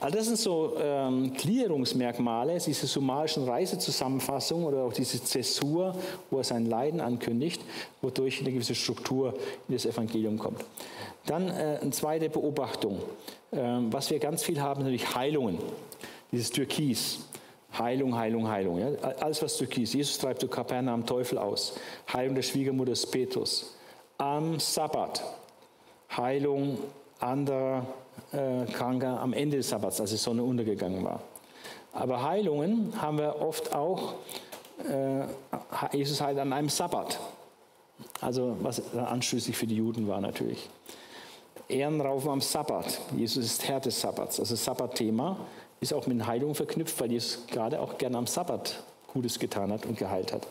Also 0.00 0.18
das 0.18 0.26
sind 0.26 0.38
so 0.38 0.74
ähm, 0.78 1.32
Klärungsmerkmale, 1.32 2.58
diese 2.58 2.86
summarischen 2.86 3.48
Reisezusammenfassungen 3.48 4.66
oder 4.66 4.82
auch 4.82 4.92
diese 4.92 5.22
Zäsur, 5.22 5.94
wo 6.30 6.38
er 6.38 6.44
sein 6.44 6.66
Leiden 6.66 7.00
ankündigt, 7.00 7.62
wodurch 8.02 8.40
eine 8.40 8.52
gewisse 8.52 8.74
Struktur 8.74 9.34
in 9.68 9.74
das 9.74 9.86
Evangelium 9.86 10.38
kommt. 10.38 10.62
Dann 11.26 11.48
äh, 11.48 11.78
eine 11.80 11.90
zweite 11.90 12.28
Beobachtung. 12.30 13.00
Ähm, 13.52 13.92
was 13.92 14.10
wir 14.10 14.18
ganz 14.18 14.42
viel 14.42 14.60
haben, 14.60 14.82
natürlich 14.82 15.14
Heilungen. 15.14 15.58
Dieses 16.32 16.50
Türkis. 16.50 17.20
Heilung, 17.76 18.16
Heilung, 18.16 18.48
Heilung. 18.48 18.78
Ja? 18.78 18.88
Alles, 19.20 19.42
was 19.42 19.56
Türkis. 19.56 19.92
Jesus 19.92 20.18
treibt 20.18 20.40
zu 20.40 20.48
Kapernaum 20.48 21.04
Teufel 21.04 21.38
aus. 21.38 21.78
Heilung 22.12 22.34
der 22.34 22.42
Schwiegermutter 22.42 22.90
des 22.90 23.06
Petrus. 23.06 23.76
Am 24.18 24.58
Sabbat. 24.58 25.22
Heilung 26.16 26.78
anderer 27.18 27.86
äh, 28.32 28.64
Kranker 28.72 29.20
am 29.20 29.32
Ende 29.32 29.58
des 29.58 29.68
Sabbats, 29.68 30.00
als 30.00 30.10
die 30.10 30.16
Sonne 30.16 30.42
untergegangen 30.42 31.04
war. 31.04 31.20
Aber 31.92 32.22
Heilungen 32.22 32.92
haben 33.00 33.18
wir 33.18 33.40
oft 33.40 33.74
auch, 33.74 34.14
äh, 34.88 35.96
Jesus 35.96 36.20
heilt 36.20 36.38
an 36.38 36.52
einem 36.52 36.68
Sabbat. 36.68 37.18
Also 38.20 38.56
was 38.60 38.94
anstößig 38.94 39.56
für 39.56 39.66
die 39.66 39.76
Juden 39.76 40.06
war 40.06 40.20
natürlich. 40.20 40.68
Ehrenraufen 41.68 42.30
am 42.30 42.40
Sabbat. 42.40 43.00
Jesus 43.16 43.44
ist 43.44 43.68
Herr 43.68 43.80
des 43.80 44.00
Sabbats. 44.00 44.38
Also 44.38 44.54
Sabbatthema 44.54 45.38
ist 45.80 45.92
auch 45.92 46.06
mit 46.06 46.26
Heilung 46.26 46.54
verknüpft, 46.54 47.00
weil 47.00 47.12
Jesus 47.12 47.46
gerade 47.48 47.80
auch 47.80 47.98
gerne 47.98 48.18
am 48.18 48.26
Sabbat 48.26 48.82
Gutes 49.16 49.38
getan 49.38 49.72
hat 49.72 49.86
und 49.86 49.96
geheilt 49.96 50.30
hat. 50.32 50.46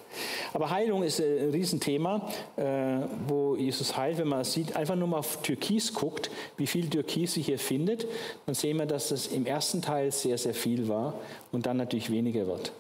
Aber 0.52 0.72
Heilung 0.72 1.04
ist 1.04 1.20
ein 1.20 1.52
Riesenthema, 1.52 2.28
äh, 2.56 2.98
wo 3.28 3.56
Jesus 3.56 3.96
heilt. 3.96 4.18
Wenn 4.18 4.28
man 4.28 4.44
sieht, 4.44 4.76
einfach 4.76 4.96
nur 4.96 5.08
mal 5.08 5.20
auf 5.20 5.44
Türkis 5.44 5.94
guckt, 5.94 6.32
wie 6.58 6.66
viel 6.66 6.90
Türkis 6.90 7.36
sich 7.36 7.46
hier 7.46 7.60
findet, 7.60 8.08
dann 8.48 8.56
sehen 8.56 8.78
wir, 8.78 8.88
dass 8.88 9.10
das 9.10 9.28
im 9.28 9.46
ersten 9.46 9.84
Teil 9.84 10.12
sehr, 10.12 10.40
sehr 10.40 10.56
viel 10.56 10.88
war 10.88 11.14
und 11.52 11.68
dann 11.68 11.78
natürlich 11.78 12.12
weniger 12.12 12.48
wird. 12.48 12.72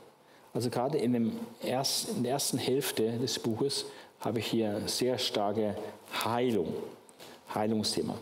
Also 0.56 0.72
gerade 0.72 0.98
in, 0.98 1.14
dem 1.14 1.34
ersten, 1.62 2.18
in 2.18 2.24
der 2.24 2.32
ersten 2.32 2.58
Hälfte 2.58 3.20
des 3.20 3.38
Buches 3.38 3.86
habe 4.22 4.40
ich 4.40 4.48
hier 4.48 4.82
sehr 4.88 5.20
starke 5.20 5.76
Heilung. 6.24 6.74
Heilungsthema. 7.56 8.18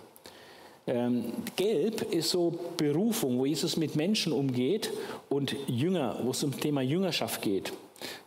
Ähm, 0.85 1.25
Gelb 1.55 2.13
ist 2.13 2.29
so 2.29 2.53
Berufung, 2.77 3.39
wo 3.39 3.45
Jesus 3.45 3.77
mit 3.77 3.95
Menschen 3.95 4.33
umgeht 4.33 4.91
und 5.29 5.55
Jünger, 5.67 6.19
wo 6.23 6.31
es 6.31 6.43
um 6.43 6.57
Thema 6.59 6.81
Jüngerschaft 6.81 7.41
geht. 7.41 7.71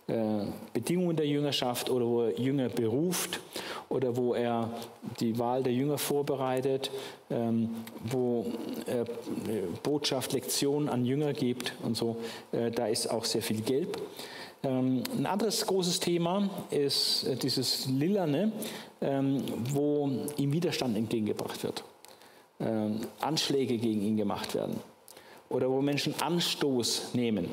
Äh, 0.08 0.46
Bedingungen 0.72 1.16
der 1.16 1.26
Jüngerschaft 1.26 1.90
oder 1.90 2.06
wo 2.06 2.22
er 2.22 2.40
Jünger 2.40 2.68
beruft 2.70 3.40
oder 3.90 4.16
wo 4.16 4.34
er 4.34 4.70
die 5.20 5.38
Wahl 5.38 5.62
der 5.62 5.72
Jünger 5.72 5.98
vorbereitet, 5.98 6.90
ähm, 7.28 7.70
wo 8.04 8.46
er 8.86 9.04
Botschaft, 9.82 10.32
Lektionen 10.32 10.88
an 10.88 11.04
Jünger 11.04 11.34
gibt 11.34 11.74
und 11.82 11.96
so. 11.96 12.16
Äh, 12.52 12.70
da 12.70 12.86
ist 12.86 13.10
auch 13.10 13.24
sehr 13.24 13.42
viel 13.42 13.60
Gelb. 13.60 13.98
Ähm, 14.62 15.02
ein 15.16 15.26
anderes 15.26 15.66
großes 15.66 16.00
Thema 16.00 16.48
ist 16.70 17.24
äh, 17.24 17.36
dieses 17.36 17.86
Lilane, 17.86 18.52
ähm, 19.00 19.42
wo 19.72 20.10
ihm 20.36 20.52
Widerstand 20.52 20.96
entgegengebracht 20.96 21.62
wird. 21.62 21.84
Ähm, 22.58 23.00
Anschläge 23.20 23.76
gegen 23.78 24.02
ihn 24.02 24.16
gemacht 24.16 24.54
werden. 24.54 24.80
Oder 25.48 25.70
wo 25.70 25.80
Menschen 25.80 26.14
Anstoß 26.20 27.14
nehmen. 27.14 27.48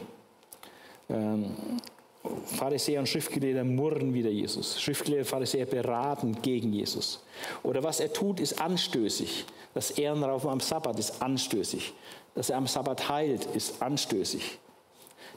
Pharisäer 2.45 3.01
und 3.01 3.07
Schriftgelehrte 3.07 3.63
murren 3.63 4.15
wieder 4.15 4.31
Jesus. 4.31 4.81
Schriftgelehrte 4.81 5.25
und 5.25 5.29
Pharisäer 5.29 5.67
beraten 5.67 6.41
gegen 6.41 6.73
Jesus. 6.73 7.23
Oder 7.61 7.83
was 7.83 7.99
er 7.99 8.11
tut, 8.11 8.39
ist 8.39 8.59
anstößig. 8.59 9.45
Das 9.75 9.91
Ehrenraufen 9.91 10.49
am 10.49 10.59
Sabbat 10.59 10.97
ist 10.97 11.21
anstößig. 11.21 11.93
Dass 12.33 12.49
er 12.49 12.57
am 12.57 12.65
Sabbat 12.65 13.09
heilt, 13.09 13.45
ist 13.53 13.79
anstößig 13.79 14.57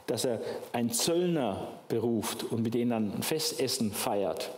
dass 0.07 0.25
er 0.25 0.41
einen 0.73 0.91
Zöllner 0.91 1.67
beruft 1.87 2.43
und 2.43 2.63
mit 2.63 2.73
denen 2.73 2.91
dann 2.91 3.13
ein 3.13 3.23
Festessen 3.23 3.91
feiert, 3.91 4.51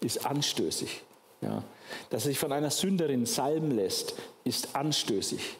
ist 0.00 0.24
anstößig. 0.24 1.02
Ja. 1.40 1.62
Dass 2.10 2.24
er 2.24 2.30
sich 2.30 2.38
von 2.38 2.52
einer 2.52 2.70
Sünderin 2.70 3.26
salben 3.26 3.70
lässt, 3.70 4.14
ist 4.44 4.74
anstößig. 4.74 5.58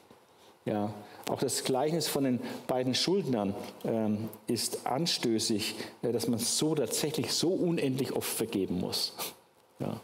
Ja. 0.65 0.93
Auch 1.29 1.41
das 1.41 1.65
Gleichnis 1.65 2.07
von 2.07 2.25
den 2.25 2.41
beiden 2.69 2.95
Schuldnern 2.95 3.55
ähm, 3.85 4.29
ist 4.47 4.87
anstößig, 4.87 5.75
äh, 6.03 6.13
dass 6.13 6.29
man 6.29 6.39
so 6.39 6.75
tatsächlich 6.75 7.33
so 7.33 7.51
unendlich 7.51 8.13
oft 8.13 8.29
vergeben 8.29 8.81
muss. 8.81 9.13
Ja. 9.81 10.01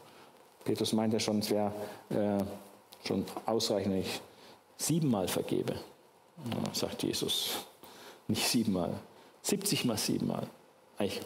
Petrus 0.65 0.93
meint 0.93 1.13
ja 1.13 1.21
schon, 1.21 1.39
es 1.39 1.51
wäre 1.51 1.73
äh, 2.11 3.07
schon 3.07 3.25
ausreichend, 3.47 3.95
wenn 3.95 4.01
ich 4.03 4.21
siebenmal 4.77 5.29
vergebe. 5.29 5.75
Ja, 5.75 6.75
sagt 6.75 7.03
Jesus. 7.03 7.67
Nicht 8.27 8.47
siebenmal, 8.47 8.95
70 9.43 9.85
mal 9.85 9.97
7 9.99 10.27
mal. 10.27 10.47
Eigentlich 10.99 11.21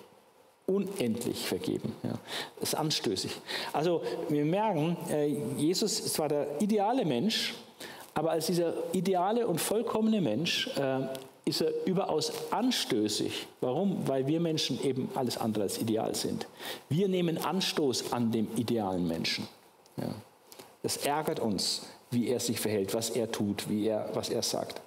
unendlich 0.67 1.47
vergeben. 1.47 1.93
Ja. 2.03 2.19
Das 2.59 2.71
ist 2.71 2.75
anstößig. 2.75 3.31
Also 3.73 4.03
wir 4.29 4.45
merken, 4.45 4.97
äh, 5.11 5.27
Jesus 5.57 6.01
ist 6.01 6.15
zwar 6.15 6.29
der 6.29 6.61
ideale 6.61 7.05
Mensch, 7.05 7.55
aber 8.15 8.33
als 8.33 8.47
dieser 8.47 8.75
ideale 8.93 9.47
und 9.47 9.61
vollkommene 9.61 10.21
Mensch 10.21 10.69
äh, 10.77 11.07
ist 11.45 11.61
er 11.61 11.71
überaus 11.87 12.33
anstößig. 12.51 13.47
Warum? 13.61 14.09
Weil 14.09 14.27
wir 14.27 14.41
Menschen 14.41 14.83
eben 14.83 15.09
alles 15.15 15.39
andere 15.39 15.65
als 15.65 15.79
ideal 15.79 16.15
sind. 16.15 16.49
Wir 16.89 17.09
nehmen 17.09 17.39
Anstoß 17.39 18.13
an 18.13 18.33
dem 18.33 18.49
idealen 18.57 19.07
Menschen. 19.07 19.47
Ja. 19.97 20.15
Das 20.83 20.97
ärgert 20.99 21.39
uns, 21.39 21.87
wie 22.11 22.29
er 22.29 22.41
sich 22.41 22.59
verhält, 22.59 22.95
was 22.95 23.11
er 23.11 23.31
tut, 23.31 23.69
wie 23.69 23.87
er, 23.87 24.11
was 24.15 24.31
er 24.31 24.43
sagt. 24.43 24.81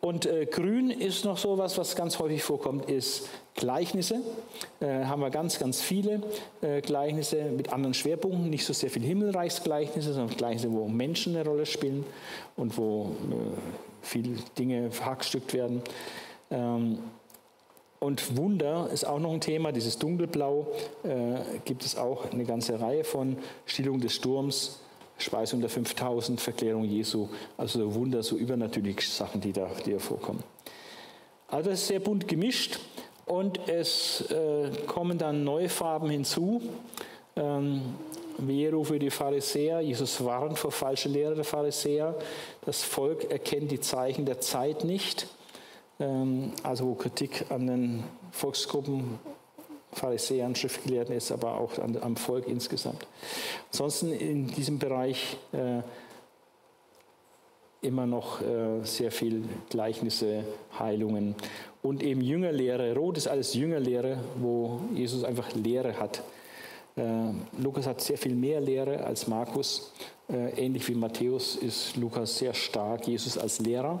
Und 0.00 0.26
äh, 0.26 0.46
grün 0.46 0.90
ist 0.90 1.24
noch 1.24 1.38
so 1.38 1.58
was, 1.58 1.78
was 1.78 1.96
ganz 1.96 2.18
häufig 2.18 2.42
vorkommt, 2.42 2.88
ist 2.88 3.28
Gleichnisse. 3.54 4.20
Äh, 4.80 5.04
haben 5.04 5.20
wir 5.20 5.30
ganz, 5.30 5.58
ganz 5.58 5.80
viele 5.80 6.22
äh, 6.60 6.80
Gleichnisse 6.80 7.44
mit 7.44 7.72
anderen 7.72 7.94
Schwerpunkten. 7.94 8.50
Nicht 8.50 8.64
so 8.64 8.72
sehr 8.72 8.90
viel 8.90 9.02
Himmelreichsgleichnisse, 9.02 10.12
sondern 10.12 10.36
Gleichnisse, 10.36 10.70
wo 10.72 10.86
Menschen 10.86 11.34
eine 11.34 11.48
Rolle 11.48 11.66
spielen 11.66 12.04
und 12.56 12.76
wo 12.76 13.12
äh, 13.30 13.34
viele 14.02 14.36
Dinge 14.58 14.90
verhackstückt 14.90 15.54
werden. 15.54 15.82
Ähm, 16.50 16.98
und 17.98 18.36
Wunder 18.36 18.90
ist 18.92 19.04
auch 19.04 19.18
noch 19.18 19.32
ein 19.32 19.40
Thema, 19.40 19.72
dieses 19.72 19.98
Dunkelblau 19.98 20.66
äh, 21.02 21.58
gibt 21.64 21.84
es 21.84 21.96
auch 21.96 22.30
eine 22.30 22.44
ganze 22.44 22.78
Reihe 22.78 23.04
von 23.04 23.38
Stillung 23.64 24.00
des 24.00 24.12
Sturms, 24.12 24.80
Speisung 25.18 25.60
der 25.60 25.70
5000, 25.70 26.40
Verklärung 26.40 26.84
Jesu, 26.84 27.28
also 27.56 27.78
so 27.78 27.94
Wunder, 27.94 28.22
so 28.22 28.36
übernatürliche 28.36 29.08
Sachen, 29.08 29.40
die 29.40 29.52
da, 29.52 29.70
die 29.84 29.92
da 29.92 29.98
vorkommen. 29.98 30.42
Also 31.48 31.70
es 31.70 31.82
ist 31.82 31.88
sehr 31.88 32.00
bunt 32.00 32.28
gemischt 32.28 32.78
und 33.24 33.68
es 33.68 34.22
äh, 34.30 34.70
kommen 34.86 35.18
dann 35.18 35.44
neue 35.44 35.68
Farben 35.68 36.10
hinzu. 36.10 36.60
Ähm, 37.36 37.82
Vero 38.38 38.84
für 38.84 38.98
die 38.98 39.10
Pharisäer, 39.10 39.80
Jesus 39.80 40.22
warnt 40.22 40.58
vor 40.58 40.70
falscher 40.70 41.08
Lehre 41.08 41.34
der 41.34 41.44
Pharisäer. 41.44 42.14
Das 42.64 42.82
Volk 42.82 43.30
erkennt 43.30 43.70
die 43.70 43.80
Zeichen 43.80 44.26
der 44.26 44.40
Zeit 44.40 44.84
nicht. 44.84 45.26
Ähm, 45.98 46.52
also 46.62 46.94
Kritik 46.94 47.46
an 47.50 47.66
den 47.66 48.04
Volksgruppen, 48.32 49.18
Pharisäern, 49.96 50.54
Schriftgelehrten 50.54 51.16
ist, 51.16 51.32
aber 51.32 51.58
auch 51.58 51.78
an, 51.78 51.96
am 52.00 52.16
Volk 52.16 52.46
insgesamt. 52.46 53.06
Ansonsten 53.72 54.12
in 54.12 54.46
diesem 54.48 54.78
Bereich 54.78 55.36
äh, 55.52 55.80
immer 57.80 58.06
noch 58.06 58.40
äh, 58.42 58.84
sehr 58.84 59.10
viel 59.10 59.44
Gleichnisse, 59.70 60.44
Heilungen 60.78 61.34
und 61.82 62.02
eben 62.02 62.20
Jüngerlehre. 62.20 62.94
Rot 62.94 63.16
ist 63.16 63.28
alles 63.28 63.54
Jüngerlehre, 63.54 64.18
wo 64.38 64.80
Jesus 64.94 65.24
einfach 65.24 65.54
Lehre 65.54 65.98
hat. 65.98 66.22
Äh, 66.96 67.02
Lukas 67.58 67.86
hat 67.86 68.00
sehr 68.00 68.18
viel 68.18 68.34
mehr 68.34 68.60
Lehre 68.60 69.04
als 69.04 69.28
Markus. 69.28 69.92
Äh, 70.28 70.62
ähnlich 70.62 70.86
wie 70.88 70.94
Matthäus 70.94 71.56
ist 71.56 71.96
Lukas 71.96 72.38
sehr 72.38 72.52
stark, 72.52 73.06
Jesus 73.06 73.38
als 73.38 73.60
Lehrer. 73.60 74.00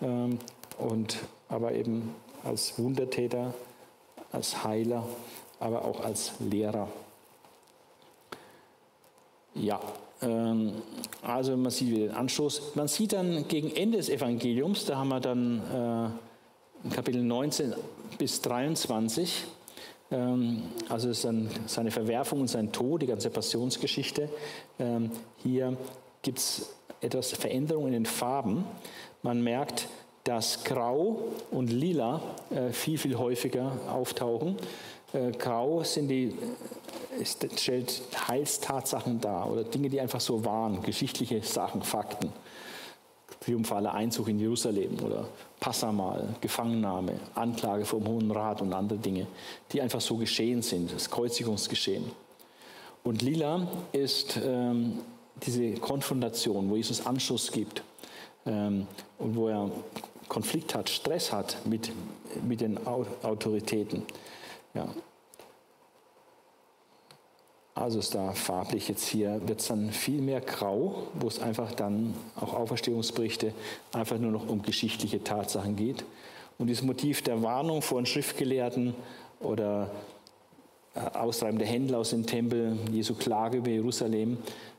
Ähm, 0.00 0.38
und 0.78 1.18
aber 1.48 1.72
eben 1.72 2.14
als 2.44 2.78
Wundertäter, 2.78 3.54
als 4.36 4.62
Heiler, 4.64 5.02
aber 5.58 5.84
auch 5.84 6.00
als 6.00 6.32
Lehrer. 6.38 6.88
Ja, 9.54 9.80
ähm, 10.20 10.74
also 11.22 11.56
man 11.56 11.70
sieht 11.70 11.88
wieder 11.88 12.08
den 12.08 12.14
Anstoß. 12.14 12.74
Man 12.74 12.88
sieht 12.88 13.14
dann 13.14 13.48
gegen 13.48 13.74
Ende 13.74 13.96
des 13.96 14.10
Evangeliums, 14.10 14.84
da 14.84 14.96
haben 14.96 15.08
wir 15.08 15.20
dann 15.20 16.12
äh, 16.84 16.94
Kapitel 16.94 17.22
19 17.22 17.74
bis 18.18 18.42
23, 18.42 19.44
ähm, 20.10 20.64
also 20.90 21.08
ist 21.08 21.24
dann 21.24 21.48
seine 21.66 21.90
Verwerfung 21.90 22.42
und 22.42 22.48
sein 22.48 22.70
Tod, 22.72 23.00
die 23.02 23.06
ganze 23.06 23.30
Passionsgeschichte. 23.30 24.28
Ähm, 24.78 25.10
hier 25.38 25.76
gibt 26.20 26.38
es 26.38 26.76
etwas 27.00 27.32
Veränderung 27.32 27.86
in 27.86 27.92
den 27.92 28.06
Farben. 28.06 28.66
Man 29.22 29.42
merkt, 29.42 29.88
dass 30.26 30.64
Grau 30.64 31.22
und 31.50 31.70
Lila 31.70 32.20
äh, 32.50 32.72
viel, 32.72 32.98
viel 32.98 33.16
häufiger 33.16 33.72
auftauchen. 33.88 34.56
Äh, 35.12 35.30
Grau 35.32 35.82
sind 35.84 36.08
die, 36.08 36.34
äh, 37.18 37.56
stellt 37.56 38.02
Heilstatsachen 38.28 39.20
dar 39.20 39.50
oder 39.50 39.64
Dinge, 39.64 39.88
die 39.88 40.00
einfach 40.00 40.20
so 40.20 40.44
waren, 40.44 40.82
geschichtliche 40.82 41.42
Sachen, 41.42 41.82
Fakten. 41.82 42.32
Triumphaler 43.40 43.94
Einzug 43.94 44.28
in 44.28 44.40
Jerusalem 44.40 44.98
oder 45.04 45.28
Passamal, 45.60 46.34
Gefangennahme, 46.40 47.12
Anklage 47.36 47.84
vom 47.84 48.04
Hohen 48.06 48.30
Rat 48.32 48.60
und 48.60 48.72
andere 48.72 48.98
Dinge, 48.98 49.28
die 49.70 49.80
einfach 49.80 50.00
so 50.00 50.16
geschehen 50.16 50.62
sind, 50.62 50.92
das 50.92 51.08
Kreuzigungsgeschehen. 51.08 52.04
Und 53.04 53.22
Lila 53.22 53.68
ist 53.92 54.40
ähm, 54.44 54.98
diese 55.44 55.74
Konfrontation, 55.74 56.68
wo 56.68 56.74
Jesus 56.74 57.06
Anschluss 57.06 57.52
gibt 57.52 57.84
ähm, 58.46 58.88
und 59.18 59.36
wo 59.36 59.48
er 59.48 59.70
Konflikt 60.28 60.74
hat, 60.74 60.88
Stress 60.88 61.32
hat 61.32 61.58
mit, 61.66 61.92
mit 62.46 62.60
den 62.60 62.78
Autoritäten. 62.86 64.02
Ja. 64.74 64.88
Also 67.74 67.98
ist 67.98 68.14
da 68.14 68.32
farblich 68.32 68.88
jetzt 68.88 69.06
hier, 69.06 69.46
wird 69.46 69.60
es 69.60 69.68
dann 69.68 69.90
viel 69.90 70.22
mehr 70.22 70.40
grau, 70.40 71.08
wo 71.12 71.28
es 71.28 71.38
einfach 71.38 71.72
dann 71.72 72.14
auch 72.34 72.54
Auferstehungsberichte 72.54 73.52
einfach 73.92 74.18
nur 74.18 74.32
noch 74.32 74.48
um 74.48 74.62
geschichtliche 74.62 75.22
Tatsachen 75.22 75.76
geht. 75.76 76.04
Und 76.58 76.68
dieses 76.68 76.82
Motiv 76.82 77.20
der 77.20 77.42
Warnung 77.42 77.82
vor 77.82 78.00
den 78.00 78.06
Schriftgelehrten 78.06 78.94
oder 79.40 79.90
äh, 80.94 81.00
Austreiben 81.00 81.58
der 81.58 81.68
Händler 81.68 81.98
aus 81.98 82.10
dem 82.10 82.24
Tempel, 82.24 82.78
Jesu 82.90 83.14
Klage 83.14 83.58
über 83.58 83.68
Jerusalem, 83.68 84.38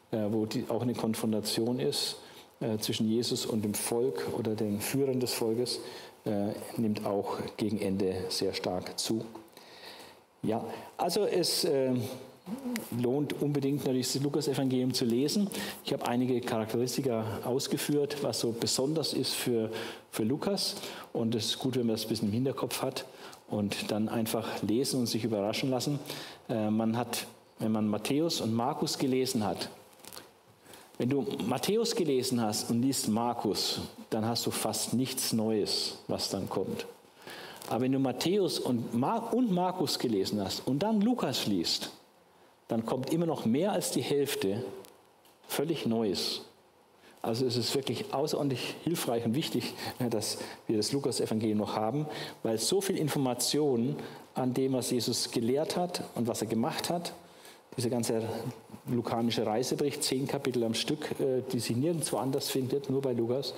äh, 0.10 0.18
wo 0.32 0.48
die 0.48 0.66
auch 0.68 0.82
eine 0.82 0.96
Konfrontation 0.96 1.80
ist, 1.80 2.18
zwischen 2.80 3.08
Jesus 3.08 3.46
und 3.46 3.64
dem 3.64 3.74
Volk 3.74 4.28
oder 4.38 4.56
den 4.56 4.82
Führern 4.82 5.20
des 5.20 5.34
Volkes 5.34 5.80
äh, 6.26 6.54
nimmt 6.78 7.06
auch 7.06 7.38
gegen 7.56 7.80
Ende 7.80 8.16
sehr 8.30 8.54
stark 8.54 9.00
zu. 9.00 9.24
Ja, 10.44 10.64
also 10.98 11.26
es 11.26 11.64
äh, 11.64 11.92
lohnt 13.02 13.42
unbedingt 13.42 13.86
natürlich 13.86 14.12
das 14.12 14.22
Lukas-Evangelium 14.22 14.94
zu 14.94 15.06
lesen. 15.06 15.50
Ich 15.84 15.94
habe 15.94 16.08
einige 16.08 16.40
Charakteristika 16.42 17.24
ausgeführt, 17.44 18.18
was 18.22 18.40
so 18.40 18.52
besonders 18.52 19.14
ist 19.14 19.34
für, 19.34 19.72
für 20.12 20.24
Lukas. 20.24 20.76
Und 21.14 21.36
es 21.36 21.46
ist 21.46 21.60
gut, 21.60 21.76
wenn 21.76 21.88
man 21.88 21.96
das 21.96 22.06
ein 22.06 22.10
bisschen 22.10 22.28
im 22.28 22.34
Hinterkopf 22.34 22.82
hat 22.82 23.06
und 23.50 23.92
dann 23.92 24.10
einfach 24.10 24.62
lesen 24.62 25.00
und 25.00 25.08
sich 25.08 25.24
überraschen 25.24 25.70
lassen. 25.70 26.00
Äh, 26.50 26.70
man 26.70 26.98
hat, 26.98 27.26
wenn 27.60 27.72
man 27.72 27.88
Matthäus 27.88 28.42
und 28.42 28.54
Markus 28.54 28.98
gelesen 28.98 29.46
hat, 29.46 29.70
wenn 30.98 31.10
du 31.10 31.26
Matthäus 31.46 31.96
gelesen 31.96 32.42
hast 32.42 32.70
und 32.70 32.82
liest 32.82 33.08
Markus, 33.08 33.82
dann 34.10 34.26
hast 34.26 34.46
du 34.46 34.52
fast 34.52 34.94
nichts 34.94 35.32
Neues, 35.32 36.00
was 36.08 36.30
dann 36.30 36.50
kommt. 36.50 36.88
Aber 37.70 37.82
wenn 37.82 37.92
du 37.92 38.00
Matthäus 38.00 38.60
und, 38.60 38.94
Mar 38.94 39.34
und 39.34 39.52
Markus 39.52 40.00
gelesen 40.00 40.42
hast 40.42 40.66
und 40.66 40.80
dann 40.80 41.02
Lukas 41.02 41.46
liest, 41.46 41.92
dann 42.68 42.86
kommt 42.86 43.12
immer 43.12 43.26
noch 43.26 43.46
mehr 43.46 43.74
als 43.74 43.92
die 43.92 44.02
Hälfte 44.02 44.64
völlig 45.48 45.86
Neues. 45.86 46.42
Also 47.22 47.46
es 47.46 47.58
ist 47.58 47.76
wirklich 47.76 48.14
außerordentlich 48.14 48.76
hilfreich 48.84 49.26
und 49.26 49.36
wichtig, 49.36 49.74
dass 50.10 50.40
wir 50.66 50.78
das 50.78 50.92
Lukas-Evangelium 50.94 51.60
noch 51.60 51.76
haben, 51.76 52.08
weil 52.44 52.58
so 52.58 52.82
viel 52.82 52.98
Information 52.98 53.98
an 54.34 54.54
dem, 54.54 54.74
was 54.74 54.92
Jesus 54.92 55.32
gelehrt 55.32 55.76
hat 55.76 56.04
und 56.16 56.28
was 56.28 56.42
er 56.42 56.48
gemacht 56.48 56.90
hat, 56.90 57.14
dieser 57.76 57.90
ganze 57.90 58.24
lukanische 58.90 59.46
Reisebericht, 59.46 60.04
zehn 60.04 60.28
Kapitel 60.28 60.64
am 60.64 60.74
Stück, 60.74 61.20
äh, 61.20 61.42
die 61.52 61.60
sich 61.60 61.76
nirgendwo 61.76 62.18
anders 62.18 62.50
findet, 62.50 62.90
nur 62.90 63.02
bei 63.02 63.14
Lukas. 63.14 63.54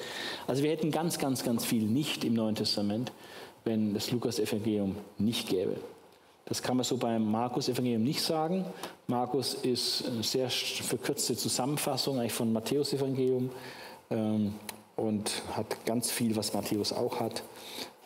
Also 0.47 0.64
wir 0.64 0.72
hätten 0.72 0.91
ganz, 0.91 1.18
ganz, 1.18 1.43
ganz 1.43 1.65
viel 1.65 1.84
nicht 1.84 2.23
im 2.23 2.34
Neuen 2.34 2.56
Testament, 2.56 3.11
wenn 3.64 3.93
das 3.93 4.11
Lukas-Evangelium 4.11 4.95
nicht 5.18 5.49
gäbe. 5.49 5.77
Das 6.45 6.64
kann 6.64 6.77
man 6.77 6.84
so 6.84 6.97
beim 6.97 7.30
Markus-Evangelium 7.30 8.03
nicht 8.03 8.23
sagen. 8.23 8.65
Markus 9.07 9.53
ist 9.53 10.06
eine 10.07 10.23
sehr 10.23 10.49
verkürzte 10.49 11.38
Zusammenfassung 11.38 12.18
eigentlich 12.19 12.34
von 12.34 12.51
Matthäus-Evangelium 12.51 13.51
ähm, 14.10 14.56
und 14.95 15.43
hat 15.51 15.85
ganz 15.85 16.10
viel, 16.10 16.35
was 16.35 16.53
Matthäus 16.53 16.91
auch 16.91 17.19
hat, 17.19 17.43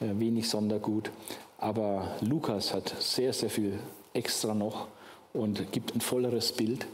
äh, 0.01 0.07
wenig 0.19 0.49
Sondergut. 0.49 1.09
Aber 1.57 2.15
Lukas 2.19 2.73
hat 2.73 2.93
sehr, 2.99 3.31
sehr 3.31 3.49
viel 3.49 3.79
extra 4.13 4.53
noch 4.53 4.87
und 5.34 5.72
gibt 5.72 5.95
ein 5.95 6.01
volleres 6.01 6.51
Bild. 6.51 6.85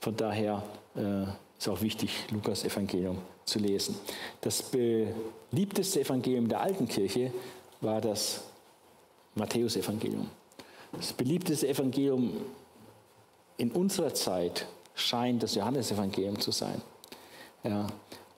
Von 0.00 0.16
daher 0.16 0.62
äh, 0.96 1.24
ist 1.58 1.68
auch 1.68 1.80
wichtig, 1.80 2.10
Lukas 2.30 2.64
Evangelium 2.64 3.18
zu 3.44 3.58
lesen. 3.58 3.96
Das 4.40 4.62
beliebteste 4.62 6.00
Evangelium 6.00 6.48
der 6.48 6.60
alten 6.60 6.88
Kirche 6.88 7.32
war 7.80 8.00
das 8.00 8.42
Matthäus 9.34 9.76
Evangelium. 9.76 10.30
Das 10.92 11.12
beliebteste 11.12 11.68
Evangelium 11.68 12.32
in 13.56 13.70
unserer 13.72 14.14
Zeit 14.14 14.66
scheint 14.94 15.42
das 15.42 15.54
Johannesevangelium 15.54 16.40
zu 16.40 16.50
sein. 16.50 16.80
Ja, 17.62 17.86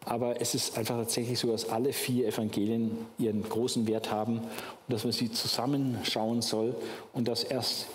aber 0.06 0.40
es 0.40 0.54
ist 0.54 0.78
einfach 0.78 0.96
tatsächlich 0.96 1.38
so, 1.38 1.50
dass 1.50 1.68
alle 1.68 1.92
vier 1.92 2.28
Evangelien 2.28 2.96
ihren 3.18 3.42
großen 3.42 3.86
Wert 3.88 4.10
haben 4.10 4.38
und 4.38 4.48
dass 4.88 5.02
man 5.02 5.12
sie 5.12 5.30
zusammenschauen 5.32 6.42
soll 6.42 6.76
und 7.12 7.26
dass 7.26 7.42
erst 7.42 7.86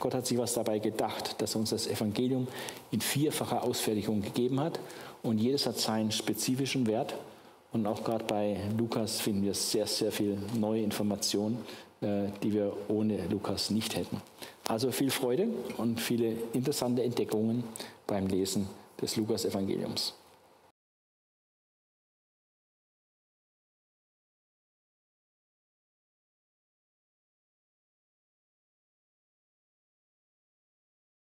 Gott 0.00 0.14
hat 0.14 0.26
sich 0.26 0.38
was 0.38 0.54
dabei 0.54 0.78
gedacht, 0.78 1.40
dass 1.42 1.54
er 1.54 1.60
uns 1.60 1.70
das 1.70 1.86
Evangelium 1.86 2.48
in 2.90 3.02
vierfacher 3.02 3.62
Ausfertigung 3.62 4.22
gegeben 4.22 4.60
hat 4.60 4.80
und 5.22 5.38
jedes 5.38 5.66
hat 5.66 5.78
seinen 5.78 6.10
spezifischen 6.10 6.86
Wert. 6.86 7.14
Und 7.70 7.86
auch 7.86 8.02
gerade 8.02 8.24
bei 8.24 8.56
Lukas 8.78 9.20
finden 9.20 9.42
wir 9.42 9.52
sehr, 9.52 9.86
sehr 9.86 10.10
viel 10.10 10.38
neue 10.58 10.82
Informationen, 10.82 11.58
äh, 12.00 12.28
die 12.42 12.54
wir 12.54 12.72
ohne 12.88 13.26
Lukas 13.26 13.68
nicht 13.68 13.94
hätten. 13.94 14.22
Also 14.66 14.90
viel 14.90 15.10
Freude 15.10 15.48
und 15.76 16.00
viele 16.00 16.32
interessante 16.54 17.02
Entdeckungen 17.02 17.62
beim 18.06 18.26
Lesen 18.26 18.68
des 19.02 19.16
Lukas-Evangeliums. 19.16 20.14